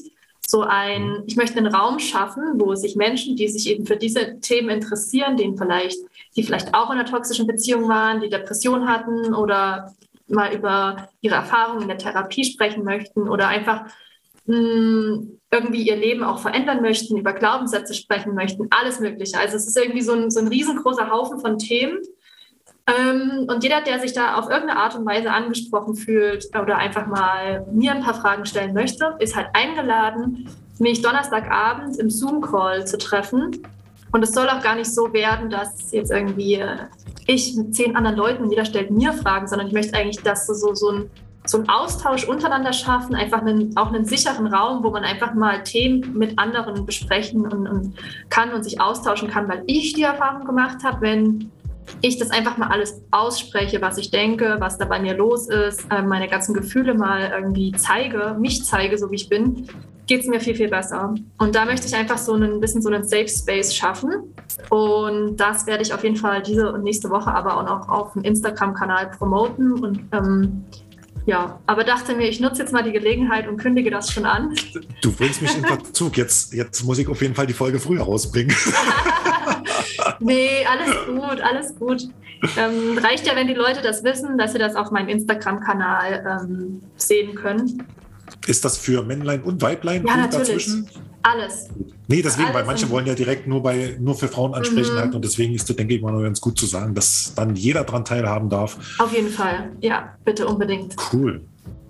so 0.48 0.62
ein, 0.62 1.08
mhm. 1.08 1.22
ich 1.26 1.36
möchte 1.36 1.58
einen 1.58 1.74
Raum 1.74 1.98
schaffen, 1.98 2.60
wo 2.60 2.74
sich 2.74 2.96
Menschen, 2.96 3.36
die 3.36 3.48
sich 3.48 3.68
eben 3.68 3.86
für 3.86 3.96
diese 3.96 4.40
Themen 4.40 4.70
interessieren, 4.70 5.36
denen 5.36 5.56
vielleicht, 5.56 5.98
die 6.36 6.42
vielleicht 6.42 6.74
auch 6.74 6.90
in 6.90 6.98
einer 6.98 7.08
toxischen 7.08 7.46
Beziehung 7.46 7.88
waren, 7.88 8.20
die 8.20 8.28
Depression 8.28 8.88
hatten 8.88 9.34
oder 9.34 9.94
mal 10.26 10.54
über 10.54 11.08
ihre 11.20 11.34
Erfahrungen 11.36 11.82
in 11.82 11.88
der 11.88 11.98
Therapie 11.98 12.44
sprechen 12.44 12.84
möchten 12.84 13.28
oder 13.28 13.48
einfach 13.48 13.84
mh, 14.46 14.56
hm, 14.56 15.40
irgendwie 15.50 15.82
ihr 15.82 15.96
Leben 15.96 16.24
auch 16.24 16.40
verändern 16.40 16.82
möchten, 16.82 17.16
über 17.16 17.32
Glaubenssätze 17.32 17.94
sprechen 17.94 18.34
möchten, 18.34 18.66
alles 18.70 19.00
Mögliche. 19.00 19.38
Also 19.38 19.56
es 19.56 19.66
ist 19.66 19.76
irgendwie 19.76 20.02
so 20.02 20.12
ein, 20.12 20.30
so 20.30 20.40
ein 20.40 20.48
riesengroßer 20.48 21.10
Haufen 21.10 21.38
von 21.38 21.58
Themen, 21.58 21.98
und 22.86 23.62
jeder, 23.62 23.80
der 23.80 23.98
sich 23.98 24.12
da 24.12 24.34
auf 24.34 24.50
irgendeine 24.50 24.78
Art 24.78 24.94
und 24.94 25.06
Weise 25.06 25.30
angesprochen 25.30 25.94
fühlt 25.96 26.46
oder 26.60 26.76
einfach 26.76 27.06
mal 27.06 27.66
mir 27.72 27.92
ein 27.92 28.02
paar 28.02 28.14
Fragen 28.14 28.44
stellen 28.44 28.74
möchte, 28.74 29.16
ist 29.20 29.34
halt 29.34 29.48
eingeladen, 29.54 30.50
mich 30.78 31.00
Donnerstagabend 31.00 31.96
im 31.98 32.10
Zoom-Call 32.10 32.86
zu 32.86 32.98
treffen. 32.98 33.62
Und 34.12 34.22
es 34.22 34.32
soll 34.32 34.48
auch 34.48 34.62
gar 34.62 34.74
nicht 34.76 34.92
so 34.92 35.12
werden, 35.14 35.48
dass 35.48 35.92
jetzt 35.92 36.10
irgendwie 36.10 36.56
äh, 36.56 36.76
ich 37.26 37.56
mit 37.56 37.74
zehn 37.74 37.96
anderen 37.96 38.16
Leuten, 38.16 38.50
jeder 38.50 38.66
stellt 38.66 38.90
mir 38.90 39.12
Fragen, 39.12 39.48
sondern 39.48 39.68
ich 39.68 39.72
möchte 39.72 39.96
eigentlich, 39.96 40.22
dass 40.22 40.46
so, 40.46 40.74
so 40.74 40.90
ein 40.90 41.10
so 41.46 41.58
einen 41.58 41.68
Austausch 41.68 42.26
untereinander 42.26 42.72
schaffen, 42.72 43.14
einfach 43.14 43.42
einen, 43.42 43.76
auch 43.76 43.88
einen 43.88 44.06
sicheren 44.06 44.46
Raum, 44.46 44.82
wo 44.82 44.90
man 44.90 45.04
einfach 45.04 45.34
mal 45.34 45.62
Themen 45.62 46.16
mit 46.16 46.38
anderen 46.38 46.86
besprechen 46.86 47.42
und, 47.46 47.66
und 47.66 47.94
kann 48.30 48.54
und 48.54 48.62
sich 48.62 48.80
austauschen 48.80 49.28
kann, 49.28 49.48
weil 49.48 49.62
ich 49.66 49.92
die 49.92 50.04
Erfahrung 50.04 50.46
gemacht 50.46 50.78
habe, 50.84 51.02
wenn 51.02 51.50
ich 52.06 52.18
das 52.18 52.30
einfach 52.30 52.58
mal 52.58 52.68
alles 52.68 53.00
ausspreche, 53.10 53.80
was 53.80 53.96
ich 53.96 54.10
denke, 54.10 54.56
was 54.58 54.76
da 54.76 54.84
bei 54.84 55.00
mir 55.00 55.16
los 55.16 55.48
ist, 55.48 55.86
äh, 55.90 56.02
meine 56.02 56.28
ganzen 56.28 56.54
Gefühle 56.54 56.94
mal 56.94 57.32
irgendwie 57.34 57.72
zeige, 57.72 58.36
mich 58.38 58.64
zeige, 58.64 58.98
so 58.98 59.10
wie 59.10 59.16
ich 59.16 59.28
bin, 59.28 59.66
geht 60.06 60.20
es 60.20 60.26
mir 60.26 60.38
viel, 60.38 60.54
viel 60.54 60.68
besser. 60.68 61.14
Und 61.38 61.54
da 61.54 61.64
möchte 61.64 61.86
ich 61.86 61.94
einfach 61.94 62.18
so 62.18 62.34
ein 62.34 62.60
bisschen 62.60 62.82
so 62.82 62.90
einen 62.90 63.04
Safe 63.04 63.28
Space 63.28 63.74
schaffen. 63.74 64.34
Und 64.68 65.36
das 65.38 65.66
werde 65.66 65.82
ich 65.82 65.94
auf 65.94 66.04
jeden 66.04 66.16
Fall 66.16 66.42
diese 66.42 66.72
und 66.72 66.82
nächste 66.82 67.08
Woche 67.08 67.32
aber 67.32 67.56
auch 67.56 67.64
noch 67.64 67.88
auf 67.88 68.12
dem 68.12 68.22
Instagram-Kanal 68.22 69.12
promoten. 69.16 69.72
Und 69.72 70.00
ähm, 70.12 70.64
ja, 71.24 71.58
aber 71.66 71.84
dachte 71.84 72.14
mir, 72.14 72.28
ich 72.28 72.38
nutze 72.38 72.60
jetzt 72.60 72.72
mal 72.72 72.82
die 72.82 72.92
Gelegenheit 72.92 73.48
und 73.48 73.56
kündige 73.56 73.90
das 73.90 74.12
schon 74.12 74.26
an. 74.26 74.54
Du 75.00 75.10
bringst 75.10 75.40
mich 75.40 75.56
in 75.56 75.64
Verzug. 75.64 76.18
Jetzt, 76.18 76.52
jetzt 76.52 76.84
muss 76.84 76.98
ich 76.98 77.08
auf 77.08 77.22
jeden 77.22 77.34
Fall 77.34 77.46
die 77.46 77.54
Folge 77.54 77.80
früher 77.80 78.02
rausbringen. 78.02 78.54
nee, 80.20 80.66
alles 80.70 80.94
gut, 81.06 81.40
alles 81.40 81.74
gut. 81.76 82.08
Ähm, 82.56 82.98
reicht 82.98 83.26
ja, 83.26 83.34
wenn 83.36 83.46
die 83.46 83.54
Leute 83.54 83.80
das 83.82 84.04
wissen, 84.04 84.36
dass 84.36 84.52
sie 84.52 84.58
das 84.58 84.76
auf 84.76 84.90
meinem 84.90 85.08
Instagram-Kanal 85.08 86.42
ähm, 86.42 86.82
sehen 86.96 87.34
können. 87.34 87.84
Ist 88.46 88.64
das 88.64 88.76
für 88.76 89.02
Männlein 89.02 89.42
und 89.42 89.62
Weiblein 89.62 90.04
ja, 90.06 90.16
natürlich. 90.16 90.66
dazwischen? 90.66 90.88
Alles. 91.22 91.70
Nee, 92.06 92.20
deswegen, 92.20 92.48
Alles 92.48 92.56
weil 92.56 92.64
manche 92.66 92.90
wollen 92.90 93.06
ja 93.06 93.14
direkt 93.14 93.46
nur 93.46 93.62
bei 93.62 93.96
nur 93.98 94.14
für 94.14 94.28
Frauen 94.28 94.52
ansprechen 94.52 94.94
mhm. 94.94 94.98
halt 94.98 95.14
und 95.14 95.24
deswegen 95.24 95.54
ist 95.54 95.68
das, 95.70 95.76
denke 95.76 95.94
ich 95.94 96.02
mal, 96.02 96.22
ganz 96.22 96.38
gut 96.38 96.58
zu 96.58 96.66
sagen, 96.66 96.94
dass 96.94 97.32
dann 97.34 97.56
jeder 97.56 97.84
daran 97.84 98.04
teilhaben 98.04 98.50
darf. 98.50 98.76
Auf 98.98 99.12
jeden 99.14 99.30
Fall, 99.30 99.70
ja, 99.80 100.14
bitte 100.24 100.46
unbedingt. 100.46 100.94
Cool. 101.12 101.40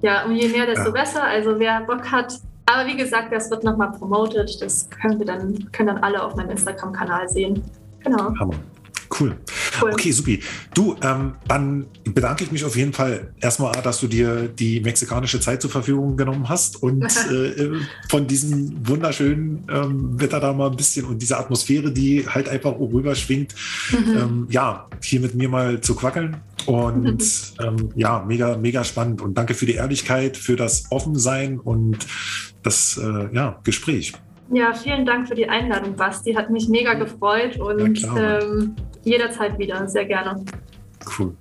Ja, 0.03 0.25
und 0.25 0.37
je 0.37 0.49
mehr, 0.49 0.67
desto 0.67 0.87
ja. 0.87 0.91
besser. 0.91 1.25
Also 1.25 1.59
wer 1.59 1.81
Bock 1.81 2.13
hat, 2.13 2.39
aber 2.67 2.87
wie 2.87 2.97
gesagt, 2.97 3.33
das 3.33 3.51
wird 3.51 3.65
nochmal 3.65 3.93
promoted. 3.93 4.61
Das 4.61 4.89
können 4.91 5.19
wir 5.19 5.27
dann, 5.27 5.71
können 5.73 5.89
dann 5.89 5.99
alle 5.99 6.23
auf 6.23 6.35
meinem 6.35 6.51
Instagram-Kanal 6.51 7.29
sehen. 7.29 7.63
Genau. 8.01 8.35
Hammer. 8.39 8.55
Cool. 9.19 9.37
cool. 9.81 9.93
Okay, 9.93 10.11
supi. 10.11 10.41
Du, 10.75 10.97
ähm, 11.03 11.35
dann 11.47 11.87
bedanke 12.05 12.45
ich 12.45 12.51
mich 12.51 12.65
auf 12.65 12.77
jeden 12.77 12.93
Fall 12.93 13.33
erstmal, 13.41 13.73
dass 13.83 14.01
du 14.01 14.09
dir 14.09 14.49
die 14.49 14.81
mexikanische 14.81 15.41
Zeit 15.41 15.63
zur 15.63 15.71
Verfügung 15.71 16.17
genommen 16.17 16.49
hast 16.49 16.83
und 16.83 17.05
äh, 17.31 17.73
von 18.09 18.27
diesem 18.27 18.87
wunderschönen 18.87 19.67
ähm, 19.71 20.21
Wetter 20.21 20.41
da 20.41 20.53
mal 20.53 20.71
ein 20.71 20.77
bisschen 20.77 21.07
und 21.07 21.23
dieser 21.23 21.39
Atmosphäre, 21.39 21.93
die 21.93 22.27
halt 22.27 22.49
einfach 22.49 22.79
rüber 22.79 23.15
schwingt, 23.15 23.55
mhm. 23.91 24.17
ähm, 24.17 24.47
ja, 24.51 24.89
hier 25.01 25.21
mit 25.21 25.35
mir 25.35 25.49
mal 25.49 25.81
zu 25.81 25.95
quackeln. 25.95 26.37
Und 26.67 27.53
ähm, 27.63 27.91
ja, 27.95 28.25
mega, 28.27 28.57
mega 28.57 28.85
spannend. 28.85 29.21
Und 29.21 29.37
danke 29.37 29.55
für 29.55 29.67
die 29.67 29.75
Ehrlichkeit, 29.75 30.37
für 30.37 30.57
das 30.57 30.91
Offensein 30.91 31.61
und 31.61 31.99
das 32.63 32.99
äh, 32.99 33.35
ja, 33.35 33.61
Gespräch. 33.65 34.15
Ja, 34.51 34.73
vielen 34.75 35.07
Dank 35.07 35.29
für 35.29 35.35
die 35.35 35.49
Einladung, 35.49 35.97
Basti. 35.97 36.35
Hat 36.35 36.51
mich 36.51 36.69
mega 36.69 36.95
gefreut 36.95 37.59
und 37.59 38.01
ja, 38.01 38.41
ähm, 38.41 38.77
jederzeit 39.05 39.59
wieder, 39.59 39.89
sehr 39.89 40.05
gerne. 40.07 40.45
Cool. 41.19 41.35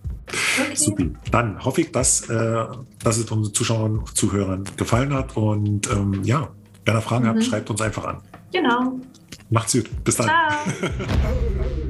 Okay. 0.60 0.76
Super. 0.76 1.06
Dann 1.32 1.64
hoffe 1.64 1.82
ich, 1.82 1.92
dass, 1.92 2.30
äh, 2.30 2.66
dass 3.04 3.18
es 3.18 3.30
unseren 3.30 3.54
Zuschauern 3.54 4.00
und 4.00 4.18
Zuhörern 4.18 4.64
gefallen 4.78 5.14
hat. 5.14 5.36
Und 5.36 5.90
ähm, 5.92 6.22
ja, 6.24 6.50
wenn 6.86 6.96
ihr 6.96 7.02
Fragen 7.02 7.26
mhm. 7.26 7.30
habt, 7.30 7.44
schreibt 7.44 7.70
uns 7.70 7.82
einfach 7.82 8.06
an. 8.06 8.18
Genau. 8.52 9.00
Macht's 9.50 9.74
gut. 9.74 9.90
Bis 10.04 10.16
dann. 10.18 10.28
Ciao. 10.28 10.90